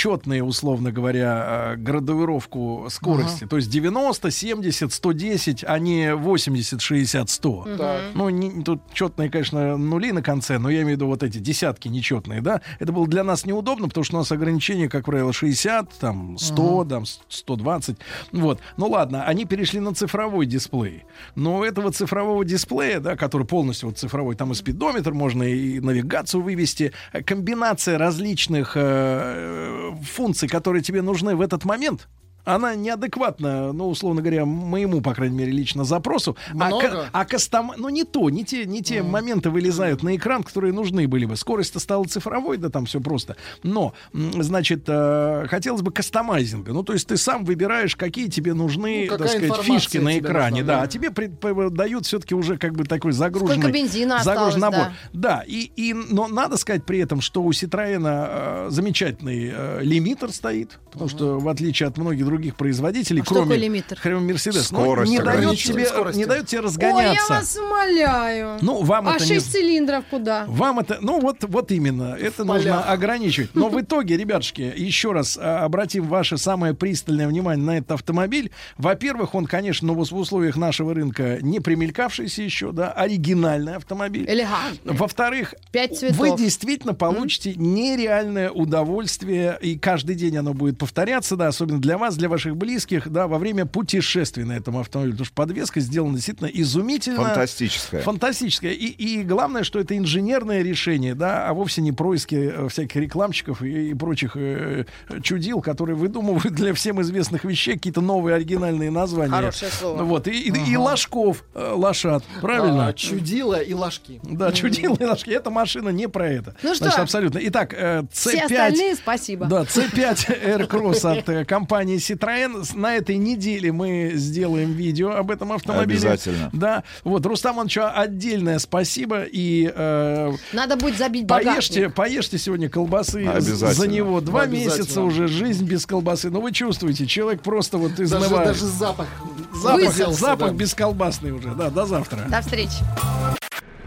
нечетные, 0.06 0.42
условно 0.44 0.92
говоря, 0.92 1.74
э, 1.74 1.76
градуировку 1.76 2.86
скорости, 2.90 3.46
то 3.46 3.56
есть 3.56 3.68
90, 3.70 4.30
70, 4.30 4.92
110, 4.92 5.64
а 5.66 5.78
не 5.78 6.14
80, 6.14 6.80
60, 6.80 7.28
100. 7.28 7.66
Так. 7.78 8.00
Ну, 8.14 8.28
не- 8.28 8.62
тут 8.62 8.80
четные, 8.92 9.30
конечно, 9.30 9.76
нули 9.76 10.12
на 10.12 10.22
конце, 10.22 10.58
но 10.58 10.70
я 10.70 10.82
имею 10.82 10.96
в 10.96 11.00
виду 11.00 11.06
вот 11.06 11.22
эти 11.22 11.38
десятки 11.38 11.88
нечетные, 11.88 12.40
да. 12.40 12.60
Это 12.78 12.92
было 12.92 13.06
для 13.06 13.24
нас 13.24 13.44
неудобно, 13.46 13.88
потому 13.88 14.04
что 14.04 14.16
у 14.16 14.18
нас 14.20 14.30
ограничение, 14.32 14.88
как 14.88 15.04
правило, 15.06 15.32
60, 15.32 15.90
там, 15.98 16.38
100, 16.38 16.84
там, 16.84 17.04
120. 17.28 17.96
Вот. 18.32 18.60
Ну 18.76 18.88
ладно, 18.88 19.24
они 19.24 19.44
перешли 19.44 19.80
на 19.80 19.94
цифровой 19.94 20.46
дисплей. 20.46 21.04
Но 21.34 21.58
у 21.58 21.64
этого 21.64 21.90
цифрового 21.90 22.44
дисплея, 22.44 23.00
да, 23.00 23.16
который 23.16 23.46
полностью 23.46 23.88
вот 23.88 23.98
цифровой, 23.98 24.36
там 24.36 24.52
и 24.52 24.54
спидометр 24.54 25.12
можно 25.12 25.42
и 25.42 25.80
навигацию 25.80 26.42
вывести, 26.42 26.92
э, 27.12 27.22
комбинация 27.22 27.98
различных 27.98 28.72
э, 28.76 29.90
функций, 30.02 30.48
которые 30.48 30.82
тебе 30.82 31.02
нужны 31.02 31.36
в 31.36 31.40
этот 31.40 31.64
момент, 31.64 32.08
она 32.46 32.74
неадекватна, 32.74 33.72
ну, 33.72 33.88
условно 33.88 34.22
говоря, 34.22 34.44
моему, 34.46 35.00
по 35.02 35.12
крайней 35.14 35.36
мере, 35.36 35.52
лично 35.52 35.84
запросу. 35.84 36.36
А, 36.52 36.54
Много? 36.68 36.88
ка- 36.88 37.08
а 37.12 37.24
кастом... 37.24 37.72
Ну, 37.76 37.88
не 37.88 38.04
то, 38.04 38.30
не 38.30 38.44
те, 38.44 38.64
не 38.64 38.82
те 38.82 39.02
моменты 39.02 39.50
вылезают 39.50 40.02
на 40.02 40.16
экран, 40.16 40.42
которые 40.42 40.72
нужны 40.72 41.08
были 41.08 41.24
бы. 41.26 41.36
Скорость-то 41.36 41.80
стала 41.80 42.04
цифровой, 42.04 42.56
да 42.56 42.70
там 42.70 42.86
все 42.86 43.00
просто. 43.00 43.36
Но, 43.62 43.92
значит, 44.12 44.84
э, 44.86 45.46
хотелось 45.48 45.82
бы 45.82 45.90
кастомайзинга. 45.90 46.72
Ну, 46.72 46.82
то 46.82 46.92
есть 46.92 47.08
ты 47.08 47.16
сам 47.16 47.44
выбираешь, 47.44 47.96
какие 47.96 48.28
тебе 48.28 48.54
нужны, 48.54 49.08
Ну, 49.10 49.18
так 49.18 49.28
сказать, 49.28 49.56
фишки 49.62 49.98
на 49.98 50.18
экране. 50.18 50.60
нужна, 50.60 50.66
да. 50.74 50.76
да. 50.78 50.82
а 50.82 50.86
тебе 50.86 51.10
пред- 51.10 51.38
п- 51.40 51.70
дают 51.70 52.06
все-таки 52.06 52.34
уже 52.34 52.56
как 52.58 52.74
бы 52.74 52.84
такой 52.84 53.12
загруженный... 53.12 53.60
Сколько 53.60 53.76
бензина 53.76 54.22
загруженный 54.22 54.68
осталось, 54.68 54.76
набор. 54.76 54.92
Да, 55.12 55.42
и, 55.46 55.70
и, 55.76 55.92
но 55.94 56.28
надо 56.28 56.56
сказать 56.56 56.84
при 56.84 57.00
этом, 57.00 57.20
что 57.20 57.42
у 57.42 57.50
Citroёна 57.50 58.26
э, 58.28 58.66
замечательный 58.70 59.50
э, 59.52 59.80
лимитер 59.82 60.30
стоит, 60.30 60.78
потому 60.92 61.08
что 61.08 61.38
в 61.40 61.48
отличие 61.48 61.88
от 61.88 61.98
многих 61.98 62.24
других 62.24 62.35
производителей, 62.56 63.22
А 63.22 63.24
кроме 63.24 63.56
лимитер? 63.56 63.98
кроме 64.02 64.32
Мерседес, 64.32 64.70
ну, 64.70 64.80
Скорость 64.80 65.10
не 65.12 65.18
дает 65.18 65.58
тебе, 65.58 65.86
Скорости. 65.86 66.18
не 66.18 66.26
дает 66.26 66.46
тебе 66.46 66.60
Ой, 66.60 66.62
я 66.62 66.66
разгоняться. 66.68 67.32
вас 67.32 67.56
умоляю. 67.56 68.58
Ну, 68.62 68.82
вам 68.82 69.08
а 69.08 69.16
это 69.16 69.24
не- 69.24 69.34
6 69.34 69.52
цилиндров 69.52 70.04
куда? 70.10 70.44
Вам 70.46 70.80
это, 70.80 70.98
ну 71.00 71.20
вот, 71.20 71.38
вот 71.44 71.70
именно, 71.70 72.16
это 72.20 72.42
В 72.44 72.46
нужно 72.46 72.72
полях. 72.72 72.88
ограничивать. 72.90 73.50
Но 73.54 73.68
в 73.68 73.80
итоге, 73.80 74.16
ребятушки, 74.16 74.72
еще 74.76 75.12
раз 75.12 75.38
а, 75.40 75.64
обратим 75.64 76.06
ваше 76.06 76.38
самое 76.38 76.74
пристальное 76.74 77.28
внимание 77.28 77.64
на 77.64 77.78
этот 77.78 77.92
автомобиль. 77.92 78.50
Во-первых, 78.78 79.34
он, 79.34 79.46
конечно, 79.46 79.92
в 79.92 79.98
условиях 79.98 80.56
нашего 80.56 80.94
рынка 80.94 81.38
не 81.40 81.60
примелькавшийся 81.60 82.42
еще, 82.42 82.72
да, 82.72 82.90
оригинальный 82.92 83.76
автомобиль. 83.76 84.24
Элегантный. 84.28 84.94
Во-вторых, 84.94 85.54
Пять 85.72 85.98
цветов. 85.98 86.16
вы 86.18 86.36
действительно 86.36 86.94
получите 86.94 87.54
нереальное 87.56 88.50
удовольствие, 88.50 89.58
и 89.60 89.78
каждый 89.78 90.14
день 90.16 90.36
оно 90.36 90.54
будет 90.54 90.78
повторяться, 90.78 91.36
да, 91.36 91.48
особенно 91.48 91.80
для 91.80 91.98
вас, 91.98 92.16
для 92.16 92.25
ваших 92.28 92.56
близких, 92.56 93.08
да, 93.08 93.26
во 93.26 93.38
время 93.38 93.66
путешествий 93.66 94.44
на 94.44 94.52
этом 94.52 94.76
автомобиле, 94.76 95.12
потому 95.12 95.26
что 95.26 95.34
подвеска 95.34 95.80
сделана 95.80 96.14
действительно 96.14 96.48
изумительно. 96.48 97.24
Фантастическая. 97.24 98.02
Фантастическое. 98.02 98.72
И, 98.72 98.86
и 98.86 99.22
главное, 99.22 99.64
что 99.64 99.78
это 99.78 99.96
инженерное 99.96 100.62
решение, 100.62 101.14
да, 101.14 101.48
а 101.48 101.54
вовсе 101.54 101.82
не 101.82 101.92
происки 101.92 102.34
э, 102.34 102.68
всяких 102.68 102.96
рекламщиков 102.96 103.62
и, 103.62 103.90
и 103.90 103.94
прочих 103.94 104.36
э, 104.36 104.84
чудил, 105.22 105.60
которые 105.60 105.96
выдумывают 105.96 106.54
для 106.54 106.74
всем 106.74 107.00
известных 107.02 107.44
вещей 107.44 107.74
какие-то 107.74 108.00
новые 108.00 108.36
оригинальные 108.36 108.90
названия. 108.90 109.32
Хорошее 109.32 109.70
слово. 109.70 110.02
Вот, 110.02 110.28
и, 110.28 110.48
и, 110.48 110.72
и 110.72 110.76
ложков, 110.76 111.44
э, 111.54 111.72
лошад, 111.74 112.24
правильно? 112.40 112.88
А, 112.88 112.92
чудила 112.92 113.60
и 113.60 113.74
ложки. 113.74 114.20
Да, 114.22 114.52
чудила 114.52 114.96
и 114.96 115.04
ложки. 115.04 115.30
Эта 115.30 115.50
машина 115.50 115.90
не 115.90 116.08
про 116.08 116.28
это. 116.28 116.54
Ну 116.62 116.74
что? 116.74 116.84
Значит, 116.84 117.00
абсолютно. 117.00 117.38
Итак, 117.42 117.74
э, 117.74 118.02
Все 118.12 118.38
C5... 118.38 118.42
остальные 118.42 118.94
спасибо. 118.96 119.46
Да, 119.46 119.62
C5 119.62 120.68
Aircross 120.68 121.18
от 121.18 121.28
э, 121.28 121.44
компании 121.44 121.96
Citroën. 121.96 122.15
С- 122.64 122.74
На 122.74 122.96
этой 122.96 123.16
неделе 123.16 123.72
мы 123.72 124.12
сделаем 124.14 124.72
видео 124.72 125.12
об 125.12 125.30
этом 125.30 125.52
автомобиле. 125.52 125.98
Обязательно. 125.98 126.50
Да. 126.52 126.82
Вот, 127.04 127.24
Рустам 127.26 127.56
Ивановичу 127.56 127.82
отдельное 127.94 128.58
спасибо. 128.58 129.22
И 129.24 129.70
э, 129.74 130.32
Надо 130.52 130.76
будет 130.76 130.98
забить 130.98 131.26
поешьте, 131.26 131.80
багажник. 131.80 131.94
поешьте 131.94 132.38
сегодня 132.38 132.68
колбасы 132.68 133.26
Обязательно. 133.26 133.74
за 133.74 133.86
него. 133.88 134.20
Два 134.20 134.46
месяца 134.46 135.02
уже 135.02 135.28
жизнь 135.28 135.64
без 135.64 135.86
колбасы. 135.86 136.30
Но 136.30 136.40
вы 136.40 136.52
чувствуете, 136.52 137.06
человек 137.06 137.42
просто 137.42 137.78
вот 137.78 137.90
Даже, 137.94 138.04
измывает. 138.04 138.48
даже 138.48 138.66
запах. 138.66 139.06
запах 139.54 139.92
выделся, 139.92 140.12
запах 140.12 140.48
да. 140.50 140.54
бесколбасный 140.56 141.32
уже. 141.32 141.48
Да, 141.54 141.70
до 141.70 141.86
завтра. 141.86 142.26
До 142.28 142.40
встречи. 142.40 142.78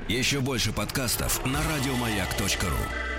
Еще 0.08 0.40
больше 0.40 0.72
подкастов 0.72 1.46
на 1.46 1.60
радиомаяк.ру. 1.60 3.19